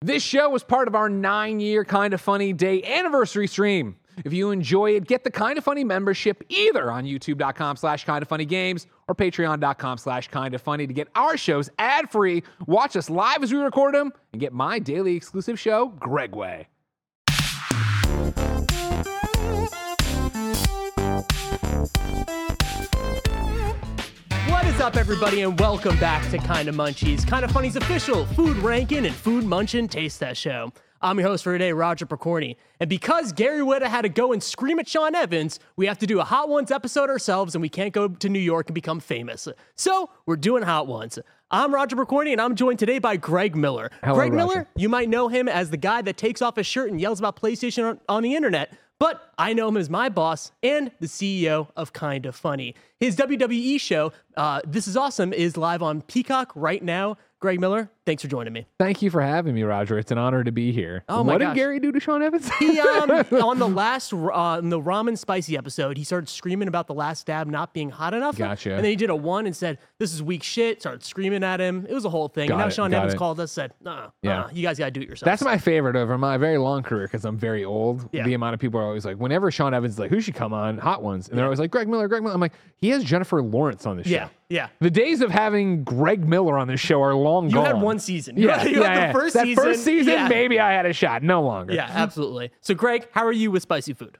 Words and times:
This 0.00 0.22
show 0.22 0.48
was 0.48 0.62
part 0.62 0.86
of 0.86 0.94
our 0.94 1.08
nine 1.08 1.58
year 1.58 1.84
Kind 1.84 2.14
of 2.14 2.20
Funny 2.20 2.52
Day 2.52 2.84
anniversary 2.84 3.48
stream. 3.48 3.96
If 4.24 4.32
you 4.32 4.52
enjoy 4.52 4.92
it, 4.92 5.08
get 5.08 5.24
the 5.24 5.30
Kind 5.30 5.58
of 5.58 5.64
Funny 5.64 5.82
membership 5.82 6.44
either 6.48 6.92
on 6.92 7.04
youtube.com 7.04 7.76
slash 7.76 8.04
kind 8.04 8.22
of 8.22 8.28
funny 8.28 8.44
games 8.44 8.86
or 9.08 9.16
patreon.com 9.16 9.98
slash 9.98 10.28
kind 10.28 10.54
of 10.54 10.62
funny 10.62 10.86
to 10.86 10.92
get 10.92 11.08
our 11.16 11.36
shows 11.36 11.68
ad 11.80 12.12
free, 12.12 12.44
watch 12.66 12.94
us 12.94 13.10
live 13.10 13.42
as 13.42 13.52
we 13.52 13.58
record 13.58 13.92
them, 13.92 14.12
and 14.32 14.38
get 14.40 14.52
my 14.52 14.78
daily 14.78 15.16
exclusive 15.16 15.58
show, 15.58 15.88
Greg 15.98 16.32
Way. 24.78 24.84
What 24.84 24.94
is 24.94 24.96
up, 24.96 25.00
everybody, 25.00 25.42
and 25.42 25.58
welcome 25.58 25.98
back 25.98 26.22
to 26.30 26.38
Kinda 26.38 26.70
Munchies, 26.70 27.28
Kinda 27.28 27.48
Funny's 27.48 27.74
official 27.74 28.24
food 28.26 28.56
ranking 28.58 29.06
and 29.06 29.14
food 29.14 29.44
munchin' 29.44 29.90
taste 29.90 30.20
test 30.20 30.40
show. 30.40 30.72
I'm 31.02 31.18
your 31.18 31.28
host 31.28 31.42
for 31.42 31.52
today, 31.52 31.72
Roger 31.72 32.06
Pokorny. 32.06 32.56
And 32.78 32.88
because 32.88 33.32
Gary 33.32 33.60
Whitta 33.60 33.86
had 33.86 34.02
to 34.02 34.08
go 34.08 34.32
and 34.32 34.40
scream 34.40 34.78
at 34.78 34.88
Sean 34.88 35.16
Evans, 35.16 35.58
we 35.76 35.86
have 35.86 35.98
to 35.98 36.06
do 36.06 36.20
a 36.20 36.24
Hot 36.24 36.48
Ones 36.48 36.70
episode 36.70 37.10
ourselves, 37.10 37.56
and 37.56 37.62
we 37.62 37.68
can't 37.68 37.92
go 37.92 38.06
to 38.08 38.28
New 38.28 38.38
York 38.38 38.68
and 38.68 38.74
become 38.74 39.00
famous. 39.00 39.48
So 39.74 40.10
we're 40.26 40.36
doing 40.36 40.62
Hot 40.62 40.86
Ones. 40.86 41.18
I'm 41.50 41.74
Roger 41.74 41.96
Pokorny, 41.96 42.30
and 42.30 42.40
I'm 42.40 42.54
joined 42.54 42.78
today 42.78 43.00
by 43.00 43.16
Greg 43.16 43.56
Miller. 43.56 43.90
Hello, 44.04 44.14
Greg 44.14 44.32
Roger. 44.32 44.46
Miller, 44.46 44.68
you 44.76 44.88
might 44.88 45.08
know 45.08 45.26
him 45.26 45.48
as 45.48 45.70
the 45.70 45.76
guy 45.76 46.02
that 46.02 46.16
takes 46.16 46.40
off 46.40 46.56
his 46.56 46.66
shirt 46.66 46.90
and 46.90 47.00
yells 47.00 47.18
about 47.18 47.34
PlayStation 47.34 47.88
on, 47.88 48.00
on 48.08 48.22
the 48.22 48.36
internet. 48.36 48.72
But 48.98 49.32
I 49.38 49.52
know 49.52 49.68
him 49.68 49.76
as 49.76 49.88
my 49.88 50.08
boss 50.08 50.50
and 50.62 50.90
the 50.98 51.06
CEO 51.06 51.68
of 51.76 51.92
Kinda 51.92 52.32
Funny. 52.32 52.74
His 52.98 53.16
WWE 53.16 53.78
show, 53.80 54.12
uh, 54.36 54.60
This 54.66 54.88
is 54.88 54.96
Awesome, 54.96 55.32
is 55.32 55.56
live 55.56 55.82
on 55.82 56.02
Peacock 56.02 56.50
right 56.56 56.82
now. 56.82 57.16
Greg 57.38 57.60
Miller, 57.60 57.90
thanks 58.08 58.22
for 58.22 58.28
joining 58.28 58.54
me. 58.54 58.66
Thank 58.78 59.02
you 59.02 59.10
for 59.10 59.20
having 59.20 59.54
me, 59.54 59.62
Roger. 59.64 59.98
It's 59.98 60.10
an 60.10 60.16
honor 60.16 60.42
to 60.42 60.50
be 60.50 60.72
here. 60.72 61.04
Oh 61.10 61.22
my 61.22 61.34
what 61.34 61.40
gosh. 61.42 61.54
did 61.54 61.60
Gary 61.60 61.78
do 61.78 61.92
to 61.92 62.00
Sean 62.00 62.22
Evans? 62.22 62.50
He 62.54 62.80
um 62.80 63.10
on 63.42 63.58
the 63.58 63.68
last 63.68 64.14
uh, 64.14 64.16
on 64.32 64.70
the 64.70 64.80
ramen 64.80 65.18
spicy 65.18 65.58
episode, 65.58 65.98
he 65.98 66.04
started 66.04 66.28
screaming 66.30 66.68
about 66.68 66.86
the 66.86 66.94
last 66.94 67.26
dab 67.26 67.46
not 67.48 67.74
being 67.74 67.90
hot 67.90 68.14
enough. 68.14 68.36
Gotcha. 68.38 68.70
And 68.74 68.78
then 68.82 68.90
he 68.90 68.96
did 68.96 69.10
a 69.10 69.16
one 69.16 69.44
and 69.46 69.54
said, 69.54 69.78
"This 69.98 70.14
is 70.14 70.22
weak 70.22 70.42
shit." 70.42 70.80
Started 70.80 71.04
screaming 71.04 71.44
at 71.44 71.60
him. 71.60 71.84
It 71.86 71.92
was 71.92 72.06
a 72.06 72.10
whole 72.10 72.28
thing. 72.28 72.48
Got 72.48 72.54
and 72.54 72.60
now 72.62 72.66
it, 72.68 72.72
Sean 72.72 72.90
got 72.90 72.98
Evans 72.98 73.14
it. 73.14 73.18
called 73.18 73.40
us, 73.40 73.52
said, 73.52 73.74
"Nah, 73.82 74.08
Yeah. 74.22 74.44
yeah, 74.46 74.48
you 74.52 74.62
guys 74.62 74.78
gotta 74.78 74.90
do 74.90 75.00
it 75.02 75.08
yourself." 75.08 75.26
That's 75.26 75.42
my 75.42 75.58
favorite 75.58 75.94
over 75.96 76.16
my 76.16 76.38
very 76.38 76.56
long 76.56 76.82
career 76.82 77.06
because 77.06 77.26
I'm 77.26 77.36
very 77.36 77.64
old. 77.64 78.08
Yeah. 78.12 78.24
The 78.24 78.32
amount 78.32 78.54
of 78.54 78.60
people 78.60 78.80
are 78.80 78.84
always 78.84 79.04
like, 79.04 79.18
whenever 79.18 79.50
Sean 79.50 79.74
Evans 79.74 79.94
is 79.94 79.98
like, 79.98 80.10
who 80.10 80.20
should 80.20 80.34
come 80.34 80.54
on 80.54 80.78
Hot 80.78 81.02
Ones? 81.02 81.28
And 81.28 81.36
they're 81.36 81.44
always 81.44 81.60
like, 81.60 81.70
Greg 81.70 81.88
Miller, 81.88 82.08
Greg 82.08 82.22
Miller. 82.22 82.34
I'm 82.34 82.40
like, 82.40 82.54
he 82.76 82.88
has 82.90 83.04
Jennifer 83.04 83.42
Lawrence 83.42 83.84
on 83.86 83.96
this 83.98 84.06
yeah, 84.06 84.26
show. 84.26 84.30
yeah. 84.48 84.68
The 84.80 84.90
days 84.90 85.20
of 85.20 85.30
having 85.30 85.84
Greg 85.84 86.26
Miller 86.26 86.56
on 86.56 86.68
this 86.68 86.80
show 86.80 87.02
are 87.02 87.14
long 87.14 87.48
You 87.48 87.54
gone. 87.56 87.66
had 87.66 87.80
one 87.80 87.97
season. 87.98 88.36
You 88.38 88.48
Yeah, 88.48 88.58
had, 88.58 88.70
you 88.70 88.80
yeah, 88.80 88.88
had 88.88 88.96
yeah. 88.96 89.06
the 89.12 89.18
first 89.18 89.34
that 89.34 89.44
season. 89.44 89.64
first 89.64 89.84
season, 89.84 90.12
yeah. 90.12 90.28
maybe 90.28 90.58
I 90.60 90.72
had 90.72 90.86
a 90.86 90.92
shot. 90.92 91.22
No 91.22 91.42
longer. 91.42 91.74
Yeah, 91.74 91.86
absolutely. 91.90 92.50
So, 92.60 92.74
Greg, 92.74 93.08
how 93.12 93.24
are 93.26 93.32
you 93.32 93.50
with 93.50 93.62
spicy 93.62 93.92
food? 93.94 94.18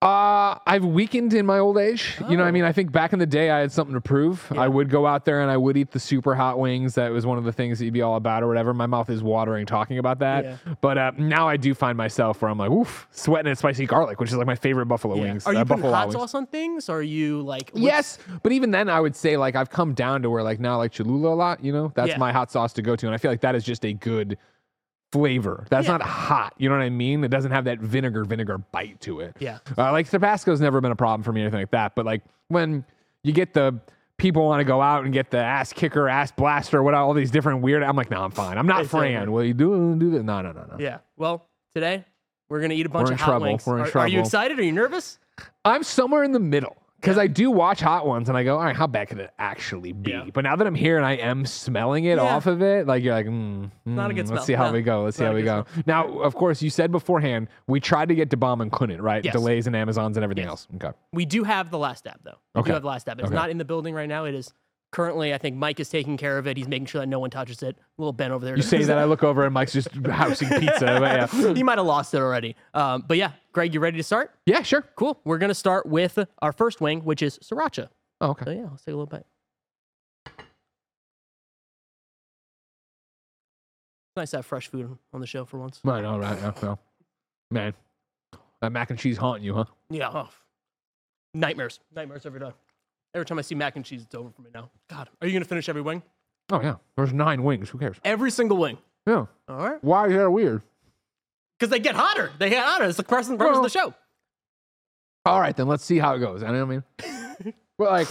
Uh, 0.00 0.56
I've 0.64 0.84
weakened 0.84 1.34
in 1.34 1.44
my 1.44 1.58
old 1.58 1.76
age. 1.76 2.14
You 2.20 2.36
know, 2.36 2.44
what 2.44 2.46
I 2.46 2.48
Oh. 2.50 2.52
mean, 2.52 2.62
I 2.62 2.70
think 2.70 2.92
back 2.92 3.12
in 3.12 3.18
the 3.18 3.26
day, 3.26 3.50
I 3.50 3.58
had 3.58 3.72
something 3.72 3.94
to 3.94 4.00
prove. 4.00 4.46
I 4.56 4.68
would 4.68 4.88
go 4.90 5.08
out 5.08 5.24
there 5.24 5.40
and 5.40 5.50
I 5.50 5.56
would 5.56 5.76
eat 5.76 5.90
the 5.90 5.98
super 5.98 6.36
hot 6.36 6.56
wings. 6.56 6.94
That 6.94 7.10
was 7.10 7.26
one 7.26 7.36
of 7.36 7.42
the 7.42 7.50
things 7.50 7.80
that 7.80 7.84
you'd 7.84 7.94
be 7.94 8.02
all 8.02 8.14
about 8.14 8.44
or 8.44 8.46
whatever. 8.46 8.72
My 8.72 8.86
mouth 8.86 9.10
is 9.10 9.24
watering 9.24 9.66
talking 9.66 9.98
about 9.98 10.20
that. 10.20 10.44
Yeah. 10.44 10.56
But 10.80 10.98
uh, 10.98 11.12
now 11.18 11.48
I 11.48 11.56
do 11.56 11.74
find 11.74 11.98
myself 11.98 12.40
where 12.40 12.48
I'm 12.48 12.58
like, 12.58 12.70
oof, 12.70 13.08
sweating 13.10 13.50
at 13.50 13.58
spicy 13.58 13.86
garlic, 13.86 14.20
which 14.20 14.30
is 14.30 14.36
like 14.36 14.46
my 14.46 14.54
favorite 14.54 14.86
buffalo 14.86 15.18
wings. 15.20 15.44
Are 15.48 15.52
you 15.52 15.58
uh, 15.60 15.64
putting 15.64 15.82
hot 15.82 16.12
sauce 16.12 16.32
on 16.32 16.46
things? 16.46 16.88
Or 16.88 16.98
are 16.98 17.02
you 17.02 17.42
like 17.42 17.70
what's- 17.72 17.82
Yes, 17.84 18.18
but 18.44 18.52
even 18.52 18.70
then, 18.70 18.88
I 18.88 19.00
would 19.00 19.16
say 19.16 19.36
like 19.36 19.56
I've 19.56 19.70
come 19.70 19.94
down 19.94 20.22
to 20.22 20.30
where 20.30 20.44
like 20.44 20.60
now 20.60 20.74
I 20.74 20.76
like 20.76 20.92
Cholula 20.92 21.30
a 21.30 21.34
lot. 21.34 21.64
You 21.64 21.72
know, 21.72 21.90
that's 21.96 22.10
Yeah. 22.10 22.18
my 22.18 22.30
hot 22.30 22.52
sauce 22.52 22.72
to 22.74 22.82
go 22.82 22.94
to, 22.94 23.06
and 23.06 23.14
I 23.16 23.18
feel 23.18 23.32
like 23.32 23.40
that 23.40 23.56
is 23.56 23.64
just 23.64 23.84
a 23.84 23.94
good 23.94 24.38
flavor. 25.12 25.66
That's 25.70 25.86
Yeah. 25.86 25.92
not 25.98 26.02
hot. 26.02 26.54
You 26.58 26.68
know 26.68 26.76
what 26.76 26.82
I 26.84 26.90
mean? 26.90 27.24
It 27.24 27.28
doesn't 27.28 27.50
have 27.50 27.64
that 27.64 27.78
vinegar 27.78 28.24
vinegar 28.24 28.58
bite 28.58 29.00
to 29.02 29.20
it. 29.20 29.36
Yeah. 29.38 29.58
Uh, 29.76 29.92
like 29.92 30.08
Tabasco's 30.10 30.60
never 30.60 30.80
been 30.80 30.92
a 30.92 30.96
problem 30.96 31.22
for 31.22 31.32
me 31.32 31.40
or 31.40 31.44
anything 31.44 31.60
like 31.60 31.70
that. 31.70 31.94
But 31.94 32.04
like 32.06 32.22
when 32.48 32.84
you 33.22 33.32
get 33.32 33.54
the 33.54 33.80
people 34.18 34.44
want 34.46 34.60
to 34.60 34.64
go 34.64 34.82
out 34.82 35.04
and 35.04 35.12
get 35.12 35.30
the 35.30 35.38
ass 35.38 35.72
kicker, 35.72 36.08
ass 36.08 36.32
blaster, 36.32 36.82
what 36.82 36.92
all 36.94 37.14
these 37.14 37.30
different 37.30 37.62
weird. 37.62 37.82
I'm 37.82 37.96
like, 37.96 38.10
no, 38.10 38.22
I'm 38.22 38.30
fine. 38.32 38.58
I'm 38.58 38.66
not 38.66 38.82
It's 38.82 38.90
Fran. 38.90 39.30
Will 39.32 39.44
you 39.44 39.54
do 39.54 39.94
do 39.96 40.10
that? 40.10 40.22
No, 40.24 40.42
no, 40.42 40.52
no, 40.52 40.64
no. 40.70 40.76
Yeah. 40.78 40.98
Well, 41.16 41.46
today 41.74 42.04
we're 42.48 42.60
gonna 42.60 42.74
eat 42.74 42.86
a 42.86 42.88
bunch 42.88 43.08
We're 43.08 43.14
of 43.14 43.20
hot 43.20 43.26
trouble. 43.30 43.46
wings. 43.46 43.66
We're 43.66 43.78
in 43.78 43.84
are, 43.90 43.98
are 43.98 44.08
you 44.08 44.20
excited? 44.20 44.58
Are 44.58 44.62
you 44.62 44.72
nervous? 44.72 45.18
I'm 45.64 45.82
somewhere 45.84 46.24
in 46.24 46.32
the 46.32 46.40
middle 46.40 46.76
because 47.00 47.16
I 47.16 47.28
do 47.28 47.50
watch 47.50 47.80
hot 47.80 48.06
ones 48.06 48.28
and 48.28 48.36
I 48.36 48.42
go, 48.42 48.58
all 48.58 48.64
right, 48.64 48.74
how 48.74 48.86
bad 48.88 49.08
could 49.08 49.18
it 49.18 49.30
actually 49.38 49.92
be? 49.92 50.10
Yeah. 50.10 50.24
But 50.32 50.42
now 50.44 50.56
that 50.56 50.66
I'm 50.66 50.74
here 50.74 50.96
and 50.96 51.06
I 51.06 51.12
am 51.12 51.46
smelling 51.46 52.04
it 52.06 52.16
Yeah. 52.16 52.22
off 52.24 52.46
of 52.46 52.60
it, 52.60 52.86
like 52.86 53.04
you're 53.04 53.14
like, 53.14 53.26
mm, 53.26 53.70
Not 53.84 54.10
a 54.10 54.14
good 54.14 54.24
mm, 54.24 54.28
smell. 54.28 54.36
Let's 54.36 54.46
see 54.46 54.52
how 54.54 54.66
No. 54.66 54.72
we 54.72 54.82
go. 54.82 55.02
Let's 55.04 55.16
see 55.16 55.24
how 55.24 55.32
we 55.32 55.42
go. 55.42 55.64
Now, 55.86 56.08
of 56.18 56.34
course, 56.34 56.60
you 56.60 56.70
said 56.70 56.90
beforehand 56.90 57.48
we 57.68 57.78
tried 57.78 58.08
to 58.08 58.14
get 58.16 58.30
Da 58.30 58.36
Bomb 58.36 58.60
and 58.60 58.72
couldn't, 58.72 59.00
right? 59.00 59.24
Yes. 59.24 59.32
Delays 59.32 59.66
and 59.68 59.76
Amazons 59.76 60.16
and 60.16 60.24
everything 60.24 60.44
Yes. 60.44 60.50
else. 60.50 60.68
Okay. 60.74 60.90
We 61.12 61.24
do 61.24 61.44
have 61.44 61.70
the 61.70 61.78
last 61.78 62.04
dab 62.04 62.18
though. 62.24 62.38
We 62.54 62.60
Okay. 62.60 62.70
do 62.70 62.72
have 62.74 62.82
the 62.82 62.88
last 62.88 63.06
dab. 63.06 63.18
It's 63.20 63.26
Okay. 63.26 63.34
not 63.34 63.50
in 63.50 63.58
the 63.58 63.64
building 63.64 63.94
right 63.94 64.08
now. 64.08 64.24
It 64.24 64.34
is 64.34 64.52
currently. 64.90 65.34
I 65.34 65.38
think 65.38 65.56
Mike 65.56 65.80
is 65.80 65.88
taking 65.88 66.16
care 66.16 66.38
of 66.38 66.46
it. 66.46 66.56
He's 66.56 66.68
making 66.68 66.86
sure 66.86 67.00
that 67.00 67.06
no 67.06 67.18
one 67.18 67.30
touches 67.30 67.62
it. 67.62 67.76
A 67.76 68.00
little 68.00 68.12
Ben 68.12 68.32
over 68.32 68.44
there. 68.44 68.56
You 68.56 68.62
say 68.62 68.82
that 68.84 68.98
I 68.98 69.04
look 69.04 69.22
over 69.22 69.44
and 69.44 69.52
Mike's 69.54 69.72
just 69.72 69.88
housing 70.06 70.48
pizza. 70.48 70.86
Yeah. 71.32 71.54
he 71.54 71.62
might 71.62 71.78
have 71.78 71.86
lost 71.86 72.14
it 72.14 72.18
already. 72.18 72.56
Um, 72.74 73.04
but 73.06 73.16
yeah, 73.16 73.32
Greg, 73.52 73.74
you 73.74 73.80
ready 73.80 73.96
to 73.96 74.02
start? 74.02 74.32
yeah, 74.46 74.62
sure. 74.62 74.82
Cool. 74.96 75.20
We're 75.24 75.38
gonna 75.38 75.54
start 75.54 75.86
with 75.86 76.18
our 76.40 76.52
first 76.52 76.80
wing, 76.80 77.04
which 77.04 77.22
is 77.22 77.38
sriracha. 77.38 77.88
Oh, 78.20 78.30
okay. 78.30 78.44
So 78.44 78.50
yeah, 78.50 78.66
let's 78.70 78.84
take 78.84 78.94
a 78.94 78.96
little 78.96 79.06
bite. 79.06 79.24
Nice 84.16 84.30
to 84.30 84.38
have 84.38 84.46
fresh 84.46 84.66
food 84.66 84.98
on 85.12 85.20
the 85.20 85.28
show 85.28 85.44
for 85.44 85.58
once. 85.58 85.80
Right, 85.84 86.04
all 86.04 86.18
right. 86.18 86.36
Yeah, 86.40 86.52
well, 86.60 86.80
man, 87.52 87.72
that 88.60 88.72
mac 88.72 88.90
and 88.90 88.98
cheese 88.98 89.16
haunting 89.16 89.44
you, 89.44 89.54
huh? 89.54 89.64
Yeah. 89.90 90.10
Oh. 90.12 90.28
Nightmares. 91.34 91.78
Nightmares 91.94 92.26
every 92.26 92.40
day. 92.40 92.50
Every 93.14 93.24
time 93.24 93.38
I 93.38 93.42
see 93.42 93.54
mac 93.54 93.76
and 93.76 93.84
cheese, 93.84 94.02
it's 94.02 94.14
over 94.14 94.30
for 94.30 94.42
me 94.42 94.50
now. 94.54 94.70
God, 94.88 95.08
are 95.20 95.26
you 95.26 95.32
gonna 95.32 95.44
finish 95.44 95.68
every 95.68 95.82
wing? 95.82 96.02
Oh, 96.50 96.62
yeah. 96.62 96.76
There's 96.96 97.12
nine 97.12 97.42
wings. 97.42 97.68
Who 97.70 97.78
cares? 97.78 97.96
Every 98.04 98.30
single 98.30 98.56
wing. 98.56 98.78
Yeah. 99.06 99.26
All 99.48 99.58
right. 99.58 99.82
Why 99.82 100.08
is 100.08 100.14
that 100.14 100.30
weird? 100.30 100.62
Because 101.58 101.70
they 101.70 101.78
get 101.78 101.94
hotter. 101.94 102.30
They 102.38 102.50
get 102.50 102.64
hotter. 102.64 102.84
It's 102.84 102.96
the 102.96 103.02
purpose 103.02 103.28
purpose 103.28 103.56
of 103.56 103.62
the 103.62 103.70
show. 103.70 103.94
All 105.26 105.40
right, 105.40 105.56
then 105.56 105.66
let's 105.66 105.84
see 105.84 105.98
how 105.98 106.14
it 106.14 106.20
goes. 106.20 106.42
I 106.42 106.52
know 106.52 106.64
what 106.64 106.82
I 107.00 107.12
mean. 107.44 107.54
well, 107.78 107.90
like, 107.90 108.08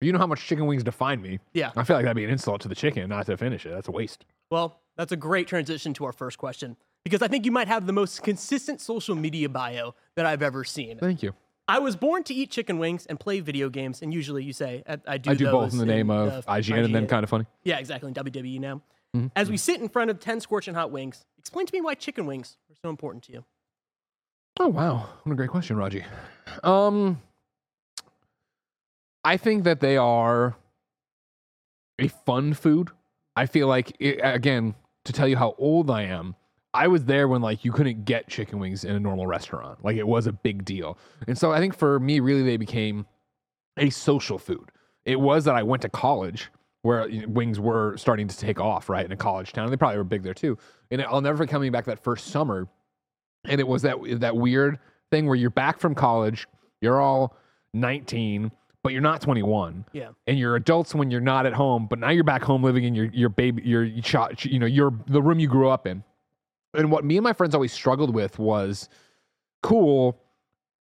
you 0.00 0.12
know 0.12 0.18
how 0.18 0.26
much 0.26 0.46
chicken 0.46 0.66
wings 0.66 0.82
define 0.82 1.22
me. 1.22 1.38
Yeah. 1.54 1.70
I 1.76 1.84
feel 1.84 1.96
like 1.96 2.04
that'd 2.04 2.16
be 2.16 2.24
an 2.24 2.30
insult 2.30 2.60
to 2.62 2.68
the 2.68 2.74
chicken 2.74 3.08
not 3.08 3.26
to 3.26 3.36
finish 3.36 3.64
it. 3.64 3.70
That's 3.70 3.88
a 3.88 3.92
waste. 3.92 4.26
Well, 4.50 4.80
that's 4.96 5.12
a 5.12 5.16
great 5.16 5.46
transition 5.46 5.94
to 5.94 6.04
our 6.04 6.12
first 6.12 6.36
question 6.36 6.76
because 7.04 7.22
I 7.22 7.28
think 7.28 7.46
you 7.46 7.52
might 7.52 7.68
have 7.68 7.86
the 7.86 7.92
most 7.92 8.22
consistent 8.22 8.80
social 8.80 9.14
media 9.14 9.48
bio 9.48 9.94
that 10.16 10.26
I've 10.26 10.42
ever 10.42 10.64
seen. 10.64 10.98
Thank 10.98 11.22
you. 11.22 11.34
I 11.66 11.78
was 11.78 11.96
born 11.96 12.24
to 12.24 12.34
eat 12.34 12.50
chicken 12.50 12.78
wings 12.78 13.06
and 13.06 13.18
play 13.18 13.40
video 13.40 13.68
games, 13.70 14.02
and 14.02 14.12
usually 14.12 14.44
you 14.44 14.52
say 14.52 14.82
I, 14.86 14.98
I 15.06 15.18
do. 15.18 15.30
I 15.30 15.34
do 15.34 15.50
both 15.50 15.72
in 15.72 15.78
the 15.78 15.86
name 15.86 16.10
of 16.10 16.46
uh, 16.46 16.52
IGN, 16.52 16.84
and 16.84 16.94
then 16.94 17.06
kind 17.06 17.24
of 17.24 17.30
funny. 17.30 17.46
Yeah, 17.62 17.78
exactly. 17.78 18.08
in 18.08 18.14
WWE 18.14 18.60
now. 18.60 18.82
Mm-hmm. 19.16 19.28
As 19.36 19.48
we 19.48 19.56
sit 19.56 19.80
in 19.80 19.88
front 19.88 20.10
of 20.10 20.20
ten 20.20 20.40
scorching 20.40 20.74
hot 20.74 20.90
wings, 20.90 21.24
explain 21.38 21.66
to 21.66 21.72
me 21.72 21.80
why 21.80 21.94
chicken 21.94 22.26
wings 22.26 22.58
are 22.70 22.76
so 22.82 22.90
important 22.90 23.24
to 23.24 23.32
you. 23.32 23.44
Oh 24.60 24.68
wow, 24.68 25.08
what 25.22 25.32
a 25.32 25.36
great 25.36 25.50
question, 25.50 25.76
Raji. 25.76 26.04
Um, 26.62 27.22
I 29.24 29.36
think 29.36 29.64
that 29.64 29.80
they 29.80 29.96
are 29.96 30.56
a 31.98 32.08
fun 32.08 32.52
food. 32.54 32.90
I 33.36 33.46
feel 33.46 33.68
like 33.68 33.96
it, 33.98 34.20
again 34.22 34.74
to 35.04 35.12
tell 35.12 35.28
you 35.28 35.36
how 35.36 35.54
old 35.58 35.90
I 35.90 36.02
am. 36.02 36.34
I 36.74 36.88
was 36.88 37.04
there 37.04 37.28
when 37.28 37.40
like 37.40 37.64
you 37.64 37.72
couldn't 37.72 38.04
get 38.04 38.28
chicken 38.28 38.58
wings 38.58 38.84
in 38.84 38.94
a 38.94 39.00
normal 39.00 39.26
restaurant. 39.26 39.84
Like 39.84 39.96
it 39.96 40.06
was 40.06 40.26
a 40.26 40.32
big 40.32 40.64
deal. 40.64 40.98
And 41.28 41.38
so 41.38 41.52
I 41.52 41.60
think 41.60 41.74
for 41.76 42.00
me 42.00 42.20
really 42.20 42.42
they 42.42 42.56
became 42.56 43.06
a 43.78 43.90
social 43.90 44.38
food. 44.38 44.70
It 45.04 45.20
was 45.20 45.44
that 45.44 45.54
I 45.54 45.62
went 45.62 45.82
to 45.82 45.88
college 45.88 46.50
where 46.82 47.08
you 47.08 47.22
know, 47.22 47.28
wings 47.28 47.58
were 47.60 47.96
starting 47.96 48.28
to 48.28 48.36
take 48.36 48.60
off, 48.60 48.88
right? 48.88 49.04
In 49.06 49.12
a 49.12 49.16
college 49.16 49.52
town. 49.52 49.70
They 49.70 49.76
probably 49.76 49.98
were 49.98 50.04
big 50.04 50.22
there 50.22 50.34
too. 50.34 50.58
And 50.90 51.00
I'll 51.02 51.20
never 51.20 51.38
forget 51.38 51.52
coming 51.52 51.72
back 51.72 51.84
that 51.86 52.02
first 52.02 52.26
summer 52.28 52.68
and 53.46 53.60
it 53.60 53.66
was 53.68 53.82
that 53.82 53.96
that 54.20 54.36
weird 54.36 54.78
thing 55.10 55.26
where 55.26 55.36
you're 55.36 55.50
back 55.50 55.78
from 55.78 55.94
college, 55.94 56.46
you're 56.80 57.00
all 57.00 57.36
19, 57.74 58.50
but 58.82 58.92
you're 58.92 59.02
not 59.02 59.20
21 59.20 59.84
Yeah. 59.92 60.08
and 60.26 60.38
you're 60.38 60.56
adults 60.56 60.94
when 60.94 61.10
you're 61.10 61.20
not 61.20 61.46
at 61.46 61.52
home, 61.52 61.86
but 61.86 61.98
now 61.98 62.10
you're 62.10 62.24
back 62.24 62.42
home 62.42 62.62
living 62.62 62.84
in 62.84 62.94
your 62.94 63.06
your 63.06 63.28
baby 63.28 63.62
your 63.62 63.88
shot 64.02 64.44
you 64.44 64.58
know 64.58 64.66
your 64.66 64.92
the 65.06 65.22
room 65.22 65.38
you 65.38 65.48
grew 65.48 65.68
up 65.68 65.86
in. 65.86 66.02
And 66.74 66.90
what 66.90 67.04
me 67.04 67.16
and 67.16 67.24
my 67.24 67.32
friends 67.32 67.54
always 67.54 67.72
struggled 67.72 68.14
with 68.14 68.38
was 68.38 68.88
cool. 69.62 70.20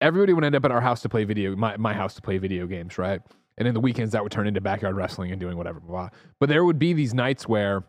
Everybody 0.00 0.32
would 0.32 0.44
end 0.44 0.54
up 0.54 0.64
at 0.64 0.70
our 0.70 0.80
house 0.80 1.02
to 1.02 1.08
play 1.08 1.24
video 1.24 1.54
my 1.56 1.76
my 1.76 1.92
house 1.92 2.14
to 2.14 2.22
play 2.22 2.38
video 2.38 2.66
games, 2.66 2.98
right? 2.98 3.20
And 3.58 3.68
in 3.68 3.74
the 3.74 3.80
weekends 3.80 4.12
that 4.12 4.22
would 4.22 4.32
turn 4.32 4.46
into 4.46 4.60
backyard 4.60 4.96
wrestling 4.96 5.30
and 5.30 5.40
doing 5.40 5.56
whatever. 5.56 5.80
Blah, 5.80 5.90
blah. 5.90 6.08
But 6.40 6.48
there 6.48 6.64
would 6.64 6.78
be 6.78 6.92
these 6.92 7.14
nights 7.14 7.46
where 7.46 7.84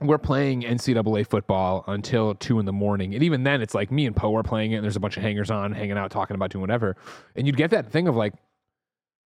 we're 0.00 0.18
playing 0.18 0.62
NCAA 0.62 1.26
football 1.26 1.84
until 1.86 2.34
two 2.34 2.58
in 2.58 2.66
the 2.66 2.72
morning. 2.72 3.14
And 3.14 3.22
even 3.22 3.44
then, 3.44 3.60
it's 3.60 3.74
like 3.74 3.90
me 3.90 4.06
and 4.06 4.16
Poe 4.16 4.34
are 4.36 4.42
playing 4.42 4.72
it, 4.72 4.76
and 4.76 4.84
there's 4.84 4.96
a 4.96 5.00
bunch 5.00 5.16
of 5.16 5.22
hangers 5.22 5.50
on 5.50 5.72
hanging 5.72 5.98
out, 5.98 6.10
talking 6.10 6.34
about 6.34 6.50
doing 6.50 6.60
whatever. 6.60 6.96
And 7.36 7.46
you'd 7.46 7.56
get 7.56 7.70
that 7.70 7.90
thing 7.90 8.08
of 8.08 8.16
like, 8.16 8.34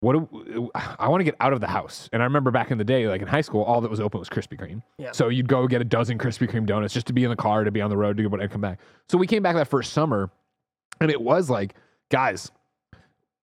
what 0.02 0.14
do, 0.14 0.70
I 0.74 1.08
want 1.08 1.20
to 1.20 1.24
get 1.24 1.36
out 1.38 1.52
of 1.52 1.60
the 1.60 1.68
house. 1.68 2.08
And 2.12 2.20
I 2.22 2.24
remember 2.24 2.50
back 2.50 2.72
in 2.72 2.76
the 2.78 2.84
day, 2.84 3.06
like 3.06 3.22
in 3.22 3.28
high 3.28 3.40
school, 3.40 3.62
all 3.62 3.80
that 3.80 3.90
was 3.90 4.00
open 4.00 4.18
was 4.18 4.28
Krispy 4.28 4.58
Kreme. 4.58 4.82
Yeah. 4.98 5.12
So 5.12 5.28
you'd 5.28 5.46
go 5.48 5.68
get 5.68 5.80
a 5.80 5.84
dozen 5.84 6.18
Krispy 6.18 6.50
Kreme 6.50 6.66
donuts 6.66 6.92
just 6.92 7.06
to 7.06 7.12
be 7.12 7.22
in 7.22 7.30
the 7.30 7.36
car, 7.36 7.62
to 7.62 7.70
be 7.70 7.80
on 7.80 7.88
the 7.88 7.96
road, 7.96 8.16
to 8.16 8.28
go 8.28 8.36
and 8.36 8.50
come 8.50 8.60
back. 8.60 8.80
So 9.08 9.16
we 9.16 9.28
came 9.28 9.44
back 9.44 9.54
that 9.54 9.68
first 9.68 9.92
summer, 9.92 10.28
and 11.00 11.08
it 11.08 11.20
was 11.20 11.48
like, 11.48 11.74
guys, 12.10 12.50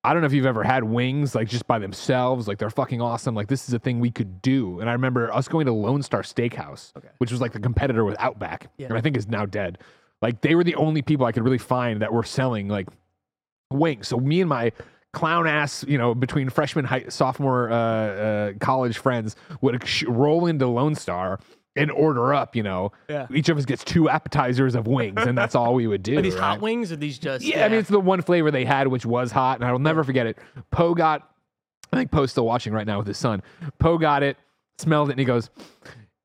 I 0.03 0.11
don't 0.11 0.21
know 0.21 0.25
if 0.27 0.33
you've 0.33 0.45
ever 0.45 0.63
had 0.63 0.83
wings 0.83 1.33
like 1.33 1.47
just 1.47 1.65
by 1.65 1.79
themselves, 1.79 2.45
like 2.47 2.57
they're 2.57 2.69
fucking 2.69 3.01
awesome. 3.01 3.35
Like 3.35 3.47
this 3.47 3.67
is 3.69 3.73
a 3.73 3.79
thing 3.79 4.01
we 4.01 4.11
could 4.11 4.41
do. 4.41 4.81
And 4.81 4.89
I 4.89 4.93
remember 4.93 5.33
us 5.33 5.47
going 5.47 5.65
to 5.65 5.71
Lone 5.73 6.03
Star 6.03 6.23
Steakhouse, 6.23 6.91
Okay. 6.97 7.07
which 7.19 7.31
was 7.31 7.39
like 7.41 7.53
the 7.53 7.59
competitor 7.61 8.03
with 8.03 8.17
Outback, 8.19 8.67
Yeah. 8.77 8.87
and 8.87 8.97
I 8.97 9.01
think 9.01 9.15
is 9.17 9.27
now 9.29 9.45
dead. 9.45 9.77
Like 10.21 10.41
they 10.41 10.55
were 10.55 10.65
the 10.65 10.75
only 10.75 11.01
people 11.01 11.25
I 11.25 11.31
could 11.31 11.43
really 11.43 11.57
find 11.57 12.01
that 12.01 12.11
were 12.11 12.23
selling 12.23 12.67
like 12.67 12.87
wings. 13.71 14.07
So 14.09 14.17
me 14.17 14.41
and 14.41 14.49
my 14.49 14.71
clown 15.13 15.47
ass, 15.47 15.83
you 15.87 15.97
know, 15.97 16.13
between 16.13 16.49
freshman, 16.49 16.85
high, 16.85 17.05
sophomore, 17.09 17.71
uh, 17.71 17.75
uh, 17.75 18.53
college 18.59 18.97
friends 18.97 19.35
would 19.61 19.85
sh- 19.87 20.03
roll 20.07 20.45
into 20.45 20.67
Lone 20.67 20.95
Star 20.95 21.39
and 21.75 21.89
order 21.91 22.33
up. 22.33 22.55
You 22.55 22.63
know, 22.63 22.91
Yeah. 23.09 23.27
each 23.33 23.49
of 23.49 23.57
us 23.57 23.65
gets 23.65 23.83
two 23.83 24.09
appetizers 24.09 24.75
of 24.75 24.87
wings, 24.87 25.21
and 25.21 25.37
that's 25.37 25.55
all 25.55 25.73
we 25.73 25.87
would 25.87 26.03
do. 26.03 26.17
Are 26.17 26.21
these 26.21 26.37
hot 26.37 26.61
wings 26.61 26.91
or 26.91 26.95
these 26.95 27.17
just? 27.17 27.43
Yeah, 27.43 27.65
I 27.65 27.69
mean, 27.69 27.79
it's 27.79 27.89
the 27.89 27.99
one 27.99 28.21
flavor 28.21 28.51
they 28.51 28.65
had, 28.65 28.87
which 28.87 29.05
was 29.05 29.31
hot, 29.31 29.59
and 29.59 29.67
I 29.67 29.71
will 29.71 29.79
never 29.79 30.03
forget 30.03 30.27
it. 30.27 30.37
Poe 30.71 30.93
got, 30.93 31.27
I 31.91 31.97
think 31.97 32.11
Poe's 32.11 32.31
still 32.31 32.45
watching 32.45 32.73
right 32.73 32.85
now 32.85 32.99
with 32.99 33.07
his 33.07 33.17
son. 33.17 33.41
Poe 33.79 33.97
got 33.97 34.21
it, 34.23 34.37
smelled 34.77 35.09
it, 35.09 35.13
and 35.13 35.19
he 35.19 35.25
goes, 35.25 35.49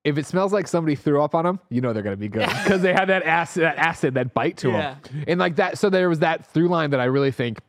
"If 0.05 0.19
it 0.19 0.27
smells 0.27 0.53
like 0.53 0.69
somebody 0.69 0.95
threw 0.95 1.23
up 1.23 1.35
on 1.35 1.45
them, 1.47 1.59
you 1.71 1.81
know 1.81 1.95
they're 1.95 2.03
gonna 2.03 2.17
be 2.17 2.29
good 2.29 2.49
because 2.65 2.83
they 2.83 2.93
had 2.93 3.07
that 3.09 3.23
acid, 3.25 3.63
that 3.63 3.79
acid, 3.79 4.13
that 4.15 4.35
bite 4.35 4.59
to 4.59 4.69
Yeah. 4.69 4.97
them, 5.03 5.25
and 5.27 5.41
like 5.41 5.57
that. 5.57 5.79
So 5.79 5.89
there 5.89 6.09
was 6.11 6.19
that 6.19 6.45
through 6.53 6.69
line 6.69 6.91
that 6.91 7.01
I 7.01 7.05
really 7.05 7.31
think. 7.31 7.61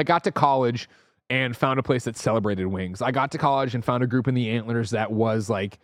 I 0.00 0.02
got 0.02 0.24
to 0.24 0.32
college 0.32 0.88
and 1.28 1.56
found 1.56 1.78
a 1.78 1.82
place 1.82 2.04
that 2.04 2.16
celebrated 2.16 2.66
wings. 2.66 3.00
I 3.02 3.12
got 3.12 3.30
to 3.32 3.38
college 3.38 3.74
and 3.74 3.84
found 3.84 4.02
a 4.02 4.06
group 4.06 4.26
in 4.26 4.34
the 4.34 4.50
Antlers 4.50 4.90
that 4.90 5.12
was 5.12 5.48
like 5.48 5.78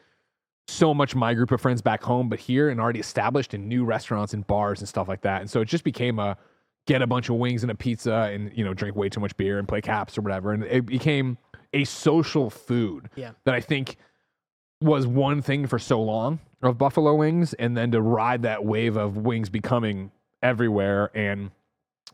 so 0.68 0.92
much 0.92 1.14
my 1.14 1.34
group 1.34 1.52
of 1.52 1.60
friends 1.60 1.80
back 1.80 2.02
home, 2.02 2.28
but 2.28 2.40
here 2.40 2.68
and 2.70 2.80
already 2.80 2.98
established 2.98 3.54
in 3.54 3.68
new 3.68 3.84
restaurants 3.84 4.34
and 4.34 4.44
bars 4.46 4.80
and 4.80 4.88
stuff 4.88 5.06
like 5.06 5.20
that. 5.20 5.40
And 5.40 5.48
so 5.48 5.60
it 5.60 5.66
just 5.66 5.84
became 5.84 6.18
a 6.18 6.36
get 6.88 7.02
a 7.02 7.06
bunch 7.06 7.28
of 7.28 7.36
wings 7.36 7.62
and 7.62 7.70
a 7.70 7.74
pizza 7.74 8.30
and 8.32 8.50
you 8.56 8.64
know 8.64 8.72
drink 8.74 8.96
way 8.96 9.08
too 9.08 9.20
much 9.20 9.36
beer 9.36 9.58
and 9.58 9.68
play 9.68 9.80
caps 9.80 10.18
or 10.18 10.22
whatever. 10.22 10.52
And 10.52 10.64
it 10.64 10.86
became 10.86 11.38
a 11.72 11.84
social 11.84 12.48
food 12.50 13.08
Yeah. 13.16 13.32
that 13.44 13.54
I 13.54 13.60
think 13.60 13.96
was 14.80 15.06
one 15.06 15.42
thing 15.42 15.66
for 15.66 15.78
so 15.78 16.00
long 16.02 16.40
of 16.62 16.78
buffalo 16.78 17.14
wings, 17.14 17.54
and 17.54 17.76
then 17.76 17.90
to 17.92 18.00
ride 18.00 18.42
that 18.42 18.64
wave 18.64 18.96
of 18.96 19.16
wings 19.18 19.48
becoming 19.48 20.10
everywhere 20.42 21.10
and 21.16 21.50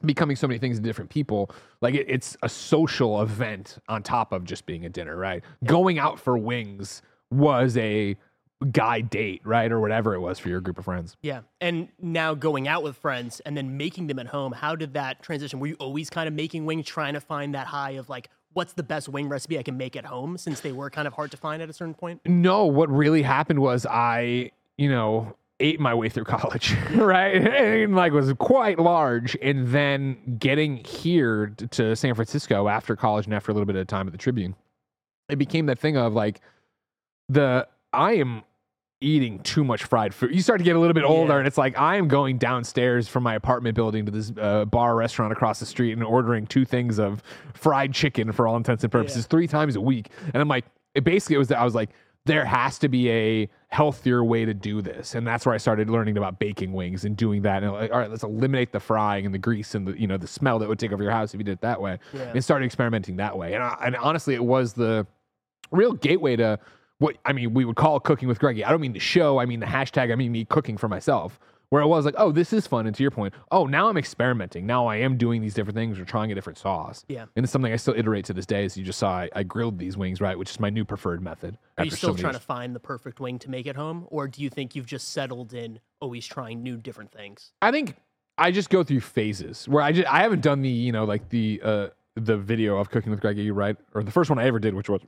becoming 0.05 0.37
so 0.37 0.47
many 0.47 0.59
things 0.59 0.77
to 0.79 0.83
different 0.83 1.11
people 1.11 1.51
like 1.81 1.95
it, 1.95 2.07
it's 2.09 2.37
a 2.43 2.49
social 2.49 3.23
event 3.23 3.79
on 3.89 4.03
top 4.03 4.33
of 4.33 4.45
just 4.45 4.67
being 4.67 4.85
a 4.85 4.89
dinner 4.89 5.17
right 5.17 5.43
going 5.65 5.99
out 5.99 6.19
for 6.19 6.37
wings 6.37 7.03
was 7.31 7.77
a 7.77 8.17
guy 8.71 9.01
date 9.01 9.41
right 9.45 9.73
or 9.73 9.81
whatever 9.81 10.15
it 10.15 10.21
was 10.21 10.39
for 10.39 10.49
your 10.49 10.61
group 10.61 10.79
of 10.79 10.85
friends 10.85 11.17
Yeah. 11.23 11.41
And 11.61 11.89
now 12.01 12.35
going 12.35 12.69
out 12.69 12.83
with 12.83 12.97
friends 12.97 13.41
and 13.41 13.57
then 13.57 13.77
making 13.77 14.07
them 14.07 14.19
at 14.19 14.29
home, 14.29 14.53
how 14.53 14.77
did 14.77 14.95
that 14.95 15.23
transition? 15.23 15.59
Were 15.59 15.67
you 15.69 15.77
always 15.81 16.11
kind 16.11 16.29
of 16.29 16.35
making 16.35 16.65
wings, 16.65 16.87
trying 16.87 17.15
to 17.15 17.21
find 17.21 17.55
that 17.55 17.67
high 17.67 17.93
of 17.93 18.09
like, 18.09 18.29
what's 18.53 18.73
the 18.75 18.83
best 18.83 19.09
wing 19.09 19.29
recipe 19.29 19.59
I 19.59 19.63
can 19.63 19.77
make 19.77 19.97
at 19.97 20.05
home 20.05 20.39
since 20.39 20.61
they 20.61 20.73
were 20.73 20.91
kind 20.91 21.09
of 21.09 21.15
hard 21.15 21.31
to 21.33 21.37
find 21.37 21.61
at 21.63 21.71
a 21.71 21.73
certain 21.73 21.95
point? 21.95 22.21
no 22.25 22.67
what 22.67 22.89
really 22.91 23.23
happened 23.23 23.59
was 23.61 23.87
i 23.87 24.51
you 24.77 24.89
know 24.89 25.35
ate 25.63 25.81
my 25.81 25.95
way 25.95 26.09
through 26.09 26.25
college. 26.25 26.75
Right? 26.95 27.37
And 27.37 27.95
like 27.97 28.13
was 28.13 28.33
quite 28.35 28.79
large. 28.79 29.37
And 29.41 29.69
then 29.69 30.37
getting 30.39 30.77
here 30.85 31.55
to 31.71 31.97
san 31.97 32.15
francisco 32.15 32.69
after 32.69 32.97
college 32.97 33.25
and 33.27 33.35
after 33.35 33.51
a 33.51 33.55
little 33.55 33.67
bit 33.67 33.77
of 33.77 33.87
time 33.87 34.07
at 34.07 34.13
the 34.13 34.19
tribune 34.19 34.55
it 35.29 35.37
became 35.37 35.67
that 35.67 35.79
thing 35.79 35.97
of 35.97 36.13
like 36.13 36.41
the 37.29 37.67
i 37.93 38.13
am 38.13 38.43
eating 39.01 39.41
too 39.41 39.65
much 39.65 39.83
fried 39.83 40.15
food. 40.15 40.33
You 40.33 40.43
start 40.43 40.59
to 40.59 40.65
get 40.65 40.77
a 40.77 40.79
little 40.79 40.95
bit 40.95 41.03
older 41.05 41.33
Yeah. 41.33 41.39
and 41.39 41.47
it's 41.47 41.59
like 41.59 41.77
i 41.79 41.97
am 41.97 42.07
going 42.09 42.39
downstairs 42.39 43.09
from 43.09 43.23
my 43.25 43.35
apartment 43.35 43.75
building 43.75 44.05
to 44.07 44.13
this 44.13 44.33
uh, 44.41 44.65
bar 44.67 44.95
restaurant 44.95 45.33
across 45.33 45.59
the 45.61 45.67
street 45.67 45.93
and 45.93 46.05
ordering 46.05 46.47
two 46.47 46.65
things 46.65 46.99
of 46.99 47.23
fried 47.55 47.93
chicken 47.95 48.31
for 48.33 48.47
all 48.47 48.57
intents 48.57 48.85
and 48.85 48.93
purposes 48.93 49.27
three 49.27 49.47
times 49.49 49.75
a 49.77 49.81
week. 49.81 50.09
And 50.35 50.41
i'm 50.41 50.49
like 50.49 50.65
it 50.95 51.03
basically 51.05 51.37
it 51.37 51.39
was 51.39 51.49
that 51.49 51.59
i 51.59 51.65
was 51.65 51.75
like 51.75 51.91
there 52.27 52.45
has 52.45 52.79
to 52.81 52.89
be 52.89 53.11
a 53.11 53.49
healthier 53.73 54.23
way 54.23 54.45
to 54.45 54.53
do 54.53 54.83
this 54.83 55.15
and 55.15 55.27
that's 55.27 55.47
where 55.47 55.55
i 55.55 55.59
started 55.59 55.89
learning 55.89 56.19
about 56.19 56.39
baking 56.39 56.75
wings 56.75 57.07
and 57.07 57.17
doing 57.17 57.41
that 57.41 57.63
and 57.63 57.73
like 57.73 57.91
all 57.91 57.99
right 57.99 58.11
let's 58.11 58.23
eliminate 58.23 58.71
the 58.71 58.79
frying 58.79 59.25
and 59.25 59.35
the 59.35 59.39
grease 59.39 59.75
and 59.75 59.87
the 59.89 59.99
you 59.99 60.07
know 60.07 60.19
the 60.19 60.27
smell 60.27 60.59
that 60.59 60.69
would 60.69 60.79
take 60.79 60.93
over 60.93 61.03
your 61.03 61.11
house 61.11 61.33
if 61.33 61.39
you 61.39 61.45
did 61.45 61.53
it 61.53 61.61
that 61.63 61.81
way 61.81 61.99
Yeah. 62.13 62.33
and 62.35 62.45
started 62.45 62.67
experimenting 62.67 63.17
that 63.17 63.37
way 63.39 63.55
and, 63.55 63.63
I, 63.63 63.79
and 63.83 63.97
honestly 63.97 64.35
it 64.35 64.45
was 64.45 64.75
the 64.75 65.07
real 65.71 65.95
gateway 65.95 66.37
to 66.37 66.59
what 66.99 67.17
I 67.25 67.33
mean, 67.33 67.53
we 67.53 67.65
would 67.65 67.75
call 67.75 67.99
cooking 67.99 68.29
with 68.29 68.39
Greggy. 68.39 68.65
I 68.65 68.71
don't 68.71 68.81
mean 68.81 68.93
the 68.93 69.01
show, 69.01 69.41
I 69.41 69.45
mean 69.47 69.59
the 69.59 69.67
hashtag, 69.67 70.13
I 70.13 70.15
mean 70.15 70.31
me 70.31 70.45
cooking 70.45 70.77
for 70.77 70.89
myself. 70.89 71.41
Where 71.73 71.81
it 71.81 71.87
was 71.87 72.05
like, 72.05 72.17
oh, 72.19 72.33
this 72.33 72.53
is 72.53 72.67
fun. 72.67 72.87
And 72.87 72.95
to 72.95 73.03
your 73.03 73.11
point, 73.11 73.33
oh, 73.51 73.65
now 73.65 73.89
I'm 73.89 73.97
experimenting. 73.97 74.67
Now 74.67 74.87
I 74.89 74.97
am 74.97 75.17
doing 75.17 75.41
these 75.41 75.55
different 75.55 75.75
things 75.75 75.99
or 75.99 76.05
trying 76.05 76.31
a 76.31 76.35
different 76.35 76.59
sauce. 76.59 77.03
Yeah. 77.09 77.25
And 77.35 77.45
it's 77.45 77.51
something 77.51 77.73
I 77.73 77.77
still 77.77 77.95
iterate 77.97 78.27
to 78.27 78.35
this 78.35 78.45
day. 78.45 78.67
As 78.67 78.77
you 78.77 78.85
just 78.85 78.99
saw, 78.99 79.11
I, 79.11 79.31
I 79.35 79.43
grilled 79.43 79.79
these 79.79 79.97
wings, 79.97 80.21
right? 80.21 80.39
Which 80.39 80.51
is 80.51 80.61
my 80.61 80.69
new 80.69 80.85
preferred 80.85 81.23
method. 81.23 81.57
Are 81.79 81.85
you 81.85 81.89
after 81.89 81.97
so 81.97 81.97
still 81.97 82.15
trying 82.15 82.35
years. 82.35 82.41
to 82.41 82.47
find 82.47 82.75
the 82.75 82.81
perfect 82.81 83.21
wing 83.21 83.39
to 83.39 83.51
make 83.51 83.67
at 83.67 83.75
home? 83.75 84.07
Or 84.11 84.29
do 84.29 84.43
you 84.43 84.51
think 84.51 84.77
you've 84.77 84.85
just 84.85 85.15
settled 85.15 85.55
in 85.55 85.81
always 85.99 86.27
trying 86.27 86.63
new 86.63 86.77
different 86.77 87.11
things? 87.11 87.53
I 87.63 87.71
think 87.71 87.97
I 88.37 88.51
just 88.51 88.69
go 88.69 88.85
through 88.85 89.01
phases 89.01 89.67
where 89.67 89.83
I 89.83 89.93
just 89.93 90.13
I 90.13 90.21
haven't 90.21 90.43
done 90.43 90.61
the 90.61 90.69
you 90.69 90.93
know 90.93 91.05
like 91.05 91.31
the 91.31 91.59
uh 91.65 91.87
the 92.17 92.37
video 92.37 92.77
of 92.77 92.91
cooking 92.91 93.11
with 93.11 93.23
Greggy 93.23 93.51
right 93.51 93.79
or 93.95 94.03
the 94.03 94.11
first 94.11 94.29
one 94.29 94.39
I 94.39 94.45
ever 94.45 94.59
did 94.59 94.75
which 94.75 94.91
was 94.91 95.01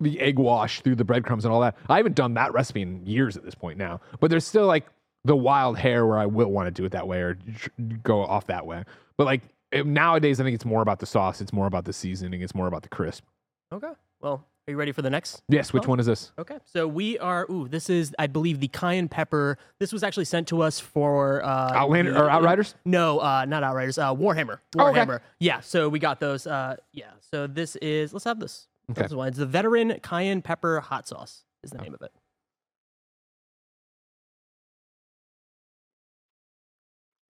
the 0.00 0.20
egg 0.20 0.38
wash 0.38 0.82
through 0.82 0.96
the 0.96 1.04
breadcrumbs 1.04 1.46
and 1.46 1.54
all 1.54 1.60
that. 1.62 1.76
I 1.88 1.96
haven't 1.96 2.14
done 2.14 2.34
that 2.34 2.52
recipe 2.52 2.82
in 2.82 3.06
years 3.06 3.38
at 3.38 3.42
this 3.42 3.54
point 3.54 3.78
now, 3.78 4.02
but 4.20 4.30
there's 4.30 4.46
still 4.46 4.66
like 4.66 4.84
the 5.24 5.36
wild 5.36 5.78
hair 5.78 6.06
where 6.06 6.18
I 6.18 6.26
will 6.26 6.50
want 6.50 6.66
to 6.66 6.70
do 6.70 6.84
it 6.84 6.92
that 6.92 7.06
way 7.06 7.20
or 7.20 7.34
tr- 7.34 7.68
go 8.02 8.24
off 8.24 8.46
that 8.46 8.66
way. 8.66 8.84
But 9.16 9.24
like 9.24 9.42
it- 9.70 9.86
nowadays, 9.86 10.40
I 10.40 10.44
think 10.44 10.54
it's 10.54 10.64
more 10.64 10.82
about 10.82 10.98
the 10.98 11.06
sauce. 11.06 11.40
It's 11.40 11.52
more 11.52 11.66
about 11.66 11.84
the 11.84 11.92
seasoning. 11.92 12.40
It's 12.42 12.54
more 12.54 12.66
about 12.66 12.82
the 12.82 12.88
crisp. 12.88 13.24
Okay. 13.72 13.90
Well, 14.20 14.44
are 14.66 14.70
you 14.70 14.76
ready 14.76 14.92
for 14.92 15.02
the 15.02 15.10
next? 15.10 15.42
Yes. 15.48 15.72
Which 15.72 15.84
Oh. 15.86 15.90
one 15.90 16.00
is 16.00 16.06
this? 16.06 16.32
Okay. 16.38 16.58
So 16.64 16.86
we 16.88 17.18
are, 17.18 17.46
ooh, 17.50 17.68
this 17.68 17.88
is, 17.90 18.14
I 18.18 18.26
believe, 18.26 18.60
the 18.60 18.68
cayenne 18.68 19.08
pepper. 19.08 19.58
This 19.78 19.92
was 19.92 20.02
actually 20.02 20.24
sent 20.26 20.48
to 20.48 20.62
us 20.62 20.78
for 20.80 21.42
uh, 21.44 21.72
Outlander 21.74 22.12
the- 22.12 22.22
or 22.22 22.30
Outriders? 22.30 22.74
No, 22.84 23.18
uh, 23.20 23.44
not 23.46 23.62
Outriders. 23.62 23.98
Uh, 23.98 24.14
Warhammer. 24.14 24.58
Oh, 24.78 24.88
okay. 24.88 25.00
Warhammer. 25.00 25.20
Yeah. 25.38 25.60
So 25.60 25.88
we 25.88 25.98
got 25.98 26.18
those. 26.20 26.46
Uh, 26.46 26.76
yeah. 26.92 27.10
So 27.32 27.46
this 27.46 27.76
is. 27.76 28.12
Let's 28.12 28.24
have 28.24 28.40
this. 28.40 28.66
Okay. 28.90 29.02
This 29.02 29.12
one. 29.12 29.28
It's 29.28 29.38
the 29.38 29.46
veteran 29.46 29.98
cayenne 30.02 30.42
pepper 30.42 30.80
hot 30.80 31.06
sauce. 31.06 31.44
Is 31.62 31.70
the 31.70 31.78
name 31.78 31.92
of 31.94 32.00
it. 32.02 32.10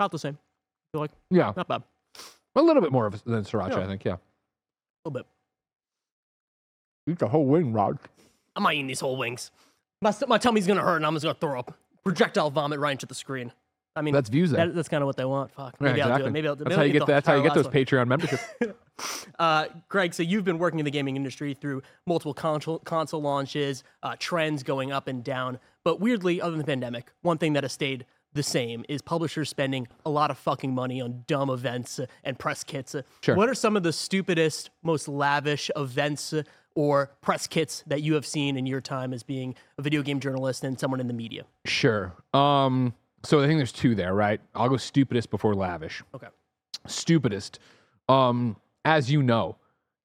About 0.01 0.13
the 0.13 0.19
same. 0.19 0.39
I 0.39 0.89
feel 0.97 1.01
like 1.03 1.11
Yeah, 1.31 1.53
not 1.59 1.69
bad. 1.69 1.83
a 2.57 2.63
little 2.63 2.81
bit 2.81 2.91
more 2.91 3.05
of 3.05 3.23
than 3.25 3.45
sriracha, 3.45 3.73
Yeah. 3.73 3.81
I 3.81 3.87
think. 3.87 4.03
Yeah. 4.03 4.13
A 4.15 4.19
little 5.05 5.21
bit. 5.21 5.27
Eat 7.07 7.19
the 7.19 7.29
whole 7.29 7.45
wing, 7.45 7.75
Rod. 7.75 7.99
I'm 8.57 8.63
not 8.63 8.73
eating 8.73 8.87
these 8.87 9.01
whole 9.01 9.19
wings. 9.19 9.51
My, 10.01 10.15
my 10.27 10.39
tummy's 10.39 10.67
gonna 10.67 10.81
hurt 10.81 10.97
and 10.97 11.05
I'm 11.05 11.13
just 11.13 11.25
gonna 11.25 11.35
throw 11.39 11.59
up. 11.59 11.75
Projectile 12.03 12.51
vomit 12.51 12.79
right 12.81 12.93
into 12.93 13.05
the 13.05 13.15
screen. 13.15 13.53
I 13.95 14.01
mean, 14.01 14.15
That's 14.15 14.31
views. 14.31 14.53
Then. 14.53 14.69
that, 14.69 14.75
that's 14.75 14.89
kind 14.89 15.03
of 15.03 15.07
what 15.07 15.19
they 15.19 15.27
want. 15.27 15.51
Fuck. 15.51 15.79
Maybe 15.83 16.01
I'll 16.01 16.17
do 16.17 16.25
it. 16.25 16.31
Maybe 16.31 16.49
I'll 16.49 16.57
do 16.57 16.65
That's 16.65 16.77
how 16.77 16.81
I'll 16.81 16.87
you 16.87 16.95
eat 16.95 16.99
get. 17.01 17.07
the 17.07 17.13
That's 17.13 17.27
how 17.27 17.35
you 17.35 17.39
entire 17.41 17.49
get 17.51 17.55
those 17.57 17.67
last 17.67 17.75
one. 17.75 18.07
Patreon 18.07 18.09
memberships. 18.09 18.45
Uh, 19.39 19.65
Greg, 19.89 20.13
so 20.13 20.23
you've 20.23 20.45
been 20.45 20.59
working 20.59 20.79
in 20.79 20.85
the 20.85 20.91
gaming 20.91 21.17
industry 21.17 21.55
through 21.55 21.83
multiple 22.07 22.35
console, 22.35 22.79
console 22.81 23.23
launches, 23.23 23.83
uh, 24.03 24.15
trends 24.19 24.63
going 24.63 24.93
up 24.93 25.09
and 25.09 25.25
down. 25.25 25.59
But 25.85 26.01
weirdly, 26.01 26.39
other 26.43 26.51
than 26.51 26.59
the 26.59 26.65
pandemic, 26.67 27.11
one 27.23 27.39
thing 27.39 27.55
that 27.55 27.65
has 27.65 27.73
stayed 27.73 28.05
the 28.33 28.43
same 28.43 28.85
is 28.89 29.03
publishers 29.03 29.49
spending 29.49 29.89
a 30.07 30.11
lot 30.11 30.31
of 30.31 30.39
fucking 30.39 30.75
money 30.75 31.01
on 31.01 31.25
dumb 31.27 31.51
events 31.51 31.99
uh, 31.99 32.07
and 32.25 32.39
press 32.39 32.63
kits. 32.63 32.95
Sure. 33.23 33.35
What 33.35 33.49
are 33.49 33.55
some 33.55 33.77
of 33.77 33.83
the 33.83 33.93
stupidest, 33.93 34.71
most 34.83 35.09
lavish 35.09 35.71
events 35.77 36.33
uh, 36.33 36.43
or 36.75 37.11
press 37.21 37.47
kits 37.47 37.83
that 37.87 38.03
you 38.03 38.15
have 38.15 38.25
seen 38.25 38.57
in 38.57 38.67
your 38.67 38.81
time 38.81 39.13
as 39.13 39.23
being 39.23 39.55
a 39.79 39.83
video 39.83 40.03
game 40.03 40.21
journalist 40.21 40.63
and 40.63 40.79
someone 40.79 41.01
in 41.01 41.09
the 41.09 41.15
media? 41.15 41.45
Sure. 41.65 42.15
Um. 42.33 42.95
So 43.23 43.43
I 43.43 43.47
think 43.47 43.59
there's 43.59 43.73
two 43.73 43.95
there, 43.95 44.15
right? 44.15 44.41
I'll 44.55 44.69
go 44.69 44.79
stupidest 44.79 45.31
before 45.31 45.55
lavish. 45.55 46.03
Okay. 46.15 46.29
Stupidest. 46.87 47.59
Um. 48.09 48.57
As 48.85 49.11
you 49.11 49.23
know, 49.23 49.57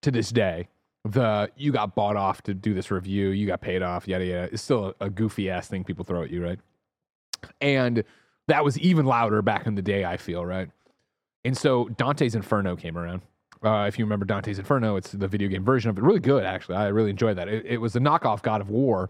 to 0.02 0.12
this 0.12 0.32
day, 0.32 0.68
the 1.06 1.50
you 1.56 1.72
got 1.72 1.96
bought 1.96 2.18
off 2.18 2.42
to 2.44 2.54
do 2.54 2.74
this 2.74 2.92
review, 2.92 3.30
you 3.30 3.46
got 3.46 3.62
paid 3.62 3.82
off, 3.82 4.08
yada 4.08 4.26
yada. 4.26 4.50
It's 4.52 4.64
still 4.64 4.96
a, 5.00 5.06
a 5.06 5.10
goofy 5.10 5.50
ass 5.50 5.68
thing 5.68 5.84
people 5.84 6.04
throw 6.04 6.24
at 6.24 6.32
you, 6.32 6.44
right? 6.44 6.60
And 7.62 8.04
that 8.48 8.64
was 8.64 8.78
even 8.80 9.06
louder 9.06 9.42
back 9.42 9.66
in 9.68 9.76
the 9.76 9.82
day. 9.82 10.06
I 10.06 10.18
feel 10.18 10.46
right. 10.46 10.70
And 11.44 11.56
so 11.58 11.90
Dante's 11.90 12.36
Inferno 12.36 12.76
came 12.76 12.98
around. 12.98 13.22
Uh, 13.64 13.86
if 13.88 13.98
you 13.98 14.06
remember 14.06 14.26
Dante's 14.26 14.60
Inferno, 14.60 14.96
it's 14.96 15.12
the 15.12 15.28
video 15.28 15.48
game 15.48 15.64
version 15.64 15.90
of 15.90 15.98
it. 15.98 16.04
Really 16.04 16.20
good, 16.20 16.44
actually. 16.44 16.76
I 16.76 16.88
really 16.88 17.10
enjoyed 17.10 17.38
that. 17.38 17.48
It, 17.48 17.66
it 17.66 17.78
was 17.78 17.96
a 17.96 18.00
knockoff 18.00 18.42
God 18.44 18.62
of 18.62 18.70
War, 18.70 19.10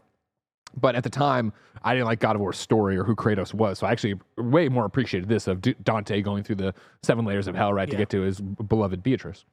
but 0.80 0.96
at 0.96 1.04
the 1.04 1.10
time, 1.10 1.51
I 1.84 1.94
didn't 1.94 2.06
like 2.08 2.20
God 2.20 2.36
of 2.36 2.42
War's 2.42 2.58
story 2.58 2.96
or 2.98 3.04
who 3.04 3.15
Kratos 3.15 3.54
was. 3.54 3.80
So 3.80 3.88
I 3.88 3.92
actually 3.92 4.15
way 4.38 4.70
more 4.70 4.86
appreciated 4.86 5.27
this 5.30 5.48
of 5.48 5.62
D- 5.62 5.75
Dante 5.84 6.22
going 6.22 6.44
through 6.44 6.56
the 6.58 6.74
seven 7.04 7.25
layers 7.25 7.48
of 7.48 7.56
hell, 7.56 7.74
right, 7.74 7.88
to 7.89 7.94
Yeah. 7.96 8.00
get 8.00 8.10
to 8.12 8.22
his 8.22 8.39
beloved 8.39 9.04
Beatrice. 9.04 9.46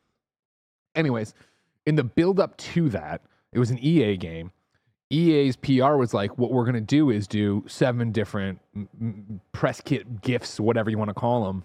Anyways, 0.95 1.35
in 1.87 1.97
the 1.97 2.05
build 2.05 2.39
up 2.39 2.57
to 2.59 2.89
that, 2.91 3.23
it 3.53 3.59
was 3.59 3.71
an 3.71 3.79
EA 3.79 4.17
game. 4.17 4.53
EA's 5.13 5.57
PR 5.57 5.97
was 5.97 6.15
like, 6.15 6.39
what 6.39 6.53
we're 6.53 6.65
going 6.65 6.75
to 6.75 6.81
do 6.81 7.11
is 7.11 7.27
do 7.27 7.65
seven 7.67 8.13
different 8.13 8.59
press 9.53 9.81
kit 9.81 10.23
gifts, 10.23 10.59
whatever 10.59 10.91
you 10.91 10.99
want 10.99 11.11
to 11.11 11.15
call 11.15 11.45
them, 11.45 11.65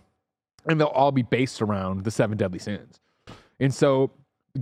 and 0.68 0.80
they'll 0.80 0.88
all 0.88 1.12
be 1.12 1.22
based 1.22 1.62
around 1.62 2.04
the 2.04 2.12
seven 2.12 2.38
deadly 2.38 2.60
sins. 2.60 3.00
And 3.60 3.74
so 3.74 4.12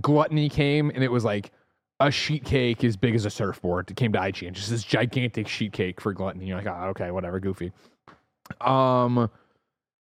Gluttony 0.00 0.48
came, 0.48 0.90
and 0.90 1.02
it 1.02 1.10
was 1.10 1.24
like 1.24 1.52
a 2.00 2.10
sheet 2.10 2.44
cake 2.44 2.84
as 2.84 2.96
big 2.96 3.14
as 3.14 3.24
a 3.24 3.30
surfboard. 3.30 3.90
It 3.90 3.96
came 3.96 4.12
to 4.12 4.18
IGN, 4.18 4.52
just 4.52 4.70
this 4.70 4.84
gigantic 4.84 5.48
sheet 5.48 5.72
cake 5.72 6.00
for 6.00 6.12
Gluttony. 6.12 6.46
You're 6.46 6.58
like, 6.58 6.66
oh, 6.66 6.88
okay, 6.90 7.10
whatever, 7.10 7.40
goofy. 7.40 7.72
Um, 8.60 9.30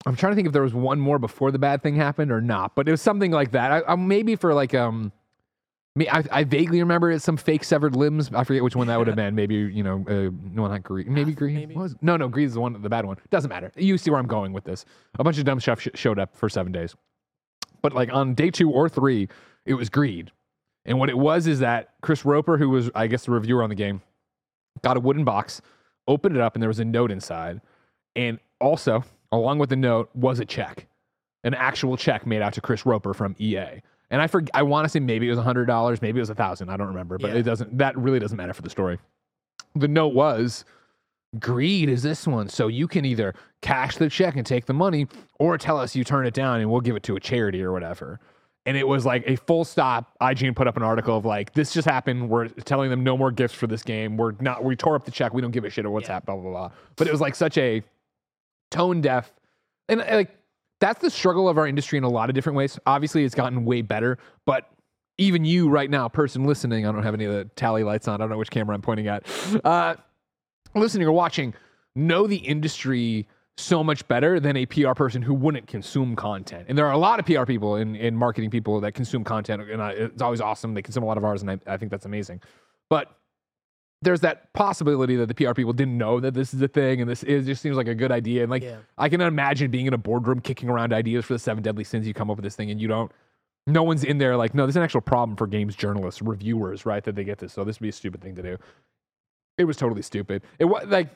I'm 0.06 0.16
trying 0.16 0.32
to 0.32 0.36
think 0.36 0.46
if 0.46 0.52
there 0.52 0.62
was 0.62 0.74
one 0.74 1.00
more 1.00 1.18
before 1.18 1.50
the 1.50 1.58
bad 1.58 1.82
thing 1.82 1.96
happened 1.96 2.30
or 2.30 2.40
not, 2.40 2.74
but 2.74 2.86
it 2.88 2.90
was 2.90 3.02
something 3.02 3.32
like 3.32 3.50
that. 3.52 3.72
I, 3.72 3.92
I 3.92 3.96
maybe 3.96 4.36
for 4.36 4.54
like 4.54 4.74
um, 4.74 5.12
me, 5.96 6.08
I, 6.08 6.22
I 6.30 6.44
vaguely 6.44 6.80
remember 6.80 7.10
it's 7.10 7.24
some 7.24 7.36
fake 7.36 7.64
severed 7.64 7.96
limbs. 7.96 8.30
I 8.32 8.44
forget 8.44 8.62
which 8.62 8.76
one 8.76 8.86
that 8.86 8.96
would 8.96 9.08
have 9.08 9.16
been. 9.16 9.34
Maybe 9.34 9.56
you 9.56 9.82
know, 9.82 10.04
uh, 10.08 10.30
no, 10.52 10.66
not 10.68 10.82
green. 10.82 11.12
Maybe 11.12 11.32
green. 11.32 11.54
maybe. 11.54 11.74
What 11.74 11.82
was 11.82 11.96
no, 12.00 12.16
no, 12.16 12.28
green 12.28 12.46
is 12.46 12.54
the 12.54 12.60
one, 12.60 12.80
the 12.80 12.88
bad 12.88 13.04
one. 13.04 13.16
Doesn't 13.30 13.48
matter. 13.48 13.72
You 13.76 13.98
see 13.98 14.10
where 14.10 14.20
I'm 14.20 14.26
going 14.26 14.52
with 14.52 14.64
this. 14.64 14.84
A 15.18 15.24
bunch 15.24 15.38
of 15.38 15.44
dumb 15.44 15.60
stuff 15.60 15.80
sh- 15.80 15.88
showed 15.94 16.18
up 16.18 16.36
for 16.36 16.48
seven 16.48 16.70
days, 16.70 16.94
but 17.82 17.92
like 17.92 18.12
on 18.12 18.34
day 18.34 18.50
two 18.50 18.70
or 18.70 18.88
three, 18.88 19.28
it 19.66 19.74
was 19.74 19.88
greed. 19.88 20.30
And 20.84 20.98
what 20.98 21.10
it 21.10 21.18
was 21.18 21.46
is 21.46 21.58
that 21.58 21.90
Chris 22.02 22.24
Roper, 22.24 22.56
who 22.56 22.70
was 22.70 22.90
I 22.94 23.08
guess 23.08 23.24
the 23.24 23.32
reviewer 23.32 23.62
on 23.62 23.68
the 23.68 23.74
game, 23.74 24.00
got 24.82 24.96
a 24.96 25.00
wooden 25.00 25.24
box, 25.24 25.60
opened 26.06 26.36
it 26.36 26.42
up, 26.42 26.54
and 26.54 26.62
there 26.62 26.68
was 26.68 26.80
a 26.80 26.84
note 26.84 27.10
inside. 27.10 27.60
And 28.14 28.38
also, 28.60 29.04
along 29.32 29.58
with 29.58 29.70
the 29.70 29.76
note, 29.76 30.10
was 30.14 30.38
a 30.38 30.44
check, 30.44 30.86
an 31.42 31.54
actual 31.54 31.96
check 31.96 32.26
made 32.26 32.42
out 32.42 32.52
to 32.54 32.60
Chris 32.60 32.86
Roper 32.86 33.12
from 33.12 33.34
EA. 33.38 33.82
And 34.10 34.20
I 34.20 34.26
for, 34.26 34.42
I 34.54 34.62
want 34.62 34.84
to 34.86 34.88
say 34.88 34.98
maybe 35.00 35.26
it 35.28 35.30
was 35.30 35.38
hundred 35.38 35.66
dollars, 35.66 36.02
maybe 36.02 36.18
it 36.18 36.22
was 36.22 36.30
a 36.30 36.34
thousand. 36.34 36.68
I 36.68 36.76
don't 36.76 36.88
remember, 36.88 37.16
but 37.18 37.30
Yeah. 37.30 37.36
it 37.38 37.42
doesn't. 37.42 37.78
That 37.78 37.96
really 37.96 38.18
doesn't 38.18 38.36
matter 38.36 38.52
for 38.52 38.62
the 38.62 38.70
story. 38.70 38.98
The 39.76 39.86
note 39.88 40.14
was, 40.14 40.64
greed 41.38 41.88
is 41.88 42.02
this 42.02 42.26
one, 42.26 42.48
so 42.48 42.66
you 42.66 42.88
can 42.88 43.04
either 43.04 43.34
cash 43.62 43.96
the 43.96 44.08
check 44.08 44.34
and 44.36 44.44
take 44.44 44.66
the 44.66 44.72
money, 44.74 45.06
or 45.38 45.56
tell 45.58 45.78
us 45.78 45.94
you 45.94 46.02
turn 46.02 46.26
it 46.26 46.34
down 46.34 46.60
and 46.60 46.70
we'll 46.70 46.80
give 46.80 46.96
it 46.96 47.02
to 47.04 47.14
a 47.16 47.20
charity 47.20 47.62
or 47.62 47.70
whatever. 47.72 48.18
And 48.66 48.76
it 48.76 48.86
was 48.86 49.06
like 49.06 49.24
a 49.26 49.36
full 49.36 49.64
stop. 49.64 50.12
IGN 50.20 50.54
put 50.54 50.66
up 50.66 50.76
an 50.76 50.82
article 50.82 51.16
of 51.16 51.24
like, 51.24 51.54
this 51.54 51.72
just 51.72 51.88
happened. 51.88 52.28
We're 52.28 52.48
telling 52.48 52.90
them 52.90 53.02
no 53.02 53.16
more 53.16 53.30
gifts 53.30 53.54
for 53.54 53.66
this 53.66 53.82
game. 53.82 54.16
We're 54.16 54.32
not. 54.40 54.62
We 54.64 54.76
tore 54.76 54.96
up 54.96 55.04
the 55.06 55.10
check. 55.10 55.32
We 55.32 55.40
don't 55.40 55.50
give 55.50 55.64
a 55.64 55.70
shit 55.70 55.86
of 55.86 55.92
what's 55.92 56.08
Yeah. 56.08 56.14
happened. 56.14 56.42
Blah 56.42 56.50
blah 56.50 56.68
blah. 56.68 56.76
But 56.96 57.06
it 57.06 57.12
was 57.12 57.20
like 57.22 57.34
such 57.36 57.56
a 57.56 57.82
tone 58.70 59.00
deaf, 59.00 59.32
and 59.88 60.00
like 60.00 60.36
that's 60.80 61.00
the 61.00 61.10
struggle 61.10 61.48
of 61.48 61.58
our 61.58 61.66
industry 61.66 61.98
in 61.98 62.04
a 62.04 62.08
lot 62.08 62.30
of 62.30 62.34
different 62.34 62.56
ways. 62.56 62.78
Obviously, 62.86 63.24
it's 63.24 63.34
gotten 63.34 63.64
way 63.64 63.82
better, 63.82 64.18
but 64.46 64.70
even 65.18 65.44
you 65.44 65.68
right 65.68 65.90
now, 65.90 66.08
person 66.08 66.44
listening, 66.44 66.86
I 66.86 66.92
don't 66.92 67.02
have 67.02 67.14
any 67.14 67.26
of 67.26 67.32
the 67.32 67.44
tally 67.54 67.84
lights 67.84 68.08
on. 68.08 68.14
I 68.14 68.18
don't 68.18 68.30
know 68.30 68.38
which 68.38 68.50
camera 68.50 68.74
I'm 68.74 68.82
pointing 68.82 69.06
at. 69.06 69.26
Uh, 69.64 69.96
listening 70.74 71.06
or 71.06 71.12
watching, 71.12 71.54
know 71.94 72.26
the 72.26 72.36
industry 72.36 73.28
so 73.58 73.84
much 73.84 74.06
better 74.08 74.40
than 74.40 74.56
a 74.56 74.64
PR 74.64 74.92
person 74.92 75.20
who 75.20 75.34
wouldn't 75.34 75.66
consume 75.66 76.16
content. 76.16 76.66
And 76.68 76.78
there 76.78 76.86
are 76.86 76.92
a 76.92 76.98
lot 76.98 77.18
of 77.20 77.26
PR 77.26 77.44
people 77.44 77.76
and, 77.76 78.16
marketing 78.16 78.50
people 78.50 78.80
that 78.80 78.92
consume 78.92 79.22
content, 79.22 79.70
and 79.70 79.82
I, 79.82 79.90
it's 79.90 80.22
always 80.22 80.40
awesome. 80.40 80.72
They 80.72 80.82
consume 80.82 81.02
a 81.02 81.06
lot 81.06 81.18
of 81.18 81.24
ours, 81.24 81.42
and 81.42 81.50
I, 81.50 81.58
I 81.66 81.76
think 81.76 81.90
that's 81.90 82.06
amazing. 82.06 82.40
But 82.88 83.14
there's 84.02 84.20
that 84.20 84.52
possibility 84.54 85.16
that 85.16 85.26
the 85.26 85.34
PR 85.34 85.52
people 85.52 85.72
didn't 85.72 85.98
know 85.98 86.20
that 86.20 86.32
this 86.34 86.54
is 86.54 86.62
a 86.62 86.68
thing, 86.68 87.00
and 87.00 87.10
this 87.10 87.22
is 87.22 87.46
just 87.46 87.60
seems 87.60 87.76
like 87.76 87.88
a 87.88 87.94
good 87.94 88.10
idea. 88.10 88.42
And 88.42 88.50
like, 88.50 88.62
Yeah. 88.62 88.76
I 88.96 89.08
can 89.08 89.20
imagine 89.20 89.70
being 89.70 89.86
in 89.86 89.92
a 89.92 89.98
boardroom 89.98 90.40
kicking 90.40 90.68
around 90.68 90.92
ideas 90.92 91.24
for 91.24 91.34
the 91.34 91.38
seven 91.38 91.62
deadly 91.62 91.84
sins. 91.84 92.06
You 92.06 92.14
come 92.14 92.30
up 92.30 92.36
with 92.36 92.44
this 92.44 92.56
thing, 92.56 92.70
and 92.70 92.80
you 92.80 92.88
don't. 92.88 93.12
No 93.66 93.82
one's 93.82 94.04
in 94.04 94.16
there 94.18 94.36
like, 94.36 94.54
no, 94.54 94.64
this 94.66 94.72
is 94.72 94.76
an 94.78 94.82
actual 94.82 95.02
problem 95.02 95.36
for 95.36 95.46
games 95.46 95.76
journalists, 95.76 96.22
reviewers, 96.22 96.86
right? 96.86 97.04
That 97.04 97.14
they 97.14 97.24
get 97.24 97.38
this. 97.38 97.52
So 97.52 97.62
this 97.62 97.78
would 97.78 97.84
be 97.84 97.90
a 97.90 97.92
stupid 97.92 98.22
thing 98.22 98.34
to 98.36 98.42
do. 98.42 98.56
It 99.58 99.64
was 99.64 99.76
totally 99.76 100.02
stupid. 100.02 100.42
It 100.58 100.64
was 100.64 100.86
like 100.86 101.08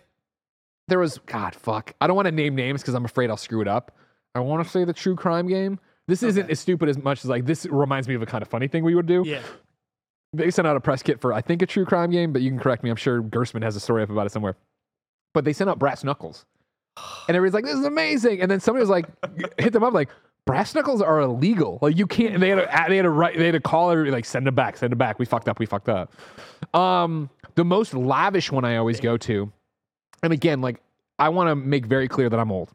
there 0.88 0.98
was 0.98 1.18
God 1.24 1.54
fuck. 1.54 1.94
I 2.02 2.06
don't 2.06 2.16
want 2.16 2.26
to 2.26 2.32
name 2.32 2.54
names 2.54 2.82
because 2.82 2.94
I'm 2.94 3.06
afraid 3.06 3.30
I'll 3.30 3.38
screw 3.38 3.62
it 3.62 3.68
up. 3.68 3.96
I 4.34 4.40
want 4.40 4.62
to 4.62 4.68
say 4.70 4.84
the 4.84 4.92
true 4.92 5.16
crime 5.16 5.48
game. 5.48 5.80
This 6.06 6.22
isn't 6.22 6.50
as 6.50 6.60
stupid 6.60 6.90
as 6.90 6.98
much 6.98 7.24
as 7.24 7.30
like 7.30 7.46
this 7.46 7.64
reminds 7.64 8.08
me 8.08 8.14
of 8.14 8.20
a 8.20 8.26
kind 8.26 8.42
of 8.42 8.48
funny 8.48 8.68
thing 8.68 8.84
we 8.84 8.94
would 8.94 9.06
do. 9.06 9.22
Yeah. 9.26 9.40
They 10.34 10.50
sent 10.50 10.66
out 10.66 10.76
a 10.76 10.80
press 10.80 11.02
kit 11.02 11.20
for 11.20 11.32
I 11.32 11.40
think 11.40 11.62
a 11.62 11.66
true 11.66 11.84
crime 11.84 12.10
game, 12.10 12.32
but 12.32 12.42
you 12.42 12.50
can 12.50 12.58
correct 12.58 12.82
me. 12.82 12.90
I'm 12.90 12.96
sure 12.96 13.22
Gerstmann 13.22 13.62
has 13.62 13.76
a 13.76 13.80
story 13.80 14.02
up 14.02 14.10
about 14.10 14.26
it 14.26 14.32
somewhere. 14.32 14.56
But 15.32 15.44
they 15.44 15.52
sent 15.52 15.70
out 15.70 15.78
brass 15.78 16.04
knuckles. 16.04 16.44
And 17.28 17.36
everybody's 17.36 17.54
like, 17.54 17.64
this 17.64 17.78
is 17.78 17.84
amazing. 17.84 18.40
And 18.40 18.50
then 18.50 18.60
somebody 18.60 18.82
was 18.82 18.90
like, 18.90 19.06
hit 19.58 19.72
them 19.72 19.82
up 19.82 19.92
like, 19.92 20.08
brass 20.46 20.74
knuckles 20.74 21.02
are 21.02 21.20
illegal. 21.20 21.78
Like 21.82 21.96
you 21.96 22.06
can't. 22.06 22.38
They 22.40 22.50
had 22.50 22.56
to, 22.56 22.88
they 22.88 22.96
had 22.96 23.02
to 23.02 23.10
write, 23.10 23.36
they 23.36 23.46
had 23.46 23.52
to 23.52 23.60
call 23.60 23.90
everybody 23.90 24.12
like, 24.12 24.24
send 24.24 24.46
them 24.46 24.54
back, 24.54 24.76
send 24.76 24.92
them 24.92 24.98
back. 24.98 25.18
We 25.18 25.24
fucked 25.24 25.48
up. 25.48 25.58
We 25.58 25.66
fucked 25.66 25.88
up. 25.88 26.12
Um, 26.74 27.30
the 27.54 27.64
most 27.64 27.94
lavish 27.94 28.50
one 28.50 28.64
I 28.64 28.76
always 28.76 29.00
go 29.00 29.16
to, 29.16 29.52
and 30.22 30.32
again, 30.32 30.60
like 30.60 30.80
I 31.18 31.28
want 31.28 31.48
to 31.48 31.56
make 31.56 31.86
very 31.86 32.08
clear 32.08 32.28
that 32.28 32.38
I'm 32.38 32.50
old, 32.50 32.70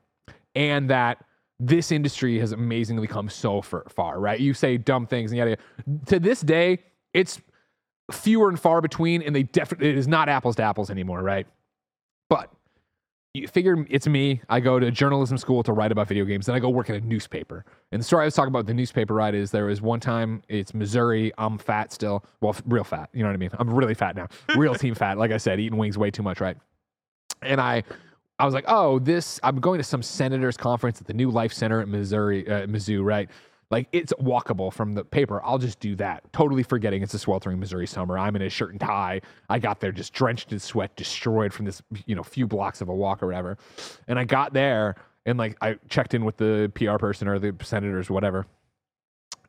and 0.55 0.89
that 0.89 1.23
this 1.59 1.91
industry 1.91 2.39
has 2.39 2.51
amazingly 2.53 3.07
come 3.07 3.29
so 3.29 3.61
far, 3.61 3.83
far. 3.89 4.19
Right? 4.19 4.39
You 4.39 4.53
say 4.53 4.77
dumb 4.77 5.05
things 5.05 5.31
and 5.31 5.37
yada. 5.37 5.51
yada. 5.51 6.05
To 6.07 6.19
this 6.19 6.41
day, 6.41 6.79
it's 7.13 7.41
fewer 8.11 8.49
and 8.49 8.59
far 8.59 8.81
between, 8.81 9.21
and 9.21 9.35
they 9.35 9.43
definitely 9.43 9.89
it 9.89 9.97
is 9.97 10.07
not 10.07 10.29
apples 10.29 10.55
to 10.57 10.63
apples 10.63 10.89
anymore. 10.89 11.21
Right? 11.21 11.47
But 12.29 12.51
you 13.33 13.47
figure 13.47 13.85
it's 13.89 14.07
me. 14.07 14.41
I 14.49 14.59
go 14.59 14.79
to 14.79 14.89
journalism 14.89 15.37
school 15.37 15.61
to 15.63 15.73
write 15.73 15.91
about 15.91 16.07
video 16.07 16.25
games, 16.25 16.47
then 16.47 16.55
I 16.55 16.59
go 16.59 16.69
work 16.69 16.89
at 16.89 16.95
a 16.95 17.01
newspaper. 17.01 17.63
And 17.91 18.01
the 18.01 18.03
story 18.03 18.23
I 18.23 18.25
was 18.25 18.33
talking 18.33 18.49
about 18.49 18.65
the 18.65 18.73
newspaper 18.73 19.13
right 19.13 19.33
is 19.35 19.51
there 19.51 19.65
was 19.65 19.81
one 19.81 19.99
time 19.99 20.41
it's 20.49 20.73
Missouri. 20.73 21.31
I'm 21.37 21.57
fat 21.57 21.93
still. 21.93 22.25
Well, 22.41 22.55
real 22.65 22.83
fat. 22.83 23.09
You 23.13 23.21
know 23.21 23.29
what 23.29 23.35
I 23.35 23.37
mean? 23.37 23.51
I'm 23.59 23.71
really 23.71 23.93
fat 23.93 24.15
now. 24.15 24.27
Real 24.55 24.75
team 24.75 24.95
fat. 24.95 25.17
Like 25.17 25.31
I 25.31 25.37
said, 25.37 25.59
eating 25.59 25.77
wings 25.77 25.97
way 25.97 26.09
too 26.09 26.23
much, 26.23 26.41
right? 26.41 26.57
And 27.41 27.61
I 27.61 27.83
I 28.39 28.45
was 28.45 28.53
like, 28.53 28.65
oh, 28.67 28.99
this 28.99 29.39
I'm 29.43 29.59
going 29.59 29.79
to 29.79 29.83
some 29.83 30.01
senators 30.01 30.57
conference 30.57 30.99
at 30.99 31.07
the 31.07 31.13
New 31.13 31.29
Life 31.29 31.53
Center 31.53 31.81
at 31.81 31.87
Missouri, 31.87 32.47
uh, 32.47 32.65
Mizzou, 32.65 33.03
right? 33.03 33.29
Like 33.71 33.88
it's 33.91 34.11
walkable 34.13 34.73
from 34.73 34.93
the 34.93 35.03
paper. 35.03 35.41
I'll 35.43 35.59
just 35.59 35.79
do 35.79 35.95
that. 35.97 36.23
Totally 36.33 36.63
forgetting 36.63 37.03
it's 37.03 37.13
a 37.13 37.19
sweltering 37.19 37.59
Missouri 37.59 37.85
summer. 37.85 38.17
I'm 38.17 38.35
in 38.35 38.41
a 38.41 38.49
shirt 38.49 38.71
and 38.71 38.79
tie. 38.79 39.21
I 39.47 39.59
got 39.59 39.79
there 39.79 39.91
just 39.91 40.11
drenched 40.13 40.51
in 40.51 40.59
sweat, 40.59 40.95
destroyed 40.95 41.53
from 41.53 41.65
this, 41.65 41.81
you 42.07 42.15
know, 42.15 42.23
few 42.23 42.47
blocks 42.47 42.81
of 42.81 42.89
a 42.89 42.95
walk 42.95 43.21
or 43.21 43.27
whatever. 43.27 43.57
And 44.07 44.17
I 44.17 44.23
got 44.23 44.53
there 44.53 44.95
and 45.25 45.38
like 45.38 45.55
I 45.61 45.77
checked 45.88 46.15
in 46.15 46.25
with 46.25 46.38
the 46.38 46.71
PR 46.73 46.97
person 46.97 47.27
or 47.27 47.38
the 47.38 47.55
senators, 47.61 48.09
whatever. 48.09 48.47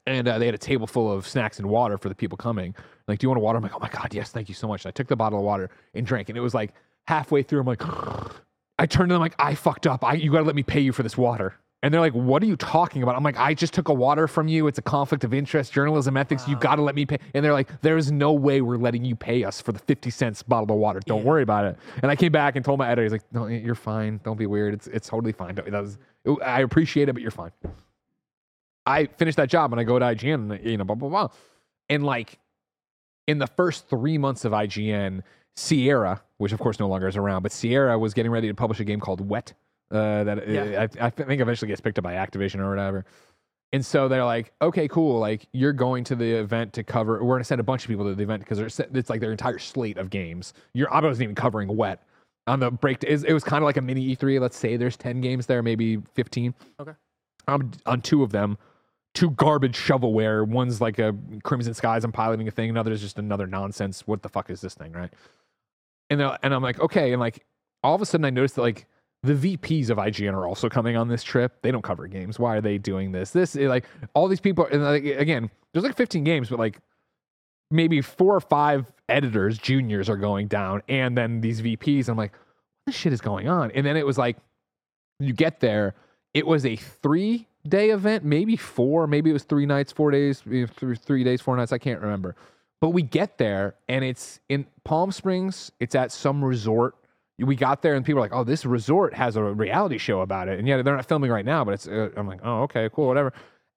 And 0.06 0.28
uh, 0.28 0.38
they 0.38 0.46
had 0.46 0.54
a 0.54 0.58
table 0.58 0.86
full 0.86 1.10
of 1.10 1.26
snacks 1.26 1.58
and 1.58 1.68
water 1.68 1.96
for 1.96 2.08
the 2.08 2.14
people 2.14 2.36
coming. 2.36 2.74
Like, 3.06 3.18
do 3.18 3.24
you 3.24 3.28
want 3.30 3.38
a 3.38 3.42
water? 3.42 3.56
I'm 3.56 3.62
like, 3.62 3.74
oh 3.74 3.78
my 3.78 3.88
God, 3.88 4.12
yes, 4.12 4.30
thank 4.30 4.48
you 4.48 4.54
so 4.54 4.68
much. 4.68 4.84
And 4.84 4.90
I 4.90 4.92
took 4.92 5.08
the 5.08 5.16
bottle 5.16 5.38
of 5.38 5.44
water 5.44 5.70
and 5.94 6.06
drank. 6.06 6.28
And 6.28 6.36
it 6.36 6.40
was 6.42 6.54
like 6.54 6.72
halfway 7.06 7.42
through, 7.42 7.60
I'm 7.60 7.66
like, 7.66 7.82
I 8.78 8.86
turned 8.86 9.10
to 9.10 9.14
them 9.14 9.20
like, 9.20 9.34
I 9.38 9.54
fucked 9.54 9.86
up. 9.86 10.04
I, 10.04 10.14
you 10.14 10.30
got 10.32 10.38
to 10.38 10.44
let 10.44 10.56
me 10.56 10.62
pay 10.62 10.80
you 10.80 10.92
for 10.92 11.02
this 11.02 11.16
water. 11.16 11.54
And 11.82 11.94
they're 11.94 12.00
like, 12.00 12.12
what 12.12 12.42
are 12.42 12.46
you 12.46 12.56
talking 12.56 13.02
about? 13.02 13.16
I'm 13.16 13.22
like, 13.22 13.38
I 13.38 13.54
just 13.54 13.72
took 13.72 13.88
a 13.88 13.94
water 13.94 14.28
from 14.28 14.48
you. 14.48 14.66
It's 14.66 14.78
a 14.78 14.82
conflict 14.82 15.24
of 15.24 15.32
interest, 15.32 15.72
journalism 15.72 16.14
ethics. 16.16 16.46
You 16.46 16.56
got 16.56 16.76
to 16.76 16.82
let 16.82 16.94
me 16.94 17.06
pay. 17.06 17.16
And 17.34 17.42
they're 17.42 17.54
like, 17.54 17.80
there's 17.80 18.12
no 18.12 18.32
way 18.34 18.60
we're 18.60 18.76
letting 18.76 19.02
you 19.02 19.16
pay 19.16 19.44
us 19.44 19.62
for 19.62 19.72
the 19.72 19.78
50 19.78 20.10
cents 20.10 20.42
bottle 20.42 20.74
of 20.74 20.78
water. 20.78 21.00
Don't 21.06 21.20
Yeah. 21.22 21.24
worry 21.24 21.42
about 21.42 21.64
it. 21.64 21.78
And 22.02 22.10
I 22.10 22.16
came 22.16 22.32
back 22.32 22.54
and 22.56 22.62
told 22.64 22.78
my 22.78 22.86
editor, 22.86 23.04
he's 23.04 23.12
like, 23.12 23.22
no, 23.32 23.46
you're 23.46 23.74
fine. 23.74 24.20
Don't 24.24 24.36
be 24.36 24.44
weird. 24.44 24.74
It's, 24.74 24.88
it's 24.88 25.08
totally 25.08 25.32
fine. 25.32 25.54
That 25.54 25.70
was, 25.72 25.96
I 26.44 26.60
appreciate 26.60 27.08
it, 27.08 27.14
but 27.14 27.22
you're 27.22 27.30
fine. 27.30 27.52
I 28.84 29.06
finished 29.06 29.38
that 29.38 29.48
job 29.48 29.72
and 29.72 29.80
I 29.80 29.84
go 29.84 29.98
to 29.98 30.04
IGN 30.04 30.52
and, 30.58 30.64
you 30.70 30.76
know, 30.76 30.84
blah, 30.84 30.96
blah, 30.96 31.08
blah. 31.08 31.28
And 31.88 32.04
like 32.04 32.38
in 33.26 33.38
the 33.38 33.46
first 33.46 33.88
three 33.88 34.18
months 34.18 34.44
of 34.44 34.52
IGN, 34.52 35.22
Sierra, 35.56 36.22
which 36.36 36.52
of 36.52 36.58
course 36.58 36.78
no 36.78 36.88
longer 36.88 37.08
is 37.08 37.16
around, 37.16 37.42
but 37.42 37.52
Sierra 37.52 37.98
was 37.98 38.12
getting 38.12 38.30
ready 38.32 38.48
to 38.48 38.54
publish 38.54 38.80
a 38.80 38.84
game 38.84 39.00
called 39.00 39.26
Wet. 39.26 39.54
Uh, 39.90 40.24
that 40.24 40.48
Yeah. 40.48 40.86
I, 41.00 41.06
I 41.06 41.10
think 41.10 41.40
eventually 41.40 41.68
gets 41.68 41.80
picked 41.80 41.98
up 41.98 42.04
by 42.04 42.14
Activision 42.14 42.60
or 42.60 42.70
whatever. 42.70 43.04
And 43.72 43.84
so 43.86 44.08
they're 44.08 44.24
like, 44.24 44.52
okay, 44.60 44.88
cool. 44.88 45.20
Like 45.20 45.46
you're 45.52 45.72
going 45.72 46.04
to 46.04 46.16
the 46.16 46.32
event 46.32 46.72
to 46.74 46.82
cover. 46.82 47.22
We're 47.22 47.34
going 47.34 47.40
to 47.40 47.44
send 47.44 47.60
a 47.60 47.64
bunch 47.64 47.84
of 47.84 47.88
people 47.88 48.04
to 48.06 48.14
the 48.14 48.22
event 48.22 48.42
because 48.42 48.80
it's 48.80 49.10
like 49.10 49.20
their 49.20 49.30
entire 49.32 49.58
slate 49.58 49.96
of 49.96 50.10
games. 50.10 50.54
You're, 50.74 50.92
I 50.92 51.00
wasn't 51.00 51.24
even 51.24 51.34
covering 51.36 51.76
Wet 51.76 52.02
on 52.46 52.58
the 52.60 52.70
break. 52.70 53.02
It, 53.04 53.24
it 53.24 53.32
was 53.32 53.44
kind 53.44 53.62
of 53.62 53.66
like 53.66 53.76
a 53.76 53.80
mini 53.80 54.16
E3. 54.16 54.40
Let's 54.40 54.56
say 54.56 54.76
there's 54.76 54.96
ten 54.96 55.20
games 55.20 55.46
there, 55.46 55.62
maybe 55.62 55.98
fifteen. 56.14 56.52
Okay. 56.80 56.92
I'm 57.46 57.70
on 57.86 58.00
two 58.00 58.22
of 58.24 58.32
them. 58.32 58.58
two 59.14 59.30
garbage 59.30 59.76
shovelware. 59.76 60.46
One's 60.46 60.80
like 60.80 60.98
a 60.98 61.14
Crimson 61.42 61.74
Skies, 61.74 62.04
I'm 62.04 62.12
piloting 62.12 62.48
a 62.48 62.50
thing. 62.50 62.70
Another 62.70 62.92
is 62.92 63.00
just 63.00 63.18
another 63.18 63.46
nonsense. 63.46 64.06
What 64.06 64.22
the 64.22 64.28
fuck 64.28 64.50
is 64.50 64.60
this 64.60 64.74
thing, 64.74 64.92
right? 64.92 65.12
And 66.10 66.20
and 66.20 66.54
I'm 66.54 66.62
like, 66.62 66.80
okay, 66.80 67.12
and 67.12 67.20
like 67.20 67.44
all 67.84 67.94
of 67.94 68.02
a 68.02 68.06
sudden 68.06 68.24
I 68.24 68.30
noticed 68.30 68.56
that 68.56 68.62
like 68.62 68.86
the 69.22 69.34
VPs 69.34 69.90
of 69.90 69.98
IGN 69.98 70.32
are 70.32 70.46
also 70.46 70.68
coming 70.68 70.96
on 70.96 71.08
this 71.08 71.22
trip. 71.22 71.60
They 71.62 71.70
don't 71.70 71.82
cover 71.82 72.06
games. 72.06 72.38
Why 72.38 72.56
are 72.56 72.60
they 72.60 72.78
doing 72.78 73.12
this? 73.12 73.30
This 73.30 73.54
eh, 73.56 73.68
like 73.68 73.84
all 74.14 74.28
these 74.28 74.40
people, 74.40 74.66
and 74.70 74.82
like 74.82 75.04
again, 75.04 75.50
there's 75.72 75.84
like 75.84 75.96
15 75.96 76.24
games, 76.24 76.48
but 76.48 76.58
like 76.58 76.78
maybe 77.70 78.00
four 78.00 78.34
or 78.34 78.40
five 78.40 78.90
editors, 79.08 79.58
juniors 79.58 80.08
are 80.08 80.16
going 80.16 80.48
down, 80.48 80.82
and 80.88 81.16
then 81.16 81.40
these 81.40 81.60
VPs. 81.60 82.08
I'm 82.08 82.16
like, 82.16 82.32
what 82.32 82.86
the 82.86 82.92
shit 82.92 83.12
is 83.12 83.20
going 83.20 83.48
on? 83.48 83.70
And 83.72 83.84
then 83.84 83.96
it 83.96 84.06
was 84.06 84.16
like, 84.16 84.38
you 85.18 85.34
get 85.34 85.60
there, 85.60 85.94
it 86.32 86.46
was 86.46 86.64
a 86.64 86.76
three 86.76 87.46
day 87.68 87.90
event, 87.90 88.24
maybe 88.24 88.56
four, 88.56 89.06
maybe 89.06 89.28
it 89.28 89.34
was 89.34 89.44
three 89.44 89.66
nights, 89.66 89.92
four 89.92 90.10
days, 90.10 90.42
eh, 90.50 90.64
three, 90.66 90.96
three 90.96 91.24
days, 91.24 91.42
four 91.42 91.56
nights. 91.56 91.72
I 91.72 91.78
can't 91.78 92.00
remember. 92.00 92.36
But 92.80 92.90
we 92.90 93.02
get 93.02 93.36
there, 93.36 93.74
and 93.88 94.02
it's 94.02 94.40
in 94.48 94.66
Palm 94.84 95.12
Springs. 95.12 95.70
It's 95.78 95.94
at 95.94 96.10
some 96.10 96.42
resort. 96.42 96.94
We 97.40 97.56
got 97.56 97.82
there, 97.82 97.94
and 97.94 98.04
people 98.04 98.18
are 98.18 98.22
like, 98.22 98.34
"Oh, 98.34 98.44
this 98.44 98.64
resort 98.64 99.14
has 99.14 99.36
a 99.36 99.42
reality 99.42 99.98
show 99.98 100.20
about 100.20 100.48
it." 100.48 100.58
And 100.58 100.68
yet 100.68 100.84
they're 100.84 100.96
not 100.96 101.06
filming 101.06 101.30
right 101.30 101.44
now, 101.44 101.64
but 101.64 101.74
it's. 101.74 101.88
Uh, 101.88 102.10
I'm 102.16 102.26
like, 102.26 102.40
"Oh, 102.44 102.62
okay, 102.62 102.88
cool, 102.92 103.06
whatever." 103.06 103.32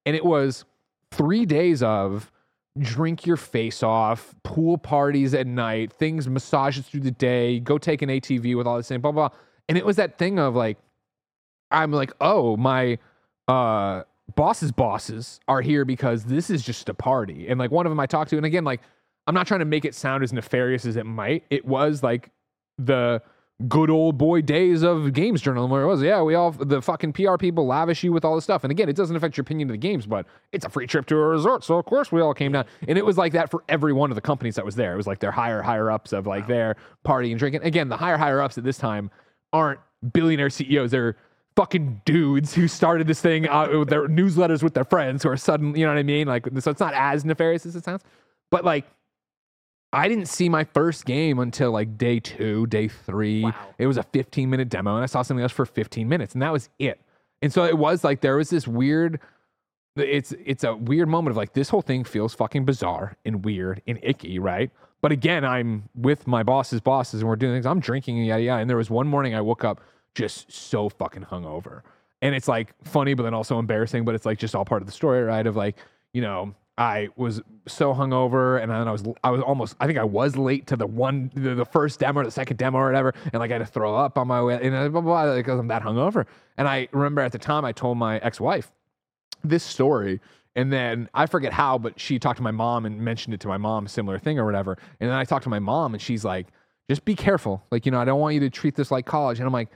And 0.06 0.14
it 0.14 0.24
was 0.24 0.64
three 1.10 1.46
days 1.46 1.82
of 1.82 2.30
drink 2.78 3.24
your 3.24 3.36
face 3.36 3.82
off, 3.82 4.34
pool 4.42 4.76
parties 4.76 5.32
at 5.34 5.46
night, 5.46 5.92
things 5.92 6.28
massages 6.28 6.86
through 6.86 7.00
the 7.00 7.10
day, 7.10 7.60
go 7.60 7.78
take 7.78 8.02
an 8.02 8.08
ATV 8.08 8.56
with 8.56 8.66
all 8.66 8.76
this 8.76 8.88
thing, 8.88 9.00
blah, 9.00 9.12
blah, 9.12 9.28
blah. 9.28 9.38
And 9.68 9.78
it 9.78 9.86
was 9.86 9.96
that 9.96 10.18
thing 10.18 10.38
of 10.38 10.56
like, 10.56 10.78
I'm 11.70 11.92
like, 11.92 12.12
oh, 12.20 12.56
my 12.56 12.98
uh 13.48 14.02
bosses' 14.34 14.72
bosses 14.72 15.38
are 15.46 15.60
here 15.60 15.84
because 15.84 16.24
this 16.24 16.50
is 16.50 16.62
just 16.62 16.88
a 16.88 16.94
party. 16.94 17.48
And 17.48 17.58
like 17.58 17.70
one 17.70 17.86
of 17.86 17.90
them 17.90 18.00
I 18.00 18.06
talked 18.06 18.30
to, 18.30 18.36
and 18.36 18.46
again, 18.46 18.64
like, 18.64 18.80
I'm 19.26 19.34
not 19.34 19.46
trying 19.46 19.60
to 19.60 19.66
make 19.66 19.84
it 19.84 19.94
sound 19.94 20.22
as 20.22 20.32
nefarious 20.32 20.84
as 20.84 20.96
it 20.96 21.06
might. 21.06 21.44
It 21.50 21.64
was 21.64 22.02
like 22.02 22.30
the 22.78 23.22
good 23.68 23.88
old 23.88 24.18
boy 24.18 24.42
days 24.42 24.82
of 24.82 25.12
games 25.12 25.40
journalism 25.40 25.70
where 25.70 25.82
it 25.82 25.86
was, 25.86 26.02
yeah, 26.02 26.20
we 26.20 26.34
all, 26.34 26.50
the 26.50 26.82
fucking 26.82 27.12
PR 27.12 27.36
people 27.36 27.66
lavish 27.66 28.02
you 28.02 28.12
with 28.12 28.24
all 28.24 28.34
this 28.34 28.44
stuff. 28.44 28.64
And 28.64 28.70
again, 28.70 28.88
it 28.88 28.96
doesn't 28.96 29.14
affect 29.14 29.36
your 29.36 29.42
opinion 29.42 29.70
of 29.70 29.74
the 29.74 29.78
games, 29.78 30.06
but 30.06 30.26
it's 30.52 30.64
a 30.64 30.68
free 30.68 30.86
trip 30.86 31.06
to 31.06 31.16
a 31.16 31.26
resort. 31.28 31.62
So 31.62 31.78
of 31.78 31.84
course 31.84 32.10
we 32.10 32.20
all 32.20 32.34
came 32.34 32.52
down. 32.52 32.64
And 32.88 32.98
it 32.98 33.06
was 33.06 33.16
like 33.16 33.32
that 33.32 33.50
for 33.50 33.62
every 33.68 33.92
one 33.92 34.10
of 34.10 34.16
the 34.16 34.20
companies 34.20 34.56
that 34.56 34.64
was 34.64 34.74
there. 34.74 34.92
It 34.92 34.96
was 34.96 35.06
like 35.06 35.20
their 35.20 35.30
higher, 35.30 35.62
higher 35.62 35.90
ups 35.90 36.12
of 36.12 36.26
like 36.26 36.48
their 36.48 36.76
party 37.04 37.30
and 37.30 37.38
drinking. 37.38 37.62
Again, 37.62 37.88
the 37.88 37.96
higher, 37.96 38.16
higher 38.16 38.42
ups 38.42 38.58
at 38.58 38.64
this 38.64 38.76
time 38.76 39.10
aren't 39.52 39.78
billionaire 40.12 40.50
CEOs. 40.50 40.90
They're 40.90 41.16
fucking 41.54 42.02
dudes 42.04 42.52
who 42.54 42.66
started 42.66 43.06
this 43.06 43.20
thing 43.20 43.48
uh, 43.48 43.68
with 43.78 43.88
their 43.88 44.08
newsletters 44.08 44.64
with 44.64 44.74
their 44.74 44.84
friends 44.84 45.22
who 45.22 45.28
are 45.28 45.36
suddenly, 45.36 45.78
you 45.78 45.86
know 45.86 45.92
what 45.92 45.98
I 45.98 46.02
mean? 46.02 46.26
Like, 46.26 46.48
so 46.58 46.72
it's 46.72 46.80
not 46.80 46.94
as 46.94 47.24
nefarious 47.24 47.64
as 47.64 47.76
it 47.76 47.84
sounds, 47.84 48.02
but 48.50 48.64
like, 48.64 48.86
I 49.94 50.08
didn't 50.08 50.26
see 50.26 50.48
my 50.48 50.64
first 50.64 51.04
game 51.06 51.38
until 51.38 51.70
like 51.70 51.96
day 51.96 52.20
two, 52.20 52.66
day 52.66 52.88
three. 52.88 53.44
Wow. 53.44 53.54
It 53.78 53.86
was 53.86 53.96
a 53.96 54.02
15 54.02 54.50
minute 54.50 54.68
demo, 54.68 54.94
and 54.94 55.02
I 55.02 55.06
saw 55.06 55.22
something 55.22 55.42
else 55.42 55.52
for 55.52 55.64
15 55.64 56.08
minutes, 56.08 56.34
and 56.34 56.42
that 56.42 56.52
was 56.52 56.68
it. 56.78 57.00
And 57.40 57.52
so 57.52 57.64
it 57.64 57.78
was 57.78 58.02
like 58.04 58.20
there 58.20 58.36
was 58.36 58.50
this 58.50 58.66
weird. 58.66 59.20
It's 59.96 60.34
it's 60.44 60.64
a 60.64 60.74
weird 60.74 61.08
moment 61.08 61.30
of 61.30 61.36
like 61.36 61.52
this 61.52 61.68
whole 61.68 61.82
thing 61.82 62.02
feels 62.02 62.34
fucking 62.34 62.64
bizarre 62.64 63.16
and 63.24 63.44
weird 63.44 63.80
and 63.86 64.00
icky, 64.02 64.38
right? 64.38 64.70
But 65.00 65.12
again, 65.12 65.44
I'm 65.44 65.88
with 65.94 66.26
my 66.26 66.42
boss's 66.42 66.80
bosses, 66.80 67.20
and 67.20 67.28
we're 67.28 67.36
doing 67.36 67.54
things. 67.54 67.66
I'm 67.66 67.78
drinking 67.78 68.18
and 68.18 68.26
yada 68.26 68.42
yada. 68.42 68.60
And 68.62 68.68
there 68.68 68.76
was 68.76 68.90
one 68.90 69.06
morning 69.06 69.34
I 69.34 69.40
woke 69.40 69.62
up 69.62 69.80
just 70.14 70.50
so 70.50 70.88
fucking 70.88 71.24
hungover, 71.24 71.82
and 72.22 72.34
it's 72.34 72.48
like 72.48 72.74
funny, 72.82 73.14
but 73.14 73.22
then 73.22 73.34
also 73.34 73.58
embarrassing. 73.60 74.04
But 74.04 74.16
it's 74.16 74.26
like 74.26 74.38
just 74.38 74.56
all 74.56 74.64
part 74.64 74.82
of 74.82 74.86
the 74.86 74.92
story, 74.92 75.22
right? 75.22 75.46
Of 75.46 75.54
like 75.54 75.76
you 76.12 76.22
know 76.22 76.54
I 76.76 77.08
was 77.16 77.40
so 77.68 77.94
hungover, 77.94 78.60
and 78.60 78.70
then 78.70 78.88
I 78.88 78.90
was 78.90 79.04
I 79.22 79.30
was 79.30 79.40
almost 79.42 79.76
I 79.78 79.86
think 79.86 79.98
I 79.98 80.04
was 80.04 80.36
late 80.36 80.66
to 80.68 80.76
the 80.76 80.86
one 80.86 81.30
the, 81.34 81.54
the 81.54 81.64
first 81.64 82.00
demo 82.00 82.20
or 82.20 82.24
the 82.24 82.30
second 82.30 82.56
demo 82.56 82.78
or 82.78 82.86
whatever, 82.86 83.14
and 83.32 83.34
like 83.34 83.50
I 83.50 83.54
had 83.54 83.58
to 83.60 83.66
throw 83.66 83.94
up 83.94 84.18
on 84.18 84.26
my 84.26 84.42
way, 84.42 84.58
and 84.60 84.92
blah, 84.92 85.00
blah, 85.00 85.24
blah, 85.24 85.36
because 85.36 85.58
I'm 85.58 85.68
that 85.68 85.82
hungover. 85.82 86.26
And 86.56 86.66
I 86.66 86.88
remember 86.92 87.20
at 87.20 87.32
the 87.32 87.38
time 87.38 87.64
I 87.64 87.72
told 87.72 87.96
my 87.96 88.18
ex 88.18 88.40
wife 88.40 88.72
this 89.44 89.62
story, 89.62 90.20
and 90.56 90.72
then 90.72 91.08
I 91.14 91.26
forget 91.26 91.52
how, 91.52 91.78
but 91.78 91.98
she 92.00 92.18
talked 92.18 92.38
to 92.38 92.42
my 92.42 92.50
mom 92.50 92.86
and 92.86 93.00
mentioned 93.00 93.34
it 93.34 93.40
to 93.40 93.48
my 93.48 93.58
mom, 93.58 93.86
similar 93.86 94.18
thing 94.18 94.38
or 94.40 94.44
whatever. 94.44 94.76
And 94.98 95.08
then 95.08 95.16
I 95.16 95.24
talked 95.24 95.44
to 95.44 95.50
my 95.50 95.60
mom, 95.60 95.94
and 95.94 96.02
she's 96.02 96.24
like, 96.24 96.48
"Just 96.90 97.04
be 97.04 97.14
careful, 97.14 97.62
like 97.70 97.86
you 97.86 97.92
know 97.92 98.00
I 98.00 98.04
don't 98.04 98.18
want 98.18 98.34
you 98.34 98.40
to 98.40 98.50
treat 98.50 98.74
this 98.74 98.90
like 98.90 99.06
college." 99.06 99.38
And 99.38 99.46
I'm 99.46 99.52
like. 99.52 99.68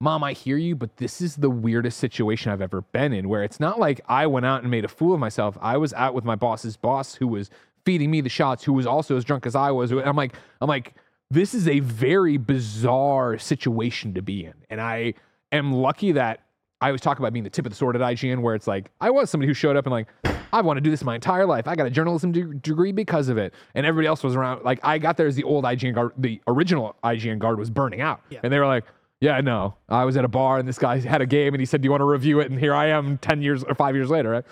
Mom, 0.00 0.22
I 0.22 0.32
hear 0.32 0.56
you, 0.56 0.76
but 0.76 0.96
this 0.98 1.20
is 1.20 1.36
the 1.36 1.50
weirdest 1.50 1.98
situation 1.98 2.52
I've 2.52 2.62
ever 2.62 2.82
been 2.82 3.12
in 3.12 3.28
where 3.28 3.42
it's 3.42 3.58
not 3.58 3.80
like 3.80 4.00
I 4.06 4.28
went 4.28 4.46
out 4.46 4.62
and 4.62 4.70
made 4.70 4.84
a 4.84 4.88
fool 4.88 5.12
of 5.12 5.18
myself. 5.18 5.58
I 5.60 5.76
was 5.76 5.92
out 5.94 6.14
with 6.14 6.24
my 6.24 6.36
boss's 6.36 6.76
boss 6.76 7.16
who 7.16 7.26
was 7.26 7.50
feeding 7.84 8.08
me 8.10 8.20
the 8.20 8.28
shots, 8.28 8.62
who 8.62 8.72
was 8.72 8.86
also 8.86 9.16
as 9.16 9.24
drunk 9.24 9.44
as 9.44 9.56
I 9.56 9.72
was. 9.72 9.90
And 9.90 10.02
I'm 10.02 10.14
like, 10.14 10.34
I'm 10.60 10.68
like, 10.68 10.94
this 11.32 11.52
is 11.52 11.66
a 11.66 11.80
very 11.80 12.36
bizarre 12.36 13.38
situation 13.38 14.14
to 14.14 14.22
be 14.22 14.44
in. 14.44 14.54
And 14.70 14.80
I 14.80 15.14
am 15.50 15.72
lucky 15.72 16.12
that 16.12 16.44
I 16.80 16.86
always 16.88 17.00
talk 17.00 17.18
about 17.18 17.32
being 17.32 17.42
the 17.42 17.50
tip 17.50 17.66
of 17.66 17.72
the 17.72 17.76
sword 17.76 17.96
at 17.96 18.02
IGN, 18.02 18.40
where 18.40 18.54
it's 18.54 18.68
like, 18.68 18.92
I 19.00 19.10
was 19.10 19.30
somebody 19.30 19.48
who 19.48 19.54
showed 19.54 19.76
up 19.76 19.84
and 19.84 19.92
like, 19.92 20.06
I 20.52 20.60
want 20.60 20.76
to 20.76 20.80
do 20.80 20.90
this 20.90 21.02
my 21.02 21.16
entire 21.16 21.44
life. 21.44 21.66
I 21.66 21.74
got 21.74 21.88
a 21.88 21.90
journalism 21.90 22.30
de- 22.30 22.54
degree 22.54 22.92
because 22.92 23.28
of 23.28 23.36
it. 23.36 23.52
And 23.74 23.84
everybody 23.84 24.06
else 24.06 24.22
was 24.22 24.36
around. 24.36 24.64
Like, 24.64 24.78
I 24.84 24.98
got 24.98 25.16
there 25.16 25.26
as 25.26 25.34
the 25.34 25.42
old 25.42 25.64
IGN 25.64 25.94
guard, 25.94 26.12
the 26.16 26.40
original 26.46 26.94
IGN 27.02 27.40
guard 27.40 27.58
was 27.58 27.68
burning 27.68 28.00
out. 28.00 28.20
Yeah. 28.30 28.40
And 28.44 28.52
they 28.52 28.60
were 28.60 28.66
like, 28.66 28.84
yeah, 29.20 29.40
no. 29.40 29.74
I 29.88 30.04
was 30.04 30.16
at 30.16 30.24
a 30.24 30.28
bar 30.28 30.58
and 30.58 30.68
this 30.68 30.78
guy 30.78 31.00
had 31.00 31.20
a 31.20 31.26
game 31.26 31.54
and 31.54 31.60
he 31.60 31.66
said, 31.66 31.80
Do 31.80 31.86
you 31.86 31.90
want 31.90 32.02
to 32.02 32.06
review 32.06 32.40
it? 32.40 32.50
And 32.50 32.58
here 32.58 32.74
I 32.74 32.86
am 32.86 33.18
10 33.18 33.42
years 33.42 33.64
or 33.64 33.74
five 33.74 33.94
years 33.94 34.10
later, 34.10 34.30
right? 34.30 34.44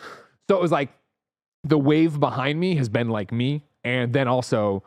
So 0.48 0.56
it 0.56 0.62
was 0.62 0.72
like 0.72 0.90
the 1.64 1.78
wave 1.78 2.18
behind 2.18 2.58
me 2.58 2.76
has 2.76 2.88
been 2.88 3.08
like 3.08 3.32
me. 3.32 3.64
And 3.84 4.12
then 4.12 4.28
also 4.28 4.82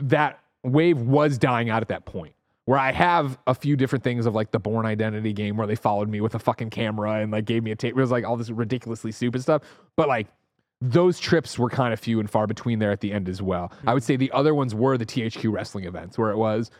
that 0.00 0.40
wave 0.64 0.98
was 0.98 1.38
dying 1.38 1.70
out 1.70 1.82
at 1.82 1.88
that 1.88 2.04
point 2.04 2.34
where 2.64 2.78
I 2.78 2.92
have 2.92 3.38
a 3.46 3.54
few 3.54 3.76
different 3.76 4.04
things 4.04 4.26
of 4.26 4.34
like 4.34 4.52
the 4.52 4.58
Bourne 4.58 4.86
Identity 4.86 5.32
game 5.32 5.56
where 5.56 5.66
they 5.66 5.74
followed 5.74 6.08
me 6.08 6.20
with 6.20 6.34
a 6.34 6.38
fucking 6.38 6.70
camera 6.70 7.20
and 7.20 7.32
like 7.32 7.44
gave 7.44 7.62
me 7.62 7.72
a 7.72 7.76
tape. 7.76 7.96
It 7.96 8.00
was 8.00 8.10
like 8.10 8.24
all 8.24 8.36
this 8.36 8.50
ridiculously 8.50 9.12
stupid 9.12 9.42
stuff. 9.42 9.62
But 9.96 10.08
like 10.08 10.28
those 10.80 11.20
trips 11.20 11.58
were 11.58 11.70
kind 11.70 11.92
of 11.92 12.00
few 12.00 12.18
and 12.18 12.28
far 12.28 12.46
between 12.46 12.80
there 12.80 12.90
at 12.90 13.00
the 13.00 13.12
end 13.12 13.28
as 13.28 13.40
well. 13.40 13.72
Hmm. 13.82 13.88
I 13.88 13.94
would 13.94 14.02
say 14.02 14.16
the 14.16 14.32
other 14.32 14.54
ones 14.54 14.74
were 14.74 14.96
the 14.96 15.06
THQ 15.06 15.52
wrestling 15.52 15.84
events 15.84 16.18
where 16.18 16.30
it 16.30 16.36
was 16.36 16.70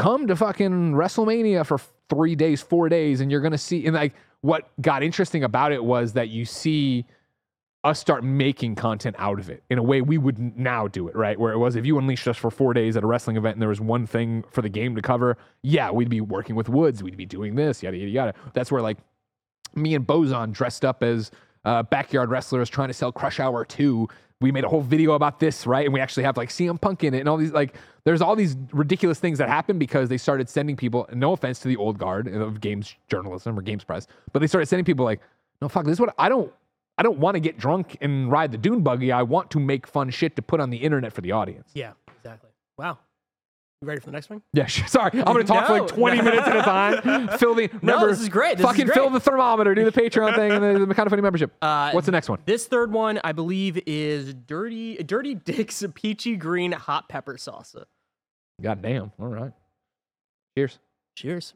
come 0.00 0.26
to 0.26 0.34
fucking 0.34 0.92
WrestleMania 0.94 1.66
for 1.66 1.78
three 2.08 2.34
days, 2.34 2.62
four 2.62 2.88
days, 2.88 3.20
and 3.20 3.30
you're 3.30 3.42
gonna 3.42 3.58
see. 3.58 3.84
And 3.84 3.94
like, 3.94 4.14
what 4.40 4.70
got 4.80 5.02
interesting 5.02 5.44
about 5.44 5.72
it 5.72 5.84
was 5.84 6.14
that 6.14 6.30
you 6.30 6.46
see 6.46 7.04
us 7.84 8.00
start 8.00 8.24
making 8.24 8.74
content 8.74 9.14
out 9.18 9.38
of 9.38 9.50
it 9.50 9.62
in 9.68 9.76
a 9.76 9.82
way 9.82 10.00
we 10.00 10.16
would 10.16 10.38
now 10.56 10.88
do 10.88 11.06
it, 11.08 11.14
right? 11.14 11.38
Where 11.38 11.52
it 11.52 11.58
was 11.58 11.76
if 11.76 11.84
you 11.84 11.98
unleashed 11.98 12.26
us 12.28 12.38
for 12.38 12.50
four 12.50 12.72
days 12.72 12.96
at 12.96 13.04
a 13.04 13.06
wrestling 13.06 13.36
event 13.36 13.56
and 13.56 13.62
there 13.62 13.68
was 13.68 13.80
one 13.80 14.06
thing 14.06 14.42
for 14.50 14.62
the 14.62 14.70
game 14.70 14.94
to 14.96 15.02
cover, 15.02 15.36
yeah, 15.62 15.90
we'd 15.90 16.08
be 16.08 16.22
working 16.22 16.56
with 16.56 16.70
Woods, 16.70 17.02
we'd 17.02 17.16
be 17.18 17.26
doing 17.26 17.54
this, 17.54 17.82
yada 17.82 17.96
yada 17.98 18.10
yada. 18.10 18.34
That's 18.54 18.72
where 18.72 18.80
like 18.80 18.96
me 19.74 19.94
and 19.94 20.06
Bozon 20.06 20.52
dressed 20.52 20.82
up 20.82 21.02
as 21.02 21.30
uh, 21.66 21.82
backyard 21.82 22.30
wrestlers 22.30 22.70
trying 22.70 22.88
to 22.88 22.94
sell 22.94 23.12
Crush 23.12 23.38
Hour 23.38 23.66
2. 23.66 24.08
We 24.40 24.52
made 24.52 24.64
a 24.64 24.68
whole 24.68 24.80
video 24.80 25.12
about 25.12 25.38
this, 25.38 25.66
right? 25.66 25.84
And 25.84 25.92
we 25.92 26.00
actually 26.00 26.22
have 26.22 26.36
like 26.36 26.48
CM 26.48 26.80
Punk 26.80 27.04
in 27.04 27.12
it 27.12 27.20
and 27.20 27.28
all 27.28 27.36
these 27.36 27.52
like 27.52 27.76
there's 28.04 28.22
all 28.22 28.34
these 28.34 28.56
ridiculous 28.72 29.18
things 29.18 29.38
that 29.38 29.48
happen 29.48 29.78
because 29.78 30.08
they 30.08 30.16
started 30.16 30.48
sending 30.48 30.76
people, 30.76 31.06
no 31.12 31.32
offense 31.32 31.58
to 31.60 31.68
the 31.68 31.76
old 31.76 31.98
guard 31.98 32.26
of 32.26 32.60
games 32.60 32.94
journalism 33.08 33.58
or 33.58 33.62
games 33.62 33.84
press, 33.84 34.06
but 34.32 34.38
they 34.38 34.46
started 34.46 34.66
sending 34.66 34.84
people 34.84 35.04
like, 35.04 35.20
no 35.60 35.68
fuck, 35.68 35.84
this 35.84 35.94
is 35.94 36.00
what 36.00 36.14
I 36.18 36.28
don't 36.30 36.50
I 36.96 37.02
don't 37.02 37.18
want 37.18 37.34
to 37.34 37.40
get 37.40 37.58
drunk 37.58 37.96
and 38.00 38.30
ride 38.30 38.52
the 38.52 38.58
dune 38.58 38.82
buggy. 38.82 39.10
I 39.10 39.22
want 39.22 39.50
to 39.52 39.60
make 39.60 39.86
fun 39.86 40.10
shit 40.10 40.36
to 40.36 40.42
put 40.42 40.60
on 40.60 40.70
the 40.70 40.76
internet 40.76 41.12
for 41.12 41.22
the 41.22 41.32
audience. 41.32 41.70
Yeah, 41.72 41.92
exactly. 42.18 42.50
Wow. 42.76 42.98
You 43.82 43.88
ready 43.88 44.00
for 44.00 44.06
the 44.06 44.12
next 44.12 44.28
one? 44.28 44.42
Yeah, 44.52 44.66
sure. 44.66 44.86
Sorry, 44.86 45.10
I'm 45.14 45.24
gonna 45.24 45.42
talk 45.42 45.66
for 45.66 45.80
like 45.80 45.88
20 45.88 46.20
minutes 46.22 46.46
at 46.46 46.56
a 46.56 46.62
time. 46.62 47.28
Fill 47.38 47.54
the 47.54 47.68
remember, 47.80 48.08
this 48.08 48.20
is 48.20 48.28
great. 48.28 48.58
This 48.58 48.64
is 48.64 48.70
fucking 48.70 48.84
great. 48.86 48.94
fill 48.94 49.08
the 49.08 49.20
thermometer. 49.20 49.74
Do 49.74 49.90
the 49.90 49.92
Patreon 49.92 50.34
thing 50.34 50.52
and 50.52 50.62
the, 50.82 50.84
the 50.86 50.94
kind 50.94 51.06
of 51.06 51.10
funny 51.10 51.22
membership. 51.22 51.50
Uh, 51.62 51.90
What's 51.92 52.04
the 52.04 52.12
next 52.12 52.28
one? 52.28 52.40
This 52.44 52.66
third 52.66 52.92
one, 52.92 53.20
I 53.24 53.32
believe, 53.32 53.80
is 53.86 54.34
Dirty 54.34 54.96
Dirty 54.96 55.34
Dick's 55.34 55.82
Peachy 55.94 56.36
Green 56.36 56.72
Hot 56.72 57.08
Pepper 57.08 57.36
Salsa. 57.36 57.84
God 58.60 58.82
damn. 58.82 59.12
All 59.18 59.28
right. 59.28 59.52
Cheers. 60.58 60.78
Cheers. 61.16 61.54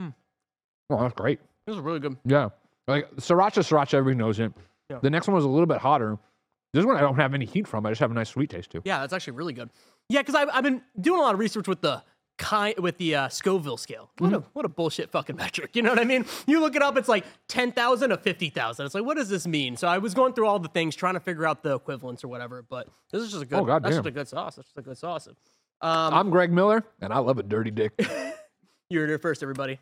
Hmm. 0.00 0.08
Oh, 0.90 1.00
that's 1.00 1.14
great. 1.14 1.38
This 1.68 1.76
is 1.76 1.80
really 1.80 2.00
good. 2.00 2.16
Yeah. 2.24 2.48
Like 2.88 3.08
sriracha, 3.16 3.60
sriracha, 3.62 3.94
everybody 3.94 4.18
knows 4.18 4.40
it. 4.40 4.52
Yeah. 4.90 4.98
The 5.00 5.10
next 5.10 5.28
one 5.28 5.36
was 5.36 5.44
a 5.44 5.48
little 5.48 5.66
bit 5.66 5.78
hotter. 5.78 6.18
This 6.76 6.84
one 6.84 6.96
I 6.96 7.00
don't 7.00 7.16
have 7.16 7.32
any 7.32 7.46
heat 7.46 7.66
from. 7.66 7.86
I 7.86 7.90
just 7.90 8.00
have 8.00 8.10
a 8.10 8.14
nice 8.14 8.28
sweet 8.28 8.50
taste 8.50 8.70
too. 8.70 8.82
Yeah, 8.84 9.00
that's 9.00 9.12
actually 9.14 9.32
really 9.32 9.54
good. 9.54 9.70
Yeah, 10.10 10.20
because 10.20 10.34
I've, 10.34 10.50
I've 10.52 10.62
been 10.62 10.82
doing 11.00 11.18
a 11.18 11.22
lot 11.22 11.32
of 11.32 11.40
research 11.40 11.66
with 11.66 11.80
the 11.80 12.02
kind 12.38 12.78
with 12.78 12.98
the 12.98 13.14
uh, 13.14 13.28
Scoville 13.28 13.78
scale. 13.78 14.10
What 14.18 14.32
a 14.34 14.40
what 14.52 14.64
a 14.66 14.68
bullshit 14.68 15.10
fucking 15.10 15.36
metric. 15.44 15.70
You 15.74 15.80
know 15.80 15.88
what 15.88 15.98
I 15.98 16.04
mean? 16.04 16.26
You 16.46 16.60
look 16.60 16.76
it 16.76 16.82
up, 16.82 16.98
it's 16.98 17.08
like 17.08 17.24
ten 17.48 17.72
thousand 17.72 18.10
to 18.10 18.18
fifty 18.18 18.50
thousand. 18.50 18.84
It's 18.84 18.94
like, 18.94 19.04
what 19.04 19.16
does 19.16 19.30
this 19.30 19.46
mean? 19.46 19.76
So 19.76 19.88
I 19.88 19.96
was 19.98 20.12
going 20.12 20.34
through 20.34 20.46
all 20.46 20.58
the 20.58 20.68
things, 20.68 20.94
trying 20.94 21.14
to 21.14 21.20
figure 21.20 21.46
out 21.46 21.62
the 21.62 21.74
equivalents 21.74 22.22
or 22.22 22.28
whatever. 22.28 22.62
But 22.62 22.88
this 23.10 23.22
is 23.22 23.30
just 23.30 23.42
a 23.42 23.46
good. 23.46 23.58
Oh, 23.58 23.64
that's 23.64 23.82
goddamn. 23.82 23.92
just 23.92 24.06
a 24.06 24.10
good 24.10 24.28
sauce. 24.28 24.56
That's 24.56 24.68
just 24.68 24.78
a 24.78 24.82
good 24.82 24.98
sauce. 24.98 25.28
Um, 25.28 25.34
I'm 26.14 26.30
Greg 26.30 26.52
Miller, 26.52 26.84
and 27.00 27.10
I 27.10 27.18
love 27.18 27.38
a 27.38 27.42
dirty 27.42 27.70
dick. 27.70 27.92
You're 28.90 29.06
here 29.06 29.18
first, 29.18 29.42
everybody. 29.42 29.80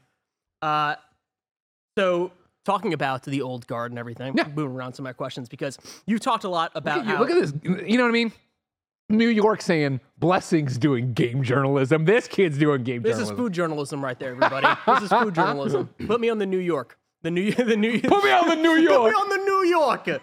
Uh, 0.62 0.94
So, 1.98 2.30
talking 2.64 2.92
about 2.94 3.22
the 3.24 3.42
old 3.42 3.66
guard 3.66 3.92
and 3.92 3.98
everything, 3.98 4.34
Yeah. 4.36 4.48
moving 4.48 4.74
around 4.76 4.94
some 4.94 5.04
of 5.04 5.10
my 5.10 5.12
questions 5.12 5.48
because 5.48 5.78
you've 6.06 6.20
talked 6.20 6.44
a 6.44 6.48
lot 6.48 6.72
about 6.74 6.98
Look 6.98 7.06
at, 7.06 7.10
you, 7.10 7.14
how 7.16 7.20
look 7.20 7.30
at 7.30 7.40
this. 7.40 7.88
You 7.88 7.96
know 7.98 8.04
what 8.04 8.08
I 8.10 8.12
mean? 8.12 8.32
New 9.10 9.28
York 9.28 9.60
saying 9.60 10.00
blessings 10.18 10.78
doing 10.78 11.12
game 11.12 11.42
journalism. 11.42 12.06
This 12.06 12.26
kid's 12.26 12.56
doing 12.56 12.82
game 12.84 13.02
journalism. 13.02 13.20
this 13.22 13.30
is 13.30 13.36
food 13.36 13.52
journalism 13.52 14.02
right 14.02 14.18
there, 14.18 14.30
everybody. 14.30 14.66
this 14.86 15.02
is 15.02 15.10
food 15.10 15.34
journalism. 15.34 15.90
Put 16.06 16.20
me 16.20 16.30
on 16.30 16.38
the 16.38 16.46
New 16.46 16.58
York, 16.58 16.98
the 17.22 17.30
New, 17.30 17.52
the 17.52 17.76
New. 17.76 18.00
Put 18.00 18.24
me 18.24 18.30
on 18.32 18.48
the 18.48 18.56
New 18.56 18.76
York. 18.76 19.12
Put 19.12 19.26
me 19.28 19.34
on 19.34 19.38
the 19.38 19.44
New 19.44 19.64
York. 19.68 20.22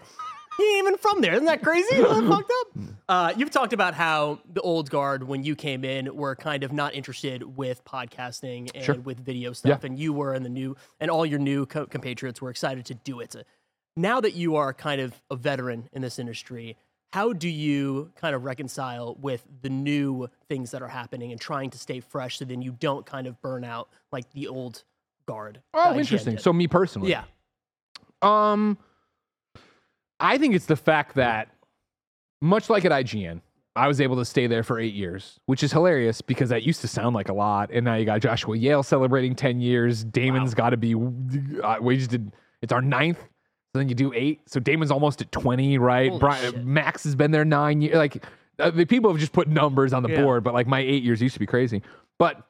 He 0.58 0.64
ain't 0.78 0.88
even 0.88 0.98
from 0.98 1.22
there. 1.22 1.34
Isn't 1.34 1.46
that 1.46 1.62
crazy? 1.64 1.96
Isn't 1.96 2.28
that 2.30 2.36
fucked 2.36 2.52
up? 2.62 2.68
Uh, 3.10 3.34
you've 3.36 3.52
talked 3.52 3.74
about 3.74 3.94
how 3.94 4.40
the 4.54 4.62
old 4.62 4.90
guard, 4.90 5.22
when 5.24 5.44
you 5.44 5.54
came 5.54 5.84
in, 5.84 6.16
were 6.16 6.34
kind 6.34 6.64
of 6.64 6.72
not 6.72 6.94
interested 6.96 7.58
with 7.58 7.84
podcasting 7.84 8.72
and 8.74 8.86
Sure. 8.86 8.96
with 8.96 9.20
video 9.20 9.52
stuff, 9.52 9.84
and 9.84 10.00
you 10.00 10.14
were, 10.14 10.34
and 10.34 10.46
the 10.46 10.50
new, 10.50 10.78
and 11.02 11.12
all 11.12 11.26
your 11.26 11.40
new 11.40 11.66
co- 11.66 11.86
compatriots 11.86 12.42
were 12.42 12.50
excited 12.50 12.86
to 12.86 12.94
do 12.94 13.20
it. 13.20 13.36
Now 13.98 14.22
that 14.22 14.34
you 14.34 14.56
are 14.56 14.74
kind 14.74 15.02
of 15.02 15.14
a 15.30 15.36
veteran 15.36 15.90
in 15.92 16.02
this 16.02 16.20
industry, 16.20 16.78
how 17.12 17.34
do 17.34 17.50
you 17.50 18.14
kind 18.16 18.34
of 18.34 18.46
reconcile 18.46 19.18
with 19.20 19.46
the 19.62 19.70
new 19.70 20.30
things 20.48 20.72
that 20.72 20.82
are 20.82 20.88
happening 20.88 21.34
and 21.34 21.42
trying 21.42 21.70
to 21.72 21.78
stay 21.78 22.00
fresh 22.00 22.38
so 22.38 22.46
then 22.46 22.62
you 22.62 22.72
don't 22.72 23.06
kind 23.06 23.28
of 23.28 23.42
burn 23.42 23.66
out 23.66 23.90
like 24.14 24.32
the 24.32 24.48
old 24.48 24.86
guard? 25.26 25.60
Oh, 25.74 25.98
interesting. 26.00 26.38
So 26.38 26.54
me 26.54 26.68
personally. 26.68 27.10
yeah, 27.10 27.24
Um, 28.22 28.78
I 30.22 30.38
think 30.38 30.56
it's 30.56 30.68
the 30.68 30.76
fact 30.76 31.16
that, 31.16 31.50
much 32.42 32.70
like 32.70 32.86
at 32.86 32.92
IGN, 32.92 33.42
I 33.76 33.88
was 33.88 34.02
able 34.02 34.18
to 34.18 34.26
stay 34.26 34.48
there 34.48 34.64
for 34.64 34.80
eight 34.80 34.94
years, 34.94 35.40
which 35.46 35.64
is 35.64 35.72
hilarious 35.72 36.22
because 36.22 36.50
that 36.50 36.64
used 36.64 36.82
to 36.82 36.88
sound 36.88 37.16
like 37.16 37.30
a 37.30 37.34
lot. 37.34 37.70
And 37.72 37.86
now 37.86 37.96
you 37.96 38.06
got 38.06 38.22
Joshua 38.22 38.56
Yehl 38.58 38.84
celebrating 38.86 39.34
10 39.36 39.62
years. 39.62 40.04
Daemon's 40.04 40.54
got 40.54 40.72
to 40.72 40.78
be, 40.78 40.94
uh, 41.64 41.78
we 41.82 41.98
just 41.98 42.10
did, 42.12 42.32
it's 42.62 42.74
our 42.74 42.82
ninth. 42.82 43.20
So 43.20 43.80
then 43.80 43.88
you 43.88 43.96
do 43.96 44.12
eight. 44.14 44.42
So 44.48 44.60
Daemon's 44.60 44.92
almost 44.92 45.22
at 45.22 45.32
20, 45.32 45.78
right? 45.78 46.12
Brian. 46.20 46.74
Max 46.74 47.06
has 47.06 47.16
been 47.16 47.32
there 47.32 47.46
nine 47.46 47.82
years. 47.82 47.96
Like, 47.96 48.26
uh, 48.60 48.70
the 48.72 48.86
people 48.86 49.10
have 49.10 49.20
just 49.20 49.32
put 49.32 49.48
numbers 49.48 49.94
on 49.94 50.04
the 50.04 50.10
Yeah. 50.10 50.22
board, 50.22 50.44
but 50.44 50.54
like 50.54 50.68
my 50.68 50.80
eight 50.82 51.04
years 51.04 51.22
used 51.22 51.34
to 51.36 51.40
be 51.40 51.46
crazy. 51.46 51.82
But 52.20 52.46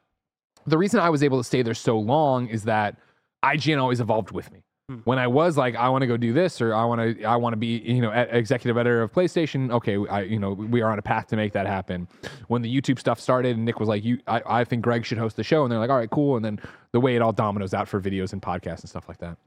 the 0.65 0.77
reason 0.77 0.99
I 0.99 1.09
was 1.11 1.21
able 1.23 1.37
to 1.37 1.43
stay 1.43 1.61
there 1.61 1.75
so 1.75 1.99
long 1.99 2.47
is 2.47 2.63
that 2.63 2.97
IGN 3.43 3.79
always 3.79 3.99
evolved 4.01 4.31
with 4.31 4.51
me. 4.51 4.63
When 5.03 5.19
I 5.19 5.27
was 5.27 5.57
like, 5.57 5.75
I 5.75 5.89
want 5.89 6.01
to 6.01 6.07
go 6.07 6.17
do 6.17 6.33
this, 6.33 6.61
or 6.61 6.73
I 6.73 6.85
want 6.85 7.19
to, 7.19 7.23
I 7.23 7.35
want 7.35 7.53
to 7.53 7.57
be, 7.57 7.79
you 7.79 8.01
know, 8.01 8.11
executive 8.11 8.77
editor 8.77 9.01
of 9.01 9.11
PlayStation. 9.11 9.71
Okay, 9.71 9.97
I, 10.09 10.21
you 10.21 10.39
know, 10.39 10.51
we 10.53 10.81
are 10.81 10.91
on 10.91 10.99
a 10.99 11.01
path 11.01 11.27
to 11.27 11.35
make 11.35 11.53
that 11.53 11.67
happen. 11.67 12.07
When 12.47 12.61
the 12.61 12.81
YouTube 12.81 12.99
stuff 12.99 13.19
started, 13.19 13.55
and 13.55 13.65
Nick 13.65 13.79
was 13.79 13.89
like, 13.89 14.03
you, 14.03 14.19
I, 14.27 14.41
I 14.45 14.63
think 14.63 14.81
Greg 14.83 15.05
should 15.05 15.17
host 15.17 15.35
the 15.35 15.43
show, 15.43 15.63
and 15.63 15.71
they're 15.71 15.79
like, 15.79 15.89
all 15.89 15.97
right, 15.97 16.09
cool. 16.09 16.35
And 16.35 16.43
then 16.43 16.59
the 16.91 16.99
way 16.99 17.15
it 17.15 17.21
all 17.21 17.31
dominoes 17.31 17.73
out 17.73 17.87
for 17.87 18.01
videos 18.01 18.33
and 18.33 18.41
podcasts 18.41 18.81
and 18.81 18.89
stuff 18.89 19.07
like 19.07 19.19
that. 19.19 19.37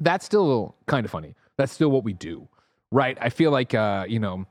That's 0.00 0.24
still 0.24 0.76
kind 0.86 1.04
of 1.04 1.10
funny. 1.10 1.34
That's 1.56 1.72
still 1.72 1.90
what 1.90 2.04
we 2.04 2.12
do, 2.12 2.48
right? 2.92 3.18
I 3.20 3.30
feel 3.30 3.50
like, 3.50 3.74
uh, 3.74 4.06
you 4.08 4.20
know, 4.20 4.46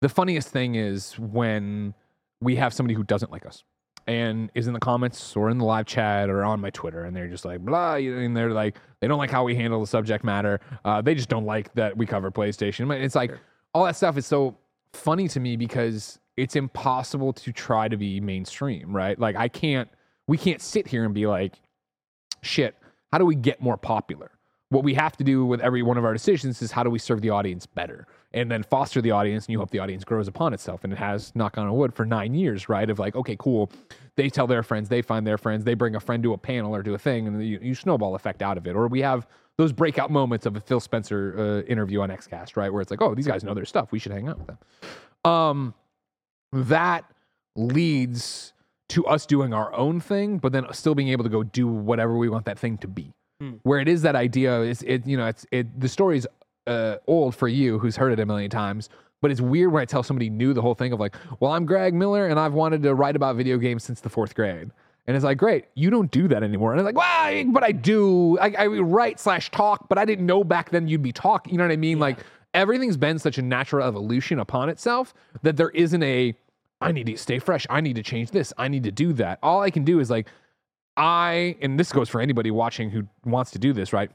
the 0.00 0.08
funniest 0.08 0.48
thing 0.48 0.74
is 0.74 1.18
when 1.18 1.94
we 2.40 2.56
have 2.56 2.74
somebody 2.74 2.94
who 2.94 3.04
doesn't 3.04 3.30
like 3.30 3.46
us 3.46 3.62
and 4.06 4.50
is 4.54 4.66
in 4.66 4.72
the 4.72 4.80
comments 4.80 5.36
or 5.36 5.50
in 5.50 5.58
the 5.58 5.64
live 5.64 5.86
chat 5.86 6.28
or 6.28 6.44
on 6.44 6.60
my 6.60 6.70
Twitter, 6.70 7.04
and 7.04 7.16
they're 7.16 7.28
just 7.28 7.44
like 7.44 7.60
blah, 7.60 7.94
and 7.94 8.36
they're 8.36 8.50
like 8.50 8.76
they 9.00 9.08
don't 9.08 9.18
like 9.18 9.30
how 9.30 9.44
we 9.44 9.54
handle 9.54 9.80
the 9.80 9.86
subject 9.86 10.24
matter. 10.24 10.60
Uh, 10.84 11.00
they 11.00 11.14
just 11.14 11.28
don't 11.28 11.46
like 11.46 11.72
that 11.74 11.96
we 11.96 12.06
cover 12.06 12.30
PlayStation. 12.30 12.88
But 12.88 13.00
It's 13.00 13.14
like 13.14 13.32
all 13.72 13.84
that 13.84 13.96
stuff 13.96 14.16
is 14.16 14.26
so 14.26 14.56
funny 14.92 15.28
to 15.28 15.40
me 15.40 15.56
because 15.56 16.18
it's 16.36 16.56
impossible 16.56 17.32
to 17.32 17.52
try 17.52 17.88
to 17.88 17.96
be 17.96 18.20
mainstream, 18.20 18.94
right? 18.94 19.18
Like 19.18 19.36
I 19.36 19.48
can't, 19.48 19.88
we 20.26 20.36
can't 20.36 20.60
sit 20.60 20.86
here 20.86 21.04
and 21.04 21.14
be 21.14 21.26
like, 21.26 21.54
shit, 22.42 22.76
how 23.12 23.18
do 23.18 23.24
we 23.24 23.34
get 23.34 23.60
more 23.60 23.76
popular? 23.76 24.30
What 24.70 24.84
we 24.84 24.94
have 24.94 25.16
to 25.18 25.24
do 25.24 25.44
with 25.44 25.60
every 25.60 25.82
one 25.82 25.98
of 25.98 26.04
our 26.04 26.12
decisions 26.12 26.60
is 26.62 26.72
how 26.72 26.82
do 26.82 26.90
we 26.90 26.98
serve 26.98 27.20
the 27.20 27.30
audience 27.30 27.66
better 27.66 28.06
and 28.34 28.50
then 28.50 28.62
foster 28.62 29.00
the 29.00 29.12
audience 29.12 29.46
and 29.46 29.52
you 29.52 29.58
hope 29.58 29.70
the 29.70 29.78
audience 29.78 30.04
grows 30.04 30.28
upon 30.28 30.52
itself. 30.52 30.84
And 30.84 30.92
it 30.92 30.98
has, 30.98 31.34
knock 31.34 31.56
on 31.56 31.66
a 31.66 31.72
wood, 31.72 31.94
for 31.94 32.04
nine 32.04 32.34
years, 32.34 32.68
right? 32.68 32.90
Of 32.90 32.98
like, 32.98 33.14
okay, 33.14 33.36
cool. 33.38 33.70
They 34.16 34.28
tell 34.28 34.46
their 34.46 34.62
friends, 34.62 34.88
they 34.88 35.00
find 35.00 35.26
their 35.26 35.38
friends, 35.38 35.64
they 35.64 35.74
bring 35.74 35.94
a 35.94 36.00
friend 36.00 36.22
to 36.24 36.34
a 36.34 36.38
panel 36.38 36.74
or 36.74 36.82
do 36.82 36.94
a 36.94 36.98
thing, 36.98 37.26
and 37.26 37.42
you, 37.42 37.58
you 37.62 37.74
snowball 37.74 38.14
effect 38.14 38.42
out 38.42 38.58
of 38.58 38.66
it. 38.66 38.74
Or 38.76 38.88
we 38.88 39.00
have 39.00 39.26
those 39.56 39.72
breakout 39.72 40.10
moments 40.10 40.46
of 40.46 40.56
a 40.56 40.60
Phil 40.60 40.80
Spencer 40.80 41.34
uh, 41.38 41.70
interview 41.70 42.00
on 42.00 42.10
Xcast, 42.10 42.56
right? 42.56 42.72
Where 42.72 42.82
it's 42.82 42.90
like, 42.90 43.00
oh, 43.00 43.14
these 43.14 43.26
guys 43.26 43.44
know 43.44 43.54
their 43.54 43.64
stuff. 43.64 43.92
We 43.92 43.98
should 44.00 44.12
hang 44.12 44.28
out 44.28 44.38
with 44.38 44.48
them. 44.48 44.58
Um, 45.24 45.74
that 46.52 47.04
leads 47.56 48.52
to 48.90 49.06
us 49.06 49.26
doing 49.26 49.54
our 49.54 49.72
own 49.74 50.00
thing, 50.00 50.38
but 50.38 50.52
then 50.52 50.66
still 50.72 50.94
being 50.94 51.08
able 51.08 51.24
to 51.24 51.30
go 51.30 51.42
do 51.44 51.68
whatever 51.68 52.16
we 52.16 52.28
want 52.28 52.46
that 52.46 52.58
thing 52.58 52.78
to 52.78 52.88
be. 52.88 53.12
Where 53.62 53.78
it 53.78 53.88
is 53.88 54.02
that 54.02 54.14
idea 54.16 54.60
is 54.60 54.82
it 54.82 55.06
you 55.06 55.16
know 55.16 55.26
it's 55.26 55.44
it 55.50 55.80
the 55.80 55.88
story's 55.88 56.26
uh, 56.66 56.96
old 57.06 57.34
for 57.34 57.48
you 57.48 57.78
who's 57.78 57.96
heard 57.96 58.12
it 58.12 58.20
a 58.20 58.26
million 58.26 58.50
times, 58.50 58.88
but 59.20 59.30
it's 59.30 59.40
weird 59.40 59.72
when 59.72 59.82
I 59.82 59.84
tell 59.84 60.02
somebody 60.02 60.30
new 60.30 60.52
the 60.52 60.62
whole 60.62 60.74
thing 60.74 60.92
of 60.92 61.00
like, 61.00 61.16
well, 61.40 61.52
I'm 61.52 61.64
Greg 61.66 61.94
Miller 61.94 62.28
and 62.28 62.38
I've 62.38 62.54
wanted 62.54 62.82
to 62.82 62.94
write 62.94 63.16
about 63.16 63.36
video 63.36 63.58
games 63.58 63.84
since 63.84 64.00
the 64.00 64.08
fourth 64.08 64.34
grade. 64.34 64.70
And 65.06 65.14
it's 65.16 65.24
like, 65.24 65.36
great, 65.36 65.66
you 65.74 65.90
don't 65.90 66.10
do 66.10 66.28
that 66.28 66.42
anymore. 66.42 66.72
And 66.72 66.80
it's 66.80 66.86
like, 66.86 66.96
well, 66.96 67.44
but 67.52 67.62
I 67.62 67.72
do. 67.72 68.38
I, 68.38 68.54
I 68.58 68.66
write 68.66 69.20
slash 69.20 69.50
talk, 69.50 69.88
but 69.88 69.98
I 69.98 70.04
didn't 70.04 70.24
know 70.24 70.44
back 70.44 70.70
then 70.70 70.88
you'd 70.88 71.02
be 71.02 71.12
talking. 71.12 71.52
You 71.52 71.58
know 71.58 71.64
what 71.64 71.72
I 71.72 71.76
mean? 71.76 71.98
Like 71.98 72.20
everything's 72.54 72.96
been 72.96 73.18
such 73.18 73.36
a 73.36 73.42
natural 73.42 73.86
evolution 73.86 74.38
upon 74.38 74.70
itself 74.70 75.12
that 75.42 75.56
there 75.56 75.70
isn't 75.70 76.02
a 76.02 76.34
I 76.80 76.92
need 76.92 77.06
to 77.06 77.16
stay 77.16 77.38
fresh. 77.38 77.66
I 77.70 77.80
need 77.80 77.96
to 77.96 78.02
change 78.02 78.30
this. 78.30 78.52
I 78.58 78.68
need 78.68 78.84
to 78.84 78.92
do 78.92 79.12
that. 79.14 79.38
All 79.42 79.62
I 79.62 79.70
can 79.70 79.84
do 79.84 80.00
is 80.00 80.10
like, 80.10 80.28
I, 80.96 81.56
and 81.60 81.78
this 81.78 81.92
goes 81.92 82.08
for 82.08 82.20
anybody 82.20 82.50
watching 82.50 82.90
who 82.90 83.08
wants 83.24 83.50
to 83.52 83.58
do 83.58 83.72
this, 83.72 83.92
right? 83.92 84.10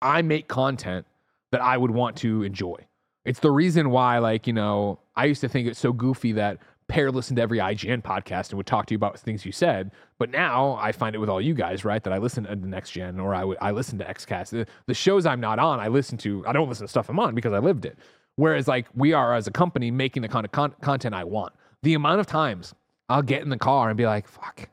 I 0.00 0.22
make 0.22 0.48
content 0.48 1.06
that 1.52 1.60
I 1.60 1.76
would 1.76 1.92
want 1.92 2.16
to 2.18 2.42
enjoy. 2.42 2.76
It's 3.24 3.38
the 3.38 3.50
reason 3.52 3.90
why, 3.90 4.18
like, 4.18 4.46
you 4.46 4.52
know, 4.52 4.98
I 5.14 5.26
used 5.26 5.40
to 5.42 5.48
think 5.48 5.68
it's 5.68 5.78
so 5.78 5.92
goofy 5.92 6.32
that 6.32 6.58
Pear 6.88 7.12
listened 7.12 7.36
to 7.36 7.42
every 7.42 7.58
IGN 7.58 8.02
podcast 8.02 8.50
and 8.50 8.56
would 8.56 8.66
talk 8.66 8.86
to 8.86 8.94
you 8.94 8.96
about 8.96 9.18
things 9.18 9.46
you 9.46 9.52
said. 9.52 9.92
But 10.18 10.30
now 10.30 10.76
I 10.80 10.90
find 10.90 11.14
it 11.14 11.18
with 11.18 11.28
all 11.28 11.40
you 11.40 11.54
guys, 11.54 11.84
right? 11.84 12.02
That 12.02 12.12
I 12.12 12.18
listen 12.18 12.44
to 12.44 12.56
the 12.56 12.66
next 12.66 12.90
gen 12.90 13.20
or 13.20 13.34
I 13.34 13.44
would 13.44 13.58
I 13.60 13.70
listen 13.70 13.98
to 13.98 14.04
Xcast. 14.04 14.50
The, 14.50 14.66
the 14.86 14.94
shows 14.94 15.24
I'm 15.24 15.40
not 15.40 15.58
on, 15.58 15.78
I 15.78 15.88
listen 15.88 16.18
to. 16.18 16.44
I 16.46 16.52
don't 16.52 16.68
listen 16.68 16.86
to 16.86 16.90
stuff 16.90 17.08
I'm 17.08 17.20
on 17.20 17.34
because 17.34 17.52
I 17.52 17.58
lived 17.60 17.84
it. 17.84 17.96
Whereas 18.36 18.66
like 18.66 18.88
we 18.94 19.12
are 19.12 19.34
as 19.34 19.46
a 19.46 19.52
company 19.52 19.90
making 19.90 20.22
the 20.22 20.28
kind 20.28 20.44
of 20.44 20.52
con- 20.52 20.74
content 20.80 21.14
I 21.14 21.24
want. 21.24 21.52
The 21.82 21.94
amount 21.94 22.20
of 22.20 22.26
times 22.26 22.74
I'll 23.08 23.22
get 23.22 23.42
in 23.42 23.48
the 23.48 23.58
car 23.58 23.88
and 23.88 23.96
be 23.96 24.06
like, 24.06 24.26
"Fuck, 24.26 24.68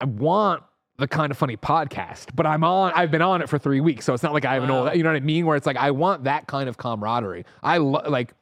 I 0.00 0.04
want 0.04 0.62
the 0.96 1.08
kind 1.08 1.30
of 1.32 1.36
funny 1.38 1.56
podcast, 1.56 2.26
but 2.34 2.46
I'm 2.46 2.62
on. 2.64 2.92
I've 2.94 3.10
been 3.10 3.22
on 3.22 3.42
it 3.42 3.48
for 3.48 3.58
three 3.58 3.80
weeks, 3.80 4.04
so 4.04 4.14
it's 4.14 4.22
not 4.22 4.32
like 4.32 4.44
I 4.44 4.54
have 4.54 4.62
an 4.62 4.68
Wow. 4.70 4.86
old. 4.88 4.96
You 4.96 5.02
know 5.02 5.10
what 5.10 5.16
I 5.16 5.20
mean? 5.20 5.44
Where 5.46 5.56
it's 5.56 5.66
like 5.66 5.76
I 5.76 5.90
want 5.90 6.24
that 6.24 6.46
kind 6.46 6.68
of 6.68 6.76
camaraderie. 6.76 7.44
I 7.62 7.78
lo- 7.78 8.02
like 8.08 8.34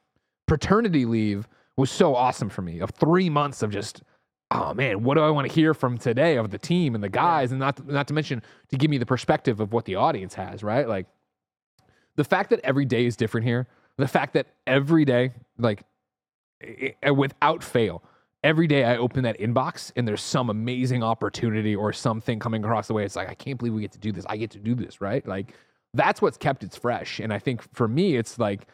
paternity 0.47 1.07
leave 1.07 1.49
was 1.77 1.91
so 1.91 2.15
awesome 2.15 2.51
for 2.51 2.61
me. 2.63 2.81
Of 2.81 2.91
three 2.91 3.31
months 3.31 3.63
of 3.63 3.71
just, 3.71 4.03
oh 4.51 4.75
man, 4.75 5.03
what 5.03 5.15
do 5.15 5.23
I 5.23 5.31
want 5.31 5.49
to 5.49 5.53
hear 5.55 5.73
from 5.73 5.97
today 5.97 6.37
of 6.37 6.51
the 6.51 6.59
team 6.59 6.95
and 6.95 7.03
the 7.03 7.09
guys, 7.09 7.53
and 7.53 7.59
not 7.59 7.87
not 7.87 8.07
to 8.09 8.15
mention 8.15 8.43
to 8.69 8.77
give 8.77 8.91
me 8.91 8.99
the 8.99 9.07
perspective 9.07 9.59
of 9.61 9.73
what 9.73 9.87
the 9.87 9.95
audience 9.97 10.35
has. 10.35 10.63
Right, 10.63 10.87
like 10.87 11.07
the 12.17 12.25
fact 12.25 12.51
that 12.51 12.61
every 12.65 12.85
day 12.85 13.07
is 13.07 13.17
different 13.17 13.47
here. 13.47 13.67
The 13.97 14.09
fact 14.09 14.35
that 14.35 14.47
every 14.67 15.05
day, 15.07 15.33
like 15.59 15.85
i- 16.63 16.95
i- 17.03 17.11
without 17.11 17.63
fail, 17.65 18.03
every 18.45 18.67
day 18.67 18.85
I 18.85 18.97
open 18.97 19.23
that 19.25 19.39
inbox 19.39 19.93
and 19.97 20.07
there's 20.07 20.23
some 20.23 20.51
amazing 20.51 21.03
opportunity 21.03 21.77
or 21.77 21.93
something 21.93 22.39
coming 22.39 22.65
across 22.65 22.89
the 22.89 22.95
way. 22.95 23.05
It's 23.05 23.17
like, 23.17 23.29
I 23.29 23.35
can't 23.35 23.59
believe 23.59 23.75
we 23.75 23.83
get 23.83 23.93
to 23.93 23.99
do 23.99 24.13
this. 24.13 24.25
I 24.29 24.37
get 24.37 24.51
to 24.53 24.59
do 24.59 24.75
this, 24.75 25.01
right? 25.01 25.27
Like, 25.27 25.55
that's 25.95 26.21
what's 26.21 26.37
kept 26.37 26.65
it 26.65 26.75
fresh. 26.75 27.21
And 27.21 27.33
I 27.33 27.39
think 27.39 27.63
for 27.75 27.87
me, 27.87 28.17
it's 28.17 28.39
like 28.39 28.67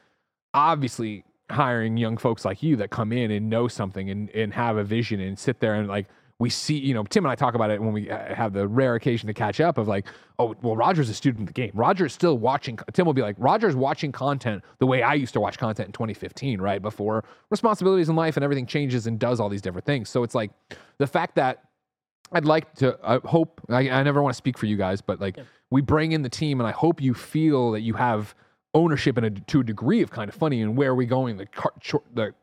obviously 0.54 1.24
hiring 1.50 1.96
young 1.96 2.16
folks 2.16 2.44
like 2.44 2.62
you 2.62 2.76
that 2.76 2.90
come 2.90 3.12
in 3.12 3.30
and 3.30 3.50
know 3.50 3.68
something 3.68 4.10
and, 4.10 4.30
and 4.30 4.54
have 4.54 4.76
a 4.76 4.84
vision 4.84 5.20
and 5.20 5.38
sit 5.38 5.60
there 5.60 5.74
and 5.74 5.88
like, 5.88 6.06
we 6.40 6.50
see, 6.50 6.78
you 6.78 6.94
know, 6.94 7.02
Tim 7.02 7.24
and 7.24 7.32
I 7.32 7.34
talk 7.34 7.54
about 7.54 7.70
it 7.70 7.80
when 7.80 7.92
we 7.92 8.08
uh, 8.08 8.34
have 8.34 8.52
the 8.52 8.68
rare 8.68 8.94
occasion 8.94 9.26
to 9.26 9.34
catch 9.34 9.60
up 9.60 9.76
of 9.76 9.88
like, 9.88 10.06
oh, 10.38 10.54
well, 10.62 10.76
Roger's 10.76 11.08
a 11.08 11.14
student 11.14 11.42
of 11.42 11.46
the 11.48 11.52
game. 11.52 11.72
Roger's 11.74 12.12
still 12.12 12.38
watching. 12.38 12.78
Tim 12.92 13.06
will 13.06 13.12
be 13.12 13.22
like, 13.22 13.34
Roger's 13.38 13.74
watching 13.74 14.12
content 14.12 14.62
the 14.78 14.86
way 14.86 15.02
I 15.02 15.14
used 15.14 15.32
to 15.34 15.40
watch 15.40 15.58
content 15.58 15.88
in 15.88 15.92
2015, 15.92 16.60
right? 16.60 16.80
Before 16.80 17.24
responsibilities 17.50 18.08
in 18.08 18.14
life 18.14 18.36
and 18.36 18.44
everything 18.44 18.66
changes 18.66 19.08
and 19.08 19.18
does 19.18 19.40
all 19.40 19.48
these 19.48 19.62
different 19.62 19.84
things. 19.84 20.08
So 20.08 20.22
it's 20.22 20.34
like 20.34 20.52
the 20.98 21.08
fact 21.08 21.34
that 21.34 21.64
I'd 22.30 22.44
like 22.44 22.72
to 22.74 22.98
I 23.02 23.18
hope 23.24 23.60
I, 23.68 23.88
I 23.90 24.02
never 24.02 24.22
want 24.22 24.34
to 24.34 24.36
speak 24.36 24.58
for 24.58 24.66
you 24.66 24.76
guys, 24.76 25.00
but 25.00 25.20
like 25.20 25.38
we 25.70 25.80
bring 25.80 26.12
in 26.12 26.22
the 26.22 26.28
team, 26.28 26.60
and 26.60 26.68
I 26.68 26.72
hope 26.72 27.00
you 27.00 27.14
feel 27.14 27.72
that 27.72 27.80
you 27.80 27.94
have 27.94 28.34
ownership 28.74 29.18
in 29.18 29.24
a, 29.24 29.30
to 29.30 29.60
a 29.60 29.64
degree 29.64 30.02
of 30.02 30.10
kind 30.10 30.28
of 30.28 30.34
funny 30.34 30.60
and 30.60 30.76
where 30.76 30.90
are 30.90 30.94
we 30.94 31.06
going, 31.06 31.36
the 31.36 31.46
car, 31.46 31.72
the 32.14 32.34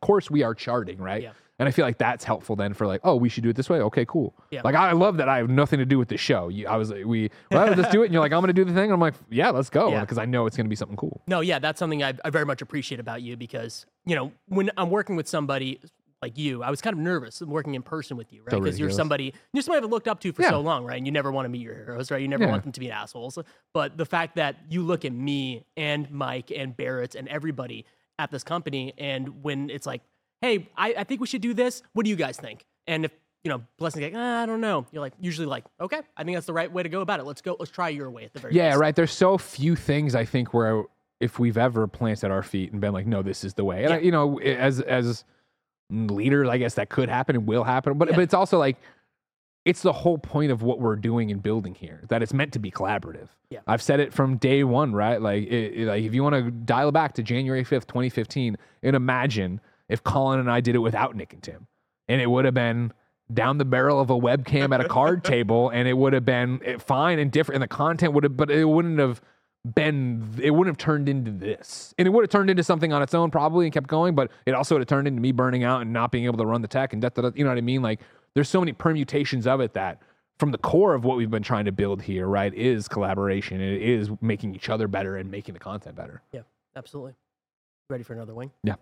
course 0.00 0.30
we 0.30 0.42
are 0.42 0.54
charting, 0.54 0.98
right? 0.98 1.24
Yeah. 1.24 1.32
And 1.58 1.68
I 1.68 1.72
feel 1.72 1.84
like 1.84 1.98
that's 1.98 2.24
helpful 2.24 2.54
then 2.54 2.72
for 2.72 2.86
like, 2.86 3.00
oh, 3.02 3.16
we 3.16 3.28
should 3.28 3.42
do 3.42 3.48
it 3.50 3.56
this 3.56 3.68
way. 3.68 3.80
Okay, 3.80 4.04
cool. 4.04 4.34
Yeah. 4.50 4.60
Like 4.62 4.76
I 4.76 4.92
love 4.92 5.16
that 5.16 5.28
I 5.28 5.38
have 5.38 5.50
nothing 5.50 5.80
to 5.80 5.84
do 5.84 5.98
with 5.98 6.08
the 6.08 6.16
show. 6.16 6.48
You, 6.48 6.68
I 6.68 6.76
was 6.76 6.90
like, 6.92 7.04
we 7.04 7.30
well, 7.50 7.74
let's 7.74 7.90
do 7.90 8.02
it, 8.02 8.06
and 8.06 8.12
you're 8.14 8.22
like, 8.22 8.32
I'm 8.32 8.40
gonna 8.40 8.52
do 8.52 8.64
the 8.64 8.72
thing. 8.72 8.84
And 8.84 8.92
I'm 8.92 9.00
like, 9.00 9.14
yeah, 9.28 9.50
let's 9.50 9.68
go, 9.70 9.90
Yeah. 9.90 10.00
because 10.00 10.18
I 10.18 10.24
know 10.24 10.46
it's 10.46 10.56
gonna 10.56 10.68
be 10.68 10.76
something 10.76 10.96
cool. 10.96 11.20
No, 11.26 11.40
yeah, 11.40 11.58
that's 11.58 11.78
something 11.80 12.02
I, 12.02 12.14
I 12.24 12.30
very 12.30 12.46
much 12.46 12.62
appreciate 12.62 13.00
about 13.00 13.22
you 13.22 13.36
because, 13.36 13.86
you 14.06 14.14
know, 14.14 14.30
when 14.46 14.70
I'm 14.76 14.90
working 14.90 15.16
with 15.16 15.26
somebody, 15.26 15.80
like 16.22 16.38
you, 16.38 16.62
I 16.62 16.70
was 16.70 16.80
kind 16.80 16.94
of 16.94 17.00
nervous 17.00 17.40
working 17.42 17.74
in 17.74 17.82
person 17.82 18.16
with 18.16 18.32
you, 18.32 18.42
right? 18.44 18.50
Because 18.60 18.78
you're 18.78 18.90
somebody 18.90 19.34
you're 19.52 19.62
somebody 19.62 19.84
I've 19.84 19.90
looked 19.90 20.08
up 20.08 20.20
to 20.20 20.32
for 20.32 20.42
Yeah. 20.42 20.50
so 20.50 20.60
long, 20.60 20.84
right? 20.84 20.96
And 20.96 21.06
you 21.06 21.12
never 21.12 21.30
want 21.32 21.44
to 21.46 21.48
meet 21.48 21.62
your 21.62 21.74
heroes, 21.74 22.10
right? 22.12 22.20
You 22.22 22.28
never 22.28 22.44
Yeah. 22.44 22.50
want 22.50 22.62
them 22.64 22.72
to 22.72 22.80
be 22.80 22.90
assholes. 22.90 23.36
But 23.74 23.96
the 23.96 24.06
fact 24.06 24.36
that 24.36 24.56
you 24.68 24.82
look 24.82 25.04
at 25.04 25.12
me 25.12 25.64
and 25.76 26.08
Mike 26.10 26.50
and 26.54 26.76
Barrett 26.76 27.14
and 27.16 27.26
everybody 27.28 27.84
at 28.20 28.30
this 28.32 28.42
company, 28.42 28.94
and 28.98 29.44
when 29.44 29.70
it's 29.70 29.86
like, 29.86 30.02
hey, 30.40 30.68
I, 30.76 30.94
I 30.98 31.04
think 31.04 31.20
we 31.20 31.26
should 31.26 31.40
do 31.42 31.54
this. 31.54 31.82
What 31.92 32.04
do 32.04 32.10
you 32.10 32.16
guys 32.16 32.36
think? 32.36 32.64
And 32.86 33.04
if 33.04 33.12
you 33.44 33.50
know, 33.50 33.62
blessing 33.78 34.02
like, 34.02 34.14
ah, 34.16 34.42
I 34.42 34.46
don't 34.46 34.60
know. 34.60 34.84
You're 34.90 35.00
like 35.00 35.12
usually 35.20 35.46
like, 35.46 35.64
okay, 35.80 36.00
I 36.16 36.24
think 36.24 36.36
that's 36.36 36.46
the 36.46 36.52
right 36.52 36.70
way 36.70 36.82
to 36.82 36.88
go 36.88 37.00
about 37.02 37.20
it. 37.20 37.24
Let's 37.24 37.40
go. 37.40 37.56
Let's 37.58 37.70
try 37.70 37.88
your 37.88 38.10
way 38.10 38.24
at 38.24 38.32
the 38.32 38.40
very 38.40 38.54
Yeah, 38.54 38.70
least. 38.70 38.80
right. 38.80 38.96
There's 38.96 39.12
so 39.12 39.38
few 39.38 39.76
things 39.76 40.14
I 40.16 40.24
think 40.24 40.52
where 40.52 40.82
if 41.20 41.38
we've 41.38 41.56
ever 41.56 41.86
planted 41.86 42.30
our 42.32 42.42
feet 42.42 42.72
and 42.72 42.80
been 42.80 42.92
like, 42.92 43.06
no, 43.06 43.22
this 43.22 43.44
is 43.44 43.54
the 43.54 43.64
way. 43.64 43.84
And 43.84 43.94
I, 43.94 43.98
you 43.98 44.10
know, 44.10 44.38
as 44.40 44.80
as 44.80 45.24
leaders, 45.90 46.48
I 46.48 46.58
guess 46.58 46.74
that 46.74 46.88
could 46.88 47.08
happen 47.08 47.36
and 47.36 47.46
will 47.46 47.64
happen. 47.64 47.96
But 47.96 48.08
Yeah. 48.08 48.16
but 48.16 48.22
it's 48.22 48.34
also 48.34 48.58
like 48.58 48.76
it's 49.64 49.82
the 49.82 49.92
whole 49.92 50.18
point 50.18 50.50
of 50.50 50.62
what 50.62 50.80
we're 50.80 50.96
doing 50.96 51.30
and 51.30 51.42
building 51.42 51.74
here 51.74 52.02
that 52.08 52.22
it's 52.22 52.32
meant 52.32 52.52
to 52.54 52.58
be 52.58 52.70
collaborative. 52.70 53.28
Yeah. 53.50 53.60
I've 53.66 53.82
said 53.82 54.00
it 54.00 54.12
from 54.12 54.36
day 54.36 54.64
one, 54.64 54.92
right? 54.94 55.20
Like, 55.20 55.44
it, 55.44 55.74
it- 55.80 55.86
like 55.86 56.02
if 56.04 56.14
you 56.14 56.22
want 56.22 56.34
to 56.36 56.50
dial 56.50 56.90
back 56.92 57.14
to 57.14 57.22
January 57.22 57.64
fifth, 57.64 57.86
twenty 57.86 58.08
fifteen, 58.08 58.56
and 58.82 58.96
imagine 58.96 59.60
if 59.88 60.02
Colin 60.02 60.40
and 60.40 60.50
I 60.50 60.60
did 60.60 60.74
it 60.74 60.78
without 60.78 61.16
Nick 61.16 61.32
and 61.32 61.42
Tim, 61.42 61.66
and 62.08 62.20
it 62.20 62.26
would 62.30 62.44
have 62.44 62.54
been 62.54 62.92
down 63.32 63.58
the 63.58 63.64
barrel 63.64 64.00
of 64.00 64.10
a 64.10 64.18
webcam 64.18 64.74
at 64.74 64.80
a 64.80 64.88
card 64.88 65.24
table, 65.24 65.70
and 65.70 65.86
it 65.86 65.94
would 65.94 66.12
have 66.12 66.24
been 66.24 66.60
eh, 66.64 66.78
fine 66.78 67.18
and 67.18 67.30
different, 67.30 67.56
and 67.56 67.62
the 67.62 67.68
content 67.68 68.12
would 68.14 68.24
have, 68.24 68.36
but 68.36 68.50
it 68.50 68.64
wouldn't 68.64 68.98
have 68.98 69.20
been, 69.74 70.38
it 70.42 70.50
wouldn't 70.50 70.74
have 70.74 70.78
turned 70.78 71.08
into 71.08 71.30
this, 71.30 71.94
and 71.98 72.06
it 72.06 72.10
would 72.10 72.22
have 72.22 72.30
turned 72.30 72.48
into 72.48 72.62
something 72.62 72.92
on 72.92 73.02
its 73.02 73.14
own 73.14 73.30
probably 73.30 73.66
and 73.66 73.74
kept 73.74 73.86
going, 73.86 74.14
but 74.14 74.30
it 74.46 74.54
also 74.54 74.74
would 74.74 74.80
have 74.80 74.88
turned 74.88 75.08
into 75.08 75.20
me 75.20 75.32
burning 75.32 75.64
out 75.64 75.82
and 75.82 75.92
not 75.92 76.10
being 76.10 76.24
able 76.24 76.38
to 76.38 76.46
run 76.46 76.62
the 76.62 76.68
tech 76.68 76.92
and 76.92 77.02
da, 77.02 77.10
da, 77.10 77.22
da, 77.22 77.30
you 77.34 77.44
know 77.44 77.50
what 77.50 77.58
I 77.58 77.62
mean? 77.62 77.82
Like, 77.82 78.00
there's 78.34 78.48
so 78.48 78.60
many 78.60 78.72
permutations 78.72 79.46
of 79.46 79.60
it 79.60 79.74
that 79.74 80.00
from 80.38 80.52
the 80.52 80.58
core 80.58 80.94
of 80.94 81.04
what 81.04 81.16
we've 81.16 81.30
been 81.30 81.42
trying 81.42 81.64
to 81.64 81.72
build 81.72 82.00
here, 82.00 82.26
right, 82.26 82.54
is 82.54 82.88
collaboration. 82.88 83.60
It 83.60 83.82
is 83.82 84.10
making 84.20 84.54
each 84.54 84.68
other 84.68 84.86
better 84.86 85.16
and 85.16 85.30
making 85.30 85.54
the 85.54 85.60
content 85.60 85.96
better. 85.96 86.22
Yeah, 86.32 86.42
absolutely. 86.76 87.14
Ready 87.90 88.04
for 88.04 88.12
another 88.12 88.34
wing? 88.34 88.52
Yeah. 88.62 88.76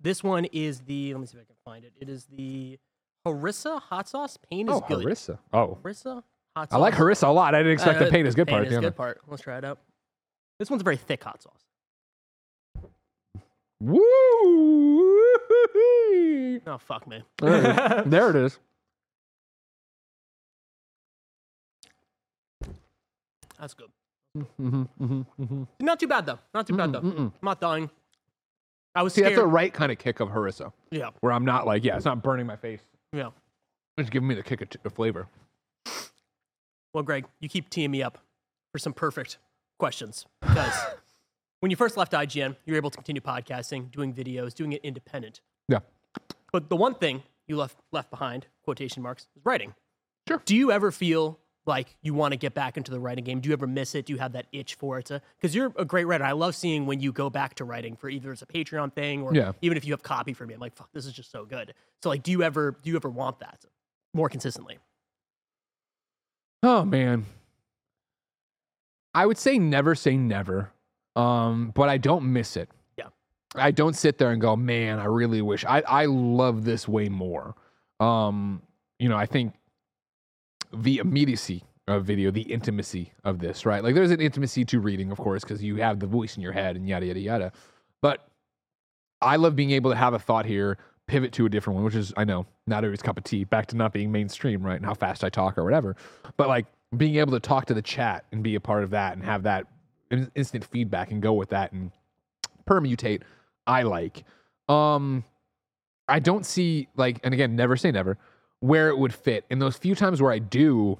This 0.00 0.22
one 0.24 0.44
is 0.46 0.80
the. 0.80 1.12
Let 1.14 1.20
me 1.20 1.26
see 1.26 1.36
if 1.38 1.42
I 1.42 1.46
can 1.46 1.56
find 1.64 1.84
it. 1.84 1.92
It 2.00 2.08
is 2.08 2.26
the 2.26 2.78
harissa 3.26 3.80
hot 3.80 4.08
sauce. 4.08 4.36
Pain 4.50 4.68
is 4.68 4.74
Oh, 4.74 4.80
good. 4.86 5.04
harissa. 5.04 5.38
Oh, 5.52 5.78
Harissa 5.82 6.22
hot 6.56 6.70
sauce. 6.70 6.76
I 6.76 6.78
like 6.78 6.94
harissa 6.94 7.28
a 7.28 7.30
lot. 7.30 7.54
I 7.54 7.58
didn't 7.58 7.72
expect 7.74 8.00
Uh, 8.00 8.04
the 8.06 8.10
pain 8.10 8.26
is 8.26 8.34
good 8.34 8.48
pain 8.48 8.56
part. 8.58 8.66
is 8.68 8.78
good 8.78 8.96
part. 8.96 9.20
Let's 9.28 9.42
try 9.42 9.58
it 9.58 9.64
out. 9.64 9.78
This 10.58 10.70
one's 10.70 10.82
a 10.82 10.84
very 10.84 10.96
thick 10.96 11.22
hot 11.22 11.42
sauce. 11.42 11.64
Woo! 13.80 14.02
Oh 16.66 16.78
fuck 16.78 17.06
me. 17.08 17.22
There 17.38 17.56
it 17.56 17.66
is. 17.66 18.10
there 18.10 18.30
it 18.30 18.36
is. 18.36 18.58
That's 23.58 23.74
good. 23.74 23.88
Mm-hmm, 24.36 24.82
mm-hmm, 24.82 25.20
mm-hmm. 25.42 25.62
Not 25.80 26.00
too 26.00 26.06
bad 26.08 26.26
though. 26.26 26.38
Not 26.54 26.66
too 26.66 26.76
bad 26.76 26.92
though. 26.92 26.98
I'm 27.00 27.32
not 27.42 27.60
dying. 27.60 27.90
I 28.94 29.02
was 29.02 29.14
See, 29.14 29.20
scared. 29.22 29.32
that's 29.36 29.42
the 29.42 29.46
right 29.46 29.72
kind 29.72 29.90
of 29.90 29.98
kick 29.98 30.20
of 30.20 30.28
harissa, 30.28 30.72
yeah, 30.90 31.10
where 31.20 31.32
I'm 31.32 31.44
not 31.44 31.66
like, 31.66 31.84
yeah, 31.84 31.96
it's 31.96 32.04
not 32.04 32.22
burning 32.22 32.46
my 32.46 32.56
face. 32.56 32.80
yeah. 33.12 33.30
It's 33.98 34.08
giving 34.10 34.26
me 34.28 34.34
the 34.34 34.42
kick 34.42 34.60
of, 34.62 34.70
t- 34.70 34.78
of 34.84 34.92
flavor. 34.94 35.28
Well, 36.94 37.02
Greg, 37.02 37.26
you 37.40 37.48
keep 37.48 37.68
teeing 37.70 37.90
me 37.90 38.02
up 38.02 38.18
for 38.72 38.78
some 38.78 38.92
perfect 38.92 39.38
questions 39.78 40.26
because 40.40 40.74
when 41.60 41.70
you 41.70 41.76
first 41.76 41.96
left 41.96 42.12
IGN, 42.12 42.56
you 42.64 42.72
were 42.72 42.76
able 42.78 42.90
to 42.90 42.96
continue 42.96 43.20
podcasting, 43.22 43.90
doing 43.90 44.12
videos, 44.14 44.54
doing 44.54 44.72
it 44.72 44.80
independent. 44.82 45.40
Yeah. 45.68 45.80
But 46.52 46.68
the 46.68 46.76
one 46.76 46.94
thing 46.94 47.22
you 47.46 47.56
left 47.56 47.76
left 47.92 48.10
behind, 48.10 48.46
quotation 48.64 49.02
marks, 49.02 49.26
is 49.36 49.44
writing. 49.44 49.74
Sure. 50.28 50.40
Do 50.44 50.54
you 50.56 50.70
ever 50.70 50.90
feel 50.90 51.38
like 51.64 51.96
you 52.02 52.12
want 52.14 52.32
to 52.32 52.36
get 52.36 52.54
back 52.54 52.76
into 52.76 52.90
the 52.90 52.98
writing 52.98 53.24
game? 53.24 53.40
Do 53.40 53.48
you 53.48 53.52
ever 53.52 53.66
miss 53.66 53.94
it? 53.94 54.06
Do 54.06 54.12
you 54.12 54.18
have 54.18 54.32
that 54.32 54.46
itch 54.52 54.74
for 54.74 54.98
it? 54.98 55.10
Because 55.38 55.54
you're 55.54 55.72
a 55.76 55.84
great 55.84 56.04
writer. 56.06 56.24
I 56.24 56.32
love 56.32 56.54
seeing 56.56 56.86
when 56.86 57.00
you 57.00 57.12
go 57.12 57.30
back 57.30 57.54
to 57.56 57.64
writing 57.64 57.94
for 57.96 58.08
either 58.08 58.32
as 58.32 58.42
a 58.42 58.46
Patreon 58.46 58.92
thing 58.94 59.22
or 59.22 59.34
Yeah. 59.34 59.52
even 59.62 59.76
if 59.76 59.84
you 59.84 59.92
have 59.92 60.02
copy 60.02 60.32
for 60.32 60.46
me. 60.46 60.54
I'm 60.54 60.60
like, 60.60 60.74
fuck, 60.74 60.90
this 60.92 61.06
is 61.06 61.12
just 61.12 61.30
so 61.30 61.44
good. 61.44 61.74
So 62.02 62.08
like, 62.08 62.22
do 62.22 62.30
you 62.32 62.42
ever 62.42 62.76
do 62.82 62.90
you 62.90 62.96
ever 62.96 63.08
want 63.08 63.38
that 63.40 63.64
more 64.14 64.28
consistently? 64.28 64.78
Oh 66.62 66.84
man. 66.84 67.26
I 69.14 69.26
would 69.26 69.38
say 69.38 69.58
never 69.58 69.94
say 69.94 70.16
never. 70.16 70.70
Um, 71.16 71.72
but 71.74 71.88
I 71.88 71.98
don't 71.98 72.32
miss 72.32 72.56
it. 72.56 72.70
Yeah. 72.96 73.08
I 73.54 73.70
don't 73.70 73.94
sit 73.94 74.16
there 74.18 74.30
and 74.30 74.40
go, 74.40 74.56
man, 74.56 74.98
I 74.98 75.04
really 75.04 75.42
wish 75.42 75.64
I, 75.64 75.80
I 75.86 76.06
love 76.06 76.64
this 76.64 76.88
way 76.88 77.08
more. 77.10 77.54
Um, 78.00 78.62
you 78.98 79.08
know, 79.10 79.16
I 79.16 79.26
think 79.26 79.52
the 80.74 80.98
immediacy 80.98 81.64
of 81.88 82.04
video, 82.04 82.30
the 82.30 82.42
intimacy 82.42 83.12
of 83.24 83.38
this, 83.38 83.66
right? 83.66 83.82
Like 83.82 83.94
there's 83.94 84.10
an 84.10 84.20
intimacy 84.20 84.64
to 84.66 84.80
reading, 84.80 85.10
of 85.10 85.18
course, 85.18 85.42
because 85.42 85.62
you 85.62 85.76
have 85.76 86.00
the 86.00 86.06
voice 86.06 86.36
in 86.36 86.42
your 86.42 86.52
head 86.52 86.76
and 86.76 86.88
yada 86.88 87.06
yada 87.06 87.20
yada. 87.20 87.52
But 88.00 88.28
I 89.20 89.36
love 89.36 89.56
being 89.56 89.70
able 89.72 89.90
to 89.90 89.96
have 89.96 90.14
a 90.14 90.18
thought 90.18 90.46
here, 90.46 90.78
pivot 91.06 91.32
to 91.32 91.46
a 91.46 91.48
different 91.48 91.76
one, 91.76 91.84
which 91.84 91.94
is 91.94 92.12
I 92.16 92.24
know 92.24 92.46
not 92.66 92.78
everybody's 92.78 93.02
cup 93.02 93.18
of 93.18 93.24
tea. 93.24 93.44
Back 93.44 93.66
to 93.68 93.76
not 93.76 93.92
being 93.92 94.12
mainstream, 94.12 94.62
right? 94.62 94.76
And 94.76 94.86
how 94.86 94.94
fast 94.94 95.24
I 95.24 95.28
talk 95.28 95.58
or 95.58 95.64
whatever. 95.64 95.96
But 96.36 96.48
like 96.48 96.66
being 96.96 97.16
able 97.16 97.32
to 97.32 97.40
talk 97.40 97.66
to 97.66 97.74
the 97.74 97.82
chat 97.82 98.24
and 98.32 98.42
be 98.42 98.54
a 98.54 98.60
part 98.60 98.84
of 98.84 98.90
that 98.90 99.14
and 99.14 99.24
have 99.24 99.42
that 99.44 99.66
instant 100.34 100.64
feedback 100.64 101.10
and 101.10 101.22
go 101.22 101.32
with 101.32 101.48
that 101.50 101.72
and 101.72 101.90
permutate, 102.68 103.22
I 103.66 103.82
like. 103.82 104.24
Um, 104.68 105.24
I 106.08 106.18
don't 106.18 106.44
see 106.44 106.88
like, 106.96 107.18
and 107.24 107.32
again, 107.32 107.56
never 107.56 107.76
say 107.76 107.90
never, 107.90 108.18
where 108.62 108.88
it 108.90 108.96
would 108.96 109.12
fit. 109.12 109.44
And 109.50 109.60
those 109.60 109.76
few 109.76 109.96
times 109.96 110.22
where 110.22 110.30
I 110.30 110.38
do 110.38 110.96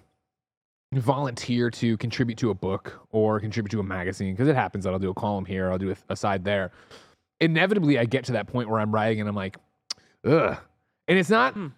volunteer 0.95 1.71
to 1.71 1.97
contribute 1.97 2.37
to 2.39 2.51
a 2.51 2.55
book 2.55 3.01
or 3.13 3.39
contribute 3.39 3.71
to 3.71 3.79
a 3.79 3.85
magazine, 3.85 4.35
because 4.35 4.49
it 4.49 4.57
happens 4.57 4.83
that 4.83 4.93
I'll 4.93 4.99
do 4.99 5.11
a 5.11 5.15
column 5.15 5.45
here, 5.45 5.71
I'll 5.71 5.79
do 5.79 5.93
a, 5.93 5.97
a 6.09 6.17
side 6.17 6.45
there. 6.45 6.73
Inevitably, 7.41 8.01
I 8.01 8.05
get 8.05 8.25
to 8.25 8.33
that 8.33 8.49
point 8.49 8.69
where 8.69 8.81
I'm 8.81 8.93
writing 8.93 9.21
and 9.21 9.29
I'm 9.29 9.37
like, 9.37 9.59
ugh. 10.27 10.59
And 11.07 11.19
it's 11.19 11.31
not 11.31 11.55
Hmm. 11.55 11.69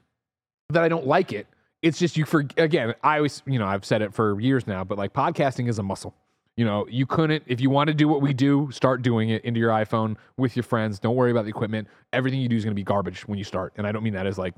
that 0.70 0.82
I 0.82 0.88
don't 0.88 1.06
like 1.06 1.32
it. 1.34 1.46
It's 1.82 1.98
just 1.98 2.16
you 2.16 2.24
for 2.24 2.46
again, 2.56 2.94
I 3.02 3.18
always, 3.18 3.42
you 3.44 3.58
know, 3.58 3.66
I've 3.66 3.84
said 3.84 4.00
it 4.00 4.14
for 4.14 4.40
years 4.40 4.66
now, 4.66 4.84
but 4.84 4.96
like 4.96 5.12
podcasting 5.12 5.68
is 5.68 5.78
a 5.78 5.82
muscle. 5.82 6.14
You 6.56 6.64
know, 6.64 6.86
you 6.88 7.04
couldn't 7.04 7.42
if 7.46 7.60
you 7.60 7.68
want 7.68 7.88
to 7.88 7.94
do 7.94 8.08
what 8.08 8.22
we 8.22 8.32
do, 8.32 8.70
start 8.72 9.02
doing 9.02 9.28
it 9.30 9.44
into 9.44 9.60
your 9.60 9.70
iPhone 9.70 10.16
with 10.38 10.56
your 10.56 10.62
friends. 10.62 10.98
Don't 10.98 11.14
worry 11.14 11.30
about 11.30 11.44
the 11.44 11.50
equipment. 11.50 11.88
Everything 12.14 12.40
you 12.40 12.48
do 12.48 12.56
is 12.56 12.64
going 12.64 12.72
to 12.72 12.80
be 12.80 12.84
garbage 12.84 13.28
when 13.28 13.36
you 13.38 13.44
start. 13.44 13.74
And 13.76 13.86
I 13.86 13.92
don't 13.92 14.02
mean 14.02 14.14
that 14.14 14.26
as 14.26 14.38
like 14.38 14.54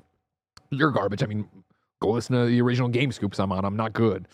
you're 0.70 0.90
garbage. 0.90 1.22
I 1.22 1.26
mean, 1.26 1.48
go 2.00 2.10
listen 2.10 2.36
to 2.36 2.46
the 2.46 2.60
original 2.60 2.88
Game 2.88 3.12
Scoops 3.12 3.38
I'm 3.38 3.52
on. 3.52 3.64
I'm 3.64 3.76
not 3.76 3.92
good. 3.92 4.28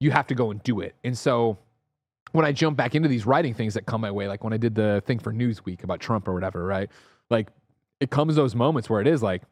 You 0.00 0.10
have 0.10 0.26
to 0.28 0.34
go 0.34 0.50
and 0.50 0.62
do 0.62 0.80
it. 0.80 0.94
And 1.04 1.16
so 1.16 1.58
when 2.32 2.44
I 2.44 2.52
jump 2.52 2.76
back 2.76 2.94
into 2.94 3.08
these 3.08 3.26
writing 3.26 3.54
things 3.54 3.74
that 3.74 3.86
come 3.86 4.00
my 4.00 4.10
way, 4.10 4.26
like 4.26 4.42
when 4.42 4.52
I 4.52 4.56
did 4.56 4.74
the 4.74 5.02
thing 5.06 5.18
for 5.18 5.32
Newsweek 5.32 5.84
about 5.84 6.00
Trump 6.00 6.26
or 6.26 6.34
whatever, 6.34 6.64
right? 6.64 6.90
Like 7.30 7.48
it 8.00 8.10
comes 8.10 8.34
those 8.34 8.54
moments 8.54 8.90
where 8.90 9.00
it 9.00 9.06
is 9.06 9.22
like, 9.22 9.42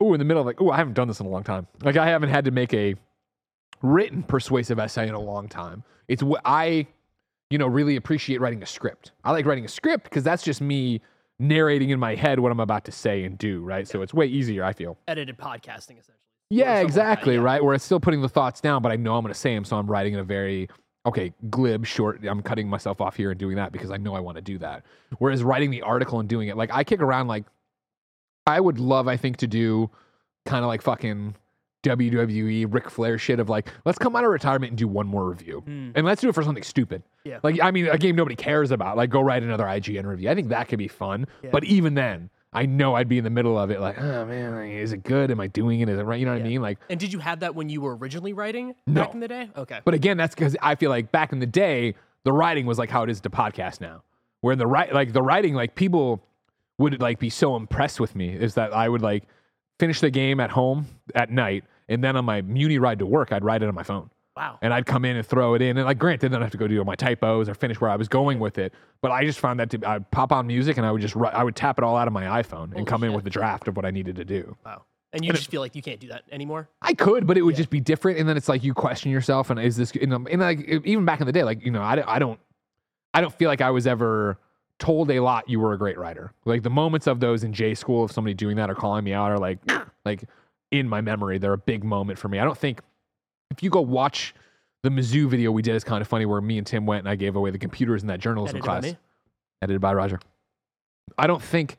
oh, 0.00 0.12
in 0.12 0.18
the 0.18 0.24
middle 0.24 0.40
of 0.40 0.46
like, 0.46 0.60
oh, 0.60 0.70
I 0.70 0.76
haven't 0.76 0.94
done 0.94 1.08
this 1.08 1.20
in 1.20 1.26
a 1.26 1.30
long 1.30 1.44
time. 1.44 1.66
Like 1.82 1.96
I 1.96 2.06
haven't 2.06 2.28
had 2.28 2.44
to 2.44 2.50
make 2.50 2.74
a 2.74 2.94
written 3.82 4.22
persuasive 4.22 4.78
essay 4.78 5.08
in 5.08 5.14
a 5.14 5.20
long 5.20 5.48
time. 5.48 5.84
It's 6.08 6.22
what 6.22 6.40
I, 6.44 6.86
you 7.50 7.58
know, 7.58 7.66
really 7.66 7.96
appreciate 7.96 8.40
writing 8.40 8.62
a 8.62 8.66
script. 8.66 9.12
I 9.24 9.32
like 9.32 9.46
writing 9.46 9.64
a 9.64 9.68
script 9.68 10.04
because 10.04 10.24
that's 10.24 10.42
just 10.42 10.60
me 10.60 11.00
narrating 11.38 11.90
in 11.90 12.00
my 12.00 12.14
head 12.14 12.40
what 12.40 12.52
I'm 12.52 12.60
about 12.60 12.84
to 12.86 12.92
say 12.92 13.24
and 13.24 13.38
do, 13.38 13.60
right? 13.60 13.86
So 13.86 14.02
it's 14.02 14.12
way 14.12 14.26
easier, 14.26 14.64
I 14.64 14.72
feel. 14.72 14.98
Edited 15.06 15.38
podcasting, 15.38 15.98
essentially. 15.98 16.14
Yeah, 16.50 16.64
something 16.64 16.68
like 16.68 16.76
that, 16.76 16.82
exactly, 16.84 17.34
yeah. 17.34 17.40
right? 17.40 17.64
Where 17.64 17.74
it's 17.74 17.84
still 17.84 18.00
putting 18.00 18.22
the 18.22 18.28
thoughts 18.28 18.60
down, 18.60 18.82
but 18.82 18.90
I 18.90 18.96
know 18.96 19.16
I'm 19.16 19.22
going 19.22 19.34
to 19.34 19.38
say 19.38 19.54
them, 19.54 19.64
so 19.64 19.76
I'm 19.76 19.86
writing 19.86 20.14
in 20.14 20.20
a 20.20 20.24
very 20.24 20.68
okay, 21.06 21.32
glib, 21.48 21.86
short. 21.86 22.24
I'm 22.24 22.42
cutting 22.42 22.68
myself 22.68 23.00
off 23.00 23.16
here 23.16 23.30
and 23.30 23.38
doing 23.38 23.56
that 23.56 23.72
because 23.72 23.90
I 23.90 23.96
know 23.96 24.14
I 24.14 24.20
want 24.20 24.36
to 24.36 24.42
do 24.42 24.58
that. 24.58 24.84
Whereas 25.18 25.42
writing 25.42 25.70
the 25.70 25.82
article 25.82 26.20
and 26.20 26.28
doing 26.28 26.48
it, 26.48 26.56
like 26.56 26.70
I 26.72 26.84
kick 26.84 27.00
around, 27.00 27.28
like 27.28 27.44
I 28.46 28.60
would 28.60 28.78
love, 28.78 29.08
I 29.08 29.16
think, 29.16 29.38
to 29.38 29.46
do 29.46 29.90
kind 30.44 30.64
of 30.64 30.68
like 30.68 30.82
fucking 30.82 31.34
WWE 31.82 32.66
Ric 32.68 32.90
Flair 32.90 33.18
shit 33.18 33.40
of 33.40 33.48
like, 33.48 33.68
let's 33.84 33.98
come 33.98 34.16
out 34.16 34.24
of 34.24 34.30
retirement 34.30 34.70
and 34.70 34.78
do 34.78 34.88
one 34.88 35.06
more 35.06 35.28
review, 35.28 35.60
Hmm. 35.64 35.90
and 35.94 36.04
let's 36.04 36.20
do 36.20 36.28
it 36.28 36.34
for 36.34 36.42
something 36.42 36.62
stupid. 36.64 37.02
Yeah. 37.24 37.40
Like, 37.42 37.60
I 37.62 37.70
mean, 37.70 37.86
a 37.88 37.98
game 37.98 38.16
nobody 38.16 38.36
cares 38.36 38.70
about. 38.70 38.96
Like, 38.96 39.10
go 39.10 39.20
write 39.20 39.42
another 39.42 39.64
IGN 39.64 40.04
review. 40.06 40.30
I 40.30 40.34
think 40.34 40.48
that 40.48 40.68
could 40.68 40.78
be 40.78 40.88
fun. 40.88 41.26
Yeah. 41.42 41.50
But 41.52 41.64
even 41.64 41.94
then, 41.94 42.30
I 42.52 42.64
know 42.66 42.94
I'd 42.94 43.08
be 43.08 43.18
in 43.18 43.24
the 43.24 43.30
middle 43.30 43.58
of 43.58 43.70
it, 43.70 43.80
like, 43.80 44.00
oh 44.00 44.24
man, 44.24 44.54
like, 44.54 44.70
is 44.72 44.92
it 44.92 45.02
good? 45.04 45.30
Am 45.30 45.38
I 45.38 45.46
doing 45.46 45.80
it? 45.80 45.88
Is 45.88 45.98
it 45.98 46.02
right? 46.02 46.18
You 46.18 46.24
know 46.26 46.32
what 46.32 46.40
Yeah. 46.40 46.46
I 46.46 46.48
mean? 46.48 46.62
Like, 46.62 46.78
And 46.88 46.98
did 46.98 47.12
you 47.12 47.18
have 47.18 47.40
that 47.40 47.54
when 47.54 47.68
you 47.68 47.80
were 47.82 47.96
originally 47.96 48.32
writing 48.32 48.74
No. 48.86 49.02
back 49.02 49.14
in 49.14 49.20
the 49.20 49.28
day? 49.28 49.50
Okay. 49.56 49.80
but 49.84 49.94
again, 49.94 50.16
that's 50.16 50.34
because 50.34 50.56
I 50.62 50.74
feel 50.74 50.90
like 50.90 51.12
back 51.12 51.32
in 51.32 51.38
the 51.40 51.46
day, 51.46 51.94
the 52.24 52.32
writing 52.32 52.66
was 52.66 52.78
like 52.78 52.90
how 52.90 53.02
it 53.04 53.10
is 53.10 53.20
to 53.20 53.30
podcast 53.30 53.80
now. 53.80 54.02
Where 54.40 54.52
in 54.52 54.58
the 54.58 54.66
right, 54.66 54.92
like 54.92 55.12
the 55.12 55.22
writing, 55.22 55.54
like 55.54 55.74
people 55.74 56.22
would 56.78 57.00
like 57.02 57.18
be 57.18 57.28
so 57.30 57.54
impressed 57.56 57.98
with 58.00 58.14
me 58.16 58.30
is 58.30 58.54
that 58.54 58.72
I 58.72 58.88
would 58.88 59.02
like 59.02 59.24
finish 59.78 60.00
the 60.00 60.10
game 60.10 60.40
at 60.40 60.50
home 60.50 60.86
at 61.14 61.30
night, 61.30 61.64
and 61.88 62.02
then 62.02 62.16
on 62.16 62.24
my 62.24 62.42
muni 62.42 62.78
ride 62.78 62.98
to 63.00 63.06
work, 63.06 63.32
I'd 63.32 63.44
write 63.44 63.62
it 63.62 63.68
on 63.68 63.74
my 63.74 63.82
phone. 63.82 64.10
Wow. 64.36 64.56
and 64.62 64.72
I'd 64.72 64.86
come 64.86 65.04
in 65.04 65.16
and 65.16 65.26
throw 65.26 65.54
it 65.54 65.62
in. 65.62 65.76
And 65.78 65.84
like, 65.84 65.98
granted, 65.98 66.30
then 66.30 66.40
I 66.40 66.44
have 66.44 66.52
to 66.52 66.58
go 66.58 66.68
do 66.68 66.84
my 66.84 66.94
typos 66.94 67.48
or 67.48 67.54
finish 67.54 67.80
where 67.80 67.90
I 67.90 67.96
was 67.96 68.06
going 68.06 68.38
with 68.38 68.56
it. 68.56 68.72
But 69.00 69.10
I 69.10 69.24
just 69.24 69.40
found 69.40 69.58
that 69.58 69.68
to, 69.70 69.80
I'd 69.84 70.08
pop 70.12 70.30
on 70.30 70.46
music 70.46 70.76
and 70.76 70.86
I 70.86 70.92
would 70.92 71.00
just 71.00 71.16
ru- 71.16 71.26
I 71.26 71.42
would 71.42 71.56
tap 71.56 71.76
it 71.76 71.82
all 71.82 71.96
out 71.96 72.06
of 72.06 72.12
my 72.12 72.40
iPhone 72.40 72.66
and 72.66 72.74
Holy 72.74 72.84
come 72.84 73.02
in 73.02 73.10
shit. 73.10 73.16
with 73.16 73.24
the 73.24 73.30
draft 73.30 73.66
of 73.66 73.74
what 73.74 73.84
I 73.84 73.90
needed 73.90 74.14
to 74.14 74.24
do. 74.24 74.56
Wow. 74.64 74.84
And 75.12 75.24
you 75.24 75.32
just 75.32 75.50
feel 75.50 75.60
like 75.60 75.74
you 75.74 75.82
can't 75.82 75.98
do 75.98 76.06
that 76.08 76.22
anymore. 76.30 76.68
I 76.82 76.94
could, 76.94 77.26
but 77.26 77.36
it 77.36 77.42
would 77.42 77.56
just 77.56 77.70
be 77.70 77.80
different. 77.80 78.20
And 78.20 78.28
then 78.28 78.36
it's 78.36 78.48
like 78.48 78.62
you 78.62 78.74
question 78.74 79.10
yourself, 79.10 79.50
and 79.50 79.58
is 79.58 79.76
this? 79.76 79.90
And, 80.00 80.12
and 80.12 80.40
like 80.40 80.60
even 80.84 81.04
back 81.04 81.18
in 81.20 81.26
the 81.26 81.32
day, 81.32 81.42
like 81.42 81.64
you 81.64 81.72
know, 81.72 81.82
I, 81.82 82.14
I 82.14 82.20
don't, 82.20 82.38
I 83.14 83.20
don't 83.20 83.34
feel 83.34 83.48
like 83.48 83.60
I 83.60 83.70
was 83.70 83.88
ever 83.88 84.38
told 84.78 85.10
a 85.10 85.20
lot. 85.20 85.48
You 85.48 85.60
were 85.60 85.72
a 85.72 85.78
great 85.78 85.98
writer. 85.98 86.32
Like 86.44 86.62
the 86.62 86.70
moments 86.70 87.06
of 87.06 87.20
those 87.20 87.44
in 87.44 87.52
J 87.52 87.74
school 87.74 88.04
of 88.04 88.12
somebody 88.12 88.34
doing 88.34 88.56
that 88.56 88.70
or 88.70 88.74
calling 88.74 89.04
me 89.04 89.12
out 89.12 89.30
are 89.30 89.38
like, 89.38 89.58
like 90.04 90.24
in 90.70 90.88
my 90.88 91.00
memory, 91.00 91.38
they're 91.38 91.52
a 91.52 91.58
big 91.58 91.84
moment 91.84 92.18
for 92.18 92.28
me. 92.28 92.38
I 92.38 92.44
don't 92.44 92.58
think 92.58 92.80
if 93.50 93.62
you 93.62 93.70
go 93.70 93.80
watch 93.80 94.34
the 94.82 94.90
Mizzou 94.90 95.28
video 95.28 95.50
we 95.50 95.62
did, 95.62 95.74
is 95.74 95.84
kind 95.84 96.00
of 96.00 96.08
funny 96.08 96.26
where 96.26 96.40
me 96.40 96.58
and 96.58 96.66
Tim 96.66 96.86
went 96.86 97.00
and 97.00 97.08
I 97.08 97.16
gave 97.16 97.36
away 97.36 97.50
the 97.50 97.58
computers 97.58 98.02
in 98.02 98.08
that 98.08 98.20
journalism 98.20 98.56
Edited 98.56 98.66
by 98.66 98.80
class 98.80 98.82
me? 98.84 98.98
edited 99.62 99.80
by 99.80 99.94
Roger. 99.94 100.20
I 101.16 101.26
don't 101.26 101.42
think 101.42 101.76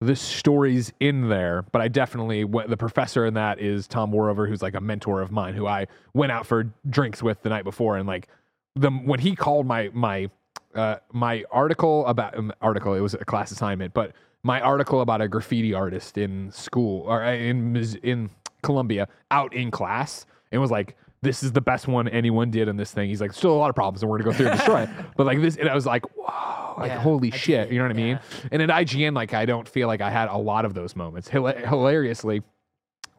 the 0.00 0.16
story's 0.16 0.92
in 1.00 1.28
there, 1.28 1.62
but 1.72 1.80
I 1.80 1.88
definitely 1.88 2.44
what 2.44 2.68
the 2.68 2.76
professor 2.76 3.24
in 3.24 3.34
that 3.34 3.60
is 3.60 3.86
Tom 3.86 4.12
Warhover, 4.12 4.48
who's 4.48 4.62
like 4.62 4.74
a 4.74 4.80
mentor 4.80 5.20
of 5.20 5.30
mine, 5.30 5.54
who 5.54 5.66
I 5.66 5.86
went 6.14 6.32
out 6.32 6.46
for 6.46 6.70
drinks 6.88 7.22
with 7.22 7.42
the 7.42 7.48
night 7.48 7.64
before, 7.64 7.96
and 7.96 8.06
like 8.06 8.28
the 8.76 8.90
when 8.90 9.20
he 9.20 9.36
called 9.36 9.66
my 9.66 9.90
my 9.92 10.30
uh, 10.74 10.96
my 11.12 11.44
article 11.50 12.06
about 12.06 12.36
um, 12.36 12.52
article, 12.60 12.94
it 12.94 13.00
was 13.00 13.14
a 13.14 13.24
class 13.24 13.50
assignment, 13.50 13.94
but 13.94 14.12
my 14.42 14.60
article 14.60 15.00
about 15.00 15.20
a 15.20 15.28
graffiti 15.28 15.72
artist 15.74 16.18
in 16.18 16.50
school 16.50 17.02
or 17.06 17.22
uh, 17.22 17.32
in 17.32 17.76
in 18.02 18.30
Columbia 18.62 19.08
out 19.30 19.54
in 19.54 19.70
class, 19.70 20.26
and 20.50 20.60
was 20.60 20.70
like. 20.70 20.96
This 21.24 21.44
is 21.44 21.52
the 21.52 21.60
best 21.60 21.86
one 21.86 22.08
anyone 22.08 22.50
did 22.50 22.66
in 22.66 22.76
this 22.76 22.90
thing. 22.90 23.08
He's 23.08 23.20
like, 23.20 23.32
still 23.32 23.52
a 23.52 23.54
lot 23.54 23.70
of 23.70 23.76
problems, 23.76 24.02
and 24.02 24.10
we're 24.10 24.18
gonna 24.18 24.32
go 24.32 24.36
through 24.36 24.48
and 24.48 24.56
destroy 24.56 24.82
it. 24.82 24.88
But 25.16 25.24
like 25.24 25.40
this, 25.40 25.54
and 25.54 25.68
I 25.68 25.74
was 25.76 25.86
like, 25.86 26.02
whoa, 26.16 26.74
like 26.76 26.88
Yeah, 26.88 26.98
holy 26.98 27.32
I 27.32 27.36
shit, 27.36 27.70
you 27.70 27.78
know 27.78 27.84
what 27.84 27.92
I 27.92 27.94
mean? 27.94 28.18
And 28.50 28.60
at 28.60 28.70
IGN, 28.70 29.14
like 29.14 29.32
I 29.32 29.46
don't 29.46 29.68
feel 29.68 29.86
like 29.86 30.00
I 30.00 30.10
had 30.10 30.28
a 30.28 30.36
lot 30.36 30.64
of 30.64 30.74
those 30.74 30.96
moments. 30.96 31.28
Hila- 31.28 31.64
hilariously, 31.68 32.42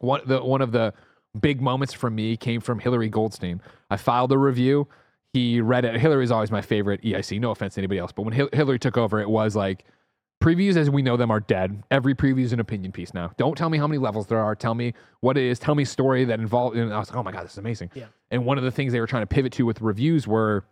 one 0.00 0.20
the 0.26 0.44
one 0.44 0.60
of 0.60 0.70
the 0.70 0.92
big 1.40 1.62
moments 1.62 1.94
for 1.94 2.10
me 2.10 2.36
came 2.36 2.60
from 2.60 2.78
Hillary 2.78 3.08
Goldstein. 3.08 3.62
I 3.90 3.96
filed 3.96 4.32
a 4.32 4.38
review. 4.38 4.86
He 5.34 5.60
read 5.60 5.84
it. 5.84 6.00
Hillary's 6.00 6.30
always 6.30 6.52
my 6.52 6.62
favorite 6.62 7.02
EIC. 7.02 7.40
No 7.40 7.50
offense 7.50 7.74
to 7.74 7.80
anybody 7.80 7.98
else, 7.98 8.12
but 8.12 8.22
when 8.22 8.32
Hil- 8.32 8.48
Hillary 8.52 8.78
took 8.78 8.96
over, 8.96 9.20
it 9.20 9.28
was 9.28 9.56
like 9.56 9.84
previews 10.40 10.76
as 10.76 10.88
we 10.88 11.02
know 11.02 11.16
them 11.16 11.30
are 11.32 11.40
dead. 11.40 11.82
Every 11.90 12.14
preview 12.14 12.44
is 12.44 12.52
an 12.52 12.60
opinion 12.60 12.92
piece 12.92 13.12
now. 13.12 13.32
Don't 13.36 13.58
tell 13.58 13.68
me 13.68 13.76
how 13.76 13.88
many 13.88 13.98
levels 13.98 14.28
there 14.28 14.38
are. 14.38 14.54
Tell 14.54 14.74
me 14.76 14.94
what 15.20 15.36
it 15.36 15.42
is. 15.42 15.58
Tell 15.58 15.74
me 15.74 15.84
story 15.84 16.24
that 16.24 16.38
involved. 16.38 16.76
And 16.76 16.94
I 16.94 16.98
was 17.00 17.10
like, 17.10 17.18
oh 17.18 17.22
my 17.24 17.32
god, 17.32 17.44
this 17.44 17.52
is 17.52 17.58
amazing. 17.58 17.90
Yeah. 17.94 18.06
And 18.30 18.46
one 18.46 18.58
of 18.58 18.64
the 18.64 18.70
things 18.70 18.92
they 18.92 19.00
were 19.00 19.08
trying 19.08 19.22
to 19.22 19.26
pivot 19.26 19.52
to 19.54 19.66
with 19.66 19.80
reviews 19.80 20.26
were 20.28 20.64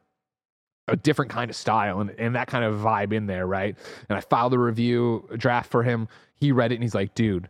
a 0.86 0.94
different 0.96 1.30
kind 1.30 1.50
of 1.50 1.56
style 1.56 2.00
and, 2.00 2.10
and 2.10 2.36
that 2.36 2.46
kind 2.46 2.64
of 2.64 2.76
vibe 2.76 3.12
in 3.12 3.26
there, 3.26 3.46
right? 3.46 3.76
And 4.08 4.16
I 4.16 4.20
filed 4.20 4.54
a 4.54 4.58
review 4.58 5.28
draft 5.36 5.70
for 5.70 5.82
him. 5.82 6.06
He 6.34 6.52
read 6.52 6.70
it 6.70 6.76
and 6.76 6.84
he's 6.84 6.94
like, 6.94 7.14
dude, 7.14 7.48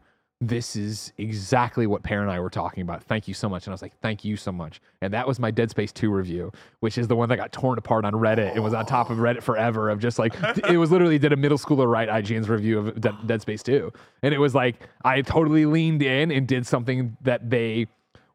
this 0.48 0.74
is 0.74 1.12
exactly 1.18 1.86
what 1.86 2.02
Pear 2.02 2.20
and 2.20 2.30
I 2.30 2.40
were 2.40 2.50
talking 2.50 2.82
about. 2.82 3.04
Thank 3.04 3.28
you 3.28 3.34
so 3.34 3.48
much. 3.48 3.64
And 3.66 3.72
I 3.72 3.74
was 3.74 3.82
like, 3.82 3.96
thank 4.00 4.24
you 4.24 4.36
so 4.36 4.50
much. 4.50 4.80
And 5.00 5.14
that 5.14 5.26
was 5.26 5.38
my 5.38 5.52
Dead 5.52 5.70
Space 5.70 5.92
2 5.92 6.10
review, 6.10 6.50
which 6.80 6.98
is 6.98 7.06
the 7.06 7.14
one 7.14 7.28
that 7.28 7.36
got 7.36 7.52
torn 7.52 7.78
apart 7.78 8.04
on 8.04 8.12
Reddit. 8.14 8.56
It 8.56 8.60
was 8.60 8.74
on 8.74 8.84
top 8.84 9.08
of 9.08 9.18
Reddit 9.18 9.42
forever 9.42 9.88
of 9.88 10.00
just 10.00 10.18
like, 10.18 10.34
it 10.68 10.78
was 10.78 10.90
literally 10.90 11.16
did 11.16 11.32
a 11.32 11.36
middle 11.36 11.58
schooler 11.58 11.88
write 11.88 12.08
IGN's 12.08 12.48
review 12.48 12.80
of 12.80 13.00
Dead, 13.00 13.14
Dead 13.24 13.40
Space 13.40 13.62
2. 13.62 13.92
And 14.24 14.34
it 14.34 14.38
was 14.38 14.52
like, 14.52 14.88
I 15.04 15.22
totally 15.22 15.64
leaned 15.64 16.02
in 16.02 16.32
and 16.32 16.48
did 16.48 16.66
something 16.66 17.16
that 17.22 17.48
they, 17.48 17.86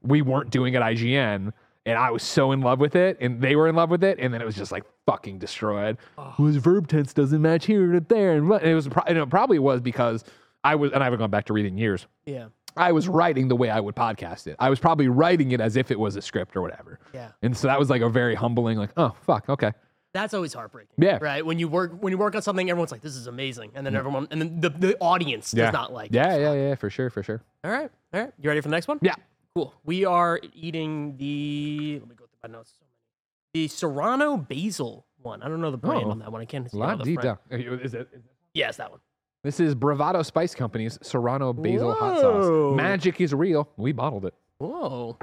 we 0.02 0.22
weren't 0.22 0.50
doing 0.50 0.78
at 0.78 0.82
IGN. 0.82 1.52
And 1.86 1.98
I 1.98 2.12
was 2.12 2.24
so 2.24 2.54
in 2.54 2.62
love 2.62 2.80
with 2.80 2.98
it, 2.98 3.18
and 3.22 3.42
they 3.42 3.56
were 3.56 3.68
in 3.70 3.76
love 3.76 3.90
with 3.90 4.04
it, 4.04 4.18
and 4.20 4.34
then 4.34 4.42
it 4.42 4.46
was 4.46 4.56
just 4.56 4.74
like 4.74 4.84
fucking 5.06 5.40
destroyed. 5.40 5.98
Was 6.38 6.58
verb 6.58 6.90
tense 6.90 7.14
doesn't 7.14 7.42
match 7.42 7.66
here 7.66 7.96
or 7.96 8.00
there, 8.02 8.34
and, 8.34 8.52
and 8.52 8.70
it 8.70 8.76
was 8.76 8.90
pro- 8.90 9.04
and 9.08 9.18
it 9.18 9.30
probably 9.30 9.58
was 9.58 9.80
because 9.80 10.26
I 10.72 10.76
was, 10.76 10.92
and 10.92 11.02
I 11.02 11.06
haven't 11.06 11.20
gone 11.20 11.30
back 11.32 11.46
to 11.46 11.54
reading 11.54 11.78
years. 11.78 12.06
Yeah. 12.26 12.48
I 12.76 12.92
was 12.92 13.08
writing 13.08 13.48
the 13.48 13.56
way 13.56 13.70
I 13.72 13.80
would 13.80 13.96
podcast 13.96 14.46
it. 14.48 14.56
I 14.60 14.70
was 14.70 14.80
probably 14.80 15.08
writing 15.08 15.52
it 15.52 15.60
as 15.62 15.76
if 15.78 15.90
it 15.90 16.00
was 16.00 16.16
a 16.16 16.22
script 16.22 16.56
or 16.56 16.62
whatever. 16.62 17.00
Yeah. 17.14 17.32
And 17.42 17.56
so 17.58 17.68
that 17.68 17.80
was 17.80 17.90
like 17.90 18.02
a 18.04 18.10
very 18.10 18.36
humbling, 18.36 18.78
like, 18.78 18.92
oh 18.98 19.16
fuck, 19.22 19.50
okay, 19.50 19.72
That's 20.14 20.34
always 20.36 20.54
heartbreaking. 20.54 20.94
Yeah. 20.98 21.18
Right. 21.20 21.44
When 21.46 21.58
you 21.60 21.68
work 21.68 21.94
when 22.02 22.12
you 22.12 22.18
work 22.20 22.36
on 22.36 22.42
something, 22.44 22.70
everyone's 22.70 22.92
like, 22.92 23.02
"This 23.02 23.16
is 23.16 23.26
amazing," 23.28 23.72
and 23.76 23.84
then 23.86 23.96
everyone 23.96 24.28
and 24.32 24.40
then 24.42 24.60
the, 24.62 24.70
the 24.70 24.98
audience 25.00 25.52
does 25.52 25.74
not 25.74 25.92
like. 25.92 26.12
it. 26.12 26.16
Yeah, 26.16 26.38
yeah, 26.38 26.54
yeah, 26.54 26.76
for 26.76 26.90
sure, 26.92 27.10
for 27.10 27.24
sure. 27.24 27.42
All 27.64 27.72
right. 27.72 27.90
All 28.14 28.22
right. 28.22 28.32
You 28.40 28.48
ready 28.50 28.62
for 28.62 28.68
the 28.68 28.76
next 28.76 28.88
one? 28.88 29.00
Yeah. 29.02 29.16
Cool. 29.56 29.74
We 29.84 30.06
are 30.06 30.40
eating 30.54 31.18
the. 31.18 31.98
Let 32.00 32.10
me 32.10 32.16
go 32.16 32.26
through 32.26 32.50
my 32.52 32.58
notes. 32.58 32.74
So 32.78 32.86
many. 32.86 33.66
The 33.66 33.68
Serrano 33.70 34.38
basil 34.38 35.06
one. 35.22 35.42
I 35.42 35.48
don't 35.50 35.62
know 35.62 35.72
the 35.72 35.78
brand 35.78 36.04
Oh. 36.06 36.12
on 36.12 36.20
that 36.20 36.32
one. 36.32 36.42
I 36.42 36.46
can't 36.46 36.70
see 36.70 36.80
A 36.80 36.94
it 36.94 37.04
the 37.04 37.14
front. 37.16 37.42
Is 37.50 37.62
it? 37.62 37.86
is 37.86 37.94
it- 37.96 38.10
Yes, 38.54 38.78
that 38.78 38.92
one. 38.92 39.00
This 39.48 39.62
is 39.62 39.76
Bravado 39.76 40.24
Spice 40.24 40.54
Company's 40.54 41.00
Serrano 41.02 41.54
Basil 41.54 41.94
Hot 41.94 42.16
Whoa. 42.16 42.72
Sauce. 42.72 42.76
Magic 42.76 43.22
is 43.22 43.34
real. 43.34 43.70
We 43.78 43.94
bottled 43.94 44.26
it. 44.26 44.34
Whoa. 44.58 45.18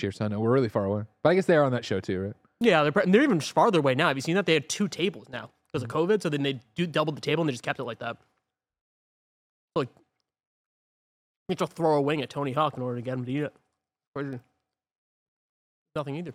Cheers, 0.00 0.20
I 0.20 0.26
know 0.26 0.40
we're 0.40 0.50
really 0.50 0.68
far 0.68 0.86
away, 0.86 1.04
but 1.22 1.30
I 1.30 1.36
guess 1.36 1.46
they 1.46 1.54
are 1.54 1.62
on 1.62 1.70
that 1.70 1.84
show 1.84 2.00
too, 2.00 2.20
right? 2.20 2.34
Yeah, 2.58 2.82
they're, 2.82 2.90
pre- 2.90 3.08
they're 3.08 3.22
even 3.22 3.38
farther 3.38 3.78
away 3.78 3.94
now. 3.94 4.08
Have 4.08 4.16
you 4.16 4.20
seen 4.20 4.34
that? 4.34 4.46
They 4.46 4.54
had 4.54 4.68
two 4.68 4.88
tables 4.88 5.28
now 5.28 5.52
because 5.72 5.84
of 5.84 5.90
mm. 5.90 6.08
COVID. 6.08 6.22
So 6.22 6.28
then 6.28 6.42
they 6.42 6.58
do 6.74 6.88
double 6.88 7.12
the 7.12 7.20
table 7.20 7.42
and 7.42 7.48
they 7.48 7.52
just 7.52 7.62
kept 7.62 7.78
it 7.78 7.84
like 7.84 8.00
that. 8.00 8.16
Like, 9.76 9.90
you 11.48 11.56
have 11.56 11.58
to 11.58 11.66
throw 11.68 11.94
a 11.94 12.00
wing 12.00 12.20
at 12.20 12.30
Tony 12.30 12.50
Hawk 12.50 12.76
in 12.76 12.82
order 12.82 12.96
to 12.96 13.02
get 13.02 13.14
him 13.14 13.24
to 13.24 13.30
eat 13.30 13.44
it. 13.44 14.40
Nothing 15.94 16.16
either. 16.16 16.32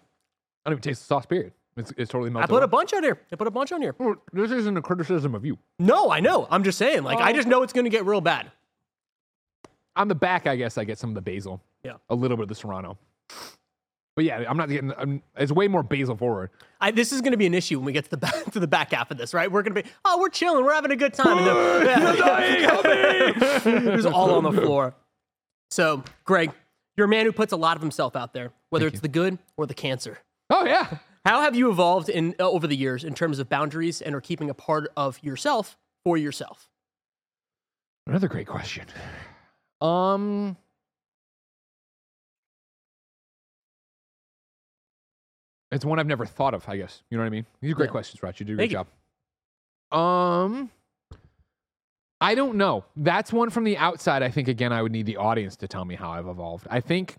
I 0.65 0.69
don't 0.69 0.75
even 0.75 0.81
taste 0.81 1.01
the 1.01 1.07
sauce. 1.07 1.25
Period. 1.25 1.51
It's, 1.77 1.93
it's 1.97 2.11
totally 2.11 2.29
I 2.31 2.33
melted. 2.33 2.49
put 2.49 2.63
a 2.63 2.67
bunch 2.67 2.93
on 2.93 3.03
here. 3.03 3.19
I 3.31 3.35
put 3.35 3.47
a 3.47 3.51
bunch 3.51 3.71
on 3.71 3.81
here. 3.81 3.95
Well, 3.97 4.15
This 4.33 4.51
isn't 4.51 4.77
a 4.77 4.81
criticism 4.81 5.35
of 5.35 5.45
you. 5.45 5.57
No, 5.79 6.11
I 6.11 6.19
know. 6.19 6.47
I'm 6.49 6.63
just 6.63 6.77
saying. 6.77 7.03
Like, 7.03 7.19
I 7.19 7.31
Oh. 7.31 7.33
just 7.33 7.47
know 7.47 7.63
it's 7.63 7.73
going 7.73 7.85
to 7.85 7.89
get 7.91 8.05
real 8.05 8.21
bad. 8.21 8.51
On 9.95 10.07
the 10.07 10.15
back, 10.15 10.45
I 10.47 10.55
guess 10.55 10.77
I 10.77 10.83
get 10.83 10.97
some 10.99 11.09
of 11.11 11.15
the 11.15 11.21
basil. 11.21 11.61
Yeah. 11.83 11.93
A 12.09 12.15
little 12.15 12.37
bit 12.37 12.43
of 12.43 12.49
the 12.49 12.55
Serrano. 12.55 12.97
But 14.15 14.25
yeah, 14.25 14.43
I'm 14.49 14.57
not 14.57 14.69
getting. 14.69 14.91
I'm, 14.97 15.21
it's 15.35 15.51
way 15.51 15.67
more 15.67 15.83
basil 15.83 16.17
forward. 16.17 16.49
I, 16.81 16.89
this 16.89 17.11
is 17.11 17.21
going 17.21 17.33
to 17.33 17.37
be 17.37 17.45
an 17.45 17.53
issue 17.53 17.77
when 17.77 17.85
we 17.85 17.91
get 17.93 18.05
to 18.05 18.09
the 18.09 18.17
back 18.17 18.45
to 18.53 18.59
the 18.59 18.67
back 18.67 18.91
half 18.91 19.11
of 19.11 19.17
this, 19.19 19.31
right? 19.33 19.51
We're 19.51 19.61
going 19.61 19.75
to 19.75 19.83
be, 19.83 19.89
oh, 20.05 20.19
we're 20.19 20.29
chilling, 20.29 20.65
we're 20.65 20.73
having 20.73 20.89
a 20.91 20.95
good 20.95 21.13
time. 21.13 21.37
And 21.37 21.45
then, 21.47 21.85
it 23.87 23.95
was 23.95 24.07
all 24.07 24.31
on 24.35 24.43
the 24.43 24.51
floor. 24.59 24.95
So, 25.69 26.03
Greg, 26.25 26.51
you're 26.95 27.05
a 27.05 27.09
man 27.09 27.25
who 27.27 27.31
puts 27.31 27.53
a 27.53 27.57
lot 27.57 27.77
of 27.77 27.81
himself 27.83 28.15
out 28.15 28.33
there, 28.33 28.51
whether 28.71 28.85
Thank 28.85 28.93
it's 28.95 29.01
the 29.01 29.07
good 29.07 29.37
or 29.55 29.67
the 29.67 29.75
cancer. 29.75 30.17
Oh 30.49 30.65
yeah. 30.65 30.97
How 31.27 31.41
have 31.41 31.57
you 31.57 31.69
evolved 31.69 32.07
in 32.07 32.35
uh, 32.39 32.49
over 32.49 32.67
the 32.67 32.75
years 32.77 33.03
in 33.03 33.13
terms 33.13 33.39
of 33.39 33.49
boundaries 33.49 34.01
and 34.01 34.15
or 34.15 34.21
keeping 34.21 34.49
a 34.49 34.53
part 34.53 34.89
of 34.95 35.21
yourself 35.21 35.77
for 36.05 36.15
yourself? 36.15 36.69
Another 38.05 38.29
great 38.29 38.47
question. 38.47 38.85
Um. 39.81 40.55
It's 45.69 45.83
one 45.83 45.99
I've 45.99 46.07
never 46.07 46.25
thought 46.25 46.53
of, 46.53 46.63
I 46.69 46.77
guess. 46.77 47.03
You 47.09 47.17
know 47.17 47.23
what 47.23 47.27
I 47.27 47.31
mean? 47.31 47.45
These 47.59 47.73
are 47.73 47.75
great 47.75 47.87
Yeah. 47.87 47.91
questions, 47.91 48.23
Raj. 48.23 48.39
You 48.39 48.45
do 48.45 48.53
a 48.53 48.55
Thank 48.55 48.71
great 48.71 48.87
job. 49.91 49.99
Um 49.99 50.71
I 52.21 52.35
don't 52.35 52.55
know. 52.55 52.85
That's 52.95 53.33
one 53.33 53.49
from 53.49 53.65
the 53.65 53.77
outside. 53.77 54.23
I 54.23 54.29
think 54.29 54.47
again 54.47 54.71
I 54.71 54.81
would 54.81 54.93
need 54.93 55.05
the 55.05 55.17
audience 55.17 55.57
to 55.57 55.67
tell 55.67 55.83
me 55.83 55.95
how 55.95 56.09
I've 56.09 56.27
evolved. 56.27 56.67
I 56.71 56.79
think 56.79 57.17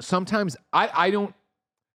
sometimes 0.00 0.56
I, 0.72 0.88
I 0.94 1.10
don't 1.10 1.34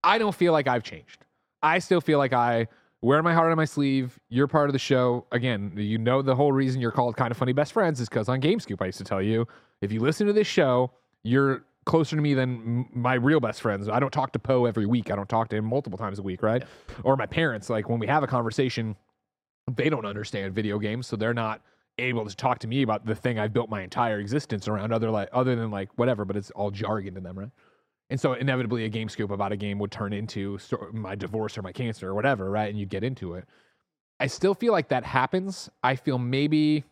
I 0.03 0.17
don't 0.17 0.35
feel 0.35 0.51
like 0.53 0.67
I've 0.67 0.83
changed. 0.83 1.25
I 1.61 1.79
still 1.79 2.01
feel 2.01 2.17
like 2.17 2.33
I 2.33 2.67
wear 3.01 3.21
my 3.23 3.33
heart 3.33 3.51
on 3.51 3.57
my 3.57 3.65
sleeve. 3.65 4.19
You're 4.29 4.47
part 4.47 4.69
of 4.69 4.73
the 4.73 4.79
show. 4.79 5.25
Again, 5.31 5.73
you 5.75 5.97
know 5.97 6.21
the 6.21 6.35
whole 6.35 6.51
reason 6.51 6.81
you're 6.81 6.91
called 6.91 7.15
kind 7.15 7.31
of 7.31 7.37
funny 7.37 7.53
best 7.53 7.73
friends 7.73 7.99
is 7.99 8.09
because 8.09 8.29
on 8.29 8.41
GameScoop 8.41 8.81
I 8.81 8.87
used 8.87 8.97
to 8.97 9.03
tell 9.03 9.21
you 9.21 9.47
if 9.81 9.91
you 9.91 9.99
listen 9.99 10.27
to 10.27 10.33
this 10.33 10.47
show, 10.47 10.91
you're 11.23 11.63
closer 11.85 12.15
to 12.15 12.21
me 12.21 12.33
than 12.33 12.87
my 12.93 13.15
real 13.15 13.39
best 13.39 13.61
friends. 13.61 13.89
I 13.89 13.99
don't 13.99 14.11
talk 14.11 14.31
to 14.33 14.39
Poe 14.39 14.65
every 14.65 14.85
week. 14.85 15.11
I 15.11 15.15
don't 15.15 15.27
talk 15.27 15.49
to 15.49 15.57
him 15.57 15.65
multiple 15.65 15.97
times 15.97 16.19
a 16.19 16.23
week, 16.23 16.41
right? 16.41 16.63
Or 17.03 17.17
my 17.17 17.25
parents. 17.25 17.69
Like 17.69 17.89
when 17.89 17.99
we 17.99 18.07
have 18.07 18.23
a 18.23 18.27
conversation, 18.27 18.95
they 19.75 19.89
don't 19.89 20.05
understand 20.05 20.53
video 20.53 20.79
games, 20.79 21.07
so 21.07 21.15
they're 21.15 21.33
not 21.33 21.61
able 21.99 22.25
to 22.25 22.35
talk 22.35 22.59
to 22.59 22.67
me 22.67 22.81
about 22.81 23.05
the 23.05 23.15
thing 23.15 23.37
I've 23.37 23.53
built 23.53 23.69
my 23.69 23.81
entire 23.81 24.19
existence 24.19 24.67
around 24.67 24.91
other 24.91 25.11
like 25.11 25.29
other 25.31 25.55
than 25.55 25.71
like 25.71 25.89
whatever, 25.95 26.25
but 26.25 26.35
it's 26.35 26.51
all 26.51 26.71
jargon 26.71 27.15
to 27.15 27.21
them, 27.21 27.37
right? 27.37 27.49
And 28.13 28.19
so 28.19 28.33
inevitably 28.33 28.85
a 28.85 28.89
game 28.89 29.09
scoop 29.09 29.31
about 29.31 29.51
a 29.51 29.57
game 29.57 29.79
would 29.79 29.89
turn 29.89 30.13
into 30.13 30.59
my 30.91 31.15
divorce 31.15 31.57
or 31.57 31.63
my 31.63 31.71
cancer 31.71 32.09
or 32.09 32.13
whatever, 32.13 32.47
right? 32.47 32.69
And 32.69 32.77
you'd 32.77 32.89
get 32.91 33.03
into 33.03 33.33
it. 33.33 33.45
I 34.19 34.27
still 34.27 34.53
feel 34.53 34.71
like 34.71 34.89
that 34.89 35.03
happens. 35.03 35.67
I 35.81 35.95
feel 35.95 36.19
maybe 36.19 36.83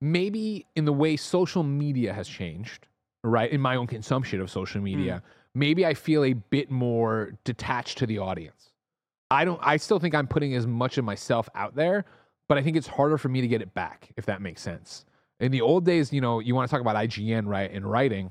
maybe 0.00 0.64
in 0.76 0.84
the 0.84 0.92
way 0.92 1.16
social 1.16 1.64
media 1.64 2.12
has 2.12 2.28
changed, 2.28 2.86
right? 3.24 3.50
In 3.50 3.60
my 3.60 3.74
own 3.74 3.88
consumption 3.88 4.40
of 4.40 4.48
social 4.48 4.78
hmm. 4.78 4.84
media, 4.84 5.22
maybe 5.52 5.84
I 5.84 5.94
feel 5.94 6.22
a 6.22 6.34
bit 6.34 6.70
more 6.70 7.32
detached 7.42 7.98
to 7.98 8.06
the 8.06 8.20
audience. 8.20 8.70
I 9.32 9.44
don't 9.44 9.58
I 9.60 9.76
still 9.78 9.98
think 9.98 10.14
I'm 10.14 10.28
putting 10.28 10.54
as 10.54 10.68
much 10.68 10.98
of 10.98 11.04
myself 11.04 11.48
out 11.56 11.74
there, 11.74 12.04
but 12.48 12.58
I 12.58 12.62
think 12.62 12.76
it's 12.76 12.86
harder 12.86 13.18
for 13.18 13.28
me 13.28 13.40
to 13.40 13.48
get 13.48 13.60
it 13.60 13.74
back 13.74 14.12
if 14.16 14.24
that 14.26 14.40
makes 14.40 14.62
sense. 14.62 15.04
In 15.40 15.52
the 15.52 15.60
old 15.60 15.84
days, 15.84 16.12
you 16.12 16.20
know, 16.20 16.40
you 16.40 16.54
want 16.54 16.68
to 16.68 16.72
talk 16.74 16.80
about 16.80 16.96
IGN, 16.96 17.46
right? 17.46 17.70
In 17.70 17.84
writing, 17.84 18.30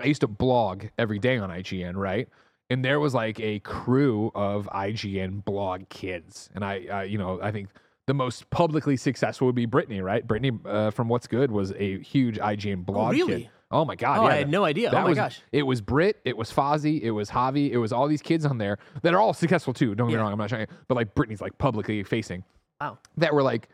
I 0.00 0.04
used 0.06 0.20
to 0.20 0.26
blog 0.28 0.84
every 0.98 1.18
day 1.18 1.38
on 1.38 1.50
IGN, 1.50 1.94
right? 1.96 2.28
And 2.68 2.84
there 2.84 3.00
was 3.00 3.14
like 3.14 3.40
a 3.40 3.58
crew 3.60 4.30
of 4.34 4.68
IGN 4.72 5.44
blog 5.44 5.88
kids, 5.88 6.50
and 6.54 6.64
I, 6.64 6.84
uh, 6.86 7.00
you 7.02 7.18
know, 7.18 7.40
I 7.42 7.50
think 7.50 7.68
the 8.06 8.14
most 8.14 8.48
publicly 8.50 8.96
successful 8.96 9.46
would 9.46 9.56
be 9.56 9.66
Brittany, 9.66 10.00
right? 10.02 10.26
Brittany 10.26 10.58
uh, 10.66 10.90
from 10.90 11.08
What's 11.08 11.26
Good 11.26 11.50
was 11.50 11.72
a 11.72 11.98
huge 12.00 12.38
IGN 12.38 12.84
blog 12.84 13.12
really? 13.12 13.42
kid. 13.44 13.50
Oh 13.72 13.84
my 13.84 13.94
god! 13.94 14.18
Oh, 14.18 14.22
yeah, 14.24 14.34
I 14.34 14.36
had 14.36 14.50
no 14.50 14.64
idea. 14.64 14.90
that 14.90 14.98
Oh 14.98 15.02
my 15.02 15.08
was, 15.10 15.16
gosh. 15.16 15.40
It 15.52 15.62
was 15.62 15.80
Brit, 15.80 16.20
it 16.24 16.36
was 16.36 16.52
Fozzie, 16.52 17.00
it 17.02 17.12
was 17.12 17.30
Javi, 17.30 17.70
it 17.70 17.78
was 17.78 17.92
all 17.92 18.08
these 18.08 18.22
kids 18.22 18.44
on 18.44 18.58
there 18.58 18.78
that 19.02 19.14
are 19.14 19.20
all 19.20 19.32
successful 19.32 19.72
too. 19.72 19.94
Don't 19.94 20.08
get 20.08 20.14
Yeah. 20.14 20.18
me 20.18 20.22
wrong, 20.24 20.32
I'm 20.32 20.38
not 20.38 20.48
trying, 20.48 20.66
but 20.88 20.96
like 20.96 21.14
Brittany's 21.14 21.40
like 21.40 21.56
publicly 21.58 22.02
facing 22.02 22.42
Wow. 22.80 22.98
that 23.16 23.32
were 23.32 23.44
like 23.44 23.68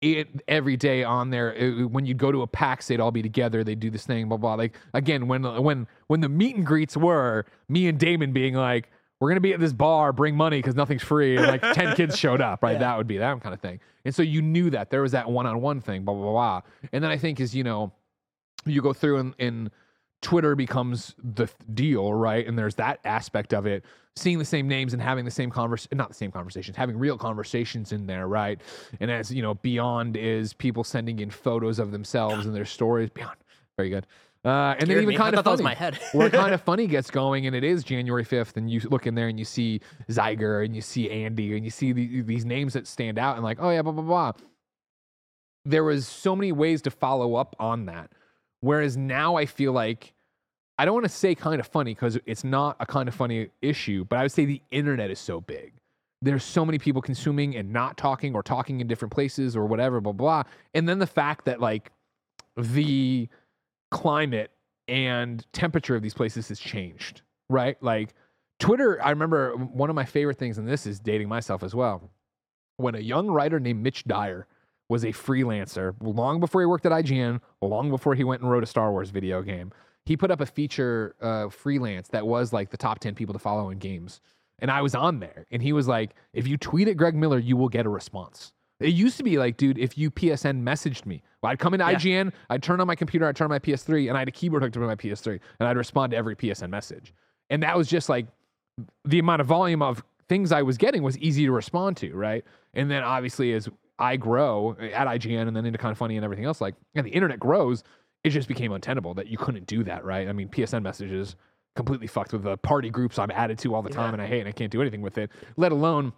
it, 0.00 0.28
every 0.46 0.76
day 0.76 1.02
on 1.04 1.30
there. 1.30 1.52
It- 1.54 1.90
when 1.90 2.06
you'd 2.06 2.18
go 2.18 2.30
to 2.32 2.42
a 2.42 2.46
PAX, 2.46 2.86
they'd 2.88 3.00
all 3.00 3.10
be 3.10 3.22
together. 3.22 3.64
They'd 3.64 3.80
do 3.80 3.90
this 3.90 4.06
thing, 4.06 4.28
blah 4.28 4.36
blah. 4.38 4.54
Like 4.54 4.76
again, 4.94 5.28
when 5.28 5.42
when 5.62 5.86
when 6.06 6.20
the 6.20 6.28
meet 6.28 6.56
and 6.56 6.64
greets 6.66 6.96
were 6.96 7.46
me 7.68 7.88
and 7.88 7.98
Daemon 7.98 8.32
being 8.32 8.54
like, 8.54 8.90
"We're 9.20 9.28
gonna 9.30 9.40
be 9.40 9.52
at 9.52 9.60
this 9.60 9.72
bar, 9.72 10.12
bring 10.12 10.36
money 10.36 10.58
because 10.58 10.74
nothing's 10.74 11.02
free," 11.02 11.36
and 11.36 11.46
like 11.46 11.62
ten 11.74 11.94
kids 11.96 12.16
showed 12.24 12.40
up, 12.40 12.62
right? 12.62 12.72
Yeah. 12.72 12.78
That 12.78 12.98
would 12.98 13.06
be 13.08 13.18
that 13.18 13.40
kind 13.40 13.54
of 13.54 13.60
thing. 13.60 13.80
And 14.04 14.14
so 14.14 14.22
you 14.22 14.40
knew 14.42 14.70
that 14.70 14.90
there 14.90 15.02
was 15.02 15.12
that 15.12 15.30
one 15.30 15.46
on 15.46 15.60
one 15.60 15.80
thing, 15.80 16.04
blah 16.04 16.14
blah 16.14 16.30
blah. 16.32 16.60
And 16.92 17.02
then 17.02 17.10
I 17.10 17.16
think 17.18 17.40
is 17.40 17.54
you 17.54 17.64
know 17.64 17.92
you 18.66 18.82
go 18.82 18.92
through 18.92 19.18
and, 19.18 19.34
and 19.38 19.70
Twitter 20.20 20.54
becomes 20.56 21.14
the 21.22 21.48
deal, 21.72 22.12
right? 22.12 22.46
And 22.46 22.58
there's 22.58 22.74
that 22.76 22.98
aspect 23.04 23.54
of 23.54 23.66
it, 23.66 23.84
seeing 24.18 24.38
the 24.38 24.44
same 24.44 24.68
names 24.68 24.92
and 24.92 25.00
having 25.00 25.24
the 25.24 25.30
same 25.30 25.50
convers 25.50 25.88
not 25.92 26.08
the 26.08 26.14
same 26.14 26.30
conversations, 26.30 26.76
having 26.76 26.98
real 26.98 27.16
conversations 27.16 27.92
in 27.92 28.06
there, 28.06 28.28
right? 28.28 28.60
And 29.00 29.10
as 29.10 29.32
you 29.32 29.42
know, 29.42 29.54
beyond 29.54 30.16
is 30.16 30.52
people 30.52 30.84
sending 30.84 31.20
in 31.20 31.30
photos 31.30 31.78
of 31.78 31.90
themselves 31.90 32.46
and 32.46 32.54
their 32.54 32.64
stories. 32.64 33.10
Beyond, 33.10 33.36
very 33.76 33.90
good. 33.90 34.06
Uh, 34.44 34.74
and 34.78 34.88
then 34.88 34.98
even 34.98 35.08
me. 35.08 35.14
I 35.16 35.18
kind 35.18 35.34
of 35.34 35.44
that 35.44 35.50
was 35.50 35.60
funny, 35.60 35.64
my 35.64 35.74
head. 35.74 35.98
where 36.12 36.30
kind 36.30 36.54
of 36.54 36.62
funny 36.62 36.86
gets 36.86 37.10
going, 37.10 37.46
and 37.46 37.56
it 37.56 37.64
is 37.64 37.82
January 37.82 38.24
fifth, 38.24 38.56
and 38.56 38.70
you 38.70 38.80
look 38.90 39.06
in 39.06 39.14
there 39.14 39.28
and 39.28 39.38
you 39.38 39.44
see 39.44 39.80
Zyger 40.08 40.64
and 40.64 40.76
you 40.76 40.80
see 40.80 41.10
Andy 41.10 41.56
and 41.56 41.64
you 41.64 41.70
see 41.70 41.92
the, 41.92 42.22
these 42.22 42.44
names 42.44 42.72
that 42.74 42.86
stand 42.86 43.18
out, 43.18 43.34
and 43.34 43.44
like, 43.44 43.58
oh 43.60 43.70
yeah, 43.70 43.82
blah 43.82 43.92
blah 43.92 44.04
blah. 44.04 44.32
There 45.64 45.84
was 45.84 46.06
so 46.06 46.36
many 46.36 46.52
ways 46.52 46.82
to 46.82 46.90
follow 46.90 47.34
up 47.34 47.56
on 47.58 47.86
that, 47.86 48.12
whereas 48.60 48.96
now 48.96 49.36
I 49.36 49.44
feel 49.44 49.72
like 49.72 50.14
I 50.78 50.84
don't 50.84 50.94
want 50.94 51.04
to 51.04 51.10
say 51.10 51.34
kind 51.34 51.60
of 51.60 51.66
funny 51.66 51.92
because 51.92 52.18
it's 52.24 52.44
not 52.44 52.76
a 52.78 52.86
kind 52.86 53.08
of 53.08 53.14
funny 53.14 53.48
issue, 53.60 54.04
but 54.04 54.18
I 54.18 54.22
would 54.22 54.32
say 54.32 54.44
the 54.44 54.62
internet 54.70 55.10
is 55.10 55.18
so 55.18 55.40
big. 55.40 55.72
There's 56.22 56.44
so 56.44 56.64
many 56.64 56.78
people 56.78 57.02
consuming 57.02 57.56
and 57.56 57.72
not 57.72 57.96
talking 57.96 58.34
or 58.34 58.42
talking 58.42 58.80
in 58.80 58.86
different 58.86 59.12
places 59.12 59.56
or 59.56 59.66
whatever, 59.66 60.00
blah, 60.00 60.12
blah. 60.12 60.42
And 60.74 60.88
then 60.88 60.98
the 60.98 61.06
fact 61.06 61.44
that 61.46 61.60
like 61.60 61.90
the 62.56 63.28
climate 63.90 64.50
and 64.86 65.44
temperature 65.52 65.96
of 65.96 66.02
these 66.02 66.14
places 66.14 66.48
has 66.48 66.60
changed, 66.60 67.22
right? 67.50 67.76
Like 67.82 68.14
Twitter, 68.58 69.02
I 69.02 69.10
remember 69.10 69.56
one 69.56 69.90
of 69.90 69.96
my 69.96 70.04
favorite 70.04 70.38
things, 70.38 70.58
and 70.58 70.66
this 70.66 70.86
is 70.86 70.98
dating 70.98 71.28
myself 71.28 71.62
as 71.62 71.74
well. 71.74 72.10
When 72.76 72.94
a 72.94 73.00
young 73.00 73.28
writer 73.28 73.58
named 73.58 73.82
Mitch 73.82 74.04
Dyer 74.04 74.46
was 74.88 75.04
a 75.04 75.08
freelancer 75.08 75.94
long 76.00 76.40
before 76.40 76.62
he 76.62 76.66
worked 76.66 76.86
at 76.86 76.92
IGN, 76.92 77.40
long 77.60 77.90
before 77.90 78.14
he 78.14 78.24
went 78.24 78.42
and 78.42 78.50
wrote 78.50 78.62
a 78.62 78.66
Star 78.66 78.90
Wars 78.90 79.10
video 79.10 79.42
game. 79.42 79.72
He 80.08 80.16
put 80.16 80.30
up 80.30 80.40
a 80.40 80.46
feature 80.46 81.14
uh, 81.20 81.50
freelance 81.50 82.08
that 82.08 82.26
was 82.26 82.50
like 82.50 82.70
the 82.70 82.78
top 82.78 82.98
10 82.98 83.14
people 83.14 83.34
to 83.34 83.38
follow 83.38 83.68
in 83.68 83.76
games. 83.78 84.22
And 84.58 84.70
I 84.70 84.80
was 84.80 84.94
on 84.94 85.20
there. 85.20 85.44
And 85.50 85.62
he 85.62 85.74
was 85.74 85.86
like, 85.86 86.14
if 86.32 86.48
you 86.48 86.56
tweet 86.56 86.88
at 86.88 86.96
Greg 86.96 87.14
Miller, 87.14 87.38
you 87.38 87.58
will 87.58 87.68
get 87.68 87.84
a 87.84 87.90
response. 87.90 88.52
It 88.80 88.94
used 88.94 89.18
to 89.18 89.22
be 89.22 89.36
like, 89.36 89.58
dude, 89.58 89.76
if 89.76 89.98
you 89.98 90.10
PSN 90.10 90.62
messaged 90.62 91.04
me, 91.04 91.22
well, 91.42 91.52
I'd 91.52 91.58
come 91.58 91.74
into 91.74 91.84
Yeah. 91.84 91.98
IGN, 91.98 92.32
I'd 92.48 92.62
turn 92.62 92.80
on 92.80 92.86
my 92.86 92.94
computer, 92.94 93.26
I'd 93.28 93.36
turn 93.36 93.44
on 93.44 93.50
my 93.50 93.58
PS3, 93.58 94.08
and 94.08 94.16
I 94.16 94.20
had 94.20 94.28
a 94.28 94.32
keyboard 94.32 94.62
hooked 94.62 94.78
up 94.78 94.82
to 94.82 94.86
my 94.86 94.94
PS3, 94.96 95.38
and 95.60 95.68
I'd 95.68 95.76
respond 95.76 96.12
to 96.12 96.16
every 96.16 96.34
PSN 96.34 96.70
message. 96.70 97.12
And 97.50 97.62
that 97.62 97.76
was 97.76 97.86
just 97.86 98.08
like 98.08 98.26
the 99.04 99.18
amount 99.18 99.42
of 99.42 99.46
volume 99.46 99.82
of 99.82 100.02
things 100.26 100.52
I 100.52 100.62
was 100.62 100.78
getting 100.78 101.02
was 101.02 101.18
easy 101.18 101.44
to 101.44 101.52
respond 101.52 101.98
to, 101.98 102.14
right? 102.14 102.44
And 102.72 102.90
then 102.90 103.02
obviously 103.02 103.52
as 103.52 103.68
I 103.98 104.16
grow 104.16 104.74
at 104.80 105.06
IGN 105.06 105.48
and 105.48 105.54
then 105.56 105.66
into 105.66 105.78
kind 105.78 105.92
of 105.92 105.98
funny 105.98 106.16
and 106.16 106.24
everything 106.24 106.46
else, 106.46 106.60
like 106.62 106.76
and 106.94 107.04
the 107.06 107.10
internet 107.10 107.38
grows, 107.40 107.82
it 108.24 108.30
just 108.30 108.48
became 108.48 108.72
untenable 108.72 109.14
that 109.14 109.28
you 109.28 109.38
couldn't 109.38 109.66
do 109.66 109.84
that, 109.84 110.04
right? 110.04 110.28
I 110.28 110.32
mean, 110.32 110.48
PSN 110.48 110.82
messages 110.82 111.36
completely 111.76 112.06
fucked 112.06 112.32
with 112.32 112.42
the 112.42 112.56
party 112.56 112.90
groups 112.90 113.18
I'm 113.18 113.30
added 113.30 113.58
to 113.60 113.74
all 113.74 113.82
the 113.82 113.90
time 113.90 114.12
and 114.12 114.20
I 114.20 114.26
hate 114.26 114.40
and 114.40 114.48
I 114.48 114.52
can't 114.52 114.70
do 114.70 114.80
anything 114.80 115.02
with 115.02 115.16
it, 115.18 115.30
let 115.56 115.70
alone 115.70 116.12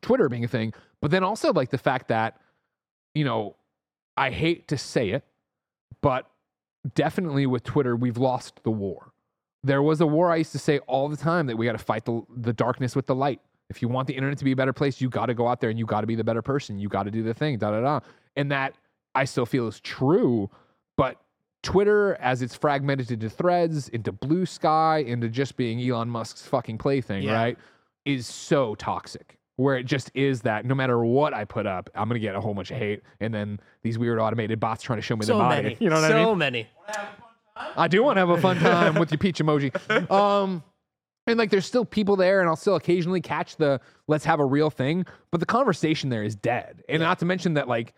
Twitter 0.00 0.28
being 0.28 0.44
a 0.44 0.48
thing. 0.48 0.72
But 1.02 1.10
then 1.10 1.22
also 1.22 1.52
like 1.52 1.70
the 1.70 1.78
fact 1.78 2.08
that, 2.08 2.40
you 3.14 3.24
know, 3.24 3.56
I 4.16 4.30
hate 4.30 4.68
to 4.68 4.78
say 4.78 5.10
it, 5.10 5.24
but 6.00 6.30
definitely 6.94 7.46
with 7.46 7.62
Twitter, 7.62 7.94
we've 7.94 8.16
lost 8.16 8.62
the 8.62 8.70
war. 8.70 9.12
There 9.62 9.82
was 9.82 10.00
a 10.00 10.06
war 10.06 10.30
I 10.32 10.36
used 10.36 10.52
to 10.52 10.58
say 10.58 10.78
all 10.80 11.08
the 11.08 11.16
time 11.16 11.46
that 11.48 11.56
we 11.56 11.66
got 11.66 11.72
to 11.72 11.78
fight 11.78 12.04
the, 12.04 12.22
the 12.34 12.52
darkness 12.52 12.96
with 12.96 13.06
the 13.06 13.14
light. 13.14 13.40
If 13.68 13.82
you 13.82 13.88
want 13.88 14.06
the 14.06 14.14
internet 14.14 14.38
to 14.38 14.44
be 14.44 14.52
a 14.52 14.56
better 14.56 14.72
place, 14.72 15.00
you 15.00 15.10
got 15.10 15.26
to 15.26 15.34
go 15.34 15.48
out 15.48 15.60
there 15.60 15.70
and 15.70 15.78
you 15.78 15.84
got 15.84 16.02
to 16.02 16.06
be 16.06 16.14
the 16.14 16.24
better 16.24 16.42
person. 16.42 16.78
You 16.78 16.88
got 16.88 17.02
to 17.02 17.10
do 17.10 17.22
the 17.22 17.34
thing, 17.34 17.58
da 17.58 17.72
da 17.72 17.80
da. 17.80 18.00
And 18.36 18.50
that 18.52 18.76
I 19.14 19.24
still 19.24 19.44
feel 19.44 19.66
is 19.66 19.80
true. 19.80 20.48
But 20.96 21.20
Twitter, 21.66 22.14
as 22.20 22.42
it's 22.42 22.54
fragmented 22.54 23.10
into 23.10 23.28
threads, 23.28 23.88
into 23.88 24.12
Bluesky, 24.12 25.04
into 25.06 25.28
just 25.28 25.56
being 25.56 25.80
Elon 25.80 26.08
Musk's 26.08 26.42
fucking 26.46 26.78
plaything, 26.78 27.24
Yeah. 27.24 27.34
right, 27.34 27.58
is 28.04 28.26
so 28.26 28.74
toxic. 28.76 29.36
Where 29.56 29.76
it 29.76 29.84
just 29.84 30.10
is 30.14 30.42
that 30.42 30.64
no 30.64 30.74
matter 30.74 31.02
what 31.04 31.34
I 31.34 31.44
put 31.44 31.66
up, 31.66 31.90
I'm 31.94 32.08
gonna 32.08 32.20
get 32.20 32.34
a 32.36 32.40
whole 32.40 32.54
bunch 32.54 32.70
of 32.70 32.76
hate, 32.76 33.02
and 33.20 33.32
then 33.34 33.58
these 33.82 33.98
weird 33.98 34.18
automated 34.20 34.60
bots 34.60 34.82
trying 34.82 34.98
to 34.98 35.02
show 35.02 35.16
me 35.16 35.24
So 35.24 35.32
the 35.36 35.42
body. 35.42 35.62
many. 35.62 35.76
You 35.80 35.88
know 35.90 36.00
what 36.00 36.08
so 36.08 36.14
I 36.14 36.18
mean? 36.18 36.26
So 36.26 36.34
many. 36.36 36.68
I 37.76 37.88
do 37.88 38.02
want 38.04 38.16
to 38.16 38.20
have 38.20 38.28
a 38.30 38.40
fun 38.40 38.58
time 38.58 38.94
with 38.94 39.10
your 39.10 39.18
peach 39.18 39.38
emoji. 39.38 39.72
Um, 40.10 40.62
and 41.26 41.36
like, 41.38 41.50
there's 41.50 41.66
still 41.66 41.84
people 41.84 42.14
there, 42.14 42.38
and 42.40 42.48
I'll 42.48 42.54
still 42.54 42.76
occasionally 42.76 43.20
catch 43.20 43.56
the 43.56 43.80
"let's 44.06 44.24
have 44.26 44.38
a 44.38 44.44
real 44.44 44.70
thing," 44.70 45.04
but 45.32 45.40
the 45.40 45.46
conversation 45.46 46.08
there 46.10 46.22
is 46.22 46.36
dead. 46.36 46.84
And 46.88 47.00
not 47.02 47.18
to 47.18 47.24
mention 47.24 47.54
that, 47.54 47.66
like, 47.66 47.94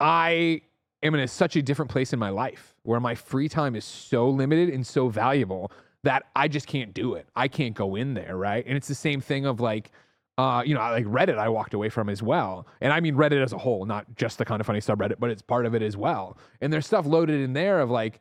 I 0.00 0.62
am 1.02 1.14
in 1.14 1.20
a, 1.20 1.28
such 1.28 1.56
a 1.56 1.62
different 1.62 1.90
place 1.90 2.12
in 2.12 2.18
my 2.18 2.30
life 2.30 2.74
where 2.82 3.00
my 3.00 3.14
free 3.14 3.48
time 3.48 3.76
is 3.76 3.84
so 3.84 4.28
limited 4.28 4.70
and 4.70 4.86
so 4.86 5.08
valuable 5.08 5.70
that 6.02 6.24
I 6.34 6.48
just 6.48 6.66
can't 6.66 6.94
do 6.94 7.14
it. 7.14 7.28
I 7.34 7.48
can't 7.48 7.74
go 7.74 7.96
in 7.96 8.14
there, 8.14 8.36
right? 8.36 8.64
And 8.66 8.76
it's 8.76 8.88
the 8.88 8.94
same 8.94 9.20
thing 9.20 9.46
of 9.46 9.60
like. 9.60 9.90
Uh, 10.38 10.62
you 10.66 10.74
know, 10.74 10.80
like 10.80 11.06
Reddit, 11.06 11.38
I 11.38 11.48
walked 11.48 11.72
away 11.72 11.88
from 11.88 12.10
as 12.10 12.22
well, 12.22 12.66
and 12.82 12.92
I 12.92 13.00
mean 13.00 13.14
Reddit 13.14 13.42
as 13.42 13.54
a 13.54 13.56
whole, 13.56 13.86
not 13.86 14.04
just 14.16 14.36
the 14.36 14.44
kind 14.44 14.60
of 14.60 14.66
funny 14.66 14.80
subreddit, 14.80 15.14
but 15.18 15.30
it's 15.30 15.40
part 15.40 15.64
of 15.64 15.74
it 15.74 15.80
as 15.80 15.96
well. 15.96 16.36
And 16.60 16.70
there's 16.70 16.84
stuff 16.84 17.06
loaded 17.06 17.40
in 17.40 17.54
there 17.54 17.80
of 17.80 17.88
like, 17.90 18.20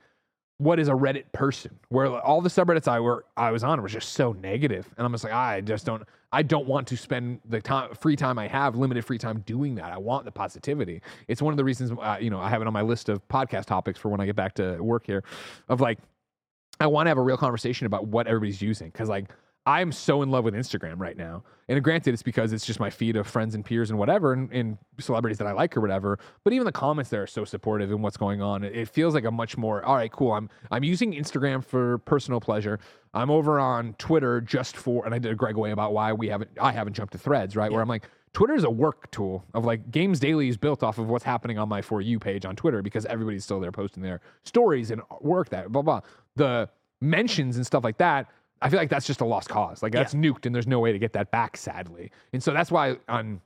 what 0.57 0.79
is 0.79 0.87
a 0.87 0.93
Reddit 0.93 1.25
person? 1.33 1.77
Where 1.89 2.07
all 2.07 2.39
the 2.39 2.47
subreddits 2.47 2.87
I 2.87 3.01
were 3.01 3.25
I 3.35 3.51
was 3.51 3.65
on 3.65 3.83
was 3.83 3.91
just 3.91 4.13
so 4.13 4.31
negative, 4.31 4.89
and 4.97 5.05
I'm 5.05 5.11
just 5.11 5.25
like, 5.25 5.33
I 5.33 5.59
just 5.59 5.85
don't, 5.85 6.03
I 6.35 6.41
don't 6.41 6.67
want 6.67 6.85
to 6.89 6.97
spend 6.97 7.39
the 7.45 7.61
time, 7.61 7.95
free 7.95 8.17
time 8.17 8.37
I 8.37 8.47
have, 8.49 8.75
limited 8.75 9.05
free 9.05 9.17
time 9.17 9.39
doing 9.45 9.75
that. 9.75 9.93
I 9.93 9.97
want 9.97 10.25
the 10.25 10.33
positivity. 10.33 11.01
It's 11.29 11.41
one 11.41 11.53
of 11.53 11.57
the 11.57 11.63
reasons, 11.63 11.97
uh, 11.97 12.17
you 12.19 12.29
know, 12.29 12.41
I 12.41 12.49
have 12.49 12.61
it 12.61 12.67
on 12.67 12.73
my 12.73 12.81
list 12.81 13.07
of 13.07 13.25
podcast 13.29 13.67
topics 13.67 13.97
for 13.97 14.09
when 14.09 14.19
I 14.19 14.25
get 14.25 14.35
back 14.35 14.53
to 14.55 14.77
work 14.81 15.05
here, 15.07 15.23
of 15.69 15.79
like, 15.79 15.97
I 16.81 16.87
want 16.87 17.05
to 17.05 17.09
have 17.09 17.17
a 17.17 17.21
real 17.21 17.37
conversation 17.37 17.87
about 17.87 18.07
what 18.07 18.27
everybody's 18.27 18.61
using 18.61 18.89
because 18.89 19.07
like. 19.07 19.29
I'm 19.67 19.91
so 19.91 20.21
in 20.21 20.29
love 20.29 20.43
with 20.43 20.53
Instagram 20.53 20.99
right 20.99 21.17
now. 21.17 21.43
And 21.67 21.83
granted, 21.83 22.13
it's 22.13 22.21
because 22.21 22.53
it's 22.53 22.65
just 22.65 22.79
my 22.79 22.91
feed 22.91 23.15
of 23.15 23.25
friends 23.25 23.55
and 23.55 23.65
peers 23.65 23.89
and 23.89 23.97
whatever, 23.97 24.33
and, 24.33 24.51
and 24.51 24.77
celebrities 24.99 25.39
that 25.39 25.47
I 25.47 25.53
like 25.53 25.75
or 25.75 25.81
whatever. 25.81 26.19
But 26.43 26.53
even 26.53 26.65
the 26.65 26.71
comments 26.71 27.09
there 27.09 27.23
are 27.23 27.27
so 27.27 27.45
supportive 27.45 27.91
in 27.91 28.03
what's 28.03 28.17
going 28.17 28.43
on. 28.43 28.63
It, 28.63 28.75
it 28.75 28.89
feels 28.89 29.15
like 29.15 29.25
a 29.25 29.31
much 29.31 29.57
more 29.57 29.83
all 29.83 29.95
right, 29.95 30.11
cool. 30.11 30.33
I'm 30.33 30.49
I'm 30.69 30.83
using 30.83 31.13
Instagram 31.13 31.63
for 31.63 31.97
personal 31.99 32.39
pleasure. 32.39 32.79
I'm 33.15 33.31
over 33.31 33.59
on 33.59 33.93
Twitter 33.93 34.39
just 34.41 34.77
for, 34.77 35.05
and 35.05 35.15
I 35.15 35.19
did 35.19 35.31
a 35.31 35.35
Greg 35.35 35.55
way 35.55 35.71
about 35.71 35.93
why 35.93 36.13
we 36.13 36.27
haven't 36.27 36.51
I 36.61 36.71
haven't 36.71 36.93
jumped 36.93 37.13
to 37.13 37.19
Threads, 37.19 37.55
right? 37.55 37.71
Where 37.71 37.81
I'm 37.81 37.89
like, 37.89 38.07
Twitter 38.33 38.53
is 38.53 38.65
a 38.65 38.69
work 38.69 39.09
tool 39.09 39.43
of 39.55 39.65
like 39.65 39.89
Games 39.89 40.19
Daily 40.19 40.49
is 40.49 40.57
built 40.57 40.83
off 40.83 40.99
of 40.99 41.09
what's 41.09 41.23
happening 41.23 41.57
on 41.57 41.69
my 41.69 41.81
for 41.81 42.01
you 42.01 42.19
page 42.19 42.45
on 42.45 42.55
Twitter 42.55 42.83
because 42.83 43.05
everybody's 43.05 43.43
still 43.43 43.59
there 43.59 43.71
posting 43.71 44.03
their 44.03 44.21
stories 44.43 44.91
and 44.91 45.01
work 45.21 45.49
that 45.49 45.71
blah 45.71 45.81
blah. 45.81 46.01
The 46.35 46.69
mentions 47.01 47.55
and 47.55 47.65
stuff 47.65 47.83
like 47.83 47.97
that. 47.97 48.29
I 48.61 48.69
feel 48.69 48.79
like 48.79 48.89
that's 48.89 49.05
just 49.05 49.21
a 49.21 49.25
lost 49.25 49.49
cause. 49.49 49.83
Like 49.83 49.91
that's 49.91 50.13
nuked, 50.13 50.45
and 50.45 50.55
there's 50.55 50.67
no 50.67 50.79
way 50.79 50.91
to 50.91 50.99
get 50.99 51.13
that 51.13 51.31
back, 51.31 51.57
sadly. 51.57 52.11
And 52.33 52.41
so 52.41 52.53
that's 52.53 52.71
why 52.71 52.97
on 53.07 53.41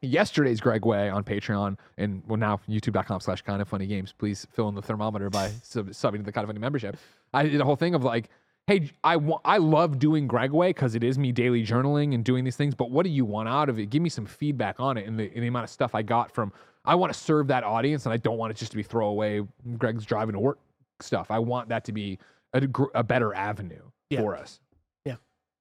yesterday's 0.00 0.60
Greg 0.60 0.84
Way 0.84 1.10
on 1.10 1.24
Patreon 1.24 1.76
and 1.96 2.22
well 2.26 2.38
now 2.38 2.60
youtube.com 2.68 3.20
slash 3.20 3.42
kind 3.42 3.60
of 3.60 3.68
funny 3.68 3.86
games. 3.86 4.12
Please 4.16 4.46
fill 4.52 4.68
in 4.68 4.74
the 4.74 4.82
thermometer 4.82 5.30
by 5.30 5.50
sub- 5.62 5.88
subbing 5.90 6.18
to 6.18 6.22
the 6.22 6.32
kind 6.32 6.44
of 6.44 6.48
funny 6.48 6.60
membership. 6.60 6.96
I 7.34 7.44
did 7.44 7.60
a 7.60 7.64
whole 7.64 7.76
thing 7.76 7.94
of 7.94 8.04
like, 8.04 8.30
hey, 8.66 8.90
I 9.04 9.18
I 9.44 9.58
love 9.58 9.98
doing 9.98 10.26
Greg 10.26 10.52
Way 10.52 10.70
because 10.70 10.94
it 10.94 11.04
is 11.04 11.18
me 11.18 11.32
daily 11.32 11.64
journaling 11.64 12.14
and 12.14 12.24
doing 12.24 12.44
these 12.44 12.56
things. 12.56 12.74
But 12.74 12.90
what 12.90 13.04
do 13.04 13.10
you 13.10 13.24
want 13.24 13.48
out 13.48 13.68
of 13.68 13.78
it? 13.78 13.90
Give 13.90 14.02
me 14.02 14.08
some 14.08 14.26
feedback 14.26 14.80
on 14.80 14.96
it 14.96 15.06
and 15.06 15.18
the, 15.18 15.30
and 15.34 15.42
the 15.42 15.48
amount 15.48 15.64
of 15.64 15.70
stuff 15.70 15.94
I 15.94 16.02
got 16.02 16.32
from. 16.32 16.52
I 16.84 16.94
want 16.94 17.12
to 17.12 17.18
serve 17.18 17.48
that 17.48 17.64
audience, 17.64 18.06
and 18.06 18.12
I 18.14 18.16
don't 18.16 18.38
want 18.38 18.50
it 18.50 18.56
just 18.56 18.70
to 18.70 18.76
be 18.76 18.82
throwaway. 18.82 19.42
Greg's 19.76 20.06
driving 20.06 20.32
to 20.32 20.38
work 20.38 20.58
stuff. 21.00 21.30
I 21.30 21.38
want 21.38 21.68
that 21.68 21.84
to 21.84 21.92
be 21.92 22.18
a, 22.54 22.66
a 22.94 23.02
better 23.02 23.34
avenue 23.34 23.82
Yeah. 24.10 24.20
for 24.20 24.36
us. 24.36 24.60
Yeah. 25.04 25.16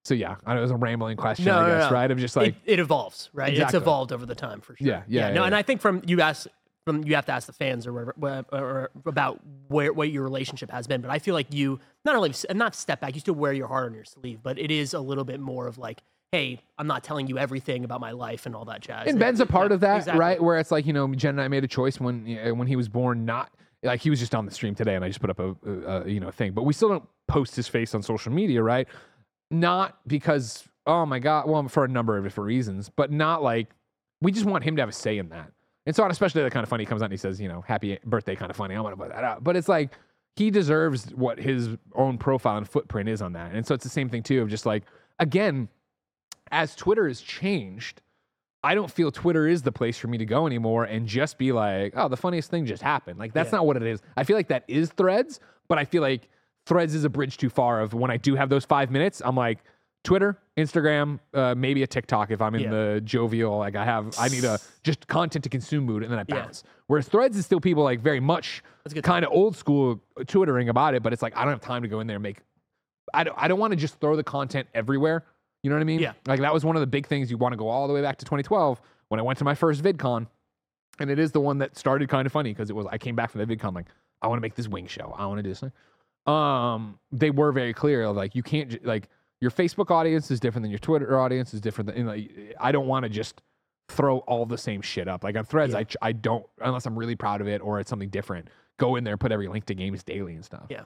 So 0.05 0.13
yeah, 0.13 0.35
I 0.45 0.53
know 0.53 0.59
it 0.59 0.63
was 0.63 0.71
a 0.71 0.75
rambling 0.75 1.17
question, 1.17 1.45
No, 1.45 1.59
I 1.59 1.67
no, 1.67 1.77
guess, 1.77 1.89
no. 1.89 1.93
right? 1.95 2.11
Of 2.11 2.17
just 2.17 2.35
like 2.35 2.49
it, 2.65 2.73
it 2.73 2.79
evolves, 2.79 3.29
right? 3.33 3.49
Exactly. 3.49 3.77
It's 3.77 3.83
evolved 3.83 4.11
over 4.11 4.25
the 4.25 4.35
time 4.35 4.61
for 4.61 4.75
sure. 4.75 4.87
Yeah, 4.87 5.03
yeah, 5.07 5.29
no, 5.29 5.41
yeah, 5.41 5.45
and. 5.47 5.55
I 5.55 5.61
think 5.61 5.81
from 5.81 6.01
you 6.05 6.21
asked 6.21 6.47
from 6.85 7.03
you 7.03 7.15
have 7.15 7.25
to 7.25 7.33
ask 7.33 7.47
the 7.47 7.53
fans 7.53 7.85
or, 7.85 8.13
whatever, 8.15 8.45
or, 8.53 8.89
about 9.05 9.41
where 9.67 9.91
what 9.91 10.09
your 10.09 10.23
relationship 10.23 10.71
has 10.71 10.87
been. 10.87 11.01
But 11.01 11.11
I 11.11 11.19
feel 11.19 11.33
like 11.33 11.53
you 11.53 11.79
not 12.05 12.15
only 12.15 12.33
and 12.47 12.57
not 12.57 12.75
step 12.75 13.01
back, 13.01 13.13
you 13.15 13.19
still 13.19 13.35
wear 13.35 13.51
your 13.51 13.67
heart 13.67 13.87
on 13.87 13.93
your 13.93 14.05
sleeve, 14.05 14.39
but 14.41 14.57
it 14.57 14.71
is 14.71 14.93
a 14.93 14.99
little 15.01 15.25
bit 15.25 15.41
more 15.41 15.67
of 15.67 15.77
like, 15.77 16.01
hey, 16.31 16.61
I'm 16.77 16.87
not 16.87 17.03
telling 17.03 17.27
you 17.27 17.37
everything 17.37 17.83
about 17.83 17.99
my 17.99 18.11
life 18.11 18.45
and 18.45 18.55
all 18.55 18.63
that 18.65 18.79
jazz. 18.79 19.07
And 19.09 19.19
Ben's 19.19 19.41
a 19.41 19.45
part 19.45 19.71
Yeah, 19.71 19.75
of 19.75 19.79
that, 19.81 19.97
exactly. 19.97 20.19
right? 20.19 20.41
Where 20.41 20.57
it's 20.57 20.71
like 20.71 20.85
you 20.85 20.93
know, 20.93 21.13
Jen 21.13 21.31
and 21.31 21.41
I 21.41 21.49
made 21.49 21.65
a 21.65 21.67
choice 21.67 21.99
when 21.99 22.25
when 22.57 22.67
he 22.67 22.77
was 22.77 22.87
born, 22.87 23.25
not 23.25 23.51
like 23.83 23.99
he 23.99 24.09
was 24.09 24.19
just 24.19 24.33
on 24.33 24.45
the 24.45 24.51
stream 24.51 24.73
today, 24.73 24.95
and 24.95 25.03
I 25.03 25.09
just 25.09 25.19
put 25.19 25.29
up 25.29 25.39
a, 25.39 25.55
a, 25.65 26.01
a 26.03 26.07
you 26.07 26.21
know 26.21 26.31
thing, 26.31 26.53
but 26.53 26.63
we 26.63 26.71
still 26.71 26.87
don't 26.87 27.09
post 27.27 27.55
his 27.55 27.67
face 27.67 27.93
on 27.95 28.01
social 28.01 28.31
media, 28.31 28.61
right? 28.63 28.87
Not 29.51 29.97
because 30.07 30.67
oh 30.85 31.05
my 31.05 31.19
god, 31.19 31.47
well 31.49 31.67
for 31.67 31.83
a 31.83 31.87
number 31.87 32.17
of 32.17 32.23
different 32.23 32.47
reasons, 32.47 32.89
but 32.95 33.11
not 33.11 33.43
like 33.43 33.67
we 34.21 34.31
just 34.31 34.45
want 34.45 34.63
him 34.63 34.75
to 34.77 34.81
have 34.81 34.89
a 34.89 34.93
say 34.93 35.17
in 35.17 35.29
that. 35.29 35.51
And 35.85 35.95
so 35.95 36.03
on, 36.03 36.11
especially 36.11 36.43
the 36.43 36.49
kind 36.49 36.63
of 36.63 36.69
funny 36.69 36.83
he 36.83 36.85
comes 36.85 37.01
out 37.01 37.05
and 37.05 37.13
he 37.13 37.17
says, 37.17 37.39
you 37.39 37.47
know, 37.47 37.61
happy 37.61 37.97
birthday, 38.05 38.35
kind 38.35 38.49
of 38.49 38.57
funny. 38.57 38.75
I 38.75 38.81
want 38.81 38.97
to 38.97 39.01
put 39.01 39.09
that 39.13 39.23
out, 39.23 39.43
but 39.43 39.55
it's 39.55 39.69
like 39.69 39.91
he 40.35 40.51
deserves 40.51 41.13
what 41.15 41.39
his 41.39 41.69
own 41.95 42.17
profile 42.17 42.57
and 42.57 42.67
footprint 42.67 43.09
is 43.09 43.21
on 43.21 43.33
that. 43.33 43.53
And 43.53 43.65
so 43.65 43.73
it's 43.73 43.83
the 43.83 43.89
same 43.89 44.09
thing 44.09 44.23
too 44.23 44.41
of 44.41 44.49
just 44.49 44.65
like 44.65 44.83
again, 45.19 45.69
as 46.51 46.75
Twitter 46.75 47.07
has 47.07 47.21
changed, 47.21 48.01
I 48.63 48.75
don't 48.75 48.91
feel 48.91 49.11
Twitter 49.11 49.47
is 49.47 49.61
the 49.61 49.71
place 49.71 49.97
for 49.97 50.07
me 50.07 50.17
to 50.17 50.25
go 50.25 50.45
anymore 50.47 50.83
and 50.85 51.07
just 51.07 51.37
be 51.37 51.51
like, 51.51 51.93
oh, 51.95 52.07
the 52.07 52.17
funniest 52.17 52.49
thing 52.49 52.65
just 52.65 52.81
happened. 52.81 53.19
Like 53.19 53.33
that's 53.33 53.51
Yeah. 53.51 53.57
not 53.57 53.65
what 53.65 53.77
it 53.77 53.83
is. 53.83 54.01
I 54.15 54.23
feel 54.23 54.35
like 54.35 54.47
that 54.49 54.63
is 54.67 54.89
Threads, 54.91 55.39
but 55.67 55.77
I 55.77 55.85
feel 55.85 56.01
like 56.01 56.27
Threads 56.67 56.93
is 56.93 57.03
a 57.05 57.09
bridge 57.09 57.37
too 57.37 57.49
far. 57.49 57.79
Of 57.81 57.93
when 57.93 58.11
I 58.11 58.17
do 58.17 58.35
have 58.35 58.49
those 58.49 58.65
five 58.65 58.91
minutes, 58.91 59.21
I'm 59.23 59.35
like 59.37 59.59
Twitter, 60.03 60.37
Instagram, 60.57 61.19
uh, 61.33 61.55
maybe 61.55 61.81
a 61.83 61.87
TikTok 61.87 62.29
if 62.29 62.41
I'm 62.41 62.55
in 62.55 62.61
Yeah. 62.61 62.69
the 62.69 63.01
jovial. 63.03 63.57
Like 63.57 63.75
I 63.75 63.85
have, 63.85 64.13
I 64.19 64.27
need 64.27 64.43
a 64.43 64.59
just 64.83 65.07
content 65.07 65.43
to 65.43 65.49
consume 65.49 65.85
mood, 65.85 66.03
and 66.03 66.11
then 66.11 66.19
I 66.19 66.25
Yeah. 66.27 66.43
bounce. 66.43 66.63
Whereas 66.87 67.07
Threads 67.07 67.37
is 67.37 67.45
still 67.45 67.61
people 67.61 67.83
like 67.83 68.01
very 68.01 68.19
much 68.19 68.63
kind 69.01 69.23
of 69.25 69.31
old 69.31 69.55
school 69.55 70.01
twittering 70.27 70.67
about 70.69 70.93
it, 70.93 71.03
but 71.03 71.13
it's 71.13 71.21
like 71.21 71.35
I 71.37 71.41
don't 71.43 71.51
have 71.51 71.61
time 71.61 71.81
to 71.83 71.87
go 71.87 71.99
in 72.01 72.07
there 72.07 72.17
and 72.17 72.23
make. 72.23 72.41
I 73.13 73.23
don't. 73.23 73.37
I 73.41 73.47
don't 73.47 73.59
want 73.59 73.71
to 73.71 73.77
just 73.77 73.99
throw 74.01 74.15
the 74.17 74.23
content 74.23 74.67
everywhere. 74.73 75.23
You 75.63 75.69
know 75.69 75.77
what 75.77 75.81
I 75.81 75.85
mean? 75.85 75.99
Yeah. 75.99 76.13
Like 76.25 76.41
that 76.41 76.53
was 76.53 76.65
one 76.65 76.75
of 76.75 76.81
the 76.81 76.87
big 76.87 77.07
things. 77.07 77.31
You 77.31 77.37
want 77.37 77.53
to 77.53 77.57
go 77.57 77.69
all 77.69 77.87
the 77.87 77.93
way 77.93 78.01
back 78.01 78.17
to 78.17 78.25
2012 78.25 78.81
when 79.07 79.19
I 79.21 79.23
went 79.23 79.39
to 79.39 79.45
my 79.45 79.55
first 79.55 79.81
VidCon, 79.81 80.27
and 80.99 81.09
it 81.09 81.17
is 81.17 81.31
the 81.31 81.39
one 81.39 81.57
that 81.59 81.77
started 81.77 82.09
kind 82.09 82.25
of 82.25 82.31
funny 82.33 82.51
because 82.51 82.69
it 82.69 82.75
was 82.75 82.85
I 82.87 82.97
came 82.97 83.15
back 83.15 83.31
from 83.31 83.39
the 83.45 83.55
VidCon 83.55 83.73
like 83.73 83.87
I 84.21 84.27
want 84.27 84.37
to 84.37 84.41
make 84.41 84.55
this 84.55 84.67
wing 84.67 84.87
show. 84.87 85.13
I 85.17 85.25
want 85.27 85.39
to 85.39 85.43
do 85.43 85.49
this. 85.49 85.61
thing. 85.61 85.71
Um, 86.27 86.99
they 87.11 87.29
were 87.31 87.51
very 87.51 87.73
clear 87.73 88.09
like 88.09 88.35
you 88.35 88.43
can't 88.43 88.85
like 88.85 89.07
your 89.39 89.51
Facebook 89.51 89.91
audience 89.91 90.29
is 90.31 90.39
different 90.39 90.63
than 90.63 90.71
your 90.71 90.79
Twitter 90.79 91.19
audience 91.19 91.53
is 91.53 91.61
different 91.61 91.93
than 91.93 92.05
like 92.05 92.55
I 92.59 92.71
don't 92.71 92.87
want 92.87 93.03
to 93.03 93.09
just 93.09 93.41
throw 93.89 94.17
all 94.19 94.45
the 94.45 94.57
same 94.57 94.81
shit 94.81 95.07
up. 95.07 95.23
Like 95.23 95.37
on 95.37 95.45
Threads, 95.45 95.73
Yeah. 95.73 95.83
I 96.01 96.09
I 96.09 96.11
don't 96.11 96.45
unless 96.61 96.85
I'm 96.85 96.97
really 96.97 97.15
proud 97.15 97.41
of 97.41 97.47
it 97.47 97.61
or 97.61 97.79
it's 97.79 97.89
something 97.89 98.09
different. 98.09 98.49
Go 98.77 98.95
in 98.95 99.03
there, 99.03 99.17
put 99.17 99.31
every 99.31 99.47
link 99.47 99.65
to 99.65 99.73
games 99.75 100.03
daily 100.03 100.35
and 100.35 100.43
stuff. 100.43 100.65
Yeah. 100.69 100.83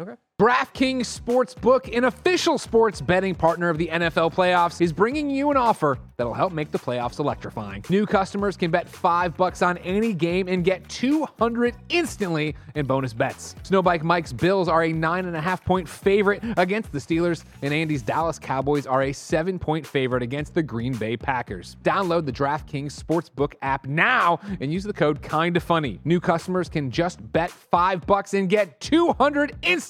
Okay. 0.00 0.14
DraftKings 0.40 1.02
Sportsbook, 1.02 1.96
an 1.96 2.02
official 2.02 2.58
sports 2.58 3.00
betting 3.00 3.36
partner 3.36 3.68
of 3.68 3.78
the 3.78 3.86
NFL 3.86 4.34
playoffs, 4.34 4.80
is 4.80 4.92
bringing 4.92 5.30
you 5.30 5.52
an 5.52 5.56
offer 5.56 5.96
that'll 6.16 6.34
help 6.34 6.52
make 6.52 6.72
the 6.72 6.78
playoffs 6.78 7.20
electrifying. 7.20 7.84
New 7.88 8.04
customers 8.04 8.56
can 8.56 8.72
bet 8.72 8.88
5 8.88 9.36
bucks 9.36 9.62
on 9.62 9.78
any 9.78 10.12
game 10.12 10.48
and 10.48 10.64
get 10.64 10.88
200 10.88 11.76
instantly 11.88 12.56
in 12.74 12.84
bonus 12.84 13.12
bets. 13.12 13.54
Snowbike 13.62 14.02
Mike's 14.02 14.32
Bills 14.32 14.68
are 14.68 14.82
a 14.82 14.92
9.5 14.92 15.64
point 15.64 15.88
favorite 15.88 16.42
against 16.56 16.90
the 16.90 16.98
Steelers, 16.98 17.44
and 17.62 17.72
Andy's 17.72 18.02
Dallas 18.02 18.40
Cowboys 18.40 18.88
are 18.88 19.04
a 19.04 19.12
7 19.12 19.56
point 19.60 19.86
favorite 19.86 20.24
against 20.24 20.52
the 20.52 20.62
Green 20.64 20.96
Bay 20.96 21.16
Packers. 21.16 21.76
Download 21.84 22.26
the 22.26 22.32
DraftKings 22.32 23.00
Sportsbook 23.00 23.54
app 23.62 23.86
now 23.86 24.40
and 24.60 24.72
use 24.72 24.82
the 24.82 24.92
code 24.92 25.22
KINDA 25.22 25.62
FUNNY. 25.62 26.00
New 26.04 26.18
customers 26.18 26.68
can 26.68 26.90
just 26.90 27.20
bet 27.32 27.52
5 27.52 28.04
bucks 28.04 28.34
and 28.34 28.48
get 28.48 28.80
200 28.80 29.54
instantly 29.62 29.83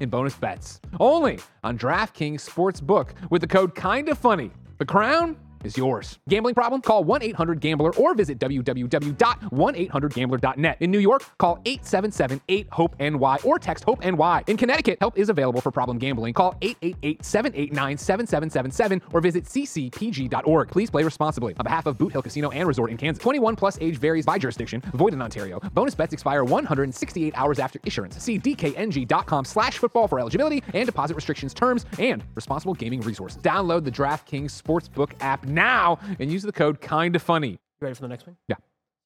in 0.00 0.08
bonus 0.08 0.34
bets. 0.34 0.80
Only 1.00 1.40
on 1.64 1.78
DraftKings 1.78 2.48
Sportsbook 2.48 3.10
with 3.30 3.40
the 3.40 3.46
code 3.46 3.74
KINDA 3.74 4.16
FUNNY. 4.16 4.50
The 4.78 4.84
crown 4.84 5.36
is 5.64 5.76
yours. 5.76 6.18
Gambling 6.28 6.54
problem? 6.54 6.80
Call 6.82 7.04
1-800-GAMBLER 7.04 7.96
or 7.96 8.14
visit 8.14 8.38
www.1800gambler.net. 8.38 10.76
In 10.80 10.90
New 10.90 10.98
York, 10.98 11.24
call 11.38 11.58
877-8-HOPE-NY 11.58 13.38
or 13.44 13.58
text 13.58 13.84
HOPE-NY. 13.84 14.44
In 14.46 14.56
Connecticut, 14.56 14.98
help 15.00 15.18
is 15.18 15.28
available 15.28 15.60
for 15.60 15.70
problem 15.70 15.98
gambling. 15.98 16.32
Call 16.34 16.54
888-789-7777 16.54 19.02
or 19.12 19.20
visit 19.20 19.44
ccpg.org. 19.44 20.68
Please 20.68 20.90
play 20.90 21.02
responsibly. 21.02 21.54
On 21.58 21.64
behalf 21.64 21.86
of 21.86 21.98
Boot 21.98 22.12
Hill 22.12 22.22
Casino 22.22 22.50
and 22.50 22.68
Resort 22.68 22.90
in 22.90 22.96
Kansas, 22.96 23.22
21 23.22 23.56
plus 23.56 23.78
age 23.80 23.96
varies 23.96 24.26
by 24.26 24.38
jurisdiction. 24.38 24.80
Void 24.94 25.12
in 25.12 25.22
Ontario. 25.22 25.58
Bonus 25.74 25.94
bets 25.94 26.12
expire 26.12 26.44
168 26.44 27.36
hours 27.36 27.58
after 27.58 27.80
issuance. 27.84 28.22
See 28.22 28.38
dkng.com 28.38 29.44
slash 29.44 29.78
football 29.78 30.06
for 30.08 30.20
eligibility 30.20 30.62
and 30.74 30.86
deposit 30.86 31.14
restrictions, 31.14 31.54
terms, 31.54 31.86
and 31.98 32.22
responsible 32.34 32.74
gaming 32.74 33.00
resources. 33.00 33.42
Download 33.42 33.84
the 33.84 33.90
DraftKings 33.90 34.62
Sportsbook 34.62 35.12
app 35.20 35.46
now 35.48 35.98
and 36.18 36.30
use 36.30 36.42
the 36.42 36.52
code 36.52 36.80
KINDA 36.80 37.20
FUNNY. 37.20 37.50
You 37.50 37.58
ready 37.80 37.94
for 37.94 38.02
the 38.02 38.08
next 38.08 38.26
one? 38.26 38.36
Yeah. 38.48 38.56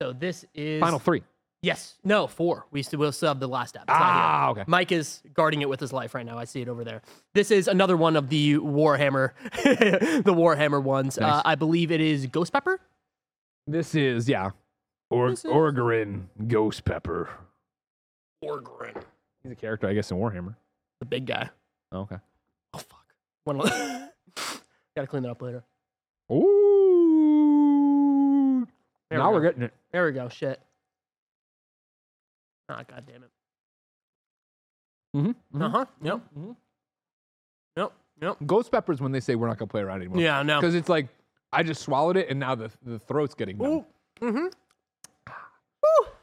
So 0.00 0.12
this 0.12 0.44
is 0.54 0.80
Final 0.80 0.98
three. 0.98 1.22
Yes. 1.62 1.94
No, 2.02 2.26
four. 2.26 2.66
We 2.72 2.82
still, 2.82 2.98
we'll 2.98 3.12
still 3.12 3.28
have 3.28 3.38
the 3.38 3.46
last 3.46 3.74
dab. 3.74 3.82
It's. 3.84 3.90
Ah, 3.92 4.50
okay. 4.50 4.64
Mike 4.66 4.90
is 4.90 5.22
guarding 5.32 5.62
it 5.62 5.68
with 5.68 5.78
his 5.78 5.92
life 5.92 6.12
right 6.12 6.26
now. 6.26 6.36
I 6.36 6.42
see 6.44 6.60
it 6.60 6.68
over 6.68 6.82
there. 6.82 7.02
This 7.34 7.52
is 7.52 7.68
another 7.68 7.96
one 7.96 8.16
of 8.16 8.28
the 8.30 8.54
Warhammer, 8.56 9.30
the 9.62 10.32
Warhammer 10.34 10.82
ones. 10.82 11.18
Uh, 11.18 11.40
I 11.44 11.54
believe 11.54 11.92
it 11.92 12.00
is 12.00 12.26
Ghost 12.26 12.52
Pepper. 12.52 12.80
This 13.68 13.94
is, 13.94 14.28
yeah. 14.28 14.50
Or- 15.08 15.30
is- 15.30 15.44
Ogryn 15.44 16.22
Ghost 16.48 16.84
Pepper. 16.84 17.30
Ogryn. 18.44 19.00
He's 19.44 19.52
a 19.52 19.56
character, 19.56 19.86
I 19.86 19.94
guess, 19.94 20.10
in 20.10 20.16
Warhammer. 20.16 20.56
The 20.98 21.06
big 21.06 21.26
guy. 21.26 21.48
Oh, 21.92 22.00
okay. 22.00 22.16
Oh, 22.74 22.78
fuck. 22.78 23.04
One 23.44 23.58
Gotta 24.96 25.06
clean 25.06 25.22
that 25.22 25.30
up 25.30 25.42
later. 25.42 25.62
Ooh. 26.30 26.36
There 29.10 29.18
now 29.18 29.30
we 29.30 29.36
we're 29.36 29.42
getting 29.42 29.62
it. 29.62 29.72
There 29.92 30.06
we 30.06 30.12
go. 30.12 30.28
Shit. 30.28 30.60
Ah, 32.68 32.82
god 32.88 33.04
damn 33.06 33.22
it. 33.24 33.30
Mm-hmm. 35.16 35.62
Uh 35.62 35.68
huh. 35.68 35.84
Yep. 36.02 36.20
Mhm. 36.38 36.56
Yep. 37.76 37.92
Yep. 38.22 38.36
Ghost 38.46 38.70
Pepper 38.72 38.92
is 38.92 39.00
when 39.00 39.12
they 39.12 39.20
say 39.20 39.34
we're 39.34 39.48
not 39.48 39.58
to 39.58 39.66
play 39.66 39.82
around 39.82 40.00
anymore. 40.00 40.20
Yeah, 40.20 40.42
no. 40.42 40.58
Because 40.60 40.74
it's 40.74 40.88
like, 40.88 41.08
I 41.52 41.62
just 41.62 41.82
swallowed 41.82 42.16
it 42.16 42.30
and 42.30 42.40
now 42.40 42.54
the, 42.54 42.70
the 42.82 42.98
throat's 42.98 43.34
getting 43.34 43.58
numb. 43.58 43.72
Ooh. 43.72 43.84
Mm-hmm. 44.20 44.46
Woo. 45.82 46.06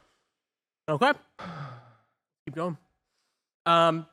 Okay. 0.88 1.12
Keep 2.46 2.56
going. 2.56 2.76
Um, 3.64 4.06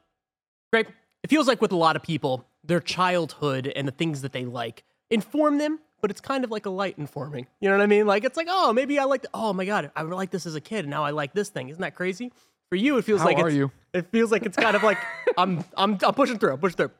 great. 0.71 0.85
It 1.23 1.29
feels 1.31 1.47
like 1.47 1.59
with 1.59 1.71
a 1.71 1.75
lot 1.75 1.95
of 1.95 2.03
people, 2.03 2.45
their 2.63 2.79
childhood 2.79 3.65
and 3.75 3.87
the 3.87 3.91
things 3.91 4.21
that 4.21 4.31
they 4.31 4.45
like 4.45 4.83
inform 5.09 5.57
them, 5.57 5.79
but 6.01 6.11
it's 6.11 6.21
kind 6.21 6.43
of 6.43 6.51
like 6.51 6.65
a 6.65 6.69
light 6.69 6.95
informing. 6.97 7.47
You 7.59 7.69
know 7.69 7.77
what 7.77 7.83
I 7.83 7.87
mean? 7.87 8.05
Like 8.07 8.23
it's 8.23 8.37
like, 8.37 8.47
oh, 8.49 8.73
maybe 8.73 8.99
I 8.99 9.03
like. 9.05 9.25
Oh 9.33 9.53
my 9.53 9.65
god, 9.65 9.91
I 9.95 10.01
like 10.03 10.31
this 10.31 10.45
as 10.45 10.55
a 10.55 10.61
kid, 10.61 10.79
and 10.85 10.89
now 10.89 11.03
I 11.03 11.11
like 11.11 11.33
this 11.33 11.49
thing. 11.49 11.69
Isn't 11.69 11.81
that 11.81 11.95
crazy? 11.95 12.31
For 12.69 12.75
you, 12.75 12.97
it 12.97 13.05
feels 13.05 13.21
How 13.21 13.27
like 13.27 13.37
are 13.39 13.47
it's, 13.47 13.55
you? 13.55 13.71
It 13.93 14.11
feels 14.11 14.31
like 14.31 14.45
it's 14.45 14.57
kind 14.57 14.75
of 14.75 14.83
like 14.83 14.97
I'm 15.37 15.63
I'm 15.75 15.97
I'm 16.03 16.13
pushing 16.13 16.37
through. 16.37 16.53
I'm 16.53 16.59
pushing 16.59 16.77
through. 16.77 16.91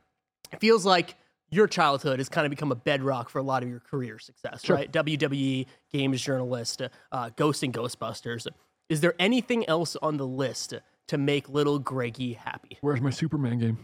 It 0.52 0.60
feels 0.60 0.86
like 0.86 1.14
your 1.50 1.66
childhood 1.66 2.18
has 2.20 2.28
kind 2.28 2.46
of 2.46 2.50
become 2.50 2.72
a 2.72 2.74
bedrock 2.74 3.28
for 3.30 3.38
a 3.38 3.42
lot 3.42 3.62
of 3.62 3.68
your 3.68 3.80
career 3.80 4.18
success, 4.18 4.62
Sure. 4.64 4.76
right? 4.76 4.90
WWE, 4.92 5.66
games 5.90 6.20
journalist, 6.22 6.82
uh, 7.12 7.30
Ghost 7.36 7.62
and 7.62 7.72
Ghostbusters. 7.72 8.46
Is 8.90 9.00
there 9.00 9.14
anything 9.18 9.66
else 9.68 9.96
on 10.02 10.16
the 10.18 10.26
list 10.26 10.74
to 11.08 11.18
make 11.18 11.48
little 11.48 11.78
Greggy 11.78 12.34
happy? 12.34 12.76
Where's 12.82 13.00
my 13.00 13.10
Superman 13.10 13.58
game? 13.58 13.78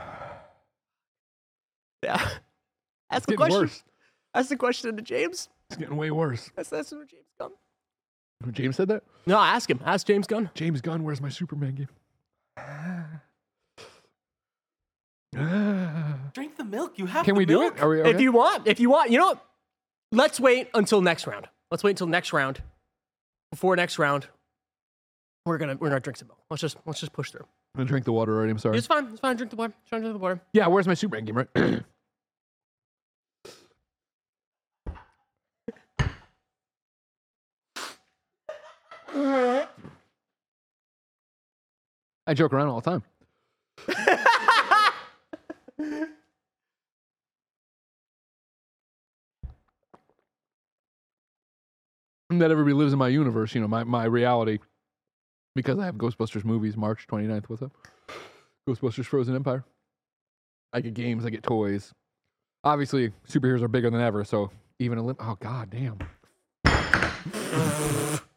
Yeah. 2.02 2.28
Ask 3.10 3.26
the 3.26 3.32
Getting 3.32 3.36
question. 3.38 3.60
worse. 3.60 3.82
Ask 4.34 4.48
the 4.48 4.56
question 4.56 4.96
to 4.96 5.02
James. 5.02 5.48
It's 5.70 5.76
getting 5.76 5.96
way 5.96 6.10
worse. 6.10 6.50
That's 6.54 6.68
that's 6.68 6.92
what 6.92 7.08
James 7.08 7.24
Gunn. 7.38 7.50
James 8.52 8.76
said 8.76 8.88
that? 8.88 9.02
No, 9.26 9.38
ask 9.38 9.70
him. 9.70 9.80
Ask 9.84 10.06
James 10.06 10.26
Gunn. 10.26 10.50
James 10.54 10.80
Gunn, 10.80 11.04
where's 11.04 11.20
my 11.20 11.28
Superman 11.28 11.74
game? 11.74 11.88
Drink 16.32 16.56
the 16.56 16.64
milk. 16.64 16.98
You 16.98 17.06
have 17.06 17.24
Can 17.24 17.34
the 17.34 17.38
we 17.38 17.44
do 17.44 17.62
it? 17.62 17.80
Are 17.80 17.88
we 17.88 18.02
If 18.02 18.20
you 18.20 18.32
want, 18.32 18.66
if 18.66 18.80
you 18.80 18.90
want, 18.90 19.10
you 19.10 19.18
know 19.18 19.26
what? 19.26 19.44
Let's 20.12 20.40
wait 20.40 20.68
until 20.74 21.02
next 21.02 21.26
round. 21.26 21.46
Let's 21.70 21.84
wait 21.84 21.92
until 21.92 22.08
next 22.08 22.32
round. 22.32 22.62
Before 23.52 23.76
next 23.76 23.98
round, 23.98 24.26
we're 25.46 25.58
gonna 25.58 25.76
we're 25.76 25.88
gonna 25.88 26.00
drink 26.00 26.16
some 26.16 26.28
milk. 26.28 26.40
Let's 26.50 26.60
just 26.60 26.76
let's 26.86 27.00
just 27.00 27.12
push 27.12 27.30
through. 27.30 27.46
I'm 27.74 27.80
gonna 27.80 27.88
drink 27.88 28.04
the 28.04 28.12
water 28.12 28.36
already. 28.36 28.50
I'm 28.50 28.58
sorry. 28.58 28.78
It's 28.78 28.86
fine. 28.86 29.06
It's 29.06 29.20
fine. 29.20 29.36
Drink 29.36 29.50
the 29.50 29.56
water. 29.56 29.72
Try 29.88 29.98
to 29.98 30.02
drink 30.02 30.14
the 30.14 30.22
water. 30.22 30.40
Yeah, 30.52 30.66
where's 30.66 30.88
my 30.88 30.94
Superman 30.94 31.24
game, 31.24 31.36
right? 31.36 31.48
Mm-hmm. 39.14 39.70
I 42.26 42.34
joke 42.34 42.52
around 42.52 42.68
all 42.68 42.80
the 42.80 42.90
time. 42.90 43.02
that 52.38 52.50
everybody 52.50 52.74
lives 52.74 52.92
in 52.92 52.98
my 52.98 53.08
universe, 53.08 53.54
you 53.54 53.60
know, 53.60 53.68
my, 53.68 53.84
my 53.84 54.04
reality. 54.04 54.58
Because 55.56 55.78
I 55.78 55.86
have 55.86 55.96
Ghostbusters 55.96 56.44
movies 56.44 56.76
March 56.76 57.06
29th. 57.10 57.48
What's 57.48 57.62
up? 57.62 57.72
Ghostbusters 58.68 59.06
Frozen 59.06 59.34
Empire. 59.34 59.64
I 60.72 60.80
get 60.80 60.94
games, 60.94 61.26
I 61.26 61.30
get 61.30 61.42
toys. 61.42 61.92
Obviously, 62.62 63.12
superheroes 63.28 63.62
are 63.62 63.68
bigger 63.68 63.90
than 63.90 64.00
ever, 64.00 64.22
so 64.22 64.50
even 64.78 64.98
a 64.98 65.02
lim- 65.02 65.16
oh 65.18 65.36
god 65.40 65.70
damn. 65.70 65.98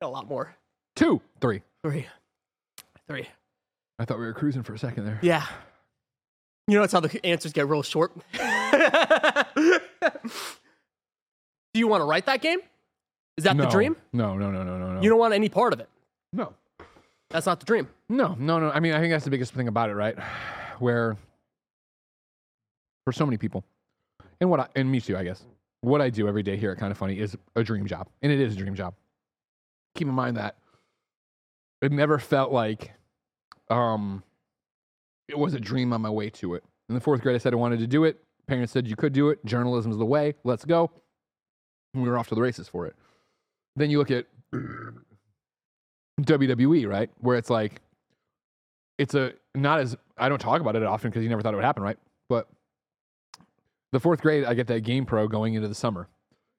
A 0.00 0.06
lot 0.08 0.28
more. 0.28 0.54
Two, 0.96 1.20
three. 1.40 1.62
Three. 1.82 2.06
Three. 3.08 3.28
I 3.98 4.04
thought 4.04 4.18
we 4.18 4.26
were 4.26 4.32
cruising 4.32 4.62
for 4.62 4.74
a 4.74 4.78
second 4.78 5.04
there. 5.06 5.18
Yeah. 5.22 5.44
You 6.66 6.74
know, 6.74 6.82
that's 6.82 6.92
how 6.92 7.00
the 7.00 7.24
answers 7.26 7.52
get 7.52 7.66
real 7.68 7.82
short. 7.82 8.12
Do 8.32 8.40
you 11.74 11.88
want 11.88 12.02
to 12.02 12.04
write 12.04 12.26
that 12.26 12.40
game? 12.40 12.60
Is 13.36 13.44
that 13.44 13.56
no, 13.56 13.64
the 13.64 13.70
dream? 13.70 13.96
No, 14.12 14.36
no, 14.36 14.50
no, 14.50 14.62
no, 14.62 14.78
no, 14.78 14.94
no. 14.94 15.00
You 15.00 15.08
don't 15.08 15.18
want 15.18 15.34
any 15.34 15.48
part 15.48 15.72
of 15.72 15.80
it. 15.80 15.88
no. 16.32 16.54
That's 17.30 17.44
not 17.44 17.60
the 17.60 17.66
dream. 17.66 17.88
No, 18.08 18.34
no, 18.38 18.58
no. 18.58 18.70
I 18.70 18.80
mean, 18.80 18.94
I 18.94 19.00
think 19.00 19.12
that's 19.12 19.24
the 19.24 19.30
biggest 19.30 19.52
thing 19.52 19.68
about 19.68 19.90
it, 19.90 19.94
right? 19.94 20.16
Where 20.78 21.18
for 23.04 23.12
so 23.12 23.26
many 23.26 23.36
people, 23.36 23.64
and 24.40 24.48
what 24.48 24.60
I, 24.60 24.68
and 24.76 24.90
me 24.90 24.98
too, 24.98 25.14
I 25.14 25.24
guess, 25.24 25.44
what 25.82 26.00
I 26.00 26.08
do 26.08 26.26
every 26.26 26.42
day 26.42 26.56
here 26.56 26.70
at 26.70 26.78
Kind 26.78 26.90
of 26.90 26.96
Funny 26.96 27.18
is 27.18 27.36
a 27.54 27.62
dream 27.62 27.86
job, 27.86 28.08
and 28.22 28.32
it 28.32 28.40
is 28.40 28.54
a 28.54 28.56
dream 28.56 28.74
job. 28.74 28.94
Keep 29.94 30.08
in 30.08 30.14
mind 30.14 30.36
that 30.36 30.56
it 31.82 31.92
never 31.92 32.18
felt 32.18 32.52
like 32.52 32.92
um 33.70 34.22
it 35.28 35.38
was 35.38 35.54
a 35.54 35.60
dream 35.60 35.92
on 35.92 36.00
my 36.00 36.10
way 36.10 36.30
to 36.30 36.54
it. 36.54 36.64
In 36.88 36.94
the 36.94 37.00
fourth 37.00 37.20
grade, 37.20 37.34
I 37.34 37.38
said 37.38 37.52
I 37.52 37.56
wanted 37.56 37.80
to 37.80 37.86
do 37.86 38.04
it. 38.04 38.22
Parents 38.46 38.72
said 38.72 38.88
you 38.88 38.96
could 38.96 39.12
do 39.12 39.28
it. 39.28 39.44
Journalism's 39.44 39.98
the 39.98 40.06
way. 40.06 40.34
Let's 40.42 40.64
go. 40.64 40.90
And 41.92 42.02
we 42.02 42.08
were 42.08 42.18
off 42.18 42.28
to 42.28 42.34
the 42.34 42.40
races 42.40 42.66
for 42.66 42.86
it. 42.86 42.96
Then 43.76 43.90
you 43.90 43.98
look 43.98 44.10
at 44.10 44.26
WWE, 46.22 46.88
right? 46.88 47.10
Where 47.18 47.36
it's 47.36 47.50
like, 47.50 47.82
it's 48.96 49.14
a 49.14 49.34
not 49.54 49.80
as 49.80 49.96
I 50.16 50.28
don't 50.28 50.40
talk 50.40 50.60
about 50.60 50.76
it 50.76 50.82
often 50.82 51.10
because 51.10 51.22
you 51.22 51.28
never 51.28 51.42
thought 51.42 51.52
it 51.52 51.56
would 51.56 51.64
happen, 51.64 51.82
right? 51.82 51.98
But 52.28 52.48
the 53.92 54.00
fourth 54.00 54.20
grade, 54.20 54.44
I 54.44 54.54
get 54.54 54.66
that 54.68 54.80
Game 54.80 55.04
Pro 55.06 55.28
going 55.28 55.54
into 55.54 55.68
the 55.68 55.74
summer. 55.74 56.08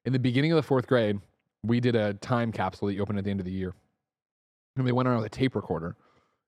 In 0.06 0.14
the 0.14 0.20
beginning 0.20 0.52
of 0.52 0.56
the 0.56 0.64
fourth 0.64 0.88
grade, 0.88 1.20
we 1.64 1.80
did 1.80 1.96
a 1.96 2.14
time 2.16 2.52
capsule 2.52 2.88
that 2.88 2.94
you 2.94 3.02
open 3.02 3.18
at 3.18 3.24
the 3.24 3.32
end 3.32 3.40
of 3.40 3.46
the 3.46 3.52
year, 3.52 3.74
and 4.76 4.88
they 4.88 4.92
went 4.92 5.08
around 5.08 5.18
with 5.18 5.28
a 5.28 5.36
tape 5.36 5.56
recorder, 5.56 5.96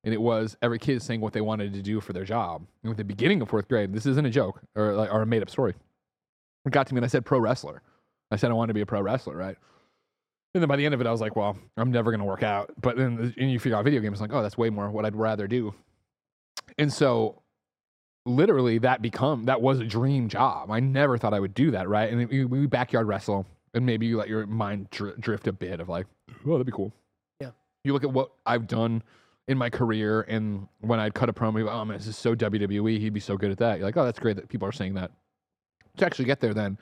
and 0.03 0.13
it 0.13 0.21
was 0.21 0.57
every 0.61 0.79
kid 0.79 1.01
saying 1.01 1.21
what 1.21 1.33
they 1.33 1.41
wanted 1.41 1.73
to 1.73 1.81
do 1.81 1.99
for 1.99 2.13
their 2.13 2.25
job. 2.25 2.65
And 2.83 2.91
at 2.91 2.97
the 2.97 3.03
beginning 3.03 3.41
of 3.41 3.49
fourth 3.49 3.67
grade, 3.67 3.93
this 3.93 4.05
isn't 4.05 4.25
a 4.25 4.29
joke 4.29 4.61
or 4.75 4.93
like 4.93 5.11
or 5.11 5.21
a 5.21 5.25
made 5.25 5.41
up 5.41 5.49
story. 5.49 5.73
It 6.65 6.71
got 6.71 6.87
to 6.87 6.93
me, 6.93 6.99
and 6.99 7.05
I 7.05 7.07
said 7.07 7.25
pro 7.25 7.39
wrestler. 7.39 7.81
I 8.31 8.35
said 8.37 8.51
I 8.51 8.53
wanted 8.53 8.69
to 8.69 8.73
be 8.75 8.81
a 8.81 8.85
pro 8.85 9.01
wrestler, 9.01 9.35
right? 9.35 9.57
And 10.53 10.61
then 10.61 10.67
by 10.67 10.75
the 10.75 10.85
end 10.85 10.93
of 10.93 11.01
it, 11.01 11.07
I 11.07 11.11
was 11.11 11.21
like, 11.21 11.35
well, 11.35 11.57
I'm 11.77 11.91
never 11.91 12.11
going 12.11 12.19
to 12.19 12.25
work 12.25 12.43
out. 12.43 12.71
But 12.79 12.97
then 12.97 13.17
uh, 13.19 13.41
and 13.41 13.51
you 13.51 13.59
figure 13.59 13.77
out 13.77 13.85
video 13.85 14.01
games, 14.01 14.19
like, 14.19 14.33
oh, 14.33 14.41
that's 14.41 14.57
way 14.57 14.69
more 14.69 14.89
what 14.89 15.05
I'd 15.05 15.15
rather 15.15 15.47
do. 15.47 15.73
And 16.77 16.91
so 16.91 17.41
literally 18.25 18.77
that 18.79 19.01
become, 19.01 19.45
that 19.45 19.61
was 19.61 19.79
a 19.79 19.85
dream 19.85 20.27
job. 20.27 20.69
I 20.69 20.79
never 20.79 21.17
thought 21.17 21.33
I 21.33 21.39
would 21.39 21.53
do 21.53 21.71
that, 21.71 21.87
right? 21.87 22.11
And 22.11 22.49
we 22.49 22.67
backyard 22.67 23.07
wrestle 23.07 23.45
and 23.73 23.85
maybe 23.85 24.05
you 24.05 24.17
let 24.17 24.27
your 24.27 24.45
mind 24.45 24.89
dr- 24.89 25.19
drift 25.19 25.47
a 25.47 25.53
bit 25.53 25.79
of 25.79 25.89
like, 25.89 26.05
oh, 26.45 26.51
that'd 26.51 26.65
be 26.65 26.71
cool. 26.71 26.93
Yeah. 27.39 27.51
You 27.83 27.93
look 27.93 28.03
at 28.03 28.11
what 28.11 28.31
I've 28.45 28.67
done 28.67 29.03
in 29.47 29.57
my 29.57 29.69
career 29.69 30.21
and 30.21 30.67
when 30.81 30.99
I'd 30.99 31.13
cut 31.13 31.29
a 31.29 31.33
promo, 31.33 31.57
you're 31.57 31.67
like, 31.67 31.75
oh 31.75 31.85
man, 31.85 31.97
this 31.97 32.07
is 32.07 32.17
so 32.17 32.35
WWE. 32.35 32.99
He'd 32.99 33.13
be 33.13 33.19
so 33.19 33.37
good 33.37 33.51
at 33.51 33.57
that. 33.57 33.77
You're 33.77 33.87
like, 33.87 33.97
oh, 33.97 34.05
that's 34.05 34.19
great 34.19 34.35
that 34.35 34.49
people 34.49 34.67
are 34.67 34.71
saying 34.71 34.93
that. 34.95 35.11
To 35.97 36.05
actually 36.05 36.25
get 36.25 36.39
there 36.39 36.53
then, 36.53 36.77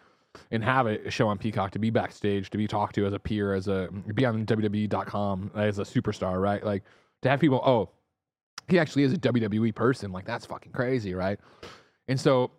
and 0.52 0.64
have 0.64 0.86
a 0.86 1.10
show 1.10 1.28
on 1.28 1.38
Peacock 1.38 1.72
to 1.72 1.80
be 1.80 1.90
backstage, 1.90 2.50
to 2.52 2.58
be 2.58 2.68
talked 2.68 2.96
to 2.96 3.06
as 3.06 3.14
a 3.14 3.20
peer, 3.20 3.54
as 3.54 3.68
a 3.68 3.90
be 4.14 4.26
on 4.26 4.46
WWE.com 4.46 5.52
as 5.56 5.80
a 5.80 5.84
superstar, 5.84 6.40
right? 6.40 6.64
Like 6.64 6.84
to 7.24 7.30
have 7.30 7.40
people, 7.40 7.62
oh, 7.66 7.90
he 8.68 8.78
actually 8.78 9.04
is 9.04 9.14
a 9.14 9.18
WWE 9.18 9.74
person. 9.74 10.12
Like 10.12 10.26
that's 10.26 10.46
fucking 10.46 10.72
crazy, 10.72 11.14
right? 11.16 11.40
And 12.08 12.20
so 12.20 12.52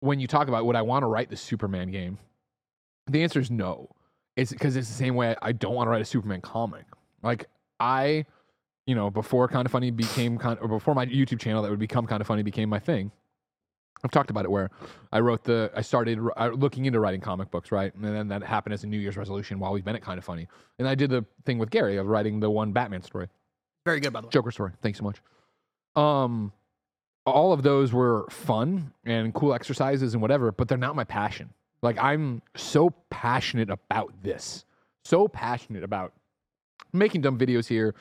when 0.00 0.20
you 0.20 0.26
talk 0.26 0.48
about 0.48 0.66
would 0.66 0.76
I 0.76 0.82
want 0.82 1.02
to 1.02 1.06
write 1.06 1.30
the 1.30 1.36
Superman 1.36 1.90
game, 1.90 2.18
the 3.10 3.22
answer 3.22 3.40
is 3.40 3.50
no. 3.50 3.88
It's 4.36 4.52
because 4.52 4.76
it's 4.76 4.88
the 4.88 4.94
same 4.94 5.14
way 5.14 5.36
I 5.42 5.52
don't 5.52 5.74
want 5.74 5.86
to 5.86 5.90
write 5.90 6.02
a 6.02 6.06
Superman 6.06 6.40
comic. 6.40 6.84
Like 7.22 7.46
I, 7.78 8.24
you 8.86 8.94
know, 8.94 9.10
before 9.10 9.48
kind 9.48 9.66
of 9.66 9.72
funny 9.72 9.90
became 9.90 10.38
kind 10.38 10.58
or 10.60 10.68
before 10.68 10.94
my 10.94 11.06
YouTube 11.06 11.40
channel 11.40 11.62
that 11.62 11.70
would 11.70 11.78
become 11.78 12.06
kind 12.06 12.20
of 12.20 12.26
funny 12.26 12.42
became 12.42 12.68
my 12.68 12.78
thing. 12.78 13.10
I've 14.02 14.10
talked 14.10 14.30
about 14.30 14.46
it 14.46 14.50
where 14.50 14.70
I 15.12 15.20
wrote 15.20 15.44
the, 15.44 15.70
I 15.76 15.82
started 15.82 16.18
r- 16.36 16.54
looking 16.54 16.86
into 16.86 17.00
writing 17.00 17.20
comic 17.20 17.50
books, 17.50 17.70
right? 17.70 17.94
And 17.94 18.02
then 18.04 18.28
that 18.28 18.42
happened 18.42 18.72
as 18.72 18.82
a 18.82 18.86
New 18.86 18.98
Year's 18.98 19.18
resolution 19.18 19.58
while 19.58 19.72
we've 19.72 19.84
been 19.84 19.94
at 19.96 20.00
kind 20.00 20.16
of 20.16 20.24
funny. 20.24 20.48
And 20.78 20.88
I 20.88 20.94
did 20.94 21.10
the 21.10 21.24
thing 21.44 21.58
with 21.58 21.68
Gary 21.68 21.98
of 21.98 22.06
writing 22.06 22.40
the 22.40 22.48
one 22.48 22.72
Batman 22.72 23.02
story, 23.02 23.28
Very 23.84 24.00
good, 24.00 24.12
by 24.12 24.22
the 24.22 24.28
way. 24.28 24.30
Joker 24.30 24.50
story. 24.52 24.72
Thanks 24.80 24.98
so 24.98 25.04
much. 25.04 25.20
Um, 25.96 26.50
all 27.26 27.52
of 27.52 27.62
those 27.62 27.92
were 27.92 28.26
fun 28.30 28.92
and 29.04 29.34
cool 29.34 29.52
exercises 29.52 30.14
and 30.14 30.22
whatever, 30.22 30.50
but 30.50 30.68
they're 30.68 30.78
not 30.78 30.96
my 30.96 31.04
passion. 31.04 31.50
Like 31.82 31.98
I'm 31.98 32.42
so 32.56 32.90
passionate 33.10 33.70
about 33.70 34.12
this, 34.22 34.64
so 35.04 35.28
passionate 35.28 35.82
about 35.84 36.12
making 36.92 37.22
dumb 37.22 37.38
videos 37.38 37.66
here, 37.66 37.94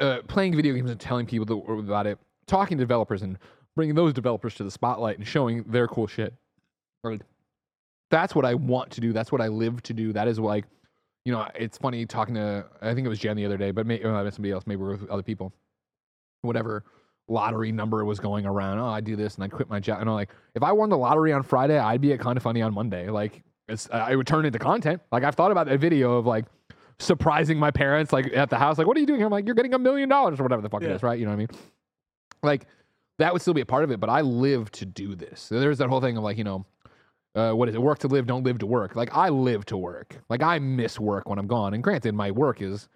uh, 0.00 0.18
playing 0.26 0.56
video 0.56 0.74
games 0.74 0.90
and 0.90 0.98
telling 0.98 1.26
people 1.26 1.78
about 1.78 2.06
it, 2.06 2.18
talking 2.46 2.78
to 2.78 2.82
developers 2.82 3.22
and 3.22 3.38
bringing 3.74 3.94
those 3.94 4.12
developers 4.12 4.54
to 4.56 4.64
the 4.64 4.70
spotlight 4.70 5.18
and 5.18 5.26
showing 5.26 5.62
their 5.64 5.86
cool 5.86 6.06
shit. 6.06 6.34
Like, 7.04 7.20
that's 8.10 8.34
what 8.34 8.44
I 8.44 8.54
want 8.54 8.90
to 8.92 9.00
do. 9.00 9.12
That's 9.12 9.30
what 9.30 9.40
I 9.40 9.48
live 9.48 9.82
to 9.84 9.92
do. 9.92 10.12
That 10.12 10.28
is 10.28 10.38
like, 10.38 10.64
you 11.24 11.32
know, 11.32 11.46
it's 11.54 11.78
funny 11.78 12.06
talking 12.06 12.34
to, 12.36 12.64
I 12.80 12.94
think 12.94 13.04
it 13.04 13.08
was 13.08 13.18
Jen 13.18 13.36
the 13.36 13.44
other 13.44 13.56
day, 13.56 13.70
but 13.70 13.86
maybe 13.86 14.04
uh, 14.04 14.30
somebody 14.30 14.52
else, 14.52 14.66
maybe 14.66 14.82
with 14.82 15.08
other 15.10 15.22
people, 15.22 15.52
whatever 16.42 16.84
lottery 17.28 17.72
number 17.72 18.04
was 18.04 18.20
going 18.20 18.46
around. 18.46 18.78
Oh, 18.78 18.86
I 18.86 19.00
do 19.00 19.16
this 19.16 19.34
and 19.34 19.44
I 19.44 19.48
quit 19.48 19.68
my 19.68 19.80
job. 19.80 20.00
And 20.00 20.08
I'm 20.08 20.14
like, 20.14 20.30
if 20.54 20.62
I 20.62 20.72
won 20.72 20.88
the 20.90 20.98
lottery 20.98 21.32
on 21.32 21.42
Friday, 21.42 21.78
I'd 21.78 22.00
be 22.00 22.12
at 22.12 22.20
kind 22.20 22.36
of 22.36 22.42
funny 22.42 22.62
on 22.62 22.72
Monday. 22.72 23.08
Like, 23.10 23.42
it's, 23.68 23.88
I 23.90 24.14
would 24.14 24.26
turn 24.26 24.44
into 24.46 24.58
content. 24.60 25.02
Like, 25.10 25.24
I've 25.24 25.34
thought 25.34 25.50
about 25.50 25.66
that 25.66 25.80
video 25.80 26.16
of 26.18 26.26
like 26.26 26.44
surprising 26.98 27.58
my 27.58 27.70
parents, 27.70 28.12
like 28.12 28.32
at 28.34 28.48
the 28.48 28.56
house, 28.58 28.78
like, 28.78 28.86
what 28.86 28.96
are 28.96 29.00
you 29.00 29.06
doing 29.06 29.18
here? 29.18 29.26
I'm 29.26 29.32
like, 29.32 29.44
you're 29.46 29.54
getting 29.56 29.74
a 29.74 29.78
million 29.78 30.08
dollars 30.08 30.38
or 30.38 30.44
whatever 30.44 30.62
the 30.62 30.68
fuck 30.68 30.82
it 30.82 30.88
Yeah. 30.88 30.94
is, 30.94 31.02
right? 31.02 31.18
You 31.18 31.24
know 31.26 31.32
what 31.32 31.36
I 31.36 31.38
mean? 31.38 31.48
Like, 32.42 32.66
that 33.18 33.32
would 33.32 33.42
still 33.42 33.54
be 33.54 33.60
a 33.62 33.66
part 33.66 33.82
of 33.82 33.90
it, 33.90 33.98
but 33.98 34.08
I 34.10 34.20
live 34.20 34.70
to 34.72 34.86
do 34.86 35.14
this. 35.16 35.40
So 35.40 35.58
there's 35.58 35.78
that 35.78 35.88
whole 35.88 36.00
thing 36.00 36.16
of 36.16 36.22
like, 36.22 36.38
you 36.38 36.44
know, 36.44 36.64
uh, 37.34 37.52
what 37.52 37.68
is 37.68 37.74
it? 37.74 37.82
Work 37.82 37.98
to 38.00 38.08
live, 38.08 38.26
don't 38.26 38.44
live 38.44 38.58
to 38.60 38.66
work. 38.66 38.94
Like 38.96 39.14
I 39.14 39.28
live 39.30 39.64
to 39.66 39.76
work. 39.76 40.16
Like 40.28 40.42
I 40.42 40.58
miss 40.58 41.00
work 41.00 41.28
when 41.28 41.38
I'm 41.38 41.46
gone. 41.46 41.74
And 41.74 41.82
granted, 41.82 42.14
my 42.14 42.30
work 42.30 42.62
is 42.62 42.88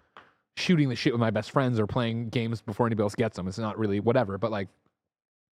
shooting 0.57 0.89
the 0.89 0.95
shit 0.95 1.13
with 1.13 1.19
my 1.19 1.31
best 1.31 1.51
friends 1.51 1.79
or 1.79 1.87
playing 1.87 2.29
games 2.29 2.61
before 2.61 2.85
anybody 2.85 3.03
else 3.03 3.15
gets 3.15 3.37
them. 3.37 3.47
It's 3.47 3.57
not 3.57 3.77
really 3.77 3.99
whatever, 3.99 4.37
but 4.37 4.51
like 4.51 4.67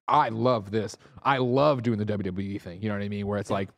I 0.09 0.29
love 0.29 0.71
this. 0.71 0.97
I 1.23 1.37
love 1.37 1.83
doing 1.83 1.99
the 1.99 2.05
WWE 2.05 2.61
thing. 2.61 2.81
You 2.81 2.89
know 2.89 2.95
what 2.95 3.03
I 3.03 3.09
mean? 3.09 3.27
Where 3.27 3.37
it's 3.37 3.51
like, 3.51 3.69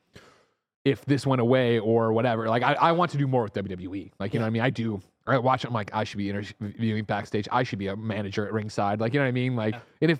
if 0.83 1.05
this 1.05 1.27
went 1.27 1.41
away 1.41 1.77
or 1.77 2.11
whatever, 2.13 2.47
like 2.47 2.63
I, 2.63 2.73
I 2.73 2.91
want 2.93 3.11
to 3.11 3.17
do 3.17 3.27
more 3.27 3.43
with 3.43 3.53
WWE. 3.53 4.11
Like, 4.19 4.33
you 4.33 4.39
know 4.39 4.45
what 4.45 4.47
I 4.47 4.51
mean? 4.51 4.61
I 4.61 4.69
do. 4.69 4.99
I 5.27 5.37
watch 5.37 5.63
it. 5.63 5.67
I'm 5.67 5.73
like, 5.73 5.93
I 5.93 6.03
should 6.03 6.17
be 6.17 6.29
interviewing 6.29 7.03
backstage. 7.03 7.47
I 7.51 7.63
should 7.63 7.77
be 7.77 7.87
a 7.87 7.95
manager 7.95 8.45
at 8.45 8.53
ringside. 8.53 8.99
Like, 8.99 9.13
you 9.13 9.19
know 9.19 9.25
what 9.25 9.29
I 9.29 9.33
mean? 9.33 9.55
Like, 9.55 9.75
and 10.01 10.09
if, 10.09 10.19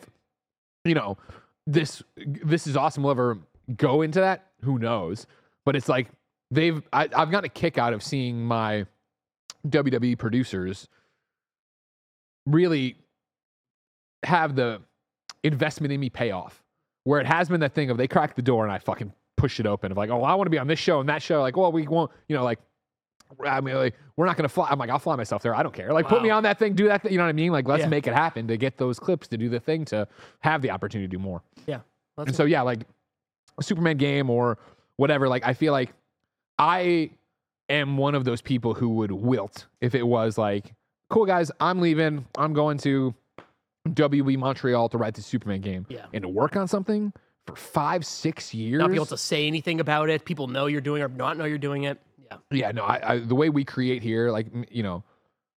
you 0.85 0.93
know, 0.93 1.17
this, 1.65 2.03
this 2.17 2.67
is 2.67 2.77
awesome. 2.77 3.03
We'll 3.03 3.11
ever 3.11 3.39
go 3.75 4.03
into 4.03 4.19
that? 4.19 4.51
Who 4.63 4.77
knows? 4.77 5.25
But 5.65 5.75
it's 5.75 5.89
like, 5.89 6.07
they've, 6.51 6.81
I, 6.93 7.03
I've 7.03 7.31
gotten 7.31 7.45
a 7.45 7.49
kick 7.49 7.79
out 7.79 7.93
of 7.93 8.03
seeing 8.03 8.45
my 8.45 8.85
WWE 9.67 10.17
producers 10.17 10.87
really 12.45 12.95
have 14.23 14.55
the 14.55 14.81
investment 15.43 15.91
in 15.93 15.99
me 15.99 16.09
pay 16.09 16.31
off. 16.31 16.63
Where 17.03 17.19
it 17.19 17.25
has 17.25 17.49
been 17.49 17.61
that 17.61 17.73
thing 17.73 17.89
of 17.89 17.97
they 17.97 18.07
crack 18.07 18.35
the 18.35 18.43
door 18.43 18.63
and 18.63 18.71
I 18.71 18.77
fucking 18.77 19.11
push 19.35 19.59
it 19.59 19.65
open 19.65 19.91
of 19.91 19.97
like, 19.97 20.11
oh, 20.11 20.21
I 20.23 20.35
want 20.35 20.45
to 20.45 20.51
be 20.51 20.59
on 20.59 20.67
this 20.67 20.77
show 20.77 20.99
and 20.99 21.09
that 21.09 21.23
show. 21.23 21.41
Like, 21.41 21.57
well, 21.57 21.71
we 21.71 21.87
won't, 21.87 22.11
you 22.27 22.35
know, 22.35 22.43
like, 22.43 22.59
I 23.43 23.59
mean, 23.61 23.73
like, 23.75 23.95
we're 24.17 24.27
not 24.27 24.37
gonna 24.37 24.49
fly. 24.49 24.67
I'm 24.69 24.77
like, 24.77 24.89
I'll 24.91 24.99
fly 24.99 25.15
myself 25.15 25.41
there. 25.41 25.55
I 25.55 25.63
don't 25.63 25.73
care. 25.73 25.93
Like, 25.93 26.07
put 26.07 26.21
me 26.21 26.29
on 26.29 26.43
that 26.43 26.59
thing, 26.59 26.75
do 26.75 26.87
that. 26.89 27.01
Thing, 27.01 27.11
you 27.13 27.17
know 27.17 27.23
what 27.23 27.29
I 27.29 27.33
mean? 27.33 27.51
Like, 27.51 27.67
let's 27.67 27.81
Yeah. 27.81 27.87
make 27.87 28.05
it 28.05 28.13
happen 28.13 28.47
to 28.49 28.57
get 28.57 28.77
those 28.77 28.99
clips 28.99 29.27
to 29.29 29.37
do 29.37 29.49
the 29.49 29.59
thing 29.59 29.85
to 29.85 30.07
have 30.41 30.61
the 30.61 30.69
opportunity 30.69 31.07
to 31.07 31.11
do 31.11 31.17
more. 31.17 31.41
Yeah. 31.65 31.79
And 32.17 32.35
so 32.35 32.43
yeah, 32.43 32.61
like 32.61 32.81
Superman 33.61 33.97
game 33.97 34.29
or 34.29 34.59
whatever. 34.97 35.27
Like 35.27 35.43
I 35.45 35.53
feel 35.53 35.71
like 35.73 35.91
I 36.59 37.09
am 37.71 37.97
one 37.97 38.15
of 38.15 38.23
those 38.25 38.41
people 38.41 38.73
who 38.73 38.89
would 38.89 39.11
wilt 39.11 39.67
if 39.81 39.95
it 39.95 40.03
was 40.03 40.37
like, 40.37 40.73
cool 41.09 41.25
guys, 41.25 41.51
I'm 41.59 41.79
leaving. 41.81 42.25
I'm 42.37 42.53
going 42.53 42.77
to 42.79 43.13
WB 43.89 44.37
Montreal 44.37 44.89
to 44.89 44.97
write 44.97 45.15
the 45.15 45.21
Superman 45.21 45.61
game 45.61 45.85
Yeah. 45.89 46.05
and 46.13 46.21
to 46.21 46.29
work 46.29 46.55
on 46.55 46.67
something 46.67 47.11
for 47.47 47.55
five, 47.55 48.05
six 48.05 48.53
years. 48.53 48.79
not 48.79 48.89
be 48.89 48.95
able 48.95 49.05
to 49.07 49.17
say 49.17 49.47
anything 49.47 49.79
about 49.79 50.09
it. 50.09 50.25
People 50.25 50.47
know 50.47 50.67
you're 50.67 50.81
doing 50.81 51.01
it 51.01 51.05
or 51.05 51.09
not 51.09 51.37
know 51.37 51.45
you're 51.45 51.57
doing 51.57 51.83
it. 51.83 51.99
Yeah. 52.29 52.37
Yeah, 52.51 52.71
no, 52.71 52.83
I, 52.83 53.13
I 53.13 53.17
the 53.19 53.35
way 53.35 53.49
we 53.49 53.65
create 53.65 54.03
here, 54.03 54.31
like 54.31 54.47
you 54.69 54.83
know, 54.83 55.03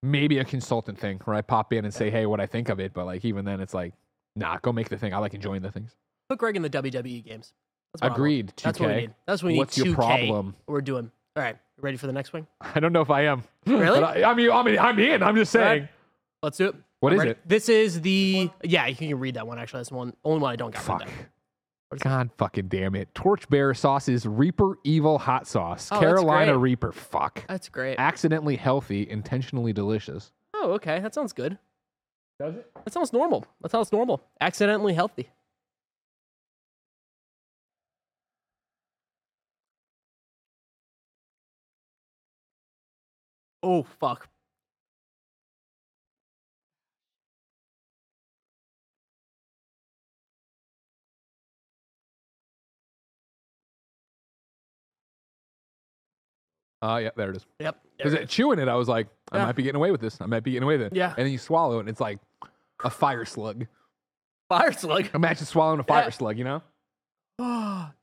maybe 0.02 0.40
a 0.40 0.46
consultant 0.46 0.98
thing 0.98 1.20
where 1.26 1.36
I 1.36 1.42
pop 1.42 1.72
in 1.74 1.86
and 1.86 1.94
say, 1.94 2.10
hey, 2.10 2.26
what 2.26 2.40
I 2.40 2.46
think 2.48 2.70
of 2.70 2.80
it, 2.80 2.94
but 2.94 3.06
like 3.06 3.24
even 3.26 3.46
then, 3.46 3.60
it's 3.60 3.74
like, 3.74 3.94
nah, 4.36 4.58
go 4.62 4.72
make 4.72 4.90
the 4.90 4.98
thing. 4.98 5.14
I 5.14 5.18
like 5.18 5.34
enjoying 5.34 5.62
the 5.62 5.72
things. 5.72 5.96
Put 6.30 6.40
Greg 6.40 6.56
in 6.56 6.62
the 6.62 6.70
WWE 6.70 7.26
games. 7.26 7.54
That's 7.94 8.02
what 8.02 8.04
I 8.04 8.08
want. 8.08 8.18
Agreed. 8.18 8.54
2K. 8.58 8.64
That's 8.64 8.80
what 8.80 8.90
we 8.90 8.96
need. 8.96 9.14
That's 9.28 9.44
what 9.44 9.48
we 9.48 9.54
need. 9.54 9.60
What's 9.60 9.78
your 9.78 9.88
2K. 9.88 9.96
problem? 9.96 10.56
We're 10.68 10.82
doing. 10.82 11.12
All 11.36 11.44
right. 11.44 11.58
Ready 11.84 11.98
for 11.98 12.08
the 12.08 12.14
next 12.14 12.30
swing? 12.30 12.48
I 12.62 12.80
don't 12.80 12.94
know 12.94 13.02
if 13.02 13.10
I 13.10 13.26
am. 13.26 13.44
Really? 13.68 14.02
I, 14.02 14.32
I 14.32 14.34
mean, 14.34 14.50
I 14.50 14.64
mean, 14.64 14.80
I'm 14.80 14.98
in. 14.98 15.22
I'm 15.22 15.36
just 15.36 15.52
saying. 15.52 15.90
Let's 16.42 16.58
do 16.58 16.70
it. 16.70 16.76
What 17.02 17.12
I'm 17.12 17.16
is 17.16 17.20
ready. 17.20 17.32
it? 17.32 17.40
This 17.46 17.68
is 17.68 18.00
the 18.02 18.50
yeah. 18.64 18.88
You 18.88 18.96
can 18.96 19.20
read 19.20 19.36
that 19.36 19.46
one 19.46 19.60
actually. 19.60 19.80
That's 19.80 19.90
the 19.90 19.96
one 19.96 20.14
only 20.24 20.42
one 20.42 20.54
I 20.54 20.56
don't 20.56 20.74
got. 20.74 20.82
Fuck. 20.82 21.10
God 22.00 22.32
fucking 22.38 22.70
damn 22.70 22.96
it. 22.96 23.14
Torchbearer 23.14 23.74
sauces 23.76 24.26
Reaper 24.26 24.80
Evil 24.84 25.20
Hot 25.20 25.46
Sauce. 25.46 25.90
Oh, 25.92 26.00
Carolina. 26.00 26.58
Reaper. 26.58 26.92
Fuck. 26.92 27.46
That's 27.48 27.70
great. 27.70 28.00
Accidentally 28.00 28.56
healthy, 28.56 29.08
intentionally 29.08 29.74
delicious. 29.74 30.32
Oh, 30.56 30.72
okay. 30.72 31.00
That 31.02 31.14
sounds 31.14 31.34
good. 31.34 31.58
Does 32.40 32.56
it? 32.56 32.72
That 32.84 32.94
sounds 32.94 33.14
normal. 33.14 33.46
That 33.62 33.72
sounds 33.72 33.92
normal. 33.92 34.24
Accidentally 34.42 34.94
healthy. 34.94 35.30
Oh 43.64 43.84
fuck. 43.84 44.28
Uh, 56.82 56.98
yeah, 57.02 57.10
there 57.16 57.30
it 57.30 57.38
is. 57.38 57.46
Yep. 57.60 57.80
Because 57.98 58.30
chewing 58.30 58.60
it, 58.60 58.68
I 58.68 58.76
was 58.76 58.90
like, 58.90 59.08
I 59.32 59.38
Yeah. 59.38 59.46
might 59.46 59.56
be 59.56 59.64
getting 59.64 59.78
away 59.78 59.92
with 59.92 60.02
this. 60.02 60.20
I 60.20 60.26
might 60.26 60.44
be 60.44 60.52
getting 60.52 60.64
away 60.64 60.78
with 60.78 60.88
it. 60.88 60.96
Yeah. 60.98 61.14
And 61.16 61.26
then 61.26 61.32
you 61.32 61.38
swallow 61.38 61.78
it, 61.78 61.82
and 61.82 61.90
it's 61.90 62.02
like 62.02 62.20
a 62.84 62.90
fire 62.90 63.24
slug. 63.24 63.68
Fire 64.50 64.74
slug. 64.74 65.10
Imagine 65.16 65.46
swallowing 65.46 65.80
a 65.80 65.84
fire 65.84 66.04
Yeah. 66.04 66.10
slug, 66.10 66.38
you 66.38 66.44
know? 66.44 66.62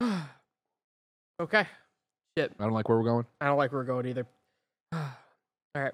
okay. 1.40 1.68
Shit. 2.36 2.52
I 2.58 2.64
don't 2.64 2.72
like 2.72 2.88
where 2.88 2.98
we're 2.98 3.04
going. 3.04 3.24
I 3.40 3.46
don't 3.46 3.56
like 3.56 3.72
where 3.72 3.80
we're 3.80 3.86
going 3.86 4.06
either. 4.06 4.26
All 4.92 5.02
right. 5.74 5.92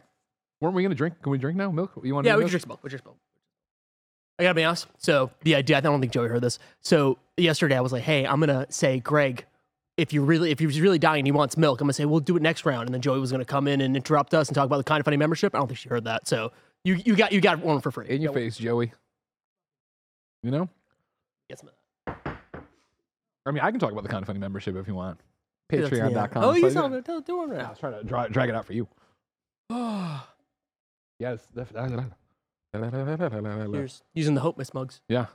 Weren't 0.60 0.74
we 0.74 0.82
going 0.82 0.90
to 0.90 0.96
drink? 0.96 1.20
Can 1.22 1.32
we 1.32 1.38
drink 1.38 1.56
now? 1.56 1.70
Milk? 1.70 1.92
You 2.02 2.14
want 2.14 2.26
Yeah, 2.26 2.36
we 2.36 2.42
can 2.42 2.50
drink 2.50 2.62
some 2.62 2.68
milk. 2.68 2.80
We 2.82 2.90
drink 2.90 3.02
some 3.02 3.10
milk. 3.10 3.18
I 4.38 4.44
gotta 4.44 4.54
be 4.54 4.64
honest. 4.64 4.86
So 4.98 5.30
the 5.42 5.54
idea, 5.54 5.76
I 5.76 5.80
don't 5.80 6.00
think 6.00 6.12
Joey 6.12 6.26
heard 6.26 6.40
this. 6.40 6.58
So 6.80 7.18
yesterday 7.36 7.76
I 7.76 7.80
was 7.80 7.92
like, 7.92 8.02
hey, 8.02 8.26
I'm 8.26 8.40
gonna 8.40 8.66
say, 8.70 8.98
Greg, 8.98 9.44
if 9.96 10.12
you 10.12 10.24
really, 10.24 10.50
if 10.50 10.58
he's 10.58 10.80
really 10.80 10.98
dying 10.98 11.24
he 11.24 11.32
wants 11.32 11.56
milk, 11.56 11.80
I'm 11.80 11.86
gonna 11.86 11.92
say, 11.92 12.06
we'll 12.06 12.20
do 12.20 12.36
it 12.36 12.42
next 12.42 12.64
round. 12.64 12.88
And 12.88 12.94
then 12.94 13.02
Joey 13.02 13.20
was 13.20 13.30
gonna 13.30 13.44
come 13.44 13.68
in 13.68 13.80
and 13.80 13.94
interrupt 13.94 14.34
us 14.34 14.48
and 14.48 14.54
talk 14.54 14.64
about 14.66 14.78
the 14.78 14.84
kind 14.84 15.00
of 15.00 15.04
funny 15.04 15.18
membership. 15.18 15.54
I 15.54 15.58
don't 15.58 15.68
think 15.68 15.78
she 15.78 15.88
heard 15.88 16.04
that. 16.04 16.26
So 16.26 16.50
you, 16.82 16.94
you 17.04 17.14
got, 17.14 17.30
you 17.30 17.40
got 17.40 17.60
one 17.60 17.80
for 17.80 17.92
free. 17.92 18.08
In 18.08 18.22
your 18.22 18.32
face, 18.32 18.56
Joey. 18.56 18.92
You 20.42 20.50
know? 20.50 20.68
get 21.48 21.58
some 21.58 21.68
of 21.68 21.74
that. 22.06 22.36
I 23.44 23.50
mean, 23.50 23.62
I 23.62 23.70
can 23.70 23.78
talk 23.78 23.92
about 23.92 24.02
the 24.02 24.08
kind 24.08 24.22
of 24.22 24.26
funny 24.26 24.40
membership 24.40 24.74
if 24.76 24.88
you 24.88 24.94
want. 24.94 25.20
Yeah, 25.72 25.80
that's- 25.80 25.98
yeah. 25.98 26.08
Patreon.com. 26.08 26.44
Oh, 26.44 26.52
you 26.54 26.70
tell 26.70 26.88
me, 26.88 27.00
tell, 27.00 27.20
do 27.20 27.52
it 27.52 27.58
I 27.58 27.68
was 27.70 27.78
trying 27.78 27.92
to 27.94 28.04
dra- 28.04 28.28
drag 28.30 28.48
it 28.50 28.54
out 28.54 28.66
for 28.66 28.72
you. 28.74 28.86
now. 29.70 30.24
Yes. 31.18 31.46
Here's 33.72 34.02
using 34.14 34.34
the 34.34 34.40
Hope 34.40 34.58
Miss 34.58 34.72
mugs. 34.74 35.00
Yeah. 35.08 35.26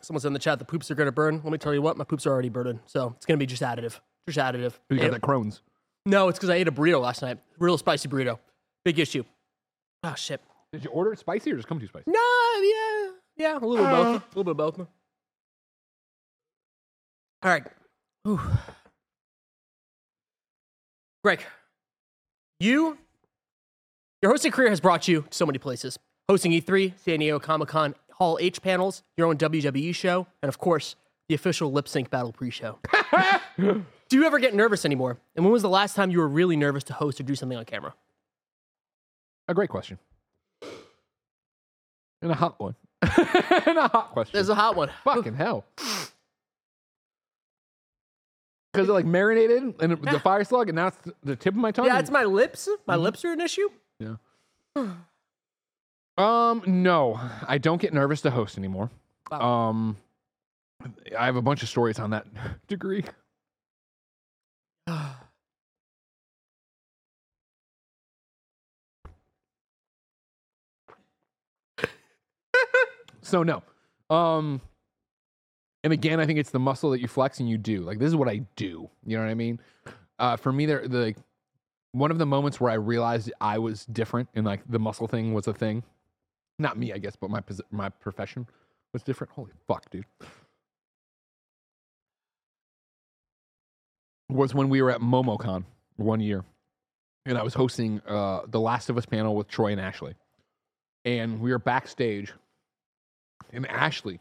Someone 0.00 0.20
said 0.20 0.28
in 0.28 0.32
the 0.32 0.38
chat 0.38 0.58
the 0.58 0.64
poops 0.64 0.90
are 0.90 0.94
gonna 0.94 1.12
burn. 1.12 1.40
Let 1.42 1.52
me 1.52 1.58
tell 1.58 1.74
you 1.74 1.82
what, 1.82 1.96
my 1.96 2.04
poops 2.04 2.26
are 2.26 2.30
already 2.32 2.48
burning. 2.48 2.80
So 2.86 3.14
it's 3.16 3.26
gonna 3.26 3.38
be 3.38 3.46
just 3.46 3.62
additive. 3.62 3.98
Just 4.28 4.38
additive. 4.38 4.74
You 4.90 4.98
got 4.98 5.10
that 5.10 5.20
Crohn's. 5.22 5.62
No, 6.06 6.28
it's 6.28 6.38
because 6.38 6.50
I 6.50 6.54
ate 6.56 6.68
a 6.68 6.72
burrito 6.72 7.00
last 7.00 7.22
night. 7.22 7.38
Real 7.58 7.76
spicy 7.78 8.08
burrito. 8.08 8.38
Big 8.84 8.98
issue. 8.98 9.24
Oh 10.04 10.14
shit. 10.14 10.40
Did 10.72 10.84
you 10.84 10.90
order 10.90 11.12
it 11.12 11.18
spicy 11.18 11.50
or 11.52 11.56
just 11.56 11.66
come 11.68 11.80
too 11.80 11.86
spicy? 11.88 12.04
No, 12.06 12.20
yeah, 12.62 13.10
yeah, 13.36 13.58
a 13.58 13.60
little 13.64 13.76
bit 13.76 13.86
of 13.86 13.90
both. 13.90 14.06
Ah. 14.22 14.24
A 14.26 14.28
little 14.38 14.44
bit 14.44 14.50
of 14.50 14.76
both. 14.76 14.88
All 17.42 17.50
right. 17.50 17.64
Whew. 18.24 18.40
Greg, 21.22 21.44
you, 22.58 22.98
your 24.22 24.32
hosting 24.32 24.52
career 24.52 24.70
has 24.70 24.80
brought 24.80 25.06
you 25.06 25.22
to 25.22 25.28
so 25.30 25.46
many 25.46 25.58
places. 25.58 25.98
Hosting 26.28 26.52
E3, 26.52 26.94
San 26.98 27.20
Diego 27.20 27.38
Comic 27.38 27.68
Con, 27.68 27.94
Hall 28.12 28.38
H 28.40 28.60
panels, 28.60 29.02
your 29.16 29.28
own 29.28 29.36
WWE 29.36 29.94
show, 29.94 30.26
and 30.42 30.48
of 30.48 30.58
course, 30.58 30.96
the 31.28 31.34
official 31.34 31.70
lip 31.72 31.88
sync 31.88 32.10
battle 32.10 32.32
pre-show. 32.32 32.78
do 33.58 33.84
you 34.10 34.24
ever 34.24 34.38
get 34.38 34.54
nervous 34.54 34.84
anymore? 34.84 35.18
And 35.36 35.44
when 35.44 35.52
was 35.52 35.62
the 35.62 35.68
last 35.68 35.94
time 35.94 36.10
you 36.10 36.18
were 36.18 36.28
really 36.28 36.56
nervous 36.56 36.84
to 36.84 36.92
host 36.92 37.20
or 37.20 37.22
do 37.22 37.34
something 37.34 37.56
on 37.56 37.64
camera? 37.64 37.94
A 39.46 39.54
great 39.54 39.70
question. 39.70 39.98
And 42.20 42.32
a 42.32 42.34
hot 42.34 42.58
one. 42.58 42.74
and 43.02 43.78
a 43.78 43.88
hot 43.88 44.10
question. 44.12 44.32
There's 44.32 44.48
a 44.48 44.54
hot 44.54 44.76
one. 44.76 44.90
Fucking 45.04 45.34
hell. 45.34 45.64
Because 48.78 48.90
it 48.90 48.92
like 48.92 49.06
marinated 49.06 49.74
and 49.80 49.92
it, 49.92 50.02
the 50.02 50.20
fire 50.20 50.44
slug, 50.44 50.68
and 50.68 50.76
now 50.76 50.86
it's 50.86 50.98
the 51.24 51.34
tip 51.34 51.52
of 51.54 51.58
my 51.58 51.72
tongue. 51.72 51.86
Yeah, 51.86 51.98
it's 51.98 52.10
my 52.12 52.22
lips. 52.22 52.68
My 52.86 52.94
Mm-hmm. 52.94 53.02
lips 53.02 53.24
are 53.24 53.32
an 53.32 53.40
issue. 53.40 53.68
Yeah. 53.98 54.14
um, 56.16 56.62
no, 56.64 57.18
I 57.48 57.58
don't 57.58 57.82
get 57.82 57.92
nervous 57.92 58.20
to 58.20 58.30
host 58.30 58.56
anymore. 58.56 58.88
Wow. 59.32 59.40
Um, 59.70 59.96
I 61.18 61.24
have 61.26 61.34
a 61.34 61.42
bunch 61.42 61.64
of 61.64 61.68
stories 61.68 61.98
on 61.98 62.10
that 62.10 62.26
degree. 62.68 63.04
So 73.22 73.42
no. 73.42 73.62
Um, 74.10 74.60
and 75.84 75.92
again, 75.92 76.20
I 76.20 76.26
think 76.26 76.38
it's 76.38 76.50
the 76.50 76.58
muscle 76.58 76.90
that 76.90 77.00
you 77.00 77.08
flex 77.08 77.40
and 77.40 77.48
you 77.48 77.58
do. 77.58 77.82
Like 77.82 77.98
this 77.98 78.08
is 78.08 78.16
what 78.16 78.28
I 78.28 78.42
do. 78.56 78.90
You 79.06 79.16
know 79.16 79.22
what 79.22 79.30
I 79.30 79.34
mean? 79.34 79.60
Uh, 80.18 80.36
for 80.36 80.52
me, 80.52 80.66
there 80.66 80.86
the 80.86 81.14
one 81.92 82.10
of 82.10 82.18
the 82.18 82.26
moments 82.26 82.60
where 82.60 82.70
I 82.70 82.74
realized 82.74 83.32
I 83.40 83.58
was 83.58 83.86
different 83.86 84.28
and 84.34 84.44
like 84.44 84.60
the 84.68 84.78
muscle 84.78 85.06
thing 85.06 85.32
was 85.32 85.46
a 85.46 85.54
thing. 85.54 85.82
Not 86.58 86.76
me, 86.76 86.92
I 86.92 86.98
guess, 86.98 87.16
but 87.16 87.30
my 87.30 87.42
my 87.70 87.88
profession 87.88 88.46
was 88.92 89.02
different. 89.02 89.32
Holy 89.32 89.52
fuck, 89.66 89.88
dude. 89.90 90.04
Was 94.28 94.54
when 94.54 94.68
we 94.68 94.82
were 94.82 94.90
at 94.90 95.00
MomoCon 95.00 95.64
one 95.96 96.20
year, 96.20 96.44
and 97.24 97.38
I 97.38 97.42
was 97.42 97.54
hosting 97.54 98.02
uh, 98.06 98.40
the 98.46 98.60
Last 98.60 98.90
of 98.90 98.98
Us 98.98 99.06
panel 99.06 99.34
with 99.34 99.48
Troy 99.48 99.72
and 99.72 99.80
Ashley, 99.80 100.16
and 101.04 101.40
we 101.40 101.50
were 101.50 101.58
backstage, 101.58 102.32
and 103.52 103.66
Ashley, 103.68 104.20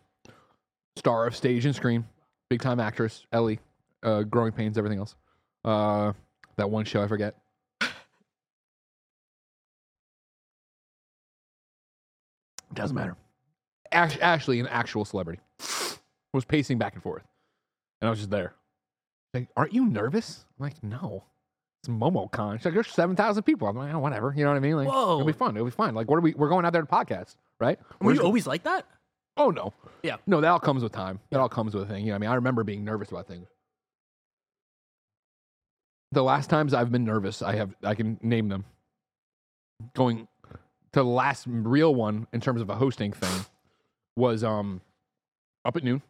star 0.98 1.28
of 1.28 1.36
stage 1.36 1.66
and 1.66 1.76
screen, 1.76 2.06
big 2.50 2.62
time 2.62 2.80
actress, 2.80 3.26
Ellie, 3.32 3.60
uh, 4.04 4.24
Growing 4.24 4.52
Pains, 4.52 4.78
everything 4.78 5.00
else, 5.00 5.16
uh, 5.64 6.14
that 6.56 6.70
one 6.70 6.86
show 6.86 7.02
I 7.02 7.08
forget. 7.08 7.36
Doesn't 12.74 12.96
matter. 12.96 13.16
Ash- 13.92 14.20
Ashley, 14.20 14.60
an 14.60 14.68
actual 14.68 15.06
celebrity, 15.06 15.42
was 16.34 16.46
pacing 16.46 16.78
back 16.78 16.94
and 16.94 17.02
forth, 17.02 17.24
and 18.02 18.08
I 18.08 18.10
was 18.10 18.20
just 18.20 18.30
there. 18.30 18.54
Like, 19.34 19.48
aren't 19.56 19.74
you 19.74 19.86
nervous? 19.86 20.46
I'm 20.60 20.66
like, 20.66 20.84
no. 20.84 21.24
It's 21.82 21.90
MomoCon. 21.90 22.58
She's 22.58 22.66
like, 22.66 22.74
there's 22.74 22.88
seven 22.88 23.16
thousand 23.16 23.44
people. 23.44 23.68
I'm 23.68 23.78
like, 23.78 23.94
oh, 23.94 24.00
whatever. 24.00 24.34
You 24.36 24.44
know 24.44 24.50
what 24.50 24.58
I 24.58 24.60
mean? 24.62 24.76
Like, 24.76 24.88
Whoa. 24.88 25.14
it'll 25.14 25.26
be 25.26 25.32
fun. 25.34 25.56
It'll 25.56 25.66
be 25.66 25.72
fine. 25.72 25.94
Like, 25.94 26.10
what 26.10 26.18
are 26.18 26.22
we? 26.22 26.34
We're 26.34 26.50
going 26.50 26.66
out 26.66 26.74
there 26.74 26.82
to 26.82 26.88
podcast, 26.88 27.36
right? 27.60 27.80
We're 28.02 28.16
you 28.16 28.22
always 28.22 28.48
like 28.48 28.64
that? 28.64 28.86
Oh 29.38 29.50
no. 29.50 29.74
Yeah. 30.04 30.18
No, 30.26 30.42
that 30.42 30.48
all 30.50 30.60
comes 30.60 30.84
with 30.84 30.92
time. 30.92 31.20
That 31.32 31.40
all 31.40 31.50
comes 31.50 31.74
with 31.74 31.84
a 31.84 31.88
thing. 31.88 32.04
You 32.06 32.12
know, 32.12 32.16
I 32.16 32.18
mean, 32.20 32.30
I 32.30 32.36
remember 32.36 32.64
being 32.64 32.84
nervous 32.84 33.10
about 33.10 33.28
things. 33.28 33.48
The 36.12 36.24
last 36.24 36.50
times 36.50 36.74
I've 36.74 36.92
been 36.92 37.04
nervous, 37.04 37.42
I 37.42 37.56
have 37.56 37.76
I 37.84 37.94
can 37.96 38.18
name 38.22 38.50
them. 38.50 38.66
Going 39.94 40.28
to 40.94 41.00
the 41.00 41.04
last 41.04 41.46
real 41.48 41.94
one 41.94 42.28
in 42.34 42.42
terms 42.42 42.62
of 42.62 42.70
a 42.70 42.76
hosting 42.76 43.12
thing 43.12 43.46
was 44.16 44.44
um 44.44 44.82
up 45.66 45.76
at 45.76 45.84
noon. 45.84 46.02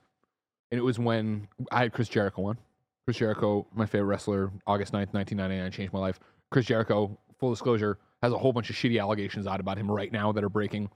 And 0.72 0.78
it 0.80 0.84
was 0.84 1.00
when 1.00 1.48
I 1.72 1.80
had 1.80 1.94
Chris 1.94 2.10
Jericho 2.10 2.46
on. 2.46 2.58
Chris 3.06 3.18
Jericho, 3.18 3.66
my 3.74 3.86
favorite 3.86 4.08
wrestler, 4.08 4.52
August 4.68 4.92
9th, 4.92 5.14
1999, 5.14 5.72
changed 5.72 5.94
my 5.94 6.00
life. 6.00 6.20
Chris 6.52 6.66
Jericho, 6.66 7.18
full 7.40 7.52
disclosure, 7.52 7.98
has 8.22 8.34
a 8.34 8.38
whole 8.38 8.52
bunch 8.52 8.70
of 8.70 8.76
shitty 8.76 9.00
allegations 9.00 9.48
out 9.48 9.62
about 9.62 9.78
him 9.78 9.90
right 9.90 10.12
now 10.12 10.34
that 10.34 10.44
are 10.44 10.50
breaking. 10.50 10.90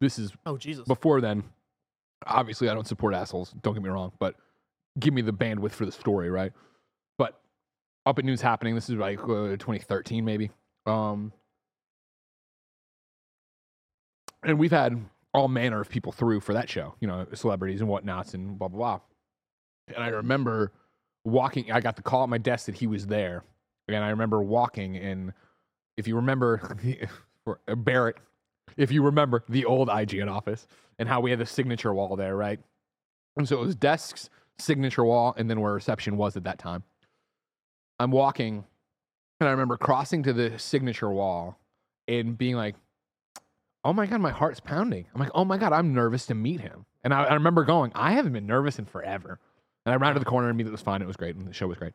This 0.00 0.18
is 0.18 0.32
Oh 0.44 0.58
Jesus. 0.58 0.86
before 0.86 1.22
then, 1.22 1.42
obviously 2.26 2.68
I 2.68 2.74
don't 2.74 2.86
support 2.86 3.14
assholes. 3.14 3.54
Don't 3.62 3.74
get 3.74 3.82
me 3.82 3.88
wrong, 3.88 4.12
but 4.18 4.34
give 4.98 5.14
me 5.14 5.22
the 5.22 5.32
bandwidth 5.32 5.72
for 5.72 5.86
the 5.86 5.92
story, 5.92 6.30
right? 6.30 6.52
But 7.18 7.40
up 8.06 8.18
at 8.18 8.24
news 8.24 8.40
happening. 8.40 8.74
This 8.74 8.88
is 8.88 8.96
like 8.96 9.20
uh, 9.20 9.56
2013, 9.56 10.24
maybe. 10.24 10.50
Um, 10.86 11.32
and 14.42 14.58
we've 14.58 14.70
had 14.70 15.02
all 15.32 15.48
manner 15.48 15.80
of 15.80 15.88
people 15.88 16.12
through 16.12 16.40
for 16.40 16.52
that 16.54 16.68
show, 16.68 16.94
you 17.00 17.08
know, 17.08 17.26
celebrities 17.34 17.80
and 17.80 17.88
whatnots 17.88 18.34
and 18.34 18.58
blah 18.58 18.68
blah 18.68 18.78
blah. 18.78 19.00
And 19.94 20.04
I 20.04 20.08
remember 20.08 20.72
walking. 21.24 21.72
I 21.72 21.80
got 21.80 21.96
the 21.96 22.02
call 22.02 22.22
at 22.22 22.28
my 22.28 22.38
desk 22.38 22.66
that 22.66 22.76
he 22.76 22.86
was 22.86 23.06
there, 23.06 23.44
and 23.88 24.04
I 24.04 24.10
remember 24.10 24.42
walking. 24.42 24.96
And 24.96 25.32
if 25.96 26.06
you 26.06 26.16
remember, 26.16 26.76
uh, 27.46 27.74
Barrett, 27.74 28.16
if 28.76 28.90
you 28.90 29.02
remember 29.02 29.44
the 29.48 29.64
old 29.64 29.88
IGN 29.88 30.30
office 30.30 30.66
and 30.98 31.08
how 31.08 31.20
we 31.20 31.30
had 31.30 31.38
the 31.38 31.46
signature 31.46 31.92
wall 31.92 32.16
there, 32.16 32.36
right? 32.36 32.60
And 33.36 33.48
so 33.48 33.56
it 33.56 33.64
was 33.66 33.74
desks, 33.74 34.30
signature 34.58 35.04
wall, 35.04 35.34
and 35.36 35.50
then 35.50 35.60
where 35.60 35.72
reception 35.72 36.16
was 36.16 36.36
at 36.36 36.44
that 36.44 36.58
time. 36.58 36.82
I'm 37.98 38.10
walking, 38.10 38.64
and 39.40 39.48
I 39.48 39.52
remember 39.52 39.76
crossing 39.76 40.22
to 40.24 40.32
the 40.32 40.58
signature 40.58 41.10
wall 41.10 41.58
and 42.08 42.36
being 42.36 42.56
like, 42.56 42.76
"Oh 43.84 43.92
my 43.92 44.06
god, 44.06 44.20
my 44.20 44.30
heart's 44.30 44.60
pounding." 44.60 45.06
I'm 45.14 45.20
like, 45.20 45.30
"Oh 45.34 45.44
my 45.44 45.58
god, 45.58 45.72
I'm 45.72 45.94
nervous 45.94 46.26
to 46.26 46.34
meet 46.34 46.60
him." 46.60 46.86
And 47.02 47.12
I, 47.14 47.24
I 47.24 47.34
remember 47.34 47.64
going, 47.64 47.92
"I 47.94 48.12
haven't 48.12 48.32
been 48.32 48.46
nervous 48.46 48.78
in 48.78 48.84
forever." 48.84 49.38
And 49.86 49.92
I 49.92 49.96
rounded 49.96 50.20
the 50.20 50.26
corner 50.26 50.48
and 50.48 50.56
immediately 50.56 50.72
was 50.72 50.80
fine. 50.80 51.02
It 51.02 51.06
was 51.06 51.16
great, 51.16 51.36
and 51.36 51.46
the 51.46 51.52
show 51.52 51.66
was 51.66 51.78
great. 51.78 51.92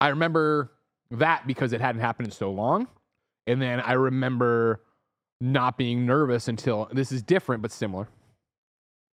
I 0.00 0.08
remember 0.08 0.72
that 1.10 1.46
because 1.46 1.72
it 1.72 1.80
hadn't 1.80 2.00
happened 2.00 2.28
in 2.28 2.32
so 2.32 2.50
long. 2.50 2.88
And 3.48 3.62
then 3.62 3.80
I 3.80 3.94
remember 3.94 4.82
not 5.40 5.78
being 5.78 6.04
nervous 6.04 6.48
until 6.48 6.88
this 6.92 7.10
is 7.10 7.22
different 7.22 7.62
but 7.62 7.72
similar. 7.72 8.08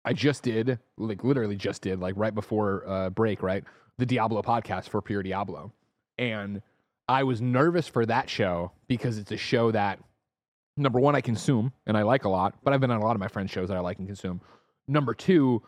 I 0.03 0.13
just 0.13 0.41
did, 0.43 0.79
like 0.97 1.23
literally 1.23 1.55
just 1.55 1.83
did, 1.83 1.99
like 1.99 2.15
right 2.17 2.33
before 2.33 2.83
uh, 2.87 3.09
break, 3.11 3.43
right? 3.43 3.63
The 3.99 4.05
Diablo 4.07 4.41
podcast 4.41 4.89
for 4.89 5.01
Pure 5.01 5.23
Diablo. 5.23 5.71
And 6.17 6.61
I 7.07 7.23
was 7.23 7.41
nervous 7.41 7.87
for 7.87 8.05
that 8.07 8.27
show 8.27 8.71
because 8.87 9.19
it's 9.19 9.31
a 9.31 9.37
show 9.37 9.71
that, 9.71 9.99
number 10.77 10.99
one, 10.99 11.15
I 11.15 11.21
consume 11.21 11.71
and 11.85 11.95
I 11.95 12.01
like 12.01 12.25
a 12.25 12.29
lot, 12.29 12.55
but 12.63 12.73
I've 12.73 12.81
been 12.81 12.91
on 12.91 13.01
a 13.01 13.05
lot 13.05 13.15
of 13.15 13.19
my 13.19 13.27
friends' 13.27 13.51
shows 13.51 13.69
that 13.69 13.77
I 13.77 13.81
like 13.81 13.99
and 13.99 14.07
consume. 14.07 14.41
Number 14.87 15.13
two, 15.13 15.61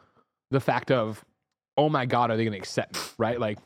the 0.49 0.59
fact 0.59 0.89
of, 0.89 1.23
oh 1.77 1.87
my 1.87 2.07
God, 2.07 2.31
are 2.31 2.37
they 2.37 2.43
going 2.43 2.53
to 2.53 2.57
accept 2.57 2.95
me, 2.95 3.01
right? 3.19 3.39
Like, 3.39 3.59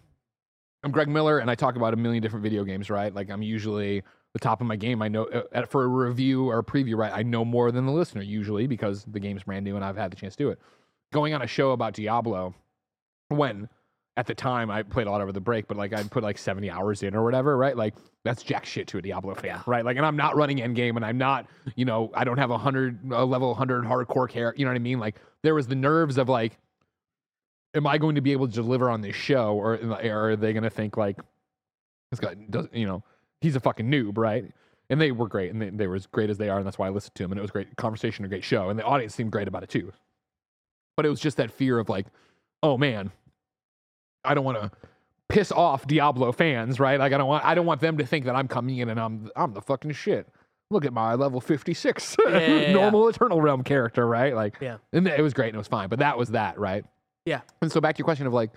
I'm 0.84 0.92
Greg 0.92 1.08
Miller 1.08 1.40
and 1.40 1.50
I 1.50 1.56
talk 1.56 1.78
about 1.78 1.94
a 1.94 1.98
million 1.98 2.22
different 2.22 2.44
video 2.44 2.66
games, 2.66 2.90
right? 2.90 3.14
Like, 3.14 3.30
I'm 3.30 3.42
usually 3.42 4.04
the 4.34 4.40
top 4.40 4.62
of 4.62 4.68
my 4.68 4.76
game. 4.76 5.02
I 5.02 5.08
know 5.08 5.26
uh, 5.26 5.66
for 5.66 5.84
a 5.84 5.88
review 5.88 6.50
or 6.50 6.60
a 6.60 6.64
preview, 6.64 6.96
right? 6.96 7.12
I 7.14 7.24
know 7.24 7.44
more 7.44 7.72
than 7.72 7.86
the 7.86 7.92
listener 7.92 8.22
usually 8.22 8.68
because 8.68 9.04
the 9.06 9.20
game's 9.20 9.44
brand 9.44 9.66
new 9.66 9.76
and 9.76 9.84
I've 9.84 9.98
had 9.98 10.12
the 10.12 10.16
chance 10.16 10.36
to 10.36 10.44
do 10.44 10.50
it. 10.50 10.60
Going 11.12 11.34
on 11.34 11.42
a 11.42 11.48
show 11.48 11.72
about 11.72 11.94
Diablo, 11.94 12.54
when 13.30 13.70
at 14.18 14.28
the 14.28 14.36
time 14.36 14.70
I 14.70 14.84
played 14.84 15.08
a 15.08 15.12
lot 15.12 15.22
over 15.22 15.32
the 15.32 15.40
break, 15.40 15.68
but 15.68 15.78
like 15.78 15.94
I'd 15.94 16.12
put 16.12 16.24
like 16.24 16.38
70 16.38 16.70
hours 16.70 17.04
in 17.04 17.16
or 17.16 17.24
whatever, 17.24 17.58
right? 17.58 17.76
Like 17.76 17.96
that's 18.24 18.44
jack 18.44 18.66
shit 18.66 18.88
to 18.88 18.98
a 18.98 19.02
Diablo 19.02 19.34
fan, 19.34 19.62
right? 19.66 19.86
Like, 19.86 19.98
and 19.98 20.06
I'm 20.06 20.18
not 20.18 20.36
running 20.36 20.58
endgame 20.58 20.98
and 20.98 21.06
I'm 21.06 21.18
not, 21.18 21.48
you 21.76 21.86
know, 21.86 22.12
I 22.14 22.26
don't 22.26 22.38
have 22.38 22.52
a 22.52 22.58
hundred, 22.58 23.00
a 23.12 23.24
level 23.24 23.48
100 23.50 23.86
hardcore 23.86 24.30
care, 24.30 24.54
you 24.58 24.66
know 24.66 24.72
what 24.72 24.76
I 24.76 24.80
mean? 24.80 25.00
Like 25.00 25.16
there 25.42 25.56
was 25.56 25.68
the 25.68 25.76
nerves 25.76 26.18
of 26.18 26.28
like, 26.28 26.58
am 27.74 27.88
I 27.88 27.98
going 27.98 28.16
to 28.16 28.22
be 28.22 28.34
able 28.34 28.48
to 28.48 28.54
deliver 28.54 28.90
on 28.90 29.02
this 29.02 29.16
show 29.16 29.56
or, 29.56 29.76
or 29.76 30.32
are 30.32 30.36
they 30.36 30.54
going 30.54 30.64
to 30.64 30.70
think 30.70 30.98
like, 30.98 31.18
this 32.12 32.20
guy 32.20 32.34
does, 32.34 32.68
you 32.74 32.88
know, 32.88 33.04
he's 33.42 33.56
a 33.56 33.60
fucking 33.60 33.90
noob, 33.90 34.18
right? 34.18 34.46
And 34.90 35.00
they 35.00 35.12
were 35.12 35.28
great, 35.28 35.52
and 35.52 35.62
they, 35.62 35.70
they 35.70 35.88
were 35.88 35.96
as 35.96 36.08
great 36.08 36.30
as 36.30 36.38
they 36.38 36.50
are, 36.50 36.58
and 36.58 36.66
that's 36.66 36.80
why 36.80 36.88
I 36.88 36.90
listened 36.90 37.14
to 37.16 37.24
them. 37.24 37.32
And 37.32 37.40
it 37.40 37.42
was 37.44 37.52
great 37.52 37.76
conversation, 37.76 38.26
a 38.26 38.28
great 38.28 38.44
show, 38.44 38.70
and 38.70 38.80
the 38.80 38.84
audience 38.84 39.14
seemed 39.14 39.32
great 39.32 39.48
about 39.48 39.64
it 39.64 39.70
too. 39.70 39.92
But 40.98 41.06
it 41.06 41.10
was 41.10 41.20
just 41.20 41.38
that 41.38 41.52
fear 41.52 41.78
of 41.80 41.90
like, 41.90 42.08
oh 42.64 42.78
man, 42.78 43.12
I 44.26 44.34
don't 44.34 44.44
want 44.44 44.62
to 44.62 44.72
piss 45.30 45.52
off 45.52 45.86
Diablo 45.88 46.32
fans, 46.32 46.80
right? 46.80 47.00
Like 47.00 47.14
I 47.14 47.18
don't 47.18 47.28
want 47.28 47.46
I 47.46 47.54
don't 47.56 47.66
want 47.68 47.82
them 47.82 47.98
to 48.00 48.06
think 48.06 48.26
that 48.26 48.36
I'm 48.36 48.48
coming 48.48 48.78
in 48.80 48.90
and 48.90 49.00
I'm 49.00 49.30
I'm 49.36 49.54
the 49.54 49.62
fucking 49.62 49.92
shit. 49.92 50.28
Look 50.72 50.86
at 50.86 50.92
my 50.94 51.16
level 51.16 51.40
56 51.40 52.18
Yeah, 52.28 52.38
yeah, 52.38 52.48
yeah. 52.48 52.72
normal 52.74 53.08
Eternal 53.08 53.42
Realm 53.42 53.64
character, 53.64 54.06
right? 54.08 54.36
Like, 54.36 54.58
Yeah. 54.62 54.78
and 54.94 55.08
it 55.08 55.22
was 55.22 55.34
great 55.34 55.48
and 55.48 55.56
it 55.56 55.58
was 55.58 55.68
fine. 55.68 55.88
But 55.90 56.00
that 56.00 56.18
was 56.18 56.30
that, 56.30 56.60
right? 56.60 56.84
Yeah. 57.26 57.42
And 57.62 57.72
so 57.72 57.80
back 57.80 57.96
to 57.96 58.00
your 58.00 58.06
question 58.06 58.28
of 58.28 58.34
like, 58.34 58.52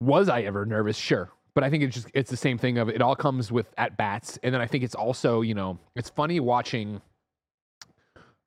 was 0.00 0.28
I 0.28 0.42
ever 0.42 0.66
nervous? 0.66 0.96
Sure. 0.96 1.30
But 1.54 1.64
I 1.64 1.70
think 1.70 1.84
it's 1.84 1.94
just 1.94 2.10
it's 2.14 2.30
the 2.30 2.36
same 2.36 2.58
thing 2.58 2.78
of 2.78 2.88
it 2.88 3.00
all 3.00 3.14
comes 3.14 3.52
with 3.52 3.72
at 3.78 3.96
bats. 3.96 4.38
And 4.42 4.52
then 4.52 4.60
I 4.60 4.66
think 4.66 4.82
it's 4.84 4.94
also, 4.94 5.40
you 5.40 5.54
know, 5.54 5.78
it's 5.94 6.10
funny 6.10 6.40
watching 6.40 7.00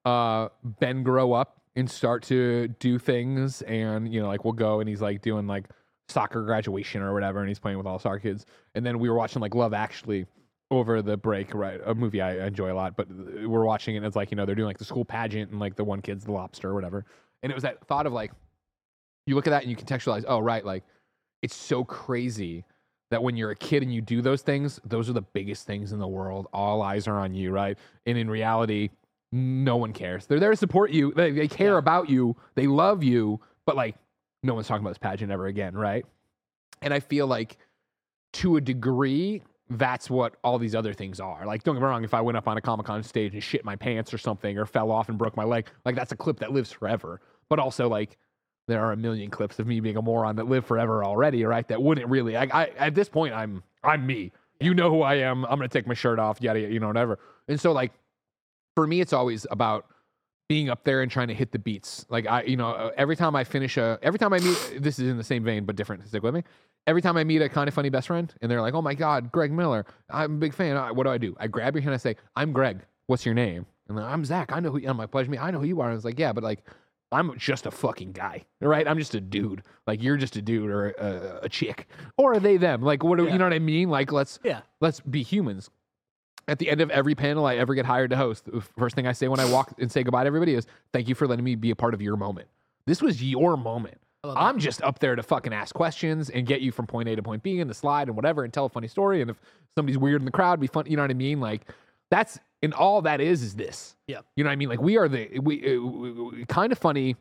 uh 0.05 0.49
Ben 0.64 1.03
grow 1.03 1.34
up 1.34 1.62
and 1.76 1.89
start 1.89 2.24
to 2.24 2.68
do 2.80 2.97
things 2.99 3.62
and 3.64 4.12
you 4.14 4.22
know, 4.22 4.28
like 4.28 4.43
we'll 4.43 4.53
go 4.53 4.80
and 4.80 4.89
he's 4.89 5.01
like 5.01 5.22
doing 5.22 5.47
like 5.47 5.70
soccer 6.10 6.43
graduation 6.43 7.01
or 7.01 7.14
whatever 7.14 7.39
and 7.39 7.47
he's 7.47 7.60
playing 7.60 7.78
with 7.78 7.88
all 7.88 7.99
soccer 7.99 8.20
kids. 8.20 8.45
And 8.76 8.86
then 8.86 8.99
we 8.99 9.10
were 9.10 9.16
watching 9.16 9.41
like 9.41 9.55
Love 9.55 9.74
Actually 9.74 10.26
over 10.70 11.01
the 11.01 11.16
break, 11.16 11.53
right? 11.53 11.80
A 11.86 11.95
movie 11.95 12.22
I 12.22 12.45
enjoy 12.45 12.74
a 12.74 12.76
lot, 12.76 12.97
but 12.97 13.08
we're 13.10 13.64
watching 13.64 13.95
it 13.95 13.99
and 13.99 14.05
it's 14.05 14.16
like, 14.18 14.32
you 14.32 14.38
know, 14.38 14.45
they're 14.45 14.55
doing 14.55 14.68
like 14.68 14.78
the 14.78 14.86
school 14.86 15.05
pageant 15.05 15.51
and 15.51 15.60
like 15.60 15.76
the 15.76 15.84
one 15.84 16.01
kid's 16.01 16.26
the 16.26 16.32
lobster 16.32 16.70
or 16.70 16.74
whatever. 16.74 17.05
And 17.41 17.51
it 17.51 17.55
was 17.55 17.64
that 17.64 17.86
thought 17.88 18.05
of 18.05 18.12
like 18.12 18.32
you 19.28 19.36
look 19.36 19.47
at 19.47 19.51
that 19.51 19.64
and 19.64 19.72
you 19.72 19.78
contextualize, 19.78 20.26
oh 20.28 20.39
right, 20.39 20.66
like 20.66 20.84
it's 21.41 21.55
so 21.55 21.84
crazy 21.84 22.66
that 23.10 23.24
when 23.24 23.38
you're 23.38 23.51
a 23.51 23.55
kid 23.55 23.84
and 23.84 23.93
you 23.93 24.01
do 24.01 24.22
those 24.22 24.41
things, 24.41 24.80
those 24.84 25.10
are 25.10 25.14
the 25.14 25.22
biggest 25.22 25.66
things 25.66 25.93
in 25.93 25.99
the 25.99 26.08
world. 26.08 26.47
All 26.53 26.82
eyes 26.82 27.08
are 27.08 27.20
on 27.20 27.34
you, 27.34 27.51
right? 27.51 27.78
And 28.05 28.18
in 28.18 28.30
reality, 28.30 28.89
no 29.32 29.78
one 29.78 29.93
cares. 29.93 30.26
They're 30.26 30.39
there 30.39 30.51
to 30.51 30.58
support 30.58 30.91
you. 30.91 31.14
They, 31.14 31.32
they 31.32 31.47
care 31.47 31.74
Yeah. 31.74 31.78
about 31.80 32.10
you. 32.10 32.36
They 32.55 32.68
love 32.68 33.03
you, 33.03 33.39
but 33.66 33.76
like 33.76 33.95
no 34.43 34.53
one's 34.53 34.68
talking 34.68 34.82
about 34.84 34.91
this 34.91 34.97
pageant 34.97 35.32
ever 35.32 35.47
again, 35.47 35.76
right? 35.76 36.05
And 36.82 36.93
I 36.93 36.99
feel 36.99 37.28
like 37.28 37.58
to 38.34 38.58
a 38.58 38.62
degree, 38.62 39.41
that's 39.70 40.10
what 40.10 40.36
all 40.43 40.60
these 40.60 40.76
other 40.76 40.93
things 40.93 41.20
are. 41.20 41.45
Like, 41.45 41.64
don't 41.64 41.76
get 41.76 41.82
me 41.82 41.88
wrong, 41.88 42.03
if 42.03 42.14
I 42.14 42.22
went 42.22 42.38
up 42.38 42.47
on 42.47 42.55
a 42.58 42.62
Comic 42.62 42.86
Con 42.86 43.03
stage 43.03 43.34
and 43.34 43.43
shit 43.43 43.66
my 43.66 43.76
pants 43.76 44.14
or 44.14 44.18
something 44.18 44.58
or 44.58 44.66
fell 44.66 44.91
off 44.91 45.10
and 45.10 45.18
broke 45.18 45.36
my 45.36 45.43
leg, 45.43 45.68
like 45.86 45.95
that's 45.95 46.12
a 46.12 46.16
clip 46.16 46.39
that 46.39 46.51
lives 46.53 46.72
forever. 46.72 47.20
But 47.49 47.60
also, 47.60 47.89
like, 47.89 48.18
there 48.68 48.84
are 48.84 48.91
a 48.91 48.97
million 48.97 49.30
clips 49.30 49.59
of 49.59 49.68
me 49.68 49.80
being 49.80 49.97
a 49.97 50.01
moron 50.01 50.36
that 50.38 50.47
live 50.47 50.65
forever 50.65 51.03
already, 51.03 51.43
right? 51.45 51.68
That 51.68 51.82
wouldn't 51.82 52.07
really. 52.07 52.36
I, 52.38 52.43
I 52.43 52.65
at 52.78 52.95
this 52.95 53.09
point, 53.09 53.34
I'm 53.34 53.63
I'm 53.84 54.05
me. 54.05 54.32
You 54.59 54.74
know 54.74 54.89
who 54.89 55.01
I 55.01 55.15
am. 55.15 55.45
I'm 55.45 55.51
gonna 55.51 55.68
take 55.68 55.88
my 55.88 55.93
shirt 55.93 56.20
off, 56.20 56.41
yada, 56.41 56.59
yada, 56.59 56.74
you 56.74 56.80
know, 56.80 56.88
whatever. 56.88 57.20
And 57.47 57.59
so, 57.59 57.72
like, 57.72 57.93
for 58.76 58.86
me, 58.88 59.01
it's 59.01 59.13
always 59.13 59.45
about 59.51 59.86
being 60.49 60.70
up 60.70 60.84
there 60.86 61.01
and 61.01 61.11
trying 61.11 61.28
to 61.28 61.34
hit 61.34 61.51
the 61.51 61.59
beats. 61.59 62.05
Like 62.09 62.26
I, 62.28 62.43
you 62.43 62.55
know, 62.57 62.70
uh, 62.72 62.91
every 62.97 63.15
time 63.15 63.36
I 63.36 63.43
finish 63.43 63.78
a, 63.78 63.99
every 64.01 64.18
time 64.20 64.34
I 64.34 64.39
meet, 64.39 64.78
this 64.82 64.97
is 64.99 65.09
in 65.09 65.18
the 65.18 65.24
same 65.24 65.43
vein 65.43 65.65
but 65.65 65.76
different. 65.76 66.07
Stick 66.07 66.24
with 66.24 66.34
me. 66.34 66.43
Every 66.88 67.01
time 67.01 67.18
I 67.18 67.24
meet 67.26 67.41
a 67.41 67.49
kind 67.49 67.68
of 67.68 67.74
funny 67.74 67.89
best 67.89 68.07
friend, 68.07 68.34
and 68.41 68.49
they're 68.49 68.61
like, 68.61 68.74
"Oh 68.74 68.82
my 68.82 68.93
god, 68.93 69.32
Greg 69.32 69.51
Miller, 69.51 69.86
I'm 70.09 70.36
a 70.36 70.38
big 70.38 70.53
fan." 70.53 70.78
I- 70.78 70.91
What 70.91 71.03
do 71.03 71.09
I 71.09 71.18
do? 71.18 71.36
I 71.39 71.47
grab 71.47 71.76
your 71.76 71.82
hand. 71.82 71.93
I 71.93 71.97
say, 71.97 72.15
"I'm 72.36 72.53
Greg. 72.53 72.80
What's 73.07 73.26
your 73.26 73.36
name?" 73.36 73.65
And 73.89 73.99
I'm 73.99 74.24
Zach. 74.26 74.51
I 74.53 74.59
know 74.61 74.72
who. 74.72 74.86
I'm 74.88 74.97
like, 74.97 75.11
"Pleasure 75.11 75.30
meet. 75.30 75.39
I 75.41 75.51
know 75.51 75.59
who 75.59 75.65
you 75.65 75.82
are." 75.82 75.89
And 75.89 75.95
it's 75.95 76.05
like, 76.05 76.18
"Yeah, 76.20 76.34
but 76.34 76.43
like." 76.43 76.63
I'm 77.12 77.38
just 77.38 77.66
a 77.66 77.72
fucking 77.72 78.12
guy, 78.12 78.45
right? 78.60 78.88
I'm 78.88 78.97
just 78.97 79.16
a 79.16 79.22
dude. 79.22 79.64
Like 79.86 80.03
you're 80.03 80.18
just 80.18 80.36
a 80.36 80.41
dude 80.41 80.70
or 80.70 80.89
a, 80.91 81.39
a 81.43 81.49
chick, 81.49 81.88
or 82.18 82.34
are 82.34 82.39
they 82.39 82.58
them? 82.58 82.82
Like 82.82 83.03
what? 83.03 83.18
Do, 83.18 83.26
Yeah. 83.26 83.34
You 83.34 83.38
know 83.39 83.45
what 83.45 83.53
I 83.53 83.60
mean? 83.60 83.89
Like 83.89 84.12
let's 84.12 84.39
Yeah. 84.43 84.62
let's 84.82 84.99
be 84.99 85.24
humans. 85.24 85.70
At 86.49 86.60
the 86.60 86.70
end 86.70 86.80
of 86.82 86.89
every 86.91 87.14
panel 87.16 87.45
I 87.45 87.55
ever 87.55 87.74
get 87.76 87.86
hired 87.86 88.10
to 88.12 88.16
host, 88.18 88.45
the 88.45 88.62
first 88.78 88.95
thing 88.95 89.05
I 89.08 89.12
say 89.12 89.28
when 89.28 89.39
I 89.39 89.49
walk 89.49 89.74
and 89.80 89.91
say 89.91 90.03
goodbye 90.03 90.24
to 90.24 90.28
everybody 90.28 90.53
is, 90.53 90.66
"Thank 90.93 91.08
you 91.10 91.16
for 91.16 91.28
letting 91.28 91.43
me 91.45 91.55
be 91.55 91.72
a 91.72 91.76
part 91.76 91.93
of 91.93 92.01
your 92.01 92.16
moment. 92.16 92.47
This 92.86 93.01
was 93.01 93.22
your 93.24 93.58
moment. 93.58 93.99
I'm 94.24 94.60
just 94.60 94.82
up 94.82 94.99
there 94.99 95.16
to 95.16 95.24
fucking 95.24 95.53
ask 95.53 95.74
questions 95.76 96.30
and 96.30 96.45
get 96.45 96.60
you 96.62 96.72
from 96.72 96.88
point 96.88 97.08
A 97.08 97.16
to 97.16 97.24
point 97.24 97.43
B 97.43 97.60
in 97.60 97.68
the 97.70 97.74
slide 97.74 98.08
and 98.08 98.16
whatever, 98.16 98.43
and 98.43 98.53
tell 98.53 98.66
a 98.66 98.70
funny 98.70 98.88
story. 98.88 99.22
And 99.22 99.30
if 99.30 99.39
somebody's 99.76 99.97
weird 99.97 100.22
in 100.22 100.26
the 100.26 100.32
crowd, 100.32 100.60
be 100.60 100.68
fun. 100.68 100.86
You 100.88 100.97
know 100.97 101.03
what 101.03 101.12
I 101.12 101.16
mean? 101.16 101.39
Like 101.39 101.62
that's 102.10 102.39
and 102.62 102.74
all 102.74 103.01
that 103.03 103.22
is 103.22 103.43
is 103.43 103.55
this. 103.55 103.95
Yeah. 104.08 104.22
You 104.36 104.43
know 104.43 104.49
what 104.49 104.53
I 104.53 104.58
mean? 104.58 104.70
Like 104.70 104.82
we 104.82 104.97
are 104.97 105.08
the 105.08 105.39
we, 105.39 105.76
uh, 105.76 105.82
we, 105.82 106.12
we 106.12 106.45
kind 106.45 106.72
of 106.72 106.78
funny. 106.78 107.16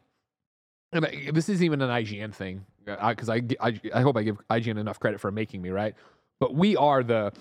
And 0.93 1.05
I, 1.05 1.31
this 1.33 1.49
isn't 1.49 1.65
even 1.65 1.83
an 1.83 1.91
IGN 1.91 2.33
thing 2.33 2.65
because 2.85 3.29
I, 3.29 3.43
I 3.61 3.81
I 3.95 4.01
hope 4.01 4.17
I 4.17 4.23
give 4.23 4.39
IGN 4.49 4.79
enough 4.79 5.01
credit 5.01 5.21
for 5.21 5.31
making 5.31 5.63
me 5.63 5.71
right. 5.71 5.95
But 6.39 6.55
we 6.55 6.77
are 6.77 7.03
the 7.03 7.33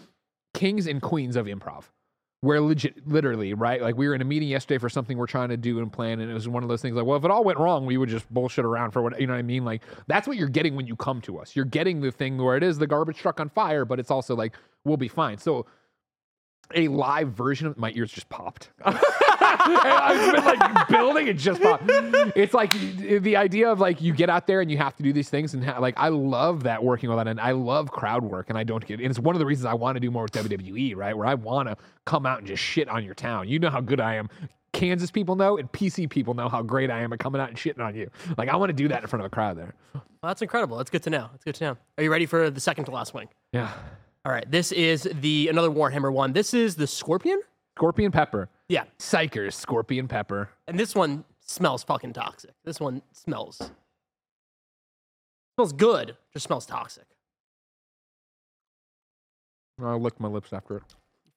kings 0.54 0.88
and 0.88 1.02
queens 1.02 1.36
of 1.36 1.46
improv. 1.46 1.84
We're 2.41 2.62
legit, 2.62 3.08
literally, 3.08 3.54
right? 3.56 3.82
Like 3.82 3.98
we 3.98 4.08
were 4.08 4.14
in 4.14 4.22
a 4.22 4.26
meeting 4.26 4.50
yesterday 4.50 4.78
for 4.78 4.89
something 4.89 5.18
we're 5.18 5.26
trying 5.26 5.50
to 5.50 5.58
do 5.58 5.80
and 5.80 5.91
plan, 5.91 6.20
and 6.20 6.30
it 6.30 6.34
was 6.34 6.48
one 6.48 6.64
of 6.64 6.70
those 6.70 6.82
things 6.82 6.96
like, 6.96 7.06
well, 7.06 7.18
if 7.18 7.26
it 7.26 7.32
all 7.32 7.43
went 7.43 7.58
wrong, 7.58 7.86
we 7.86 7.98
would 7.98 8.10
just 8.10 8.32
bullshit 8.32 8.66
around 8.66 8.91
for 8.91 9.02
what 9.02 9.20
you 9.20 9.26
know 9.26 9.34
what 9.34 9.39
I 9.39 9.43
mean. 9.43 9.66
Like 9.66 9.84
that's 10.08 10.28
what 10.28 10.38
you're 10.38 10.50
getting 10.50 10.76
when 10.76 10.86
you 10.86 10.96
come 10.96 11.22
to 11.22 11.39
us. 11.39 11.56
You're 11.56 11.66
getting 11.66 12.02
the 12.02 12.12
thing 12.12 12.38
where 12.38 12.56
it 12.56 12.64
is 12.64 12.78
the 12.78 12.88
garbage 12.88 13.18
truck 13.18 13.39
on 13.39 13.50
fire, 13.50 13.86
but 13.86 14.00
it's 14.00 14.12
also 14.12 14.36
like 14.36 14.54
we'll 14.84 14.98
be 14.98 15.08
fine. 15.08 15.38
So 15.38 15.66
a 16.74 16.88
live 16.88 17.30
version 17.30 17.68
of 17.68 17.78
my 17.78 17.91
ears 17.95 18.11
just 18.11 18.30
popped. 18.30 18.70
I've 19.68 20.34
been 20.34 20.45
like 20.45 20.88
building 20.88 21.28
it 21.28 21.38
just 21.38 21.61
popped. 21.61 21.84
It's 22.36 22.53
like 22.53 22.72
the 22.72 23.36
idea 23.36 23.72
of 23.72 23.80
like 23.80 24.01
you 24.01 24.13
get 24.13 24.30
out 24.30 24.47
there 24.47 24.61
and 24.61 24.70
you 24.70 24.78
have 24.78 24.95
to 24.95 25.03
do 25.03 25.13
these 25.13 25.30
things 25.30 25.53
and 25.53 25.63
ha- 25.63 25.80
like 25.80 25.95
I 25.97 26.09
love 26.09 26.63
that 26.63 26.84
working 26.84 27.09
with 27.09 27.18
that 27.18 27.28
and 27.28 27.39
I 27.39 27.51
love 27.51 27.91
crowd 27.91 28.24
work 28.24 28.49
and 28.49 28.57
I 28.57 28.63
don't 28.63 28.86
get 28.86 28.99
and 28.99 29.09
it's 29.09 29.20
one 29.20 29.36
of 29.36 29.39
the 29.39 29.45
reasons 29.45 29.66
I 29.66 29.74
want 29.74 29.95
to 29.95 29.99
do 29.99 30.11
more 30.11 30.24
with 30.24 30.32
WWE 30.32 30.95
right 30.95 31.16
where 31.16 31.28
I 31.28 31.34
want 31.36 31.70
to 31.70 31.78
come 32.05 32.26
out 32.26 32.39
and 32.39 32.47
just 32.47 32.61
shit 32.61 32.88
on 32.89 33.03
your 33.03 33.16
town. 33.16 33.47
You 33.47 33.59
know 33.59 33.70
how 33.70 33.82
good 33.82 33.99
I 33.99 34.16
am. 34.16 34.30
Kansas 34.74 35.09
people 35.09 35.36
know 35.36 35.57
and 35.57 35.72
PC 35.72 36.09
people 36.09 36.34
know 36.34 36.49
how 36.49 36.61
great 36.61 36.91
I 36.91 36.99
am 37.01 37.13
at 37.13 37.20
coming 37.20 37.39
out 37.39 37.49
and 37.49 37.57
shitting 37.57 37.80
on 37.80 37.95
you. 37.95 38.09
Like 38.38 38.49
I 38.49 38.55
want 38.55 38.70
to 38.70 38.74
do 38.74 38.88
that 38.89 39.01
in 39.01 39.07
front 39.07 39.22
of 39.22 39.28
a 39.28 39.34
crowd 39.34 39.57
there. 39.57 39.74
Well, 39.93 40.03
that's 40.24 40.41
incredible. 40.41 40.78
That's 40.78 40.89
good 40.89 41.03
to 41.03 41.09
know. 41.09 41.30
That's 41.32 41.43
good 41.43 41.55
to 41.55 41.63
know. 41.63 41.78
Are 41.97 42.03
you 42.03 42.11
ready 42.11 42.26
for 42.26 42.49
the 42.49 42.59
second 42.59 42.86
to 42.86 42.91
last 42.91 43.13
wing? 43.13 43.30
Yeah. 43.53 43.72
All 44.26 44.32
right. 44.32 44.49
This 44.49 44.71
is 44.71 45.07
the 45.21 45.47
another 45.49 45.69
Warhammer 45.69 46.11
one. 46.11 46.34
This 46.34 46.53
is 46.53 46.76
the 46.76 46.88
Scorpion. 46.88 47.41
Scorpion 47.78 48.11
pepper. 48.11 48.49
Yeah. 48.69 48.86
Psykers, 48.99 49.53
scorpion 49.53 50.07
pepper. 50.07 50.49
And 50.67 50.80
this 50.80 50.95
one 50.95 51.23
smells 51.41 51.84
fucking 51.84 52.13
toxic. 52.13 52.51
This 52.63 52.80
one 52.80 53.01
smells 53.11 53.61
smells 55.57 55.71
good, 55.73 56.15
just 56.34 56.47
smells 56.47 56.65
toxic. 56.65 57.05
I 59.84 59.93
licked 59.93 60.19
my 60.21 60.28
lips 60.30 60.53
after 60.53 60.78
it. 60.78 60.84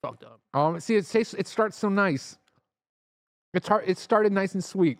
fucked 0.03 0.23
up. 0.25 0.41
Um, 0.55 0.79
see, 0.81 0.95
it 0.97 1.07
tastes. 1.09 1.35
It 1.35 1.47
starts 1.49 1.77
so 1.77 1.89
nice. 1.89 2.39
It's 3.53 3.67
hard. 3.67 3.85
It 3.87 3.99
started 3.99 4.33
nice 4.33 4.55
and 4.55 4.63
sweet. 4.65 4.99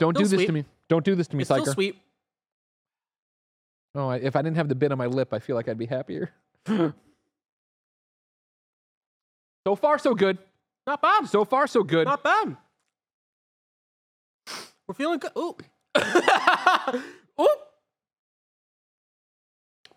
Don't 0.00 0.14
Still 0.16 0.24
do 0.24 0.28
this 0.28 0.38
sweet. 0.38 0.46
to 0.46 0.52
me. 0.52 0.64
Don't 0.88 1.04
do 1.04 1.14
this 1.14 1.28
to 1.28 1.36
me, 1.36 1.42
It's 1.42 1.50
still 1.50 1.64
Psyker. 1.64 1.72
sweet. 1.74 1.96
Oh, 3.94 4.08
I, 4.08 4.16
if 4.16 4.34
I 4.36 4.42
didn't 4.42 4.56
have 4.56 4.68
the 4.68 4.74
bit 4.74 4.90
on 4.92 4.98
my 4.98 5.06
lip, 5.06 5.32
I 5.32 5.38
feel 5.38 5.54
like 5.56 5.68
I'd 5.68 5.78
be 5.78 5.86
happier. 5.86 6.32
so 6.66 6.94
far, 9.76 9.98
so 9.98 10.14
good. 10.14 10.38
Not 10.86 11.00
bad. 11.00 11.28
So 11.28 11.44
far, 11.44 11.66
so 11.66 11.82
good. 11.82 12.06
Not 12.06 12.22
bad. 12.22 12.56
We're 14.86 14.94
feeling 14.94 15.18
good. 15.18 15.32
Ooh. 15.38 15.56
Ooh. 17.40 17.48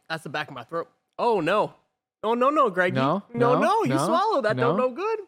That's 0.10 0.24
the 0.24 0.30
back 0.30 0.48
of 0.48 0.54
my 0.54 0.64
throat. 0.64 0.90
Oh 1.20 1.42
no. 1.42 1.74
Oh 2.24 2.34
no 2.34 2.50
no, 2.50 2.70
Greg. 2.70 2.94
You- 2.96 3.02
No, 3.02 3.24
no, 3.34 3.56
no, 3.56 3.60
no, 3.62 3.84
you 3.84 3.90
no, 3.96 4.06
swallowed. 4.06 4.46
That 4.46 4.56
don't 4.56 4.78
no. 4.78 4.88
know 4.88 4.94
good. 4.96 5.20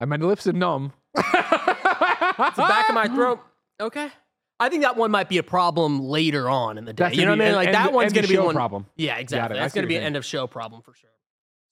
I 0.00 0.04
my 0.06 0.16
lips 0.16 0.46
are 0.46 0.52
numb. 0.52 0.92
It's 2.40 2.56
the 2.56 2.62
back 2.62 2.88
of 2.88 2.94
my 2.94 3.08
throat. 3.08 3.40
Okay. 3.80 4.08
I 4.60 4.68
think 4.68 4.82
that 4.82 4.96
one 4.96 5.10
might 5.10 5.28
be 5.28 5.38
a 5.38 5.42
problem 5.42 6.00
later 6.00 6.48
on 6.50 6.78
in 6.78 6.84
the 6.84 6.92
day. 6.92 7.04
That's 7.04 7.16
you 7.16 7.24
know 7.24 7.30
what 7.30 7.40
I 7.40 7.44
mean? 7.44 7.48
an 7.48 7.54
Like 7.54 7.66
end- 7.68 7.74
that 7.76 7.92
one's 7.92 8.12
going 8.12 8.24
to 8.24 8.28
be 8.28 8.34
show 8.34 8.44
one 8.46 8.54
problem. 8.54 8.86
Yeah, 8.96 9.16
exactly. 9.18 9.58
That's 9.58 9.72
going 9.74 9.84
to 9.84 9.88
be 9.88 9.96
an 9.96 10.02
end 10.02 10.16
of 10.16 10.24
show 10.24 10.46
problem 10.46 10.82
for 10.82 10.94
sure. 10.94 11.10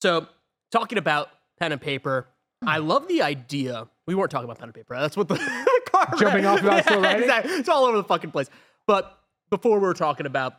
So, 0.01 0.28
talking 0.70 0.99
about 0.99 1.28
pen 1.59 1.72
and 1.72 1.80
paper, 1.80 2.28
hmm. 2.62 2.68
I 2.68 2.78
love 2.78 3.09
the 3.09 3.22
idea. 3.22 3.89
We 4.07 4.14
weren't 4.14 4.30
talking 4.30 4.45
about 4.45 4.59
pen 4.59 4.68
and 4.68 4.74
paper. 4.74 4.95
That's 4.97 5.16
what 5.16 5.26
the, 5.28 5.34
the 5.34 5.80
car 5.91 6.14
Jumping 6.18 6.47
off 6.47 6.61
about 6.61 6.84
still 6.84 7.01
Yeah, 7.01 7.07
writing? 7.07 7.22
Exactly. 7.22 7.53
It's 7.55 7.68
all 7.68 7.84
over 7.84 7.97
the 7.97 8.05
fucking 8.05 8.30
place. 8.30 8.49
But 8.87 9.18
before 9.51 9.80
we 9.80 9.87
were 9.87 9.95
talking 9.95 10.26
about 10.26 10.55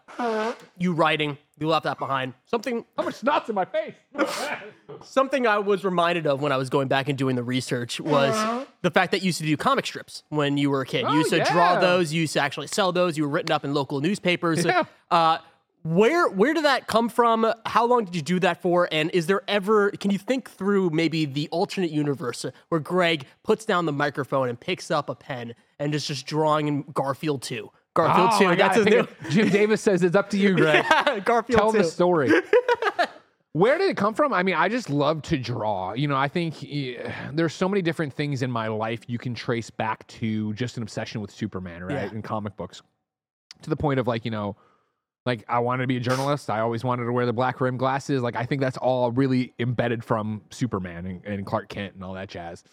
you 0.78 0.94
writing, 0.94 1.38
you 1.60 1.68
left 1.68 1.86
that 1.86 1.98
behind. 2.00 2.34
Something 2.46 2.86
How 2.96 3.04
much 3.04 3.16
snot's 3.16 3.50
in 3.50 3.56
my 3.56 3.66
face? 3.66 3.94
something 5.02 5.48
I 5.48 5.60
was 5.60 5.84
reminded 5.84 6.28
of 6.28 6.42
when 6.42 6.52
I 6.52 6.58
was 6.58 6.70
going 6.70 6.88
back 6.88 7.10
and 7.10 7.18
doing 7.18 7.36
the 7.36 7.44
research 7.44 8.00
was 8.00 8.36
the 8.82 8.92
fact 8.92 9.12
that 9.12 9.22
you 9.22 9.28
used 9.28 9.40
to 9.40 9.46
do 9.46 9.58
comic 9.58 9.86
strips 9.86 10.24
when 10.30 10.58
you 10.58 10.70
were 10.70 10.82
a 10.82 10.86
kid. 10.86 11.04
Uh-huh. 11.04 11.12
Oh, 11.12 11.14
you 11.14 11.20
used 11.20 11.32
to 11.32 11.44
draw 11.44 11.80
those. 11.80 12.14
You 12.14 12.22
used 12.22 12.34
to 12.34 12.42
actually 12.42 12.68
sell 12.68 12.92
those. 12.92 13.18
You 13.18 13.24
were 13.24 13.30
written 13.30 13.52
up 13.52 13.66
in 13.66 13.74
local 13.74 14.02
newspapers. 14.02 14.66
Yeah. 14.66 14.84
Uh, 15.10 15.40
where 15.84 16.28
where 16.28 16.54
did 16.54 16.66
that 16.66 16.88
come 16.88 17.08
from? 17.08 17.52
How 17.66 17.86
long 17.86 18.06
did 18.06 18.16
you 18.16 18.22
do 18.22 18.40
that 18.42 18.62
for? 18.62 18.90
And 18.92 19.10
is 19.12 19.28
there 19.28 19.42
ever? 19.48 19.92
Can 19.92 20.12
you 20.12 20.18
think 20.18 20.50
through 20.50 20.90
maybe 20.90 21.26
the 21.26 21.48
alternate 21.50 21.92
universe 21.92 22.46
where 22.70 22.82
Greg 22.82 23.26
puts 23.44 23.64
down 23.64 23.86
the 23.86 23.94
microphone 23.94 24.50
and 24.50 24.60
picks 24.60 24.92
up 24.92 25.10
a 25.10 25.16
pen 25.16 25.56
and 25.80 25.96
is 25.96 26.06
just 26.06 26.26
drawing 26.26 26.68
in 26.68 26.82
Garfield 26.94 27.42
two? 27.42 27.72
Garfield 27.98 28.52
Oh 28.52 28.56
That's 28.56 28.78
his 28.78 28.86
new. 28.86 29.08
Jim 29.30 29.50
Davis 29.50 29.82
says 29.82 30.04
it's 30.04 30.16
up 30.16 30.30
to 30.32 30.38
you, 30.38 30.56
Greg. 30.56 30.86
Garfield 31.26 31.60
Tell 31.60 31.72
the 31.72 31.84
story. 31.84 32.32
Where 33.54 33.80
did 33.80 33.90
it 33.90 33.98
come 33.98 34.14
from? 34.14 34.34
I 34.34 34.44
mean, 34.44 34.54
I 34.54 34.70
just 34.70 34.90
love 34.90 35.24
to 35.24 35.38
draw. 35.38 35.94
You 35.94 36.08
know, 36.08 36.16
I 36.16 36.28
think 36.28 36.64
eh, 36.64 37.12
there's 37.34 37.54
so 37.54 37.68
many 37.68 37.82
different 37.82 38.14
things 38.14 38.44
in 38.44 38.52
my 38.52 38.68
life 38.68 39.02
you 39.08 39.18
can 39.18 39.34
trace 39.34 39.72
back 39.72 40.06
to 40.08 40.54
just 40.54 40.78
an 40.78 40.84
obsession 40.84 41.22
with 41.22 41.32
Superman, 41.32 41.84
right? 41.84 42.04
Yeah. 42.04 42.12
In 42.12 42.22
comic 42.22 42.56
books. 42.56 42.84
To 43.64 43.70
the 43.72 43.76
point 43.76 44.00
of 44.00 44.06
like, 44.06 44.26
you 44.26 44.32
know, 44.32 44.56
like 45.26 45.44
I 45.48 45.60
wanted 45.60 45.84
to 45.84 45.88
be 45.88 45.98
a 45.98 46.00
journalist. 46.00 46.52
I 46.52 46.60
always 46.60 46.84
wanted 46.84 47.06
to 47.06 47.12
wear 47.12 47.26
the 47.26 47.34
black 47.34 47.60
rim 47.60 47.78
glasses. 47.78 48.22
Like 48.22 48.36
I 48.36 48.46
think 48.46 48.62
that's 48.62 48.78
all 48.78 49.12
really 49.12 49.54
embedded 49.58 50.04
from 50.04 50.42
Superman 50.52 51.06
and, 51.08 51.26
and 51.26 51.46
Clark 51.46 51.70
Kent 51.70 51.96
and 51.96 52.04
all 52.04 52.14
that 52.14 52.30
jazz. 52.30 52.64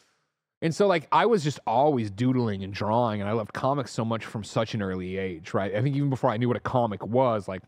And 0.64 0.74
so 0.74 0.86
like 0.86 1.06
I 1.12 1.26
was 1.26 1.44
just 1.44 1.60
always 1.66 2.10
doodling 2.10 2.64
and 2.64 2.72
drawing 2.72 3.20
and 3.20 3.28
I 3.28 3.34
loved 3.34 3.52
comics 3.52 3.92
so 3.92 4.02
much 4.02 4.24
from 4.24 4.42
such 4.42 4.74
an 4.74 4.80
early 4.80 5.18
age, 5.18 5.52
right? 5.52 5.74
I 5.74 5.82
think 5.82 5.94
even 5.94 6.08
before 6.08 6.30
I 6.30 6.38
knew 6.38 6.48
what 6.48 6.56
a 6.56 6.60
comic 6.60 7.06
was, 7.06 7.46
like 7.46 7.60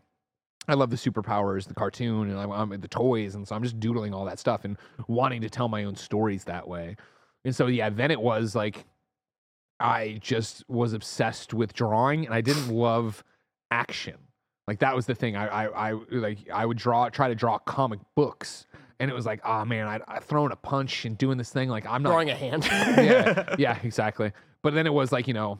I 0.67 0.73
love 0.73 0.89
the 0.89 0.97
superpowers, 0.97 1.67
the 1.67 1.75
cartoon, 1.75 2.29
and 2.29 2.39
I, 2.39 2.77
the 2.77 2.87
toys, 2.87 3.35
and 3.35 3.47
so 3.47 3.55
I'm 3.55 3.63
just 3.63 3.79
doodling 3.79 4.13
all 4.13 4.25
that 4.25 4.39
stuff 4.39 4.65
and 4.65 4.77
wanting 5.07 5.41
to 5.41 5.49
tell 5.49 5.69
my 5.69 5.85
own 5.85 5.95
stories 5.95 6.43
that 6.45 6.67
way. 6.67 6.97
And 7.45 7.55
so 7.55 7.67
yeah, 7.67 7.89
then 7.89 8.11
it 8.11 8.19
was 8.19 8.55
like 8.55 8.85
I 9.79 10.17
just 10.19 10.67
was 10.67 10.93
obsessed 10.93 11.53
with 11.53 11.73
drawing, 11.73 12.25
and 12.25 12.33
I 12.33 12.41
didn't 12.41 12.69
love 12.69 13.23
action. 13.71 14.15
Like 14.67 14.79
that 14.79 14.95
was 14.95 15.05
the 15.05 15.15
thing. 15.15 15.37
I 15.37 15.47
I, 15.47 15.89
I 15.89 15.99
like 16.11 16.39
I 16.51 16.65
would 16.65 16.77
draw, 16.77 17.07
try 17.09 17.29
to 17.29 17.35
draw 17.35 17.59
comic 17.59 17.99
books, 18.15 18.66
and 18.99 19.09
it 19.11 19.13
was 19.13 19.25
like, 19.25 19.41
oh 19.45 19.63
man, 19.65 19.87
I, 19.87 19.99
I 20.07 20.19
throwing 20.19 20.51
a 20.51 20.55
punch 20.55 21.05
and 21.05 21.17
doing 21.17 21.37
this 21.37 21.51
thing. 21.51 21.69
Like 21.69 21.85
I'm 21.85 22.03
not 22.03 22.09
Drawing 22.11 22.29
a 22.29 22.35
hand. 22.35 22.65
yeah, 22.71 23.55
yeah, 23.59 23.77
exactly. 23.83 24.31
But 24.63 24.73
then 24.73 24.85
it 24.87 24.93
was 24.93 25.11
like 25.11 25.27
you 25.27 25.33
know, 25.33 25.59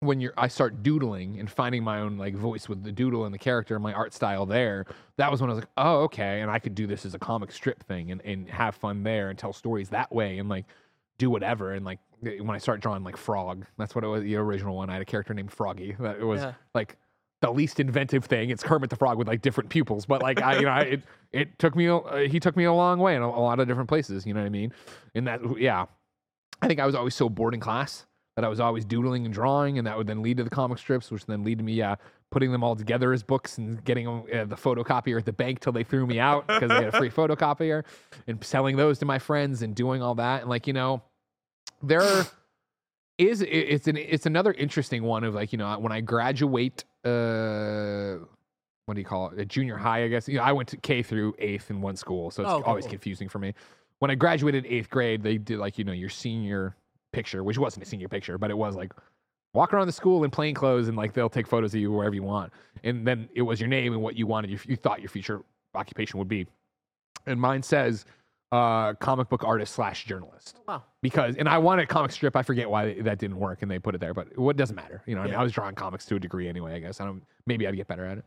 when 0.00 0.20
you're 0.20 0.34
I 0.36 0.48
start 0.48 0.82
doodling 0.82 1.38
and 1.40 1.50
finding 1.50 1.82
my 1.82 2.00
own 2.00 2.18
like 2.18 2.34
voice 2.34 2.68
with 2.68 2.84
the 2.84 2.92
doodle 2.92 3.24
and 3.24 3.34
the 3.34 3.38
character 3.38 3.74
and 3.74 3.82
my 3.82 3.92
art 3.92 4.12
style 4.12 4.46
there. 4.46 4.86
That 5.16 5.30
was 5.30 5.40
when 5.40 5.50
I 5.50 5.54
was 5.54 5.62
like, 5.62 5.70
oh 5.76 6.02
okay, 6.04 6.40
and 6.40 6.50
I 6.50 6.58
could 6.58 6.74
do 6.74 6.86
this 6.86 7.04
as 7.04 7.14
a 7.14 7.18
comic 7.18 7.52
strip 7.52 7.82
thing 7.84 8.10
and 8.10 8.20
and 8.24 8.48
have 8.48 8.74
fun 8.74 9.02
there 9.02 9.30
and 9.30 9.38
tell 9.38 9.52
stories 9.52 9.88
that 9.90 10.12
way 10.12 10.38
and 10.38 10.48
like 10.48 10.66
do 11.18 11.30
whatever 11.30 11.72
and 11.74 11.84
like 11.84 11.98
when 12.20 12.50
I 12.50 12.58
start 12.58 12.80
drawing 12.80 13.04
like 13.04 13.16
Frog, 13.16 13.64
that's 13.76 13.94
what 13.94 14.02
it 14.02 14.08
was. 14.08 14.22
The 14.24 14.34
original 14.36 14.74
one, 14.76 14.90
I 14.90 14.94
had 14.94 15.02
a 15.02 15.04
character 15.04 15.34
named 15.34 15.52
Froggy. 15.52 15.96
That 16.00 16.18
it 16.18 16.24
was 16.24 16.40
Yeah. 16.40 16.54
like 16.74 16.96
the 17.40 17.50
least 17.50 17.78
inventive 17.78 18.24
thing. 18.24 18.50
It's 18.50 18.62
Kermit 18.62 18.90
the 18.90 18.96
Frog 18.96 19.18
with 19.18 19.28
like 19.28 19.42
different 19.42 19.70
pupils, 19.70 20.06
but 20.06 20.22
like 20.22 20.42
I, 20.42 20.56
you 20.56 20.62
know, 20.62 20.70
I, 20.70 20.80
it 20.80 21.02
it 21.32 21.58
took 21.58 21.76
me, 21.76 21.88
uh, 21.88 22.00
he 22.28 22.40
took 22.40 22.56
me 22.56 22.64
a 22.64 22.72
long 22.72 22.98
way 22.98 23.14
in 23.14 23.22
a, 23.22 23.28
a 23.28 23.28
lot 23.28 23.60
of 23.60 23.68
different 23.68 23.88
places. 23.88 24.26
You 24.26 24.34
know 24.34 24.40
what 24.40 24.46
I 24.46 24.50
mean? 24.50 24.72
And 25.14 25.26
that, 25.26 25.40
yeah, 25.58 25.86
I 26.62 26.66
think 26.66 26.80
I 26.80 26.86
was 26.86 26.94
always 26.94 27.14
so 27.14 27.28
bored 27.28 27.54
in 27.54 27.60
class 27.60 28.06
that 28.36 28.44
I 28.44 28.48
was 28.48 28.60
always 28.60 28.84
doodling 28.84 29.24
and 29.24 29.34
drawing, 29.34 29.78
and 29.78 29.86
that 29.86 29.96
would 29.96 30.06
then 30.06 30.22
lead 30.22 30.36
to 30.36 30.44
the 30.44 30.50
comic 30.50 30.78
strips, 30.78 31.10
which 31.10 31.26
then 31.26 31.42
lead 31.42 31.58
to 31.58 31.64
me, 31.64 31.72
yeah, 31.72 31.96
putting 32.30 32.52
them 32.52 32.62
all 32.62 32.76
together 32.76 33.12
as 33.12 33.22
books 33.22 33.58
and 33.58 33.82
getting 33.84 34.06
them, 34.06 34.22
uh, 34.32 34.44
the 34.44 34.56
photocopier 34.56 35.18
at 35.18 35.24
the 35.24 35.32
bank 35.32 35.60
till 35.60 35.72
they 35.72 35.82
threw 35.82 36.06
me 36.06 36.20
out 36.20 36.46
because 36.46 36.68
they 36.68 36.76
had 36.76 36.94
a 36.94 36.98
free 36.98 37.10
photocopier, 37.16 37.84
and 38.26 38.42
selling 38.44 38.76
those 38.76 38.98
to 39.00 39.04
my 39.04 39.18
friends 39.18 39.62
and 39.62 39.74
doing 39.74 40.02
all 40.02 40.14
that, 40.14 40.42
and 40.42 40.50
like 40.50 40.66
you 40.66 40.72
know, 40.72 41.02
there 41.82 42.26
is 43.18 43.42
it's 43.42 43.88
an 43.88 43.96
it's 43.96 44.26
another 44.26 44.52
interesting 44.52 45.02
one 45.02 45.24
of 45.24 45.34
like 45.34 45.52
you 45.52 45.58
know 45.58 45.78
when 45.78 45.92
I 45.92 46.00
graduate, 46.00 46.84
uh, 47.04 48.16
what 48.86 48.94
do 48.94 49.00
you 49.00 49.04
call 49.04 49.30
it, 49.30 49.40
a 49.40 49.44
junior 49.44 49.76
high, 49.76 50.04
I 50.04 50.08
guess. 50.08 50.28
You 50.28 50.38
know, 50.38 50.44
I 50.44 50.52
went 50.52 50.68
to 50.70 50.76
K 50.76 51.02
through 51.02 51.34
eighth 51.38 51.70
in 51.70 51.80
one 51.80 51.96
school, 51.96 52.30
so 52.30 52.44
it's 52.44 52.52
Oh, 52.52 52.62
always 52.62 52.84
cool. 52.84 52.92
confusing 52.92 53.28
for 53.28 53.40
me. 53.40 53.54
When 53.98 54.10
I 54.10 54.14
graduated 54.14 54.64
eighth 54.66 54.88
grade, 54.88 55.22
they 55.22 55.36
did 55.36 55.58
like 55.58 55.78
you 55.78 55.84
know 55.84 55.92
your 55.92 56.08
senior 56.08 56.76
picture, 57.12 57.42
which 57.42 57.58
wasn't 57.58 57.84
a 57.84 57.88
senior 57.88 58.08
picture, 58.08 58.38
but 58.38 58.50
it 58.50 58.56
was 58.56 58.76
like 58.76 58.92
walk 59.52 59.74
around 59.74 59.88
the 59.88 59.92
school 59.92 60.22
in 60.22 60.30
plain 60.30 60.54
clothes 60.54 60.86
and 60.86 60.96
like 60.96 61.12
they'll 61.12 61.28
take 61.28 61.46
photos 61.46 61.74
of 61.74 61.80
you 61.80 61.90
wherever 61.90 62.14
you 62.14 62.22
want, 62.22 62.52
and 62.84 63.04
then 63.04 63.28
it 63.34 63.42
was 63.42 63.58
your 63.58 63.68
name 63.68 63.92
and 63.92 64.00
what 64.00 64.14
you 64.14 64.26
wanted, 64.28 64.50
you, 64.50 64.58
you 64.66 64.76
thought 64.76 65.00
your 65.00 65.08
future 65.08 65.42
occupation 65.74 66.18
would 66.20 66.28
be, 66.28 66.46
and 67.26 67.40
mine 67.40 67.62
says 67.62 68.04
uh, 68.50 68.94
comic 68.94 69.28
book 69.28 69.44
artist 69.44 69.74
slash 69.74 70.04
journalist 70.04 70.58
wow. 70.66 70.82
because 71.02 71.36
and 71.36 71.48
I 71.48 71.58
wanted 71.58 71.88
comic 71.88 72.10
strip. 72.12 72.34
I 72.34 72.42
forget 72.42 72.68
why 72.70 72.94
that 73.02 73.18
didn't 73.18 73.38
work 73.38 73.62
and 73.62 73.70
they 73.70 73.78
put 73.78 73.94
it 73.94 74.00
there, 74.00 74.14
but 74.14 74.38
what 74.38 74.56
doesn't 74.56 74.76
matter. 74.76 75.02
You 75.06 75.14
know, 75.14 75.20
what 75.20 75.28
I 75.28 75.30
mean, 75.32 75.40
I 75.40 75.42
was 75.42 75.52
drawing 75.52 75.74
comics 75.74 76.06
to 76.06 76.16
a 76.16 76.18
degree 76.18 76.48
anyway. 76.48 76.74
I 76.74 76.78
guess 76.78 77.00
I 77.00 77.04
don't. 77.04 77.22
Maybe 77.46 77.66
I'd 77.66 77.76
get 77.76 77.88
better 77.88 78.06
at 78.06 78.18
it. 78.18 78.24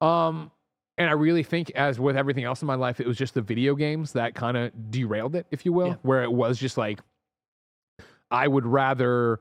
Um, 0.00 0.52
and 0.96 1.08
I 1.08 1.12
really 1.12 1.42
think, 1.42 1.70
as 1.70 1.98
with 1.98 2.16
everything 2.16 2.44
else 2.44 2.62
in 2.62 2.66
my 2.66 2.74
life, 2.74 3.00
it 3.00 3.06
was 3.06 3.16
just 3.16 3.34
the 3.34 3.42
video 3.42 3.74
games 3.74 4.12
that 4.12 4.34
kind 4.34 4.56
of 4.56 4.90
derailed 4.90 5.34
it, 5.34 5.46
if 5.50 5.64
you 5.64 5.72
will, 5.72 5.88
Yeah. 5.88 5.94
where 6.02 6.22
it 6.22 6.32
was 6.32 6.58
just 6.58 6.76
like 6.76 7.00
I 8.30 8.46
would 8.46 8.66
rather 8.66 9.40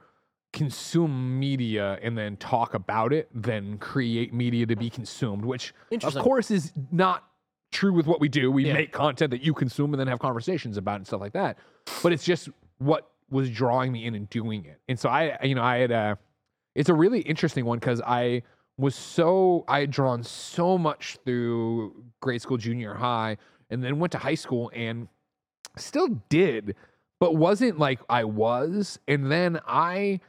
consume 0.54 1.40
media 1.40 2.00
and 2.02 2.18
then 2.18 2.38
talk 2.38 2.74
about 2.74 3.14
it 3.14 3.30
than 3.34 3.78
create 3.78 4.34
media 4.34 4.66
to 4.66 4.76
be 4.76 4.90
consumed, 4.90 5.46
which 5.46 5.74
of 6.04 6.16
course 6.16 6.50
is 6.50 6.72
not 6.92 7.28
true 7.78 7.94
with 7.94 8.08
what 8.08 8.20
we 8.20 8.28
do. 8.30 8.52
We 8.52 8.66
Yeah. 8.68 8.74
make 8.74 8.92
content 8.92 9.32
that 9.32 9.42
you 9.42 9.54
consume 9.54 9.94
and 9.94 10.00
then 10.00 10.08
have 10.08 10.20
conversations 10.20 10.78
about 10.78 10.96
and 10.96 11.06
stuff 11.08 11.22
like 11.22 11.34
that. 11.34 11.58
But 12.02 12.12
it's 12.14 12.24
just 12.26 12.50
what 12.80 13.10
was 13.30 13.50
drawing 13.50 13.92
me 13.92 14.06
in 14.06 14.16
and 14.16 14.30
doing 14.30 14.66
it. 14.66 14.80
And 14.88 15.00
so 15.00 15.10
I, 15.10 15.38
you 15.44 15.54
know, 15.56 15.64
I 15.64 15.78
had 15.78 15.92
a, 15.92 16.18
it's 16.76 16.90
a 16.90 16.94
really 16.94 17.22
interesting 17.22 17.66
one 17.66 17.78
because 17.80 18.02
I 18.02 18.44
was 18.78 18.96
so, 18.96 19.64
I 19.68 19.82
had 19.82 19.92
drawn 19.92 20.24
so 20.24 20.78
much 20.78 21.18
through 21.26 22.04
grade 22.22 22.42
school, 22.42 22.58
junior 22.58 22.94
high, 22.94 23.38
and 23.70 23.84
then 23.84 24.00
went 24.00 24.12
to 24.14 24.18
high 24.18 24.36
school 24.36 24.72
and 24.74 25.08
still 25.78 26.08
did, 26.30 26.76
but 27.20 27.36
wasn't 27.36 27.78
like 27.80 28.00
I 28.10 28.24
was. 28.24 29.00
And 29.08 29.32
then 29.32 29.60
I, 29.68 30.20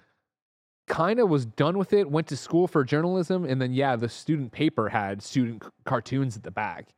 kind 0.87 1.21
of 1.21 1.29
was 1.29 1.45
done 1.45 1.77
with 1.77 1.93
it 1.93 2.11
went 2.11 2.27
to 2.27 2.35
school 2.35 2.67
for 2.67 2.83
journalism 2.83 3.45
and 3.45 3.61
then 3.61 3.75
yeah 3.75 3.95
the 3.95 4.09
student 4.09 4.51
paper 4.51 4.89
had 4.89 5.21
student 5.23 5.63
c- 5.63 5.69
cartoons 5.85 6.35
at 6.35 6.43
the 6.43 6.51
back 6.51 6.89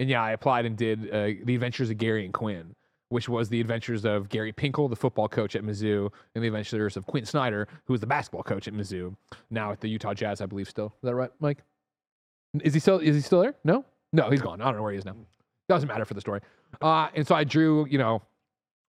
and 0.00 0.08
yeah 0.08 0.22
i 0.22 0.32
applied 0.32 0.64
and 0.64 0.76
did 0.76 1.08
uh, 1.10 1.28
the 1.44 1.54
adventures 1.54 1.90
of 1.90 1.98
gary 1.98 2.24
and 2.24 2.34
quinn 2.34 2.74
which 3.10 3.28
was 3.28 3.48
the 3.48 3.60
adventures 3.60 4.04
of 4.04 4.28
gary 4.28 4.52
pinkel 4.52 4.88
the 4.88 4.96
football 4.96 5.28
coach 5.28 5.54
at 5.54 5.62
mizzou 5.62 6.10
and 6.34 6.42
the 6.42 6.48
adventures 6.48 6.96
of 6.96 7.06
quin 7.06 7.24
snyder 7.24 7.68
who 7.84 7.92
was 7.92 8.00
the 8.00 8.06
basketball 8.06 8.42
coach 8.42 8.66
at 8.66 8.74
mizzou 8.74 9.14
now 9.50 9.70
at 9.70 9.80
the 9.80 9.88
utah 9.88 10.14
jazz 10.14 10.40
i 10.40 10.46
believe 10.46 10.68
still. 10.68 10.86
Is 10.86 11.06
that 11.06 11.14
right 11.14 11.30
mike? 11.40 11.58
Is 12.64 12.74
he 12.74 12.80
still 12.80 12.98
is 12.98 13.14
he 13.14 13.20
still 13.22 13.42
there? 13.42 13.54
No? 13.62 13.84
No 14.12 14.30
he's 14.30 14.40
gone. 14.40 14.60
I 14.60 14.64
don't 14.64 14.76
know 14.76 14.82
where 14.82 14.92
he 14.92 14.98
is 14.98 15.04
now. 15.04 15.14
Doesn't 15.68 15.86
matter 15.86 16.04
for 16.04 16.14
the 16.14 16.20
story. 16.20 16.40
Uh, 16.80 17.08
and 17.14 17.26
so 17.26 17.34
i 17.34 17.44
drew 17.44 17.86
you 17.88 17.98
know 17.98 18.22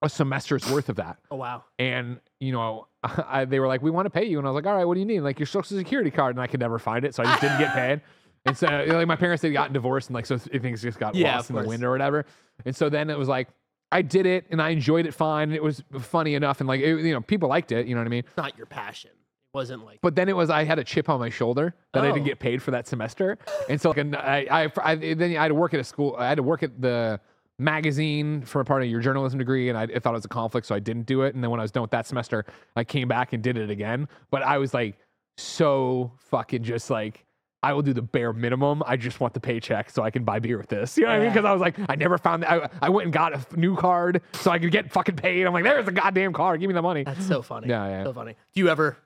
a 0.02 0.10
semester's 0.10 0.68
worth 0.72 0.90
of 0.90 0.96
that. 0.96 1.18
Oh 1.30 1.36
wow. 1.36 1.64
and 1.78 2.20
you 2.40 2.52
know 2.54 2.88
I, 3.04 3.46
they 3.46 3.60
were 3.60 3.68
like 3.68 3.82
we 3.82 3.92
want 3.92 4.06
to 4.08 4.10
pay 4.10 4.26
you. 4.26 4.38
And 4.40 4.48
i 4.48 4.50
was 4.50 4.56
like 4.56 4.66
all 4.66 4.76
right 4.76 4.86
what 4.86 4.96
do 4.96 5.00
you 5.00 5.06
need? 5.06 5.20
Like 5.22 5.40
your 5.40 5.46
social 5.48 5.78
security 5.78 6.10
card. 6.10 6.36
And 6.36 6.42
i 6.42 6.48
could 6.48 6.60
never 6.60 6.80
find 6.80 7.06
it 7.06 7.14
so 7.14 7.22
i 7.24 7.26
just 7.26 7.42
didn't 7.42 7.60
get 7.60 7.74
paid 7.74 8.02
and 8.46 8.58
so 8.58 8.68
like 8.68 9.08
my 9.08 9.16
parents 9.16 9.42
had 9.44 9.54
gotten 9.54 9.74
divorced 9.74 10.10
and 10.10 10.16
like 10.16 10.26
so 10.26 10.38
things 10.38 10.82
just 10.82 11.00
got 11.00 11.16
Yeah, 11.16 11.36
lost 11.36 11.46
of 11.46 11.50
in 11.52 11.56
the 11.58 11.62
course. 11.64 11.70
wind 11.70 11.84
or 11.84 11.92
whatever. 11.92 12.26
And 12.66 12.76
so 12.76 12.90
then 12.90 13.10
it 13.10 13.18
was 13.18 13.28
like 13.28 13.48
I 13.92 14.02
did 14.02 14.26
it 14.26 14.46
and 14.52 14.62
I 14.62 14.70
enjoyed 14.70 15.06
it 15.06 15.14
fine. 15.14 15.50
And 15.50 15.54
it 15.56 15.64
was 15.64 15.84
funny 16.00 16.34
enough 16.36 16.60
and 16.60 16.68
like 16.68 16.82
it, 16.82 17.00
you 17.06 17.14
know 17.14 17.22
people 17.22 17.50
liked 17.50 17.72
it. 17.72 17.88
You 17.88 17.96
know 17.96 18.02
what 18.02 18.08
I 18.08 18.10
mean? 18.10 18.24
It's 18.28 18.38
not 18.38 18.58
your 18.58 18.66
passion. 18.68 19.12
It 19.12 19.58
wasn't 19.58 19.84
like 19.86 20.00
But 20.02 20.16
then 20.16 20.30
it 20.30 20.36
was 20.36 20.50
I 20.50 20.64
had 20.64 20.80
a 20.80 20.84
chip 20.84 21.10
on 21.10 21.20
my 21.20 21.30
shoulder 21.30 21.76
that 21.94 22.04
I 22.04 22.10
Oh. 22.10 22.14
didn't 22.14 22.26
get 22.26 22.40
paid 22.40 22.62
for 22.64 22.72
that 22.72 22.88
semester, 22.88 23.38
and 23.70 23.82
so 23.82 23.90
like 23.90 23.98
an- 23.98 24.16
I, 24.16 24.46
I, 24.66 24.72
I 24.82 24.96
then 24.96 25.36
I 25.36 25.42
had 25.42 25.50
to 25.50 25.56
work 25.56 25.74
at 25.74 25.80
a 25.82 25.84
school. 25.84 26.16
I 26.18 26.28
had 26.30 26.36
to 26.38 26.44
work 26.44 26.64
at 26.64 26.82
the 26.82 27.20
magazine 27.60 28.42
for 28.42 28.62
a 28.62 28.66
part 28.66 28.82
of 28.82 28.90
your 28.90 29.02
journalism 29.02 29.38
degree, 29.40 29.70
and 29.70 29.78
I, 29.78 29.84
I 29.84 30.00
thought 30.00 30.12
it 30.12 30.18
was 30.18 30.26
a 30.26 30.30
conflict, 30.30 30.66
so 30.68 30.74
I 30.74 30.80
didn't 30.80 31.06
do 31.06 31.22
it. 31.24 31.36
And 31.36 31.44
then 31.44 31.52
when 31.52 31.60
I 31.60 31.64
was 31.64 31.72
done 31.72 31.82
with 31.82 31.92
that 31.92 32.08
semester, 32.08 32.46
I 32.76 32.84
came 32.84 33.08
back 33.08 33.34
and 33.34 33.44
did 33.44 33.58
it 33.58 33.70
again. 33.70 34.08
But 34.32 34.42
I 34.42 34.58
was 34.58 34.74
like 34.74 34.98
so 35.38 36.12
fucking 36.30 36.64
just 36.64 36.90
like. 36.90 37.26
I 37.64 37.74
will 37.74 37.84
do 37.84 37.94
the 37.94 38.02
bare 38.02 38.34
minimum. 38.34 38.82
I 38.86 38.98
just 38.98 39.20
want 39.20 39.34
the 39.36 39.40
paycheck 39.40 39.90
so 39.92 40.02
I 40.02 40.10
can 40.10 40.24
buy 40.24 40.40
beer 40.40 40.58
with 40.58 40.68
this. 40.70 40.98
You 40.98 41.04
know 41.04 41.10
what 41.10 41.16
I 41.18 41.20
mean? 41.20 41.30
Because 41.30 41.46
I 41.46 41.52
was 41.52 41.62
like, 41.62 41.76
I 41.90 41.96
never 41.96 42.18
found 42.18 42.42
that. 42.44 42.52
I, 42.52 42.70
I 42.88 42.90
went 42.90 43.06
and 43.06 43.14
got 43.14 43.34
a 43.34 43.38
f- 43.38 43.56
new 43.56 43.76
card 43.76 44.22
so 44.34 44.50
I 44.50 44.58
could 44.58 44.72
get 44.72 44.92
fucking 44.92 45.16
paid. 45.16 45.46
I'm 45.46 45.54
like, 45.54 45.64
there's 45.64 45.88
a 45.88 45.92
goddamn 45.92 46.34
card. 46.34 46.60
Give 46.60 46.68
me 46.68 46.74
the 46.74 46.82
money. 46.82 47.04
that's 47.04 47.26
so 47.28 47.42
funny. 47.44 47.68
Yeah, 47.70 47.88
yeah. 47.88 48.04
So 48.06 48.14
funny. 48.14 48.36
Do 48.54 48.60
you 48.62 48.70
ever 48.70 48.98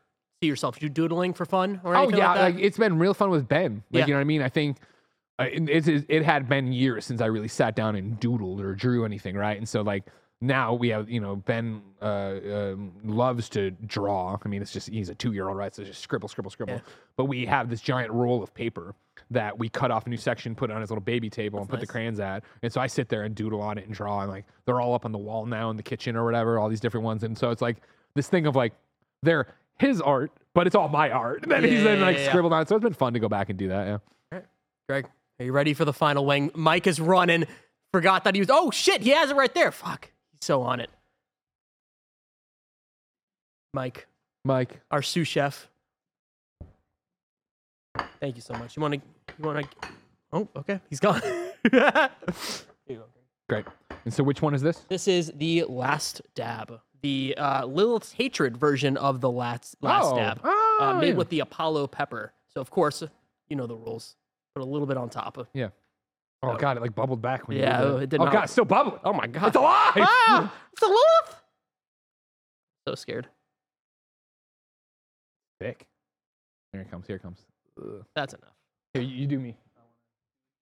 see 0.42 0.48
yourself 0.48 0.80
do 0.80 0.88
doodling 0.90 1.34
for 1.34 1.46
fun 1.46 1.82
or 1.84 1.96
Oh 1.96 2.10
yeah, 2.10 2.28
like 2.30 2.36
that? 2.38 2.42
like 2.42 2.56
it's 2.60 2.78
been 2.78 2.98
real 2.98 3.14
fun 3.14 3.30
with 3.30 3.48
Ben. 3.48 3.84
Like 3.92 4.02
Yeah. 4.02 4.06
you 4.08 4.14
know 4.14 4.18
what 4.20 4.22
I 4.22 4.26
mean. 4.26 4.42
I 4.42 4.50
think 4.50 4.78
uh, 5.38 5.48
it, 5.52 5.88
it, 5.88 6.06
it 6.08 6.24
had 6.24 6.48
been 6.48 6.72
years 6.72 7.06
since 7.06 7.20
I 7.20 7.26
really 7.26 7.50
sat 7.50 7.76
down 7.76 7.96
and 7.98 8.18
doodled 8.22 8.62
or 8.62 8.74
drew 8.74 9.04
anything, 9.04 9.36
right? 9.36 9.58
And 9.58 9.68
so 9.68 9.82
like 9.82 10.06
now 10.42 10.74
we 10.74 10.90
have 10.90 11.10
you 11.10 11.20
know 11.20 11.36
Ben 11.38 11.82
uh, 12.02 12.06
um, 12.54 12.92
loves 13.04 13.50
to 13.50 13.72
draw. 13.72 14.38
I 14.44 14.48
mean, 14.48 14.62
it's 14.62 14.72
just 14.74 14.90
he's 14.90 15.10
a 15.10 15.16
two 15.16 15.34
year 15.34 15.48
old, 15.48 15.58
right? 15.58 15.74
So 15.74 15.84
just 15.84 16.02
scribble, 16.02 16.28
scribble, 16.28 16.52
scribble. 16.52 16.76
Yeah. 16.76 16.82
But 17.18 17.26
we 17.26 17.46
have 17.46 17.70
this 17.70 17.82
giant 17.82 18.12
roll 18.12 18.44
of 18.44 18.54
paper 18.54 18.94
that 19.32 19.58
we 19.58 19.70
cut 19.70 19.92
off 19.92 20.06
a 20.06 20.10
new 20.10 20.18
section, 20.18 20.54
put 20.56 20.70
it 20.70 20.74
on 20.74 20.82
his 20.82 20.90
little 20.90 21.02
baby 21.04 21.30
table, 21.30 21.60
and 21.60 21.70
put 21.70 21.80
the 21.80 21.88
crayons 21.88 22.20
at. 22.20 22.44
And 22.62 22.72
so 22.72 22.82
I 22.82 22.88
sit 22.88 23.10
there 23.10 23.24
and 23.24 23.34
doodle 23.34 23.62
on 23.62 23.78
it 23.78 23.86
and 23.86 23.94
draw, 23.94 24.22
and 24.22 24.30
like 24.30 24.46
they're 24.66 24.82
all 24.82 24.94
up 24.94 25.06
on 25.06 25.12
the 25.12 25.18
wall 25.18 25.46
now 25.46 25.70
in 25.70 25.78
the 25.78 25.84
kitchen 25.84 26.16
or 26.16 26.26
whatever, 26.26 26.60
all 26.60 26.70
these 26.70 26.82
different 26.82 27.06
ones. 27.06 27.24
And 27.24 27.38
so 27.38 27.50
it's 27.50 27.62
like 27.62 27.78
this 28.14 28.28
thing 28.28 28.46
of 28.46 28.56
like 28.56 28.74
they're 29.24 29.48
his 29.80 30.00
art, 30.02 30.32
but 30.54 30.68
it's 30.68 30.76
all 30.76 30.90
my 30.90 31.10
art. 31.12 31.40
And 31.44 31.52
then 31.52 31.64
he's 31.64 31.74
Yeah, 31.80 31.84
then 31.84 32.02
like 32.02 32.18
yeah, 32.18 32.24
yeah. 32.24 32.30
scribbled 32.30 32.54
on 32.54 32.62
it. 32.62 32.70
So 32.70 32.76
it's 32.76 32.84
been 32.84 32.94
fun 32.94 33.14
to 33.14 33.20
go 33.20 33.30
back 33.30 33.50
and 33.50 33.58
do 33.58 33.70
that. 33.70 34.02
Yeah. 34.34 34.40
Greg, 34.88 35.08
are 35.40 35.46
you 35.46 35.52
ready 35.52 35.74
for 35.74 35.84
the 35.86 35.94
final 35.94 36.26
wing? 36.26 36.52
Mike 36.54 36.86
is 36.86 37.00
running. 37.00 37.46
Forgot 37.92 38.26
that 38.26 38.36
he 38.36 38.42
was. 38.42 38.50
Oh 38.52 38.70
shit, 38.72 39.02
he 39.02 39.10
has 39.12 39.32
it 39.32 39.36
right 39.36 39.54
there. 39.56 39.72
Fuck, 39.72 40.12
so 40.46 40.62
on 40.62 40.80
it. 40.80 40.90
Mike, 43.74 44.08
Mike. 44.44 44.80
our 44.92 45.02
sous 45.02 45.28
chef. 45.28 45.68
Thank 48.20 48.36
you 48.36 48.42
so 48.42 48.54
much. 48.54 48.76
You 48.78 48.82
want 48.82 48.94
to? 48.96 49.02
You 49.38 49.46
want 49.46 49.72
to? 49.82 49.88
Oh, 50.32 50.48
okay, 50.58 50.80
he's 50.90 51.00
gone. 51.00 51.22
Here 51.72 52.10
you 52.88 52.96
go. 52.98 53.04
Great. 53.50 53.66
And 54.06 54.14
so 54.14 54.24
which 54.24 54.42
one 54.42 54.54
is 54.54 54.62
this? 54.62 54.80
This 54.90 55.08
is 55.08 55.32
the 55.36 55.64
last 55.64 56.22
dab, 56.36 56.80
the 57.02 57.36
uh, 57.38 57.66
Lilith's 57.66 58.12
hatred 58.14 58.56
version 58.58 58.98
of 58.98 59.22
the 59.22 59.30
last 59.32 59.76
last 59.82 60.06
Oh. 60.14 60.16
dab, 60.16 60.40
Oh, 60.44 60.78
uh, 60.82 61.00
made 61.00 61.10
yeah. 61.10 61.14
with 61.16 61.30
the 61.30 61.40
Apollo 61.42 61.88
pepper. 61.88 62.34
So 62.54 62.62
of 62.62 62.70
course, 62.70 63.04
you 63.50 63.56
know 63.56 63.68
the 63.68 63.76
rules. 63.76 64.16
Put 64.56 64.62
a 64.62 64.66
little 64.66 64.88
bit 64.88 64.98
on 64.98 65.10
top 65.10 65.38
of. 65.38 65.48
Yeah. 65.54 65.70
Oh 66.54 66.58
god, 66.58 66.78
it 66.78 66.82
like 66.82 66.96
bubbled 66.96 67.22
back 67.22 67.48
when 67.48 67.58
Yeah, 67.58 67.80
you 67.82 67.86
did 67.86 67.88
oh, 67.94 67.98
that. 67.98 68.04
it 68.04 68.10
did 68.10 68.22
oh 68.22 68.24
not- 68.26 68.34
god, 68.34 68.44
it's 68.44 68.52
still 68.54 68.66
bubbling. 68.66 69.00
Oh 69.04 69.14
my 69.14 69.28
god, 69.28 69.48
It's 69.48 69.56
alive. 69.56 69.94
Ah, 69.98 70.54
it's 70.74 70.82
a 70.82 70.86
Lilith. 70.86 71.42
So 72.88 72.96
scared. 72.96 73.28
Thick. 75.60 75.88
Here 76.74 76.82
it 76.82 76.92
comes. 76.92 77.08
Here 77.08 77.16
it 77.16 77.22
comes. 77.22 77.40
Ugh. 77.82 78.04
That's 78.16 78.34
enough. 78.34 78.54
Here, 78.94 79.02
you, 79.02 79.16
you 79.22 79.28
do 79.28 79.40
me. 79.40 79.56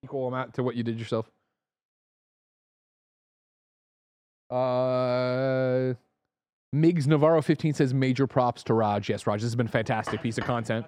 Equal 0.04 0.28
amount 0.28 0.54
to 0.54 0.62
what 0.62 0.74
you 0.76 0.82
did 0.82 0.98
yourself. 0.98 1.30
Uh, 4.50 5.94
Migs 6.74 7.06
Navarro 7.06 7.42
15 7.42 7.74
says 7.74 7.94
major 7.94 8.26
props 8.26 8.62
to 8.64 8.74
Raj. 8.74 9.08
Yes, 9.08 9.26
Raj, 9.26 9.40
this 9.40 9.46
has 9.48 9.56
been 9.56 9.66
a 9.66 9.70
fantastic 9.70 10.22
piece 10.22 10.38
of 10.38 10.44
content. 10.44 10.86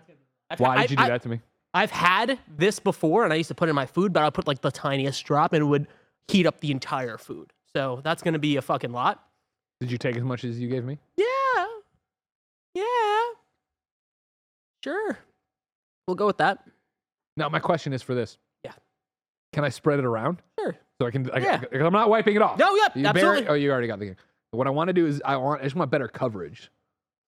Why 0.59 0.82
did 0.82 0.90
you 0.92 0.97
do 0.97 1.03
I- 1.05 1.09
that 1.09 1.22
to 1.22 1.28
me? 1.28 1.40
I've 1.76 1.90
had 1.90 2.38
this 2.56 2.78
before, 2.78 3.24
and 3.24 3.32
I 3.32 3.36
used 3.36 3.48
to 3.48 3.54
put 3.54 3.68
it 3.68 3.70
in 3.70 3.76
my 3.76 3.86
food, 3.86 4.12
but 4.12 4.22
I'll 4.22 4.32
put 4.32 4.46
like 4.46 4.60
the 4.62 4.70
tiniest 4.70 5.24
drop, 5.24 5.52
and 5.52 5.62
it 5.62 5.66
would 5.66 5.86
heat 6.28 6.46
up 6.46 6.60
the 6.60 6.70
entire 6.70 7.18
food. 7.18 7.52
So 7.74 8.00
that's 8.02 8.22
gonna 8.22 8.38
be 8.38 8.56
a 8.56 8.62
fucking 8.62 8.92
lot. 8.92 9.22
Did 9.80 9.90
you 9.90 9.98
take 9.98 10.16
as 10.16 10.22
much 10.22 10.42
as 10.44 10.58
you 10.58 10.68
gave 10.68 10.84
me? 10.84 10.98
Yeah. 11.16 11.26
Yeah. 12.74 13.20
Sure. 14.82 15.18
We'll 16.06 16.14
go 16.14 16.26
with 16.26 16.38
that. 16.38 16.64
Now, 17.36 17.48
my 17.48 17.58
question 17.58 17.92
is 17.92 18.02
for 18.02 18.14
this. 18.14 18.38
Yeah. 18.64 18.72
Can 19.52 19.64
I 19.64 19.68
spread 19.68 19.98
it 19.98 20.04
around 20.04 20.38
Sure. 20.58 20.76
so 21.00 21.06
I 21.06 21.10
can? 21.10 21.30
I, 21.30 21.38
Yeah. 21.38 21.58
Because 21.58 21.82
I'm 21.86 21.92
not 21.92 22.08
wiping 22.08 22.36
it 22.36 22.42
off. 22.42 22.58
No, 22.58 22.74
Yep. 22.74 22.96
You 22.96 23.02
bury- 23.02 23.08
absolutely. 23.20 23.48
oh, 23.48 23.54
you 23.54 23.70
already 23.72 23.88
got 23.88 23.98
the 23.98 24.06
game. 24.06 24.16
What 24.52 24.66
I 24.66 24.70
want 24.70 24.88
to 24.88 24.94
do 24.94 25.06
is 25.06 25.20
I 25.24 25.36
want 25.36 25.60
I 25.60 25.64
just 25.64 25.76
want 25.76 25.90
better 25.90 26.08
coverage. 26.08 26.70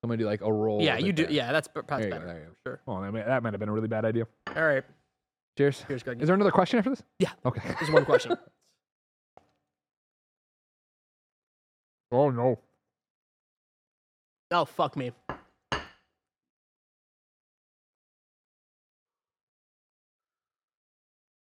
I'm 0.02 0.08
gonna 0.08 0.18
do 0.18 0.26
like 0.26 0.40
a 0.42 0.52
roll. 0.52 0.80
yeah, 0.80 0.96
you 0.96 1.12
do. 1.12 1.24
there. 1.24 1.32
Yeah, 1.32 1.52
that's, 1.52 1.68
that's 1.74 1.88
There 1.88 2.10
better. 2.10 2.20
go. 2.20 2.26
There 2.32 2.38
you. 2.40 2.56
Sure. 2.66 2.80
Well, 2.86 3.00
that 3.00 3.12
might, 3.12 3.26
that 3.26 3.42
might 3.42 3.52
have 3.52 3.60
been 3.60 3.68
a 3.68 3.72
really 3.72 3.88
bad 3.88 4.04
idea. 4.04 4.26
All 4.54 4.64
right. 4.66 4.84
Cheers. 5.56 5.84
Here's 5.88 6.02
Greg. 6.04 6.22
Is 6.22 6.28
there 6.28 6.34
another 6.36 6.52
question 6.52 6.78
after 6.78 6.90
this? 6.90 7.02
Yeah. 7.18 7.30
Okay. 7.44 7.60
There's 7.80 7.90
one 7.90 8.04
question. 8.04 8.36
Oh 12.10 12.30
no. 12.30 12.58
oh, 14.50 14.64
fuck 14.64 14.96
me. 14.96 15.12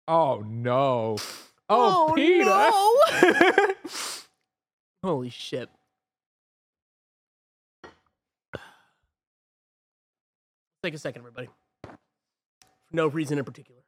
Oh 0.08 0.44
no. 0.46 1.18
Oh, 1.70 2.08
oh 2.10 2.14
Peter. 2.14 2.46
no. 2.46 3.76
Holy 5.04 5.30
shit. 5.30 5.70
Take 10.84 10.96
a 10.96 10.98
second, 10.98 11.22
everybody. 11.22 11.48
For 11.84 11.92
no 12.92 13.08
reason 13.08 13.38
in 13.38 13.46
particular. 13.46 13.82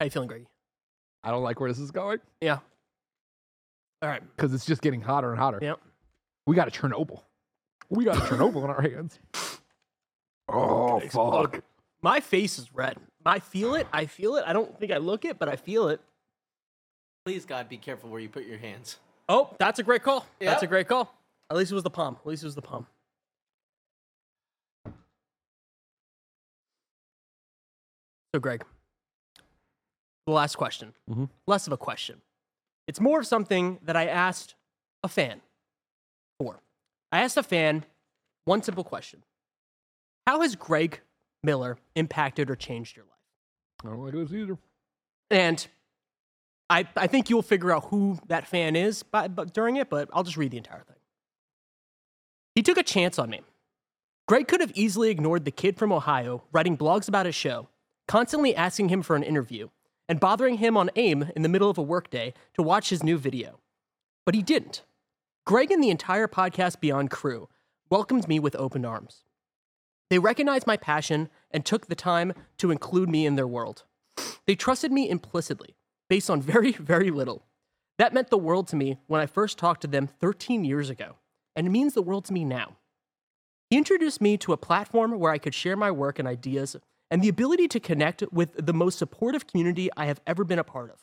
How 0.00 0.04
you 0.04 0.10
feeling, 0.10 0.28
Greggy? 0.28 0.46
I 1.22 1.30
don't 1.30 1.42
like 1.42 1.60
where 1.60 1.70
this 1.70 1.78
is 1.78 1.90
going 1.90 2.18
Yeah. 2.40 2.58
All 4.02 4.08
right. 4.08 4.22
because 4.36 4.52
it's 4.52 4.66
just 4.66 4.82
getting 4.82 5.00
hotter 5.00 5.30
and 5.30 5.38
hotter. 5.38 5.58
Yep. 5.62 5.78
We 6.46 6.56
got 6.56 6.66
a 6.66 6.70
Chernobyl. 6.72 7.20
We 7.88 8.04
got 8.04 8.16
a 8.16 8.20
Chernobyl 8.20 8.64
in 8.64 8.70
our 8.70 8.82
hands. 8.82 9.18
Oh 10.48 10.98
fuck. 11.00 11.62
My 12.02 12.20
face 12.20 12.58
is 12.58 12.74
red. 12.74 12.98
I 13.24 13.38
feel 13.38 13.74
it. 13.76 13.86
I 13.90 14.04
feel 14.04 14.36
it. 14.36 14.44
I 14.46 14.52
don't 14.52 14.78
think 14.78 14.92
I 14.92 14.98
look 14.98 15.24
it, 15.24 15.38
but 15.38 15.48
I 15.48 15.56
feel 15.56 15.88
it. 15.88 16.00
Please, 17.24 17.44
God, 17.44 17.68
be 17.68 17.76
careful 17.76 18.10
where 18.10 18.20
you 18.20 18.28
put 18.28 18.46
your 18.46 18.58
hands. 18.58 18.98
Oh, 19.28 19.54
that's 19.58 19.78
a 19.78 19.82
great 19.82 20.02
call. 20.02 20.26
That's 20.40 20.62
a 20.62 20.66
great 20.66 20.88
call. 20.88 21.14
At 21.50 21.56
least 21.56 21.70
it 21.70 21.74
was 21.74 21.84
the 21.84 21.90
palm. 21.90 22.16
At 22.20 22.26
least 22.26 22.42
it 22.42 22.46
was 22.46 22.54
the 22.56 22.62
palm. 22.62 22.86
So, 28.34 28.40
Greg, 28.40 28.64
the 30.26 30.32
last 30.32 30.56
question. 30.56 30.94
Mhm. 31.08 31.28
Less 31.46 31.66
of 31.66 31.72
a 31.72 31.76
question. 31.76 32.22
It's 32.86 33.00
more 33.00 33.20
of 33.20 33.26
something 33.26 33.78
that 33.82 33.96
I 33.96 34.06
asked 34.06 34.54
a 35.02 35.08
fan 35.08 35.42
for. 36.38 36.62
I 37.10 37.22
asked 37.22 37.36
a 37.36 37.42
fan 37.42 37.84
one 38.44 38.62
simple 38.62 38.84
question 38.84 39.22
How 40.26 40.40
has 40.40 40.56
Greg 40.56 41.00
Miller 41.42 41.78
impacted 41.94 42.48
or 42.50 42.56
changed 42.56 42.96
your 42.96 43.04
life? 43.04 43.12
I 43.84 43.88
don't 43.88 43.98
like 44.04 44.14
this 44.14 44.32
either. 44.32 44.58
And 45.30 45.66
I, 46.72 46.88
I 46.96 47.06
think 47.06 47.28
you'll 47.28 47.42
figure 47.42 47.70
out 47.70 47.84
who 47.90 48.18
that 48.28 48.46
fan 48.46 48.76
is 48.76 49.02
by, 49.02 49.28
but 49.28 49.52
during 49.52 49.76
it, 49.76 49.90
but 49.90 50.08
I'll 50.10 50.22
just 50.22 50.38
read 50.38 50.52
the 50.52 50.56
entire 50.56 50.82
thing. 50.82 50.96
He 52.54 52.62
took 52.62 52.78
a 52.78 52.82
chance 52.82 53.18
on 53.18 53.28
me. 53.28 53.42
Greg 54.26 54.48
could 54.48 54.62
have 54.62 54.72
easily 54.74 55.10
ignored 55.10 55.44
the 55.44 55.50
kid 55.50 55.76
from 55.76 55.92
Ohio 55.92 56.44
writing 56.50 56.78
blogs 56.78 57.08
about 57.08 57.26
his 57.26 57.34
show, 57.34 57.68
constantly 58.08 58.56
asking 58.56 58.88
him 58.88 59.02
for 59.02 59.16
an 59.16 59.22
interview, 59.22 59.68
and 60.08 60.18
bothering 60.18 60.56
him 60.56 60.78
on 60.78 60.90
AIM 60.96 61.30
in 61.36 61.42
the 61.42 61.48
middle 61.48 61.68
of 61.68 61.76
a 61.76 61.82
workday 61.82 62.32
to 62.54 62.62
watch 62.62 62.88
his 62.88 63.02
new 63.02 63.18
video. 63.18 63.60
But 64.24 64.34
he 64.34 64.42
didn't. 64.42 64.82
Greg 65.44 65.70
and 65.70 65.84
the 65.84 65.90
entire 65.90 66.26
Podcast 66.26 66.80
Beyond 66.80 67.10
crew 67.10 67.50
welcomed 67.90 68.28
me 68.28 68.38
with 68.38 68.56
open 68.56 68.86
arms. 68.86 69.24
They 70.08 70.18
recognized 70.18 70.66
my 70.66 70.78
passion 70.78 71.28
and 71.50 71.66
took 71.66 71.88
the 71.88 71.94
time 71.94 72.32
to 72.56 72.70
include 72.70 73.10
me 73.10 73.26
in 73.26 73.36
their 73.36 73.46
world. 73.46 73.84
They 74.46 74.54
trusted 74.54 74.90
me 74.90 75.10
implicitly, 75.10 75.76
based 76.12 76.28
on 76.28 76.42
very, 76.42 76.72
very 76.94 77.10
little. 77.10 77.42
That 77.96 78.12
meant 78.12 78.28
the 78.28 78.36
world 78.36 78.68
to 78.68 78.76
me 78.76 78.98
when 79.06 79.22
I 79.22 79.24
first 79.24 79.56
talked 79.56 79.80
to 79.80 79.86
them 79.86 80.06
13 80.06 80.62
years 80.62 80.90
ago, 80.90 81.16
and 81.56 81.66
it 81.66 81.70
means 81.70 81.94
the 81.94 82.02
world 82.02 82.26
to 82.26 82.34
me 82.34 82.44
now. 82.44 82.76
He 83.70 83.78
introduced 83.78 84.20
me 84.20 84.36
to 84.36 84.52
a 84.52 84.58
platform 84.58 85.18
where 85.18 85.32
I 85.32 85.38
could 85.38 85.54
share 85.54 85.74
my 85.74 85.90
work 85.90 86.18
and 86.18 86.28
ideas, 86.28 86.76
and 87.10 87.22
the 87.22 87.30
ability 87.30 87.66
to 87.68 87.80
connect 87.80 88.22
with 88.30 88.50
the 88.66 88.74
most 88.74 88.98
supportive 88.98 89.46
community 89.46 89.88
I 89.96 90.04
have 90.04 90.20
ever 90.26 90.44
been 90.44 90.58
a 90.58 90.64
part 90.64 90.90
of. 90.90 90.98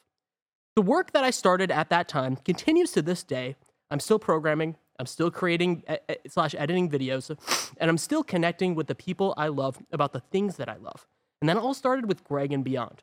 The 0.76 0.84
work 0.84 1.12
that 1.14 1.24
I 1.24 1.32
started 1.32 1.72
at 1.72 1.90
that 1.90 2.08
time 2.08 2.36
continues 2.36 2.92
to 2.92 3.02
this 3.02 3.24
day. 3.24 3.56
I'm 3.90 4.00
still 4.00 4.20
programming, 4.20 4.76
I'm 5.00 5.08
still 5.08 5.32
creating 5.32 5.86
slash 6.28 6.54
editing 6.54 6.88
videos, 6.88 7.36
and 7.78 7.90
I'm 7.90 7.98
still 7.98 8.24
connecting 8.24 8.76
with 8.76 8.86
the 8.86 8.94
people 8.94 9.34
I 9.38 9.48
love 9.48 9.80
about 9.92 10.14
the 10.14 10.20
things 10.20 10.58
that 10.58 10.70
I 10.70 10.78
love. 10.78 11.08
And 11.42 11.50
that 11.50 11.58
all 11.58 11.74
started 11.74 12.06
with 12.06 12.24
Greg 12.24 12.54
and 12.54 12.64
beyond. 12.64 13.02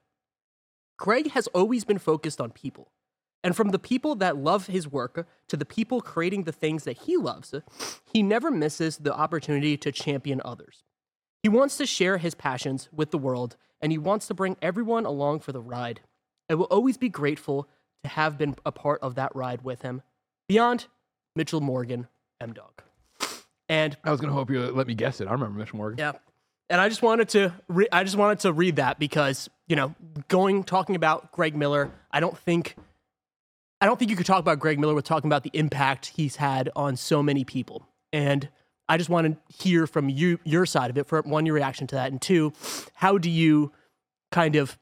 Greg 0.98 1.30
has 1.32 1.46
always 1.48 1.84
been 1.84 1.98
focused 1.98 2.40
on 2.40 2.50
people. 2.50 2.90
And 3.44 3.54
from 3.54 3.68
the 3.68 3.78
people 3.78 4.16
that 4.16 4.36
love 4.36 4.66
his 4.66 4.88
work 4.88 5.28
to 5.48 5.56
the 5.56 5.64
people 5.64 6.00
creating 6.00 6.44
the 6.44 6.52
things 6.52 6.84
that 6.84 6.98
he 6.98 7.16
loves, 7.16 7.54
he 8.04 8.22
never 8.22 8.50
misses 8.50 8.96
the 8.96 9.14
opportunity 9.14 9.76
to 9.76 9.92
champion 9.92 10.42
others. 10.44 10.82
He 11.42 11.48
wants 11.48 11.76
to 11.76 11.86
share 11.86 12.18
his 12.18 12.34
passions 12.34 12.88
with 12.92 13.12
the 13.12 13.18
world, 13.18 13.56
and 13.80 13.92
he 13.92 13.98
wants 13.98 14.26
to 14.28 14.34
bring 14.34 14.56
everyone 14.60 15.06
along 15.06 15.40
for 15.40 15.52
the 15.52 15.60
ride. 15.60 16.00
I 16.50 16.54
will 16.54 16.64
always 16.64 16.96
be 16.96 17.08
grateful 17.08 17.68
to 18.02 18.10
have 18.10 18.36
been 18.36 18.56
a 18.64 18.72
part 18.72 19.00
of 19.02 19.14
that 19.14 19.34
ride 19.36 19.62
with 19.62 19.82
him. 19.82 20.02
Beyond 20.48 20.86
Mitchell 21.36 21.60
Morgan, 21.60 22.08
M 22.40 22.52
Dog. 22.52 22.82
And 23.68 23.96
I 24.02 24.10
was 24.10 24.20
gonna 24.20 24.32
hope 24.32 24.50
you 24.50 24.60
let 24.60 24.86
me 24.86 24.94
guess 24.94 25.20
it. 25.20 25.28
I 25.28 25.32
remember 25.32 25.58
Mitchell 25.58 25.76
Morgan. 25.78 25.98
yeah. 25.98 26.12
And 26.68 26.80
I 26.80 26.88
just 26.88 27.02
wanted 27.02 27.28
to 27.30 27.52
re- 27.68 27.88
I 27.92 28.02
just 28.02 28.16
wanted 28.16 28.40
to 28.40 28.52
read 28.52 28.76
that 28.76 28.98
because, 28.98 29.48
you 29.68 29.76
know, 29.76 29.94
going 30.28 30.64
talking 30.64 30.96
about 30.96 31.32
Greg 31.32 31.54
Miller, 31.54 31.92
I 32.10 32.20
don't 32.20 32.36
think 32.36 32.76
I 33.80 33.86
don't 33.86 33.98
think 33.98 34.10
you 34.10 34.16
could 34.16 34.26
talk 34.26 34.40
about 34.40 34.58
Greg 34.58 34.78
Miller 34.78 34.94
with 34.94 35.04
talking 35.04 35.28
about 35.28 35.42
the 35.42 35.50
impact 35.52 36.06
he's 36.06 36.36
had 36.36 36.70
on 36.74 36.96
so 36.96 37.22
many 37.22 37.44
people. 37.44 37.86
And 38.12 38.48
I 38.88 38.96
just 38.96 39.10
want 39.10 39.26
to 39.26 39.62
hear 39.62 39.86
from 39.86 40.08
you 40.08 40.38
your 40.44 40.66
side 40.66 40.90
of 40.90 40.98
it 40.98 41.06
for 41.06 41.20
one 41.22 41.46
your 41.46 41.54
reaction 41.54 41.86
to 41.88 41.94
that 41.96 42.10
and 42.10 42.20
two, 42.20 42.52
how 42.94 43.18
do 43.18 43.30
you 43.30 43.72
kind 44.32 44.56
of 44.56 44.78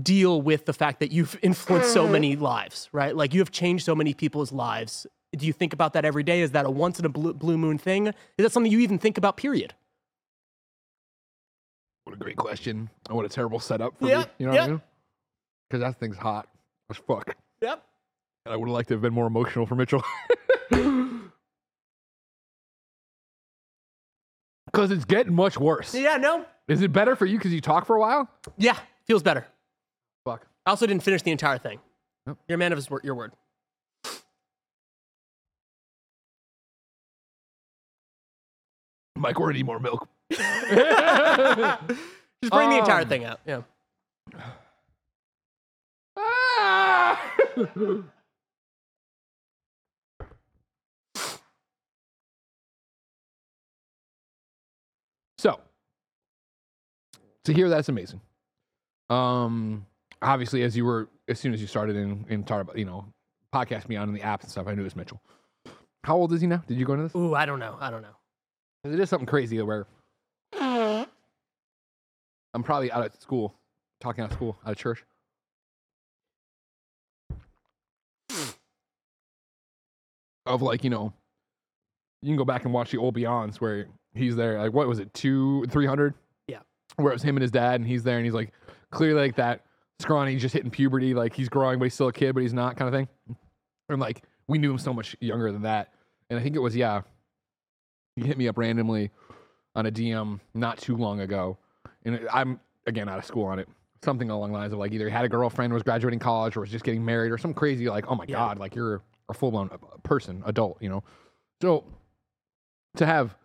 deal 0.00 0.40
with 0.40 0.64
the 0.64 0.72
fact 0.72 1.00
that 1.00 1.12
you've 1.12 1.38
influenced 1.42 1.92
so 1.92 2.08
many 2.08 2.36
mm. 2.36 2.40
lives, 2.40 2.88
right? 2.92 3.14
Like 3.14 3.34
you 3.34 3.40
have 3.40 3.50
changed 3.50 3.84
so 3.84 3.94
many 3.94 4.14
people's 4.14 4.52
lives. 4.52 5.06
Do 5.36 5.46
you 5.46 5.52
think 5.52 5.72
about 5.72 5.92
that 5.94 6.04
every 6.04 6.22
day? 6.22 6.40
Is 6.40 6.52
that 6.52 6.64
a 6.64 6.70
once 6.70 6.98
in 6.98 7.04
a 7.04 7.08
blue, 7.08 7.34
blue 7.34 7.58
moon 7.58 7.78
thing? 7.78 8.06
Is 8.06 8.14
that 8.38 8.52
something 8.52 8.72
you 8.72 8.80
even 8.80 8.98
think 8.98 9.18
about 9.18 9.36
period? 9.36 9.74
What 12.04 12.14
a 12.14 12.18
great 12.18 12.36
question. 12.36 12.90
And 13.08 13.16
what 13.16 13.24
a 13.24 13.28
terrible 13.28 13.60
setup 13.60 13.98
for 13.98 14.08
Yeah, 14.08 14.20
me. 14.20 14.24
You 14.38 14.46
know 14.46 14.52
yeah. 14.54 14.60
what 14.60 14.68
I 14.68 14.72
mean? 14.72 14.82
Because 15.70 15.80
that 15.82 16.00
thing's 16.00 16.16
hot 16.16 16.48
as 16.90 16.96
fuck. 16.96 17.34
Yep. 17.62 17.84
And 18.44 18.52
I 18.52 18.56
would 18.56 18.68
have 18.68 18.74
liked 18.74 18.88
to 18.88 18.94
have 18.94 19.02
been 19.02 19.14
more 19.14 19.26
emotional 19.26 19.66
for 19.66 19.74
Mitchell. 19.74 20.02
Because 24.66 24.90
it's 24.90 25.04
getting 25.04 25.34
much 25.34 25.58
worse. 25.58 25.94
Yeah, 25.94 26.16
no. 26.16 26.46
Is 26.66 26.80
it 26.80 26.92
better 26.92 27.14
for 27.14 27.26
you 27.26 27.36
because 27.36 27.52
you 27.52 27.60
talk 27.60 27.84
for 27.86 27.94
a 27.96 28.00
while? 28.00 28.28
Yeah, 28.56 28.78
feels 29.06 29.22
better. 29.22 29.46
Fuck. 30.24 30.46
I 30.64 30.70
also 30.70 30.86
didn't 30.86 31.02
finish 31.02 31.20
the 31.20 31.30
entire 31.30 31.58
thing. 31.58 31.78
Yep. 32.26 32.38
You're 32.48 32.54
a 32.54 32.58
man 32.58 32.72
of 32.72 32.78
his 32.78 32.88
word, 32.88 33.04
your 33.04 33.14
word. 33.14 33.32
Mike, 39.16 39.38
we're 39.38 39.46
gonna 39.48 39.58
need 39.58 39.66
more 39.66 39.78
milk. 39.78 40.08
Just 42.42 42.52
bring 42.52 42.70
the 42.70 42.78
entire 42.78 43.02
Um, 43.02 43.08
thing 43.08 43.24
out. 43.24 43.40
Yeah. 43.46 43.62
Ah! 46.16 47.32
so, 55.38 55.60
to 57.44 57.52
hear 57.52 57.68
that's 57.68 57.88
amazing. 57.88 58.20
Um, 59.10 59.86
obviously, 60.20 60.62
as 60.62 60.76
you 60.76 60.84
were, 60.84 61.08
as 61.28 61.38
soon 61.40 61.52
as 61.54 61.60
you 61.60 61.66
started 61.66 61.96
in, 61.96 62.24
in 62.28 62.44
talking 62.44 62.62
about, 62.62 62.78
you 62.78 62.84
know, 62.84 63.06
podcast 63.54 63.86
Beyond 63.88 64.08
in 64.08 64.14
the 64.14 64.20
apps 64.20 64.42
and 64.42 64.50
stuff, 64.50 64.66
I 64.66 64.74
knew 64.74 64.82
it 64.82 64.84
was 64.84 64.96
Mitchell. 64.96 65.20
How 66.04 66.16
old 66.16 66.32
is 66.32 66.40
he 66.40 66.46
now? 66.46 66.62
Did 66.66 66.78
you 66.78 66.84
go 66.86 66.94
into 66.94 67.04
this? 67.04 67.14
Ooh, 67.16 67.34
I 67.34 67.46
don't 67.46 67.58
know. 67.58 67.76
I 67.80 67.90
don't 67.90 68.02
know. 68.02 68.16
It 68.84 68.98
is 68.98 69.08
something 69.08 69.26
crazy 69.26 69.60
where 69.62 69.86
probably 72.62 72.92
out 72.92 73.06
of 73.06 73.14
school, 73.20 73.54
talking 74.00 74.22
out 74.22 74.30
of 74.30 74.36
school, 74.36 74.58
out 74.64 74.72
of 74.72 74.78
church. 74.78 75.04
Of 80.44 80.60
like, 80.60 80.84
you 80.84 80.90
know, 80.90 81.12
you 82.20 82.28
can 82.28 82.36
go 82.36 82.44
back 82.44 82.64
and 82.64 82.74
watch 82.74 82.90
the 82.90 82.98
old 82.98 83.16
Beyonds 83.16 83.56
where 83.56 83.86
he's 84.14 84.36
there. 84.36 84.58
Like, 84.58 84.72
what 84.72 84.88
was 84.88 84.98
it, 84.98 85.14
two, 85.14 85.64
300? 85.70 86.14
Yeah. 86.48 86.58
Where 86.96 87.12
it 87.12 87.14
was 87.14 87.22
him 87.22 87.36
and 87.36 87.42
his 87.42 87.52
dad, 87.52 87.76
and 87.76 87.86
he's 87.86 88.02
there, 88.02 88.16
and 88.16 88.24
he's 88.24 88.34
like, 88.34 88.52
clearly 88.90 89.20
like 89.20 89.36
that 89.36 89.64
scrawny, 90.00 90.36
just 90.36 90.52
hitting 90.52 90.70
puberty. 90.70 91.14
Like, 91.14 91.34
he's 91.34 91.48
growing, 91.48 91.78
but 91.78 91.84
he's 91.84 91.94
still 91.94 92.08
a 92.08 92.12
kid, 92.12 92.34
but 92.34 92.42
he's 92.42 92.52
not 92.52 92.76
kind 92.76 92.88
of 92.88 92.92
thing. 92.92 93.08
And 93.88 94.00
like, 94.00 94.24
we 94.48 94.58
knew 94.58 94.72
him 94.72 94.78
so 94.78 94.92
much 94.92 95.16
younger 95.20 95.52
than 95.52 95.62
that. 95.62 95.94
And 96.28 96.38
I 96.38 96.42
think 96.42 96.56
it 96.56 96.60
was, 96.60 96.74
yeah, 96.74 97.02
he 98.16 98.26
hit 98.26 98.36
me 98.36 98.48
up 98.48 98.58
randomly 98.58 99.10
on 99.74 99.86
a 99.86 99.92
DM 99.92 100.40
not 100.54 100.78
too 100.78 100.96
long 100.96 101.20
ago, 101.20 101.56
and 102.04 102.20
I'm 102.32 102.60
again 102.86 103.08
out 103.08 103.18
of 103.18 103.24
school 103.24 103.44
on 103.46 103.58
it. 103.58 103.68
Something 104.04 104.30
along 104.30 104.50
the 104.52 104.58
lines 104.58 104.72
of 104.72 104.78
like 104.80 104.92
either 104.92 105.06
he 105.06 105.12
had 105.12 105.24
a 105.24 105.28
girlfriend, 105.28 105.72
was 105.72 105.82
graduating 105.84 106.18
college, 106.18 106.56
or 106.56 106.60
was 106.60 106.70
just 106.70 106.84
getting 106.84 107.04
married, 107.04 107.30
or 107.30 107.38
some 107.38 107.54
crazy 107.54 107.88
like, 107.88 108.06
oh 108.08 108.14
my 108.16 108.24
Yeah. 108.26 108.36
god, 108.36 108.58
like 108.58 108.74
you're 108.74 109.00
a 109.28 109.34
full 109.34 109.50
blown 109.52 109.70
person, 110.02 110.42
adult, 110.46 110.78
you 110.80 110.88
know. 110.88 111.04
So 111.60 111.84
to 112.96 113.06
have 113.06 113.36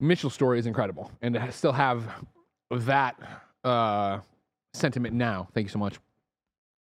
Mitchell's 0.00 0.34
story 0.34 0.58
is 0.58 0.66
incredible, 0.66 1.10
and 1.22 1.34
to 1.34 1.52
still 1.52 1.72
have 1.72 2.04
that 2.72 3.16
uh, 3.62 4.18
sentiment 4.74 5.14
now. 5.14 5.46
Thank 5.54 5.66
you 5.66 5.70
so 5.70 5.78
much. 5.78 5.98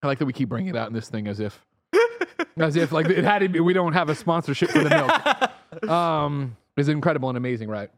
I 0.02 0.08
like 0.08 0.18
that 0.20 0.26
we 0.26 0.34
keep 0.34 0.48
bringing 0.50 0.70
it 0.74 0.78
out 0.78 0.88
in 0.88 0.94
this 0.94 1.10
thing 1.10 1.28
as 1.28 1.40
if, 1.42 1.64
as 2.58 2.76
if 2.78 2.92
like 2.94 3.08
it 3.10 3.24
had 3.26 3.40
to 3.40 3.50
be. 3.50 3.60
We 3.60 3.74
don't 3.74 3.94
have 3.94 4.08
a 4.10 4.16
sponsorship 4.16 4.70
for 4.70 4.80
the 4.84 4.90
milk 4.90 5.90
um, 5.90 6.56
is 6.78 6.88
incredible 6.88 7.28
and 7.30 7.38
amazing, 7.38 7.68
right? 7.68 7.92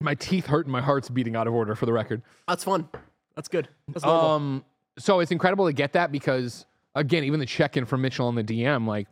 My 0.00 0.14
teeth 0.14 0.46
hurt 0.46 0.66
and 0.66 0.72
my 0.72 0.80
heart's 0.80 1.08
beating 1.08 1.34
out 1.34 1.46
of 1.46 1.54
order 1.54 1.74
for 1.74 1.86
the 1.86 1.92
record. 1.92 2.22
That's 2.46 2.62
fun. 2.62 2.88
That's 3.34 3.48
good. 3.48 3.68
That's 3.88 4.04
normal. 4.04 4.30
Um, 4.30 4.64
so 4.98 5.20
it's 5.20 5.32
incredible 5.32 5.66
to 5.66 5.72
get 5.72 5.92
that 5.94 6.12
because 6.12 6.66
again, 6.94 7.24
even 7.24 7.40
the 7.40 7.46
check-in 7.46 7.84
from 7.84 8.02
Mitchell 8.02 8.26
on 8.28 8.34
the 8.34 8.44
DM, 8.44 8.86
like 8.86 9.08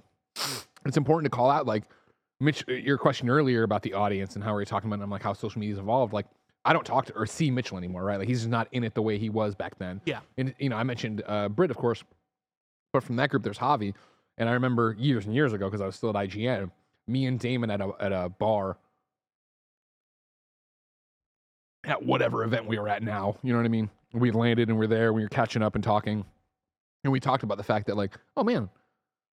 it's 0.85 0.97
important 0.97 1.31
to 1.31 1.37
call 1.37 1.51
out, 1.51 1.67
like 1.67 1.85
Mitch, 2.41 2.65
your 2.69 2.99
question 2.99 3.29
earlier 3.29 3.63
about 3.63 3.83
the 3.83 3.95
audience 3.95 4.35
and 4.35 4.45
how 4.45 4.55
we 4.55 4.63
are 4.63 4.67
talking 4.67 4.93
about, 4.93 5.03
I'm 5.03 5.11
like 5.11 5.23
how 5.23 5.33
social 5.33 5.59
media's 5.59 5.79
evolved. 5.79 6.13
Like 6.13 6.27
I 6.65 6.73
don't 6.73 6.85
talk 6.85 7.07
to 7.07 7.15
or 7.15 7.27
see 7.27 7.51
Mitchell 7.51 7.79
anymore, 7.79 8.05
right? 8.05 8.19
Like 8.19 8.29
he's 8.29 8.41
just 8.41 8.51
not 8.51 8.69
in 8.73 8.85
it 8.85 8.95
the 8.95 9.03
way 9.03 9.19
he 9.19 9.31
was 9.31 9.55
back 9.55 9.79
then. 9.79 10.01
Yeah. 10.05 10.21
And 10.37 10.55
you 10.59 10.69
know, 10.69 10.77
I 10.77 10.83
mentioned 10.83 11.23
uh, 11.27 11.49
Britt, 11.49 11.71
of 11.71 11.77
course, 11.77 12.05
but 12.93 13.03
from 13.03 13.17
that 13.17 13.31
group, 13.31 13.43
there's 13.43 13.59
Javi, 13.59 13.95
and 14.39 14.49
I 14.49 14.53
remember 14.53 14.95
years 14.99 15.27
and 15.27 15.35
years 15.35 15.53
ago 15.53 15.67
because 15.67 15.81
I 15.81 15.87
was 15.87 15.97
still 15.97 16.11
at 16.11 16.29
IGN, 16.29 16.71
me 17.07 17.27
and 17.27 17.39
Damon 17.39 17.71
at 17.71 17.81
a 17.81 17.93
at 18.01 18.13
a 18.13 18.29
bar 18.29 18.77
at 21.87 22.05
whatever 22.05 22.45
event 22.45 22.67
we 22.67 22.79
were 22.79 22.89
at 22.89 23.03
now. 23.03 23.37
You 23.43 23.53
know 23.53 23.59
what 23.59 23.65
I 23.65 23.69
mean? 23.69 23.89
We 24.13 24.31
landed 24.31 24.69
and 24.69 24.79
we're 24.79 24.87
there. 24.87 25.13
We 25.15 25.23
were 25.23 25.29
catching 25.29 25.63
up 25.63 25.75
and 25.75 25.83
talking, 25.83 26.25
and 27.05 27.13
we 27.13 27.21
talked 27.21 27.43
about 27.43 27.57
the 27.57 27.65
fact 27.65 27.87
that 27.87 27.97
like, 27.97 28.13
oh 28.37 28.45
man, 28.45 28.69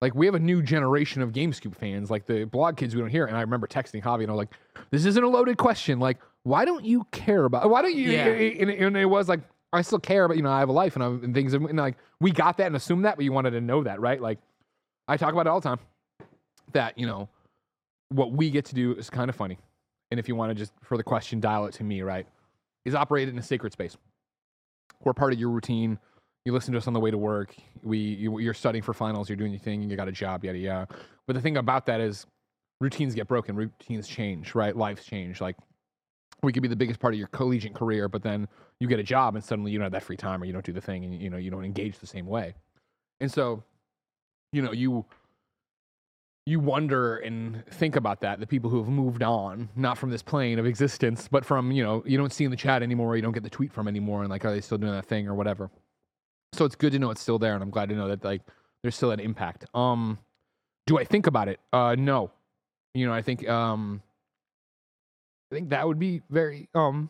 like 0.01 0.15
we 0.15 0.27
have 0.27 0.37
a 0.37 0.41
new 0.41 0.63
generation 0.63 1.23
of 1.23 1.33
GameScoop 1.33 1.75
fans, 1.75 2.11
like 2.11 2.27
the 2.27 2.45
blog 2.45 2.77
kids 2.77 2.95
we 2.95 3.01
don't 3.01 3.11
hear. 3.11 3.27
And 3.27 3.37
I 3.37 3.41
remember 3.41 3.67
texting 3.67 4.03
Javi 4.03 4.23
and 4.23 4.31
I 4.31 4.35
was 4.35 4.39
like, 4.39 4.55
this 4.91 5.05
isn't 5.05 5.25
a 5.25 5.29
loaded 5.29 5.57
question. 5.57 5.99
Like, 5.99 6.19
why 6.45 6.65
don't 6.65 6.85
you 6.85 7.07
care 7.11 7.45
about? 7.45 7.69
Why 7.69 7.83
don't 7.83 7.95
you? 7.95 8.11
Yeah. 8.11 8.27
And, 8.27 8.71
and 8.71 8.97
it 8.97 9.07
was 9.07 9.29
like. 9.29 9.41
I 9.75 9.81
still 9.81 9.99
care, 9.99 10.29
but 10.29 10.37
you 10.37 10.43
know, 10.43 10.51
I 10.51 10.59
have 10.59 10.69
a 10.69 10.73
life 10.73 10.97
and, 10.97 11.03
I'm, 11.03 11.25
and 11.25 11.33
things, 11.33 11.55
and 11.55 11.79
like 11.79 11.97
we 12.21 12.31
got 12.31 12.59
that 12.59 12.67
and 12.67 12.77
assumed 12.77 13.07
that, 13.07 13.17
but 13.17 13.25
you 13.25 13.33
wanted 13.33 13.53
to 13.53 13.61
know 13.63 13.83
that, 13.85 14.03
right? 14.03 14.21
Like, 14.21 14.39
I 15.09 15.17
talk 15.17 15.33
about 15.33 15.47
it 15.47 15.49
all 15.49 15.61
the 15.61 15.67
time. 15.67 15.79
That 16.75 16.99
you 16.99 17.07
know, 17.07 17.31
what 18.11 18.33
we 18.33 18.51
get 18.51 18.67
to 18.67 18.75
do 18.75 18.93
is 18.93 19.09
kind 19.09 19.31
of 19.31 19.35
funny, 19.35 19.57
and 20.11 20.21
if 20.21 20.29
you 20.29 20.37
want 20.37 20.51
to 20.51 20.55
just 20.55 20.75
for 20.83 20.99
the 20.99 21.03
question, 21.03 21.41
dial 21.41 21.65
it 21.65 21.73
to 21.77 21.85
me, 21.85 22.03
right? 22.03 22.27
Is 22.85 22.95
operated 22.95 23.35
in 23.35 23.39
a 23.39 23.43
sacred 23.43 23.73
space. 23.73 23.97
We're 25.05 25.13
part 25.13 25.33
of 25.33 25.39
your 25.39 25.51
routine. 25.51 25.99
You 26.45 26.53
listen 26.53 26.73
to 26.73 26.79
us 26.79 26.89
on 26.89 26.93
the 26.93 27.01
way 27.01 27.11
to 27.11 27.19
work. 27.19 27.55
We 27.83 27.99
you, 27.99 28.39
you're 28.41 28.55
studying 28.55 28.83
for 28.83 28.93
finals. 28.93 29.29
You're 29.29 29.37
doing 29.37 29.53
your 29.53 29.61
thing. 29.61 29.89
You 29.89 29.97
got 29.97 30.09
a 30.09 30.13
job. 30.13 30.45
Yada 30.45 30.59
yada. 30.59 30.89
But 31.27 31.35
the 31.35 31.41
thing 31.41 31.57
about 31.57 31.87
that 31.87 32.01
is, 32.01 32.27
routines 32.81 33.15
get 33.15 33.29
broken. 33.29 33.55
Routines 33.55 34.09
change. 34.09 34.55
Right? 34.55 34.77
Lives 34.77 35.05
change. 35.05 35.41
Like 35.41 35.57
we 36.43 36.53
could 36.53 36.63
be 36.63 36.69
the 36.69 36.77
biggest 36.77 36.99
part 36.99 37.15
of 37.15 37.19
your 37.19 37.29
collegiate 37.29 37.75
career, 37.75 38.09
but 38.09 38.23
then 38.23 38.49
you 38.81 38.89
get 38.89 38.99
a 38.99 39.05
job 39.05 39.37
and 39.37 39.45
suddenly 39.45 39.71
you 39.71 39.79
don't 39.79 39.85
have 39.85 39.93
that 39.93 40.03
free 40.03 40.17
time 40.17 40.43
or 40.43 40.45
you 40.45 40.53
don't 40.53 40.65
do 40.65 40.73
the 40.73 40.81
thing 40.81 41.05
and 41.05 41.23
you 41.23 41.31
know 41.31 41.37
you 41.37 41.51
don't 41.51 41.65
engage 41.65 41.99
the 41.99 42.07
same 42.07 42.27
way. 42.27 42.55
And 43.21 43.31
so, 43.31 43.63
you 44.53 44.63
know, 44.63 44.73
you 44.73 45.05
you 46.47 46.59
wonder 46.59 47.19
and 47.19 47.65
think 47.67 47.95
about 47.95 48.21
that 48.21 48.41
the 48.41 48.47
people 48.47 48.69
who 48.69 48.79
have 48.79 48.89
moved 48.89 49.23
on 49.23 49.69
not 49.77 49.97
from 49.97 50.11
this 50.11 50.23
plane 50.23 50.59
of 50.59 50.67
existence 50.67 51.29
but 51.31 51.45
from 51.45 51.71
you 51.71 51.83
know 51.83 52.03
you 52.05 52.19
don't 52.19 52.33
see 52.33 52.45
in 52.45 52.51
the 52.51 52.57
chat 52.57 52.83
anymore 52.83 53.15
you 53.15 53.23
don't 53.23 53.33
get 53.33 53.45
the 53.45 53.51
tweet 53.51 53.73
from 53.73 53.87
anymore 53.87 54.23
and 54.23 54.31
like 54.31 54.45
are 54.45 54.51
they 54.51 54.61
still 54.61 54.79
doing 54.79 54.93
that 54.93 55.07
thing 55.07 55.29
or 55.29 55.35
whatever. 55.35 55.71
So 56.55 56.65
it's 56.65 56.75
good 56.75 56.93
to 56.93 56.99
know 56.99 57.11
it's 57.11 57.21
still 57.21 57.39
there 57.39 57.55
and 57.55 57.63
i'm 57.63 57.71
glad 57.71 57.89
to 57.91 57.95
know 57.95 58.09
that 58.09 58.25
like 58.25 58.43
there's 58.83 58.97
still 58.97 59.13
an 59.13 59.21
impact. 59.21 59.65
Um 59.75 60.19
do 60.87 60.99
i 60.99 61.05
think 61.05 61.27
about 61.27 61.49
it? 61.49 61.61
Uh 61.73 61.95
no. 61.99 62.31
You 62.95 63.07
know 63.07 63.13
i 63.15 63.23
think 63.23 63.49
um 63.49 64.03
i 65.53 65.55
think 65.55 65.71
that 65.71 65.87
would 65.87 65.99
be 65.99 66.23
very 66.29 66.69
um 66.75 67.09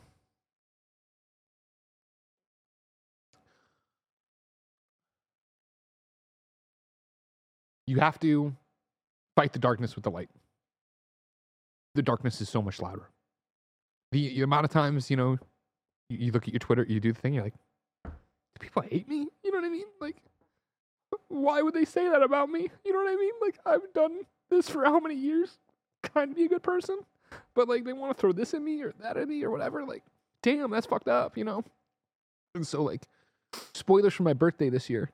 you 7.86 7.98
have 7.98 8.18
to 8.20 8.54
fight 9.36 9.52
the 9.52 9.58
darkness 9.58 9.94
with 9.94 10.04
the 10.04 10.10
light. 10.10 10.30
The 11.94 12.02
darkness 12.02 12.40
is 12.40 12.48
so 12.48 12.62
much 12.62 12.80
louder. 12.80 13.08
The, 14.12 14.28
the 14.34 14.42
amount 14.42 14.64
of 14.64 14.70
times, 14.70 15.10
you 15.10 15.16
know, 15.16 15.38
you, 16.08 16.18
you 16.18 16.32
look 16.32 16.44
at 16.44 16.52
your 16.52 16.60
Twitter, 16.60 16.86
you 16.88 17.00
do 17.00 17.12
the 17.12 17.20
thing, 17.20 17.34
you're 17.34 17.44
like, 17.44 17.54
do 18.04 18.10
people 18.60 18.82
hate 18.82 19.08
me? 19.08 19.28
You 19.42 19.52
know 19.52 19.58
what 19.58 19.66
I 19.66 19.70
mean? 19.70 19.86
Like, 20.00 20.16
why 21.28 21.62
would 21.62 21.74
they 21.74 21.84
say 21.84 22.08
that 22.08 22.22
about 22.22 22.50
me? 22.50 22.70
You 22.84 22.92
know 22.92 22.98
what 22.98 23.10
I 23.10 23.16
mean? 23.16 23.32
Like, 23.40 23.58
I've 23.64 23.92
done 23.94 24.20
this 24.50 24.68
for 24.68 24.84
how 24.84 25.00
many 25.00 25.14
years? 25.14 25.58
Trying 26.02 26.30
to 26.30 26.34
be 26.34 26.44
a 26.44 26.48
good 26.48 26.62
person, 26.62 26.98
but 27.54 27.68
like 27.68 27.84
they 27.84 27.92
want 27.92 28.16
to 28.16 28.20
throw 28.20 28.32
this 28.32 28.54
at 28.54 28.62
me 28.62 28.82
or 28.82 28.92
that 29.00 29.16
at 29.16 29.28
me 29.28 29.44
or 29.44 29.50
whatever. 29.50 29.84
Like, 29.84 30.02
damn, 30.42 30.70
that's 30.70 30.86
fucked 30.86 31.08
up, 31.08 31.36
you 31.36 31.44
know? 31.44 31.64
And 32.54 32.66
so, 32.66 32.82
like, 32.82 33.02
spoilers 33.72 34.12
for 34.14 34.24
my 34.24 34.32
birthday 34.32 34.68
this 34.68 34.90
year. 34.90 35.10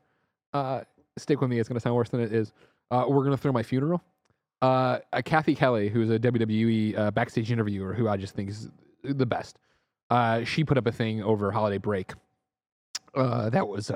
Uh, 0.53 0.81
stick 1.19 1.41
with 1.41 1.51
me, 1.51 1.59
it's 1.59 1.69
gonna 1.69 1.81
sound 1.81 1.95
worse 1.95 2.09
than 2.09 2.21
it 2.21 2.33
is. 2.33 2.53
Uh, 2.91 3.05
we're 3.09 3.25
gonna 3.25 3.37
throw 3.37 3.53
my 3.53 3.63
funeral. 3.63 4.03
Uh, 4.61 4.99
uh, 5.13 5.23
Cathy 5.25 5.55
Kelley, 5.55 5.89
who's 5.89 6.11
a 6.11 6.19
WWE 6.19 6.99
uh, 6.99 7.11
backstage 7.11 7.53
interviewer, 7.53 7.95
who 7.95 8.09
I 8.09 8.17
just 8.17 8.35
think 8.35 8.51
is 8.51 8.69
the 9.05 9.27
best. 9.27 9.59
Uh, 10.11 10.43
she 10.45 10.65
put 10.65 10.79
up 10.79 10.87
a 10.87 10.93
thing 10.93 11.23
over 11.23 11.53
holiday 11.53 11.79
break. 11.79 12.13
Uh, 13.15 13.51
that 13.51 13.67
was, 13.69 13.91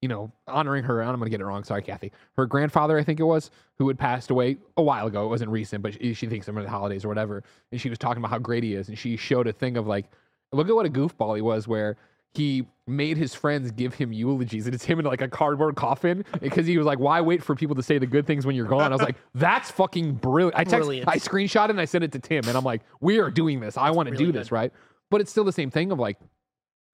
you 0.00 0.08
know, 0.08 0.32
honoring 0.48 0.84
her. 0.84 1.02
I'm 1.02 1.18
gonna 1.18 1.30
get 1.30 1.40
it 1.40 1.44
wrong. 1.44 1.64
Sorry, 1.64 1.82
Cathy. 1.82 2.12
Her 2.36 2.46
grandfather, 2.46 2.98
I 2.98 3.04
think 3.04 3.20
it 3.20 3.24
was, 3.24 3.50
who 3.76 3.86
had 3.88 3.98
passed 3.98 4.30
away 4.30 4.56
a 4.76 4.82
while 4.82 5.06
ago. 5.06 5.24
It 5.24 5.28
wasn't 5.28 5.50
recent, 5.50 5.82
but 5.82 5.94
she, 5.94 6.14
she 6.14 6.26
thinks 6.26 6.48
of 6.48 6.54
the 6.54 6.68
holidays 6.68 7.04
or 7.04 7.08
whatever. 7.08 7.44
And 7.70 7.80
she 7.80 7.88
was 7.88 7.98
talking 7.98 8.20
about 8.22 8.30
how 8.30 8.38
great 8.38 8.64
he 8.64 8.74
is, 8.74 8.88
and 8.88 8.98
she 8.98 9.16
showed 9.16 9.46
a 9.46 9.52
thing 9.52 9.76
of 9.76 9.86
like, 9.86 10.06
look 10.52 10.68
at 10.68 10.74
what 10.74 10.86
a 10.86 10.90
goofball 10.90 11.36
he 11.36 11.42
was, 11.42 11.68
where 11.68 11.96
he 12.34 12.66
made 12.86 13.16
his 13.16 13.34
friends 13.34 13.70
give 13.70 13.94
him 13.94 14.12
eulogies 14.12 14.66
and 14.66 14.74
it's 14.74 14.84
him 14.84 14.98
in 14.98 15.06
like 15.06 15.22
a 15.22 15.28
cardboard 15.28 15.74
coffin 15.74 16.22
because 16.40 16.66
he 16.66 16.76
was 16.76 16.86
like 16.86 16.98
why 16.98 17.20
wait 17.20 17.42
for 17.42 17.54
people 17.54 17.74
to 17.74 17.82
say 17.82 17.96
the 17.96 18.06
good 18.06 18.26
things 18.26 18.44
when 18.44 18.54
you're 18.54 18.66
gone? 18.66 18.92
I 18.92 18.96
was 18.96 19.02
like 19.02 19.16
that's 19.34 19.70
fucking 19.70 20.14
brilliant 20.14 20.54
i 20.54 20.64
text 20.64 20.86
Brilliant. 20.86 21.08
i 21.08 21.16
screenshot 21.16 21.64
it 21.66 21.70
and 21.70 21.80
i 21.80 21.86
sent 21.86 22.04
it 22.04 22.12
to 22.12 22.18
tim 22.18 22.46
and 22.46 22.56
i'm 22.56 22.64
like 22.64 22.82
we 23.00 23.18
are 23.20 23.30
doing 23.30 23.60
this. 23.60 23.76
I 23.78 23.90
want 23.90 24.08
to 24.08 24.12
really 24.12 24.26
do 24.26 24.32
this 24.32 24.48
good. 24.48 24.54
right? 24.54 24.72
But 25.10 25.20
it's 25.22 25.30
still 25.30 25.44
the 25.44 25.52
same 25.52 25.70
thing 25.70 25.92
of 25.92 25.98
like 25.98 26.18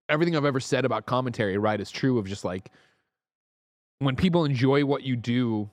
everything 0.09 0.37
i've 0.37 0.45
ever 0.45 0.61
said 0.61 0.85
about 0.85 1.07
commentary 1.07 1.59
right 1.59 1.81
is 1.81 1.91
true 1.91 2.19
of 2.19 2.27
just 2.27 2.45
like 2.45 2.71
when 3.99 4.15
people 4.17 4.45
enjoy 4.45 4.85
what 4.85 5.03
you 5.03 5.17
do 5.17 5.69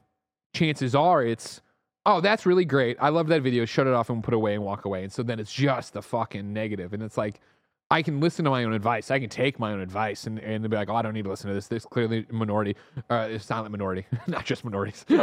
chances 0.53 0.95
are 0.95 1.23
it's 1.23 1.61
oh 2.07 2.22
that's 2.22 2.45
really 2.45 2.65
great. 2.65 2.98
I 2.99 3.10
love 3.10 3.27
that 3.27 3.41
video. 3.41 3.65
Shut 3.65 3.85
it 3.85 3.94
off 3.94 4.10
and 4.10 4.23
put 4.23 4.34
it 4.34 4.38
away 4.38 4.56
and 4.56 4.64
walk 4.64 4.85
away. 4.85 5.03
And 5.03 5.11
so 5.11 5.22
then 5.23 5.39
it's 5.39 5.52
just 5.53 5.94
the 5.94 6.02
fucking 6.02 6.53
negative. 6.53 6.94
And 6.94 7.03
it's 7.03 7.18
like 7.18 7.41
I 7.90 8.02
can 8.02 8.20
listen 8.20 8.44
to 8.44 8.52
my 8.52 8.66
own 8.66 8.74
advice. 8.74 9.12
I 9.12 9.20
can 9.20 9.30
take 9.30 9.60
my 9.60 9.72
own 9.72 9.80
advice 9.80 10.28
and, 10.28 10.40
and 10.40 10.70
be 10.70 10.76
like, 10.76 10.90
oh, 10.90 10.96
I 10.96 11.02
don't 11.02 11.14
need 11.14 11.24
to 11.24 11.30
listen 11.30 11.48
to 11.48 11.54
this. 11.54 11.68
This 11.68 11.84
is 11.84 11.88
clearly 11.90 12.26
minority, 12.30 12.76
uh, 13.10 13.38
silent 13.38 13.72
minority, 13.72 14.06
not 14.28 14.46
just 14.46 14.66
minorities. 14.66 15.06
this, 15.08 15.22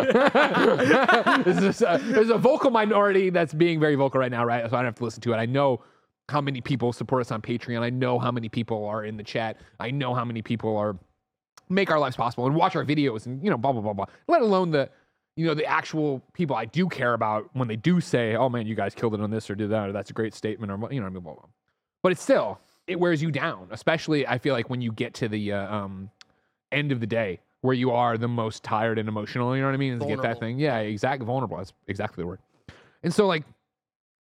is 1.59 1.82
a, 1.82 2.01
this 2.03 2.24
is 2.24 2.31
a 2.31 2.39
vocal 2.39 2.70
minority 2.70 3.28
that's 3.28 3.53
being 3.53 3.78
very 3.78 3.97
vocal 3.97 4.19
right 4.19 4.31
now, 4.31 4.47
right? 4.47 4.62
So 4.62 4.77
I 4.77 4.78
don't 4.78 4.86
have 4.86 4.95
to 4.95 5.05
listen 5.05 5.20
to 5.23 5.35
it. 5.35 5.36
I 5.36 5.45
know 5.45 5.82
how 6.31 6.41
many 6.41 6.62
people 6.62 6.93
support 6.95 7.20
us 7.20 7.31
on 7.31 7.43
Patreon. 7.43 7.82
I 7.82 7.91
know 7.91 8.19
how 8.19 8.31
many 8.31 8.49
people 8.49 8.86
are 8.86 9.05
in 9.05 9.19
the 9.19 9.24
chat. 9.24 9.59
I 9.78 9.91
know 9.91 10.15
how 10.15 10.24
many 10.24 10.41
people 10.41 10.77
are 10.78 10.97
make 11.69 11.91
our 11.91 11.99
lives 11.99 12.16
possible 12.16 12.47
and 12.47 12.55
watch 12.55 12.77
our 12.77 12.85
videos 12.85 13.27
and 13.27 13.43
you 13.43 13.51
know 13.51 13.57
blah 13.57 13.73
blah 13.73 13.82
blah 13.82 13.93
blah. 13.93 14.07
Let 14.28 14.43
alone 14.43 14.70
the 14.70 14.89
you 15.36 15.47
know 15.47 15.55
the 15.55 15.66
actual 15.66 16.23
people 16.32 16.57
I 16.57 16.65
do 16.65 16.89
care 16.89 17.15
about 17.15 17.51
when 17.53 17.69
they 17.69 17.77
do 17.77 18.01
say, 18.01 18.36
"Oh 18.36 18.49
man, 18.49 18.66
you 18.66 18.74
guys 18.74 18.95
killed 18.95 19.15
it 19.15 19.20
on 19.20 19.31
this 19.31 19.51
or 19.51 19.55
did 19.55 19.70
that," 19.70 19.89
or 19.89 19.93
"That's 19.93 20.11
a 20.11 20.15
great 20.15 20.35
statement," 20.35 20.73
or 20.73 20.93
you 20.93 21.01
know, 21.01 21.07
I 21.07 21.11
mean, 21.11 21.23
blah 21.23 21.35
blah. 21.35 21.45
But 22.05 22.12
it's 22.12 22.22
still 22.22 22.60
it 22.86 23.01
wears 23.01 23.22
you 23.22 23.31
down, 23.31 23.68
especially 23.70 24.26
I 24.26 24.36
feel 24.36 24.52
like 24.52 24.68
when 24.68 24.82
you 24.82 24.93
get 24.93 25.14
to 25.14 25.28
the 25.28 25.52
uh, 25.52 25.74
um, 25.74 26.10
end 26.70 26.93
of 26.93 27.01
the 27.01 27.06
day 27.06 27.40
where 27.62 27.72
you 27.72 27.93
are 27.93 28.18
the 28.18 28.28
most 28.28 28.62
tired 28.62 28.98
and 28.98 29.09
emotional. 29.09 29.56
You 29.56 29.62
know 29.62 29.68
what 29.68 29.74
I 29.74 29.78
mean? 29.78 29.98
To 29.98 30.06
get 30.06 30.20
that 30.20 30.39
thing, 30.39 30.59
yeah, 30.59 30.81
exactly 30.81 31.24
vulnerable. 31.24 31.56
That's 31.56 31.72
exactly 31.89 32.22
the 32.22 32.26
word. 32.26 32.40
And 33.02 33.12
so 33.12 33.26
like, 33.26 33.44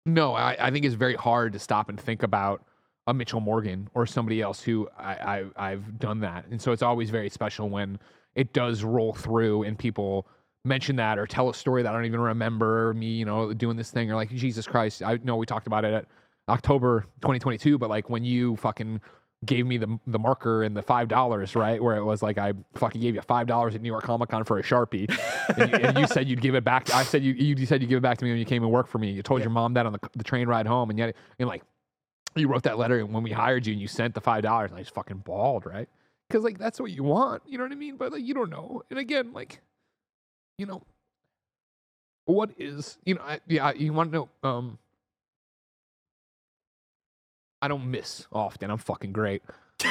no, 0.06 0.32
I, 0.32 0.56
I 0.58 0.70
think 0.70 0.86
it's 0.86 0.94
very 0.94 1.14
hard 1.14 1.52
to 1.52 1.58
stop 1.58 1.90
and 1.90 2.00
think 2.00 2.22
about 2.22 2.64
a 3.06 3.12
Mitchell 3.12 3.40
Morgan 3.40 3.90
or 3.92 4.06
somebody 4.06 4.40
else 4.40 4.62
who 4.62 4.88
I, 4.98 5.44
I 5.56 5.72
I've 5.72 5.98
done 5.98 6.20
that, 6.20 6.46
and 6.50 6.62
so 6.62 6.72
it's 6.72 6.82
always 6.82 7.10
very 7.10 7.28
special 7.28 7.68
when 7.68 7.98
it 8.34 8.54
does 8.54 8.82
roll 8.82 9.12
through 9.12 9.64
and 9.64 9.78
people 9.78 10.26
mention 10.64 10.96
that 10.96 11.18
or 11.18 11.26
tell 11.26 11.50
a 11.50 11.54
story 11.54 11.82
that 11.82 11.90
I 11.90 11.92
don't 11.92 12.06
even 12.06 12.20
remember 12.20 12.94
me, 12.94 13.08
you 13.08 13.26
know, 13.26 13.52
doing 13.52 13.76
this 13.76 13.90
thing 13.90 14.10
or 14.10 14.14
like 14.14 14.30
Jesus 14.30 14.66
Christ. 14.66 15.02
I 15.02 15.18
know 15.22 15.36
we 15.36 15.44
talked 15.44 15.66
about 15.66 15.84
it 15.84 15.92
at 15.92 16.06
October 16.48 17.06
2022, 17.22 17.78
but 17.78 17.88
like 17.88 18.10
when 18.10 18.24
you 18.24 18.56
fucking 18.56 19.00
gave 19.44 19.66
me 19.66 19.76
the 19.76 19.98
the 20.06 20.18
marker 20.18 20.62
and 20.62 20.76
the 20.76 20.82
five 20.82 21.08
dollars, 21.08 21.54
right? 21.54 21.82
Where 21.82 21.96
it 21.96 22.04
was 22.04 22.22
like 22.22 22.38
I 22.38 22.52
fucking 22.74 23.00
gave 23.00 23.14
you 23.14 23.22
five 23.22 23.46
dollars 23.46 23.74
at 23.74 23.82
New 23.82 23.88
York 23.88 24.04
Comic 24.04 24.30
Con 24.30 24.44
for 24.44 24.58
a 24.58 24.62
sharpie, 24.62 25.08
and, 25.58 25.70
you, 25.70 25.76
and 25.78 25.98
you 25.98 26.06
said 26.06 26.28
you'd 26.28 26.40
give 26.40 26.54
it 26.54 26.64
back. 26.64 26.92
I 26.94 27.04
said 27.04 27.22
you 27.22 27.32
you 27.32 27.66
said 27.66 27.82
you'd 27.82 27.88
give 27.88 27.98
it 27.98 28.02
back 28.02 28.18
to 28.18 28.24
me 28.24 28.30
when 28.30 28.38
you 28.38 28.44
came 28.44 28.62
and 28.62 28.72
worked 28.72 28.88
for 28.90 28.98
me. 28.98 29.10
You 29.10 29.22
told 29.22 29.42
your 29.42 29.50
mom 29.50 29.74
that 29.74 29.86
on 29.86 29.92
the, 29.92 30.00
the 30.16 30.24
train 30.24 30.48
ride 30.48 30.66
home, 30.66 30.90
and 30.90 30.98
yet 30.98 31.14
and 31.38 31.48
like 31.48 31.62
you 32.36 32.48
wrote 32.48 32.64
that 32.64 32.78
letter 32.78 32.98
and 32.98 33.12
when 33.12 33.22
we 33.22 33.30
hired 33.30 33.66
you 33.66 33.72
and 33.72 33.80
you 33.80 33.88
sent 33.88 34.14
the 34.14 34.20
five 34.20 34.42
dollars, 34.42 34.70
and 34.70 34.78
I 34.78 34.82
just 34.82 34.94
fucking 34.94 35.18
bawled, 35.18 35.66
right? 35.66 35.88
Because 36.28 36.44
like 36.44 36.58
that's 36.58 36.80
what 36.80 36.90
you 36.90 37.04
want, 37.04 37.42
you 37.46 37.58
know 37.58 37.64
what 37.64 37.72
I 37.72 37.76
mean? 37.76 37.96
But 37.96 38.12
like 38.12 38.22
you 38.22 38.34
don't 38.34 38.50
know, 38.50 38.82
and 38.90 38.98
again, 38.98 39.32
like 39.32 39.60
you 40.58 40.66
know, 40.66 40.82
what 42.24 42.50
is 42.58 42.98
you 43.04 43.14
know, 43.14 43.22
I, 43.22 43.40
yeah, 43.46 43.72
you 43.72 43.92
want 43.92 44.12
to 44.12 44.18
know, 44.18 44.28
um. 44.48 44.78
I 47.64 47.68
don't 47.68 47.90
miss 47.90 48.26
often. 48.30 48.70
I'm 48.70 48.76
fucking 48.76 49.14
great. 49.14 49.42
End 49.82 49.90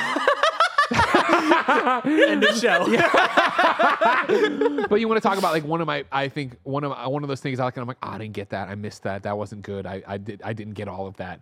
of 2.43 2.55
show. 2.55 2.85
but 4.87 4.99
you 4.99 5.07
want 5.07 5.19
to 5.19 5.27
talk 5.27 5.39
about 5.39 5.53
like 5.53 5.63
one 5.63 5.81
of 5.81 5.87
my 5.87 6.05
I 6.11 6.27
think 6.27 6.57
one 6.61 6.83
of 6.83 6.91
my, 6.91 7.07
one 7.07 7.23
of 7.23 7.29
those 7.29 7.41
things 7.41 7.59
I 7.59 7.63
like 7.63 7.75
and 7.75 7.81
I'm 7.81 7.87
like, 7.87 7.97
oh, 8.03 8.09
I 8.09 8.19
didn't 8.19 8.33
get 8.33 8.51
that. 8.51 8.69
I 8.69 8.75
missed 8.75 9.01
that. 9.03 9.23
That 9.23 9.39
wasn't 9.39 9.63
good. 9.63 9.87
I, 9.87 10.03
I 10.05 10.19
did 10.19 10.43
I 10.45 10.53
didn't 10.53 10.75
get 10.75 10.87
all 10.87 11.07
of 11.07 11.17
that. 11.17 11.39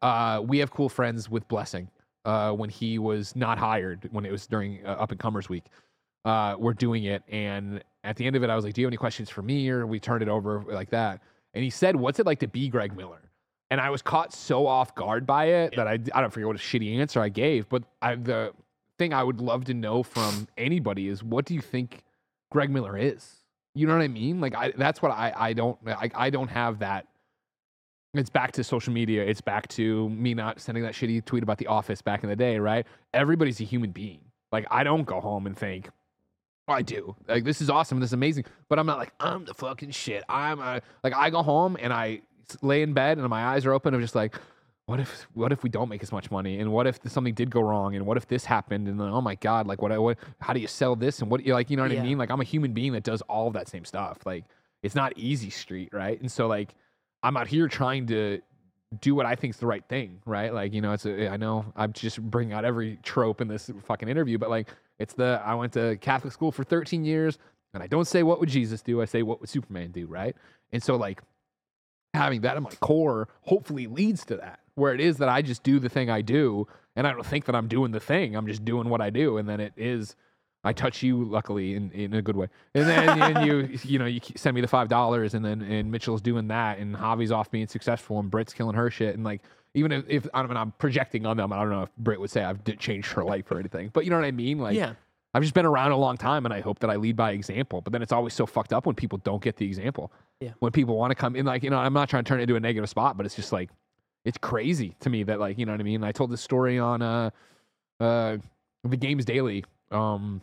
Uh, 0.00 0.40
we 0.42 0.56
have 0.56 0.70
cool 0.70 0.88
friends 0.88 1.28
with 1.28 1.46
Blessing. 1.48 1.90
Uh, 2.24 2.52
when 2.52 2.70
he 2.70 2.98
was 2.98 3.36
not 3.36 3.58
hired, 3.58 4.08
when 4.10 4.24
it 4.24 4.32
was 4.32 4.46
during 4.46 4.80
uh, 4.86 4.92
Up 4.92 5.10
and 5.10 5.20
Comers 5.20 5.50
Week, 5.50 5.64
uh, 6.24 6.56
we're 6.58 6.72
doing 6.72 7.04
it. 7.04 7.22
And 7.28 7.84
at 8.04 8.16
the 8.16 8.24
end 8.24 8.36
of 8.36 8.42
it, 8.42 8.48
I 8.48 8.56
was 8.56 8.64
like, 8.64 8.72
"Do 8.72 8.80
you 8.80 8.86
have 8.86 8.90
any 8.90 8.96
questions 8.96 9.28
for 9.28 9.42
me?" 9.42 9.68
Or 9.68 9.86
we 9.86 10.00
turned 10.00 10.22
it 10.22 10.30
over 10.30 10.64
like 10.66 10.88
that. 10.90 11.20
And 11.52 11.62
he 11.62 11.68
said, 11.68 11.94
"What's 11.94 12.20
it 12.20 12.24
like 12.24 12.38
to 12.38 12.48
be 12.48 12.70
Greg 12.70 12.96
Miller?" 12.96 13.20
And 13.74 13.80
I 13.80 13.90
was 13.90 14.02
caught 14.02 14.32
so 14.32 14.68
off 14.68 14.94
guard 14.94 15.26
by 15.26 15.46
it 15.46 15.74
that 15.74 15.88
I 15.88 15.94
I 16.14 16.20
don't 16.20 16.32
forget 16.32 16.46
what 16.46 16.54
a 16.54 16.60
shitty 16.60 16.96
answer 16.96 17.20
I 17.20 17.28
gave. 17.28 17.68
But 17.68 17.82
I, 18.00 18.14
the 18.14 18.52
thing 19.00 19.12
I 19.12 19.24
would 19.24 19.40
love 19.40 19.64
to 19.64 19.74
know 19.74 20.04
from 20.04 20.46
anybody 20.56 21.08
is, 21.08 21.24
what 21.24 21.44
do 21.44 21.54
you 21.54 21.60
think 21.60 22.04
Greg 22.52 22.70
Miller 22.70 22.96
is? 22.96 23.38
You 23.74 23.88
know 23.88 23.94
what 23.94 24.02
I 24.02 24.06
mean? 24.06 24.40
Like 24.40 24.54
I, 24.54 24.70
that's 24.76 25.02
what 25.02 25.10
I 25.10 25.32
I 25.34 25.52
don't 25.54 25.76
I, 25.88 26.08
I 26.14 26.30
don't 26.30 26.46
have 26.46 26.78
that. 26.78 27.08
It's 28.14 28.30
back 28.30 28.52
to 28.52 28.62
social 28.62 28.92
media. 28.92 29.24
It's 29.24 29.40
back 29.40 29.66
to 29.70 30.08
me 30.08 30.34
not 30.34 30.60
sending 30.60 30.84
that 30.84 30.92
shitty 30.92 31.24
tweet 31.24 31.42
about 31.42 31.58
the 31.58 31.66
office 31.66 32.00
back 32.00 32.22
in 32.22 32.28
the 32.28 32.36
day, 32.36 32.60
right? 32.60 32.86
Everybody's 33.12 33.60
a 33.60 33.64
human 33.64 33.90
being. 33.90 34.20
Like 34.52 34.68
I 34.70 34.84
don't 34.84 35.02
go 35.02 35.20
home 35.20 35.48
and 35.48 35.58
think, 35.58 35.88
oh, 36.68 36.74
I 36.74 36.82
do. 36.82 37.16
Like 37.26 37.42
this 37.42 37.60
is 37.60 37.68
awesome. 37.68 37.98
This 37.98 38.10
is 38.10 38.12
amazing. 38.12 38.44
But 38.68 38.78
I'm 38.78 38.86
not 38.86 38.98
like 38.98 39.12
I'm 39.18 39.44
the 39.44 39.54
fucking 39.54 39.90
shit. 39.90 40.22
I'm 40.28 40.60
a, 40.60 40.80
like 41.02 41.12
I 41.12 41.30
go 41.30 41.42
home 41.42 41.76
and 41.80 41.92
I 41.92 42.20
lay 42.62 42.82
in 42.82 42.92
bed 42.92 43.18
and 43.18 43.28
my 43.28 43.44
eyes 43.46 43.66
are 43.66 43.72
open. 43.72 43.94
I'm 43.94 44.00
just 44.00 44.14
like, 44.14 44.34
what 44.86 45.00
if 45.00 45.26
what 45.32 45.52
if 45.52 45.62
we 45.62 45.70
don't 45.70 45.88
make 45.88 46.02
as 46.02 46.12
much 46.12 46.30
money? 46.30 46.60
And 46.60 46.70
what 46.72 46.86
if 46.86 47.00
something 47.06 47.34
did 47.34 47.50
go 47.50 47.60
wrong? 47.60 47.94
And 47.96 48.06
what 48.06 48.16
if 48.16 48.26
this 48.26 48.44
happened? 48.44 48.88
And 48.88 49.00
then 49.00 49.08
oh 49.08 49.20
my 49.20 49.34
god, 49.36 49.66
like 49.66 49.80
what? 49.80 49.98
what 50.00 50.18
how 50.40 50.52
do 50.52 50.60
you 50.60 50.66
sell 50.68 50.94
this? 50.96 51.20
And 51.20 51.30
what 51.30 51.44
you 51.44 51.54
like? 51.54 51.70
You 51.70 51.76
know 51.76 51.84
what 51.84 51.92
Yeah. 51.92 52.00
I 52.00 52.04
mean? 52.04 52.18
Like 52.18 52.30
I'm 52.30 52.40
a 52.40 52.44
human 52.44 52.72
being 52.72 52.92
that 52.92 53.02
does 53.02 53.22
all 53.22 53.48
of 53.48 53.54
that 53.54 53.68
same 53.68 53.84
stuff. 53.84 54.18
Like 54.26 54.44
it's 54.82 54.94
not 54.94 55.12
easy 55.16 55.50
street, 55.50 55.90
right? 55.92 56.20
And 56.20 56.30
so 56.30 56.46
like 56.46 56.74
I'm 57.22 57.36
out 57.36 57.46
here 57.46 57.68
trying 57.68 58.06
to 58.08 58.40
do 59.00 59.14
what 59.14 59.26
I 59.26 59.34
think 59.34 59.54
is 59.54 59.60
the 59.60 59.66
right 59.66 59.84
thing, 59.88 60.20
right? 60.26 60.52
Like, 60.52 60.72
you 60.72 60.80
know, 60.80 60.92
it's 60.92 61.06
a, 61.06 61.26
eh, 61.26 61.28
I 61.28 61.36
know 61.36 61.64
I'm 61.76 61.92
just 61.92 62.20
bringing 62.22 62.52
out 62.52 62.64
every 62.64 62.98
trope 63.02 63.40
in 63.40 63.48
this 63.48 63.70
fucking 63.84 64.08
interview, 64.08 64.38
but 64.38 64.50
like, 64.50 64.68
it's 64.98 65.14
the, 65.14 65.40
I 65.44 65.54
went 65.54 65.72
to 65.72 65.96
Catholic 65.96 66.32
school 66.32 66.52
for 66.52 66.64
13 66.64 67.04
years 67.04 67.38
and 67.72 67.82
I 67.82 67.86
don't 67.86 68.06
say, 68.06 68.22
what 68.22 68.40
would 68.40 68.48
Jesus 68.48 68.82
do? 68.82 69.02
I 69.02 69.04
say, 69.06 69.22
what 69.22 69.40
would 69.40 69.48
Superman 69.48 69.90
do, 69.90 70.06
right? 70.06 70.36
And 70.72 70.82
so, 70.82 70.96
like, 70.96 71.22
having 72.14 72.40
that 72.42 72.56
in 72.56 72.62
my 72.62 72.70
core 72.80 73.28
hopefully 73.42 73.86
leads 73.86 74.24
to 74.26 74.36
that, 74.36 74.60
where 74.74 74.94
it 74.94 75.00
is 75.00 75.18
that 75.18 75.28
I 75.28 75.42
just 75.42 75.62
do 75.62 75.78
the 75.78 75.88
thing 75.88 76.10
I 76.10 76.22
do 76.22 76.66
and 76.96 77.06
I 77.06 77.12
don't 77.12 77.26
think 77.26 77.46
that 77.46 77.54
I'm 77.54 77.68
doing 77.68 77.90
the 77.92 78.00
thing. 78.00 78.36
I'm 78.36 78.46
just 78.46 78.64
doing 78.64 78.88
what 78.88 79.00
I 79.00 79.10
do. 79.10 79.38
And 79.38 79.48
then 79.48 79.60
it 79.60 79.72
is, 79.76 80.14
I 80.62 80.72
touch 80.72 81.02
you 81.02 81.24
luckily 81.24 81.74
in, 81.74 81.90
in 81.90 82.14
a 82.14 82.22
good 82.22 82.36
way. 82.36 82.48
And 82.74 82.88
then 82.88 83.22
and 83.22 83.46
you 83.46 83.78
you 83.84 83.98
know 83.98 84.06
you 84.06 84.20
send 84.36 84.54
me 84.54 84.60
the 84.60 84.68
five 84.68 84.88
dollars 84.88 85.34
and 85.34 85.44
then 85.44 85.60
and 85.62 85.90
Mitchell's 85.90 86.22
doing 86.22 86.48
that 86.48 86.78
and 86.78 86.94
Javi's 86.94 87.32
off 87.32 87.50
being 87.50 87.66
successful 87.66 88.18
and 88.18 88.30
Britt's 88.30 88.52
killing 88.52 88.76
her 88.76 88.90
shit 88.90 89.14
and 89.14 89.24
like 89.24 89.42
even 89.74 89.90
if, 89.90 90.04
if 90.08 90.28
I 90.32 90.42
mean 90.42 90.56
I'm 90.56 90.72
projecting 90.72 91.26
on 91.26 91.36
them 91.36 91.52
I 91.52 91.58
don't 91.60 91.70
know 91.70 91.82
if 91.82 91.94
Britt 91.96 92.20
would 92.20 92.30
say 92.30 92.44
I've 92.44 92.64
changed 92.78 93.12
her 93.12 93.24
life 93.24 93.50
or 93.50 93.58
anything 93.58 93.90
but 93.92 94.04
you 94.04 94.10
know 94.10 94.16
what 94.16 94.24
I 94.24 94.30
mean 94.30 94.58
like 94.58 94.76
yeah. 94.76 94.94
I've 95.34 95.42
just 95.42 95.54
been 95.54 95.66
around 95.66 95.90
a 95.90 95.96
long 95.96 96.16
time 96.16 96.44
and 96.44 96.54
I 96.54 96.60
hope 96.60 96.78
that 96.78 96.90
I 96.90 96.96
lead 96.96 97.16
by 97.16 97.32
example 97.32 97.80
but 97.80 97.92
then 97.92 98.00
it's 98.02 98.12
always 98.12 98.32
so 98.34 98.46
fucked 98.46 98.72
up 98.72 98.86
when 98.86 98.94
people 98.94 99.18
don't 99.18 99.42
get 99.42 99.56
the 99.56 99.66
example 99.66 100.12
Yeah. 100.40 100.50
when 100.60 100.72
people 100.72 100.96
want 100.96 101.10
to 101.10 101.14
come 101.16 101.34
in 101.36 101.44
like 101.44 101.62
you 101.62 101.70
know 101.70 101.78
I'm 101.78 101.92
not 101.92 102.08
trying 102.08 102.24
to 102.24 102.28
turn 102.28 102.38
it 102.40 102.44
into 102.44 102.56
a 102.56 102.60
negative 102.60 102.88
spot 102.88 103.16
but 103.16 103.26
it's 103.26 103.34
just 103.34 103.52
like 103.52 103.70
it's 104.24 104.38
crazy 104.38 104.94
to 105.00 105.10
me 105.10 105.22
that 105.24 105.40
like 105.40 105.58
you 105.58 105.66
know 105.66 105.72
what 105.72 105.80
I 105.80 105.84
mean 105.84 106.04
I 106.04 106.12
told 106.12 106.30
this 106.30 106.40
story 106.40 106.78
on 106.78 107.02
uh 107.02 107.30
uh 108.00 108.36
the 108.84 108.96
games 108.96 109.24
daily 109.24 109.64
um 109.90 110.40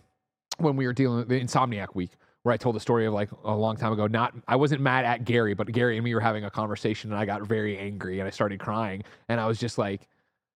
when 0.57 0.75
we 0.75 0.85
were 0.85 0.93
dealing 0.93 1.19
with 1.19 1.29
the 1.29 1.39
insomniac 1.39 1.95
week 1.95 2.11
where 2.43 2.53
I 2.53 2.57
told 2.57 2.75
the 2.75 2.79
story 2.79 3.05
of 3.05 3.13
like 3.13 3.29
a 3.43 3.55
long 3.55 3.77
time 3.77 3.93
ago. 3.93 4.07
Not 4.07 4.33
I 4.47 4.55
wasn't 4.55 4.81
mad 4.81 5.05
at 5.05 5.25
Gary, 5.25 5.53
but 5.53 5.71
Gary 5.71 5.97
and 5.97 6.03
me 6.03 6.15
were 6.15 6.19
having 6.21 6.43
a 6.43 6.49
conversation, 6.49 7.11
and 7.11 7.19
I 7.19 7.23
got 7.23 7.43
very 7.43 7.77
angry 7.77 8.17
and 8.19 8.27
I 8.27 8.31
started 8.31 8.59
crying, 8.59 9.03
and 9.29 9.39
I 9.39 9.45
was 9.47 9.59
just 9.59 9.77
like. 9.77 10.07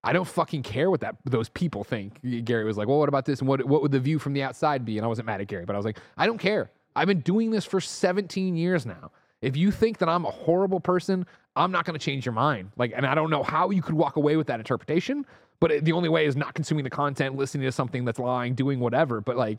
I 0.04 0.12
don't 0.12 0.26
fucking 0.26 0.62
care 0.62 0.90
what 0.90 1.00
that 1.00 1.16
those 1.24 1.48
people 1.48 1.84
think. 1.84 2.20
Gary 2.44 2.64
was 2.64 2.76
like, 2.76 2.88
"Well, 2.88 2.98
what 2.98 3.08
about 3.08 3.24
this? 3.24 3.40
And 3.40 3.48
what 3.48 3.64
what 3.64 3.82
would 3.82 3.92
the 3.92 4.00
view 4.00 4.18
from 4.18 4.32
the 4.32 4.42
outside 4.42 4.84
be?" 4.84 4.98
And 4.98 5.04
I 5.04 5.08
wasn't 5.08 5.26
mad 5.26 5.40
at 5.40 5.46
Gary, 5.46 5.64
but 5.64 5.74
I 5.74 5.78
was 5.78 5.86
like, 5.86 5.98
"I 6.16 6.26
don't 6.26 6.38
care. 6.38 6.70
I've 6.94 7.06
been 7.06 7.20
doing 7.20 7.50
this 7.50 7.64
for 7.64 7.80
17 7.80 8.56
years 8.56 8.84
now. 8.84 9.10
If 9.40 9.56
you 9.56 9.70
think 9.70 9.98
that 9.98 10.08
I'm 10.08 10.24
a 10.24 10.30
horrible 10.30 10.80
person, 10.80 11.26
I'm 11.56 11.72
not 11.72 11.84
going 11.84 11.98
to 11.98 12.04
change 12.04 12.24
your 12.24 12.32
mind. 12.32 12.70
Like, 12.76 12.92
and 12.94 13.06
I 13.06 13.14
don't 13.14 13.30
know 13.30 13.42
how 13.42 13.70
you 13.70 13.82
could 13.82 13.94
walk 13.94 14.16
away 14.16 14.36
with 14.36 14.46
that 14.46 14.60
interpretation, 14.60 15.26
but 15.60 15.70
it, 15.70 15.84
the 15.84 15.92
only 15.92 16.08
way 16.08 16.26
is 16.26 16.36
not 16.36 16.54
consuming 16.54 16.84
the 16.84 16.90
content, 16.90 17.36
listening 17.36 17.64
to 17.64 17.72
something 17.72 18.04
that's 18.04 18.18
lying, 18.18 18.54
doing 18.54 18.78
whatever. 18.78 19.20
But 19.20 19.36
like, 19.36 19.58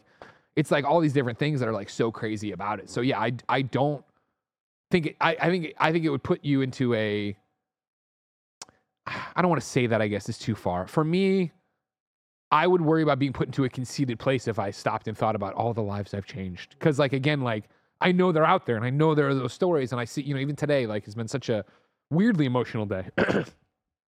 it's 0.56 0.72
like 0.72 0.86
all 0.86 1.00
these 1.00 1.14
different 1.14 1.38
things 1.38 1.60
that 1.60 1.68
are 1.68 1.74
like 1.74 1.90
so 1.90 2.12
crazy 2.12 2.52
about 2.52 2.80
it. 2.80 2.90
So 2.90 3.02
yeah, 3.02 3.20
I 3.20 3.34
I 3.50 3.62
don't 3.62 4.04
think 4.92 5.08
it, 5.08 5.16
I 5.20 5.36
I 5.42 5.50
think 5.50 5.74
I 5.78 5.92
think 5.92 6.06
it 6.06 6.10
would 6.10 6.24
put 6.24 6.44
you 6.46 6.62
into 6.62 6.94
a 6.94 7.36
I 9.06 9.42
don't 9.42 9.50
want 9.50 9.62
to 9.62 9.68
say 9.68 9.88
that, 9.88 10.02
I 10.02 10.08
guess, 10.08 10.30
is 10.30 10.38
too 10.38 10.56
far. 10.56 10.88
For 10.88 11.04
me, 11.04 11.52
I 12.52 12.68
would 12.68 12.82
worry 12.82 13.02
about 13.02 13.20
being 13.20 13.34
put 13.34 13.48
into 13.48 13.64
a 13.64 13.70
conceited 13.70 14.20
place 14.20 14.48
if 14.48 14.60
I 14.60 14.72
stopped 14.72 15.08
and 15.08 15.18
thought 15.18 15.36
about 15.36 15.54
all 15.56 15.74
the 15.74 15.82
lives 15.82 16.14
I've 16.14 16.26
changed. 16.26 16.76
Because, 16.78 17.00
like, 17.00 17.12
again, 17.12 17.42
like, 17.42 17.66
I 18.00 18.12
know 18.12 18.32
they're 18.32 18.46
out 18.46 18.66
there 18.66 18.76
and 18.76 18.86
I 18.86 18.92
know 18.92 19.16
there 19.16 19.28
are 19.28 19.34
those 19.34 19.54
stories. 19.54 19.92
And 19.92 20.00
I 20.00 20.06
see, 20.06 20.22
you 20.22 20.34
know, 20.34 20.40
even 20.40 20.56
today, 20.56 20.86
like, 20.86 21.06
it's 21.06 21.16
been 21.16 21.28
such 21.28 21.50
a 21.50 21.66
weirdly 22.12 22.46
emotional 22.46 22.86
day 22.86 23.10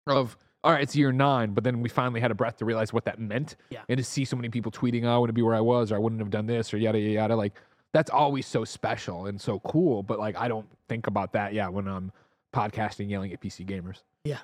of, 0.08 0.38
all 0.64 0.72
right, 0.72 0.82
it's 0.82 0.96
year 0.96 1.12
nine, 1.12 1.54
but 1.54 1.64
then 1.64 1.82
we 1.82 1.90
finally 1.90 2.22
had 2.22 2.32
a 2.32 2.36
breath 2.36 2.58
to 2.58 2.66
realize 2.66 2.94
what 2.94 3.06
that 3.06 3.20
meant. 3.20 3.56
Yeah. 3.70 3.82
And 3.90 3.98
to 3.98 4.04
see 4.04 4.26
so 4.26 4.36
many 4.36 4.50
people 4.50 4.72
tweeting, 4.72 5.06
oh, 5.06 5.16
I 5.16 5.18
wouldn't 5.18 5.36
be 5.36 5.42
where 5.42 5.56
I 5.56 5.62
was 5.62 5.92
or 5.92 5.96
I 5.96 6.00
wouldn't 6.00 6.22
have 6.22 6.30
done 6.30 6.46
this 6.46 6.74
or 6.74 6.78
yada, 6.78 7.00
yada, 7.00 7.14
yada. 7.14 7.36
Like, 7.36 7.54
that's 7.94 8.12
always 8.12 8.46
so 8.46 8.64
special 8.64 9.26
and 9.26 9.42
so 9.42 9.60
cool. 9.62 10.04
But, 10.04 10.20
like, 10.20 10.38
I 10.38 10.48
don't 10.48 10.68
think 10.88 11.08
about 11.08 11.34
that, 11.34 11.54
yeah, 11.54 11.68
when 11.68 11.88
I'm 11.88 12.12
podcasting, 12.54 13.10
yelling 13.10 13.34
at 13.34 13.42
PC 13.42 13.66
gamers. 13.66 14.04
Yeah. 14.24 14.40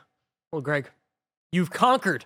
Well, 0.52 0.62
Greg, 0.62 0.90
you've 1.52 1.72
conquered 1.72 2.26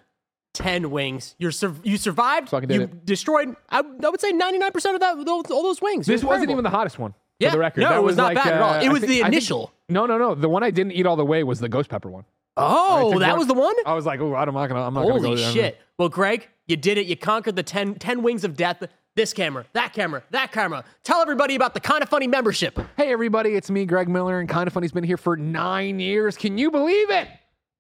10 0.54 0.90
wings. 0.90 1.36
You're 1.38 1.52
sur- 1.52 1.76
you 1.84 1.98
survived. 1.98 2.50
Fucking 2.50 2.68
did 2.68 2.76
you 2.76 2.82
it. 2.84 3.06
destroyed, 3.06 3.56
I, 3.70 3.80
I 3.80 4.10
would 4.10 4.20
say 4.22 4.32
99% 4.32 4.76
of 4.96 5.00
that, 5.02 5.18
those, 5.26 5.46
all 5.52 5.64
those 5.64 5.82
wings. 5.82 6.08
It 6.08 6.12
This 6.14 6.22
was 6.24 6.30
wasn't 6.30 6.44
incredible. 6.44 6.52
even 6.54 6.64
the 6.64 6.70
hottest 6.78 6.98
one. 7.00 7.14
Yeah, 7.40 7.50
for 7.50 7.58
the 7.58 7.60
record. 7.60 7.82
no, 7.82 7.90
That 7.90 7.98
it 7.98 8.04
was 8.04 8.16
not 8.18 8.34
like, 8.34 8.44
bad 8.44 8.54
at 8.54 8.62
all. 8.62 8.74
uh, 8.76 8.80
It 8.82 8.86
I 8.90 8.92
was 8.92 9.02
think- 9.02 9.10
the 9.12 9.20
I 9.22 9.24
think- 9.26 9.34
initial. 9.34 9.72
no, 9.90 10.06
no, 10.06 10.18
no. 10.18 10.36
The 10.36 10.50
one 10.50 10.64
I 10.64 10.72
didn't 10.72 10.94
eat 10.94 11.06
all 11.06 11.18
the 11.18 11.26
way 11.26 11.44
was 11.44 11.60
the 11.60 11.70
ghost 11.70 11.90
pepper 11.90 12.10
one. 12.10 12.24
I 12.58 12.64
Oh, 13.04 13.12
took 13.12 13.20
that 13.20 13.38
was 13.38 13.48
the 13.48 13.54
one? 13.54 13.76
I 13.86 13.94
was 13.94 14.06
like, 14.06 14.22
oh, 14.22 14.34
I'm 14.34 14.54
not 14.54 14.68
gonna, 14.68 14.82
I'm 14.82 14.94
not 14.94 15.02
gonna 15.06 15.20
go 15.20 15.28
Holy 15.28 15.36
there. 15.42 15.52
shit. 15.52 15.78
Well, 16.00 16.08
Greg, 16.10 16.48
you 16.68 16.78
did 16.78 16.98
it. 16.98 17.06
You 17.06 17.18
conquered 17.18 17.58
the 17.58 17.64
10, 17.64 17.96
10 17.96 18.24
wings 18.24 18.44
of 18.46 18.56
death. 18.56 18.82
This 19.18 19.34
camera, 19.34 19.66
that 19.74 19.94
camera, 19.94 20.24
that 20.32 20.52
camera. 20.52 20.84
Tell 21.04 21.22
everybody 21.22 21.56
about 21.56 21.74
the 21.74 21.80
kinda 21.80 22.06
funny 22.06 22.28
membership. 22.28 22.78
Hey, 22.98 23.12
everybody, 23.14 23.52
it's 23.56 23.70
me, 23.70 23.86
Greg 23.86 24.10
Miller, 24.10 24.40
and 24.40 24.50
Kinda 24.50 24.72
Funny's 24.72 24.92
been 24.92 25.04
here 25.06 25.16
for 25.18 25.38
nine 25.38 26.00
years. 26.02 26.36
Can 26.38 26.58
you 26.58 26.70
believe 26.72 27.10
it? 27.12 27.28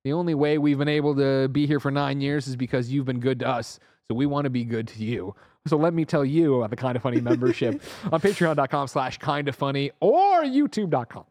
The 0.05 0.13
only 0.13 0.35
way 0.35 0.59
we've 0.59 0.77
been 0.77 0.87
able 0.87 1.15
to 1.15 1.47
be 1.47 1.65
here 1.65 1.79
for 1.79 1.89
nine 1.89 2.21
years 2.21 2.47
is 2.47 2.55
because 2.55 2.91
you've 2.91 3.07
been 3.07 3.19
good 3.19 3.39
to 3.39 3.47
us. 3.47 3.79
So 4.07 4.13
we 4.13 4.27
want 4.27 4.45
to 4.45 4.51
be 4.51 4.63
good 4.63 4.87
to 4.89 5.03
you. 5.03 5.35
So 5.65 5.77
let 5.77 5.95
me 5.95 6.05
tell 6.05 6.23
you 6.23 6.57
about 6.57 6.69
the 6.69 6.75
Kinda 6.75 6.99
Funny 6.99 7.19
membership 7.21 7.81
on 8.11 8.21
patreon.com 8.21 8.87
slash 8.87 9.17
kinda 9.17 9.51
funny 9.51 9.89
or 9.99 10.43
youtube.com. 10.43 11.23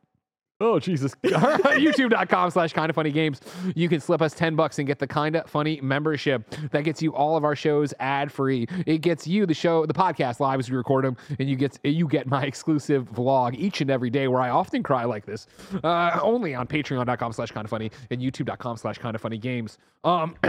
Oh, 0.61 0.79
Jesus. 0.79 1.15
YouTube.com 1.25 2.51
slash 2.51 2.73
kinda 2.73 2.93
funny 2.93 3.11
games. 3.11 3.41
You 3.75 3.89
can 3.89 3.99
slip 4.01 4.23
us 4.23 4.35
10 4.35 4.55
bucks 4.55 4.79
and 4.79 4.87
get 4.87 4.99
the 5.01 5.07
kinda 5.07 5.45
funny 5.47 5.81
membership. 5.83 6.49
That 6.71 6.85
gets 6.85 7.03
you 7.03 7.13
all 7.15 7.37
of 7.37 7.45
our 7.45 7.57
shows 7.57 7.93
ad 7.99 8.31
free. 8.31 8.69
It 8.87 8.99
gets 8.99 9.27
you 9.27 9.47
the 9.47 9.55
show, 9.55 9.85
the 9.85 9.95
podcast 9.95 10.39
live 10.41 10.61
as 10.61 10.71
we 10.71 10.77
record 10.77 11.05
them, 11.05 11.17
and 11.39 11.49
you 11.51 11.57
get 11.57 11.79
you 11.83 12.07
get 12.07 12.27
my 12.29 12.45
exclusive 12.45 13.11
vlog 13.11 13.55
each 13.57 13.81
and 13.81 13.91
every 13.91 14.11
day 14.11 14.29
where 14.29 14.41
I 14.41 14.51
often 14.51 14.83
cry 14.83 15.05
like 15.05 15.27
this. 15.27 15.47
Uh, 15.83 16.19
only 16.23 16.55
on 16.55 16.67
patreon.com 16.69 17.33
slash 17.33 17.51
kinda 17.51 17.69
funny 17.69 17.91
and 18.11 18.21
youtube.com 18.21 18.77
slash 18.77 18.99
kinda 18.99 19.19
funny 19.19 19.39
games. 19.39 19.79
Um, 20.05 20.37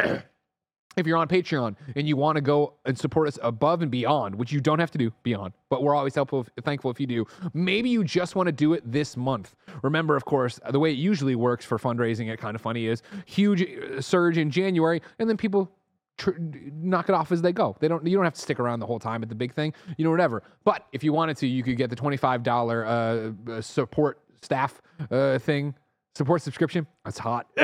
if 0.98 1.06
you're 1.08 1.18
on 1.18 1.28
Patreon 1.28 1.76
and 1.96 2.08
you 2.08 2.16
want 2.16 2.36
to 2.36 2.42
go 2.42 2.74
and 2.86 2.98
support 2.98 3.28
us 3.28 3.38
above 3.42 3.82
and 3.82 3.92
beyond, 3.92 4.36
which 4.36 4.52
you 4.52 4.62
don't 4.62 4.80
have 4.80 4.92
to 4.92 4.98
do 4.98 5.12
beyond, 5.24 5.54
but 5.70 5.84
we're 5.84 5.96
always 5.96 6.16
helpful, 6.16 6.46
thankful 6.64 6.92
if 6.92 7.00
you 7.00 7.08
do. 7.08 7.26
Maybe 7.54 7.90
you 7.90 8.04
just 8.04 8.36
want 8.36 8.48
to 8.48 8.52
do 8.52 8.74
it 8.74 8.90
this 8.90 9.18
month. 9.18 9.56
Remember, 9.82 10.16
of 10.16 10.26
course, 10.26 10.60
the 10.70 10.80
way 10.80 10.92
it 10.92 10.98
usually 10.98 11.36
works 11.36 11.66
for 11.66 11.78
fundraising 11.78 12.32
at 12.32 12.40
Kinda 12.40 12.60
Funny 12.60 12.88
is 12.88 13.02
huge 13.26 13.62
uh, 13.64 14.02
surge 14.02 14.38
in 14.38 14.50
January, 14.52 15.02
and 15.20 15.30
then 15.30 15.38
people 15.38 15.72
tr- 16.18 16.32
knock 16.40 17.10
it 17.10 17.16
off 17.16 17.32
as 17.32 17.42
they 17.42 17.52
go. 17.52 17.76
They 17.80 17.88
don't. 17.88 18.06
You 18.06 18.16
don't 18.18 18.24
have 18.26 18.34
to 18.36 18.42
stick 18.42 18.60
around 18.60 18.80
the 18.80 18.86
whole 18.86 19.00
time 19.00 19.24
at 19.24 19.30
the 19.30 19.36
big 19.36 19.54
thing, 19.54 19.74
you 19.98 20.06
know, 20.06 20.12
whatever. 20.12 20.44
But 20.64 20.86
if 20.92 21.04
you 21.04 21.14
wanted 21.14 21.38
to, 21.38 21.48
you 21.48 21.64
could 21.64 21.78
get 21.78 21.90
the 21.90 21.96
twenty-five 21.96 22.44
dollar 22.44 22.86
uh, 22.86 23.32
uh, 23.52 23.62
support 23.62 24.20
staff 24.42 24.82
uh, 25.12 25.40
thing. 25.40 25.76
Support 26.16 26.42
subscription. 26.42 26.88
That's 27.04 27.18
hot. 27.18 27.48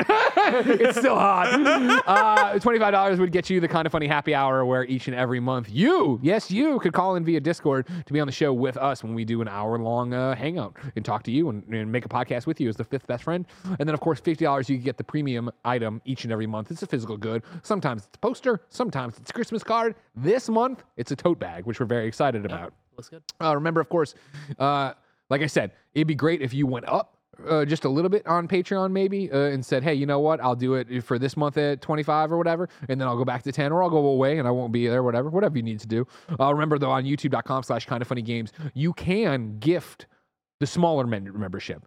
it's 0.66 0.98
still 0.98 1.14
hot. 1.14 1.48
Uh, 2.06 2.54
$25 2.58 3.18
would 3.18 3.32
get 3.32 3.48
you 3.50 3.60
the 3.60 3.68
kinda 3.68 3.90
funny 3.90 4.06
happy 4.06 4.34
hour 4.34 4.64
where 4.64 4.84
each 4.84 5.06
and 5.06 5.16
every 5.16 5.40
month 5.40 5.68
you, 5.70 6.18
yes, 6.22 6.50
you 6.50 6.78
could 6.80 6.92
call 6.92 7.16
in 7.16 7.24
via 7.24 7.40
Discord 7.40 7.86
to 8.06 8.12
be 8.12 8.20
on 8.20 8.26
the 8.26 8.32
show 8.32 8.52
with 8.52 8.76
us 8.76 9.02
when 9.02 9.14
we 9.14 9.24
do 9.24 9.40
an 9.40 9.48
hour 9.48 9.78
long 9.78 10.14
uh, 10.14 10.34
hangout 10.34 10.76
and 10.96 11.04
talk 11.04 11.22
to 11.24 11.30
you 11.30 11.48
and, 11.48 11.62
and 11.72 11.90
make 11.90 12.04
a 12.04 12.08
podcast 12.08 12.46
with 12.46 12.60
you 12.60 12.68
as 12.68 12.76
the 12.76 12.84
fifth 12.84 13.06
best 13.06 13.24
friend. 13.24 13.46
And 13.78 13.88
then, 13.88 13.94
of 13.94 14.00
course, 14.00 14.20
$50 14.20 14.68
you 14.68 14.78
get 14.78 14.96
the 14.96 15.04
premium 15.04 15.50
item 15.64 16.00
each 16.04 16.24
and 16.24 16.32
every 16.32 16.46
month. 16.46 16.70
It's 16.70 16.82
a 16.82 16.86
physical 16.86 17.16
good. 17.16 17.42
Sometimes 17.62 18.04
it's 18.04 18.16
a 18.16 18.18
poster, 18.18 18.60
sometimes 18.68 19.18
it's 19.18 19.30
a 19.30 19.32
Christmas 19.32 19.62
card. 19.62 19.94
This 20.16 20.48
month, 20.48 20.84
it's 20.96 21.12
a 21.12 21.16
tote 21.16 21.38
bag, 21.38 21.64
which 21.66 21.80
we're 21.80 21.86
very 21.86 22.06
excited 22.06 22.44
about. 22.44 22.72
Looks 22.96 23.08
good. 23.08 23.22
Uh, 23.40 23.54
remember, 23.54 23.80
of 23.80 23.88
course, 23.88 24.14
uh, 24.58 24.92
like 25.30 25.40
I 25.42 25.46
said, 25.46 25.72
it'd 25.94 26.06
be 26.06 26.14
great 26.14 26.42
if 26.42 26.52
you 26.52 26.66
went 26.66 26.86
up 26.88 27.16
uh, 27.48 27.64
just 27.64 27.84
a 27.84 27.88
little 27.88 28.08
bit 28.10 28.26
on 28.26 28.46
Patreon, 28.46 28.92
maybe, 28.92 29.30
uh, 29.32 29.36
and 29.38 29.64
said, 29.64 29.82
"Hey, 29.82 29.94
you 29.94 30.06
know 30.06 30.20
what? 30.20 30.40
I'll 30.40 30.54
do 30.54 30.74
it 30.74 31.02
for 31.02 31.18
this 31.18 31.36
month 31.36 31.56
at 31.58 31.80
25 31.80 32.30
or 32.32 32.38
whatever, 32.38 32.68
and 32.88 33.00
then 33.00 33.08
I'll 33.08 33.16
go 33.16 33.24
back 33.24 33.42
to 33.44 33.52
10, 33.52 33.72
or 33.72 33.82
I'll 33.82 33.90
go 33.90 34.04
away 34.06 34.38
and 34.38 34.46
I 34.46 34.50
won't 34.50 34.72
be 34.72 34.86
there, 34.86 35.02
whatever, 35.02 35.28
whatever 35.30 35.56
you 35.56 35.62
need 35.62 35.80
to 35.80 35.88
do." 35.88 36.06
Uh, 36.38 36.52
remember, 36.52 36.78
though, 36.78 36.90
on 36.90 37.04
YouTube.com/slash 37.04 37.86
Kinda 37.86 38.04
Funny 38.04 38.22
Games, 38.22 38.52
you 38.74 38.92
can 38.92 39.58
gift 39.58 40.06
the 40.60 40.66
smaller 40.66 41.06
men- 41.06 41.30
membership. 41.38 41.82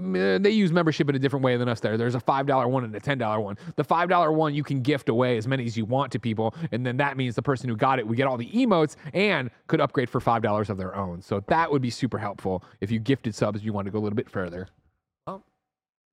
Uh, 0.00 0.38
They 0.38 0.50
use 0.50 0.72
membership 0.72 1.10
in 1.10 1.14
a 1.14 1.18
different 1.18 1.44
way 1.44 1.56
than 1.58 1.68
us. 1.68 1.80
There, 1.80 1.98
there's 1.98 2.14
a 2.14 2.20
five 2.20 2.46
dollar 2.46 2.68
one 2.68 2.84
and 2.84 2.94
a 2.94 3.00
ten 3.00 3.18
dollar 3.18 3.38
one. 3.40 3.58
The 3.76 3.84
five 3.84 4.08
dollar 4.08 4.32
one 4.32 4.54
you 4.54 4.62
can 4.62 4.80
gift 4.80 5.08
away 5.10 5.36
as 5.36 5.46
many 5.46 5.66
as 5.66 5.76
you 5.76 5.84
want 5.84 6.12
to 6.12 6.18
people, 6.18 6.54
and 6.72 6.86
then 6.86 6.96
that 6.98 7.16
means 7.18 7.34
the 7.34 7.42
person 7.42 7.68
who 7.68 7.76
got 7.76 7.98
it, 7.98 8.06
would 8.06 8.16
get 8.16 8.26
all 8.26 8.38
the 8.38 8.50
emotes 8.50 8.96
and 9.12 9.50
could 9.66 9.80
upgrade 9.80 10.08
for 10.08 10.20
five 10.20 10.40
dollars 10.42 10.70
of 10.70 10.78
their 10.78 10.94
own. 10.96 11.20
So 11.20 11.40
that 11.48 11.70
would 11.70 11.82
be 11.82 11.90
super 11.90 12.16
helpful 12.18 12.62
if 12.80 12.90
you 12.90 12.98
gifted 12.98 13.34
subs. 13.34 13.62
You 13.64 13.72
want 13.74 13.86
to 13.86 13.90
go 13.90 13.98
a 13.98 14.00
little 14.00 14.16
bit 14.16 14.30
further. 14.30 14.68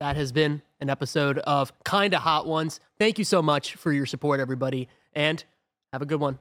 That 0.00 0.14
has 0.14 0.30
been 0.30 0.62
an 0.80 0.90
episode 0.90 1.38
of 1.38 1.72
Kinda 1.84 2.20
Hot 2.20 2.46
Ones. 2.46 2.78
Thank 2.98 3.18
you 3.18 3.24
so 3.24 3.42
much 3.42 3.74
for 3.74 3.92
your 3.92 4.06
support, 4.06 4.38
everybody, 4.38 4.88
and 5.12 5.42
have 5.92 6.02
a 6.02 6.06
good 6.06 6.20
one. 6.20 6.38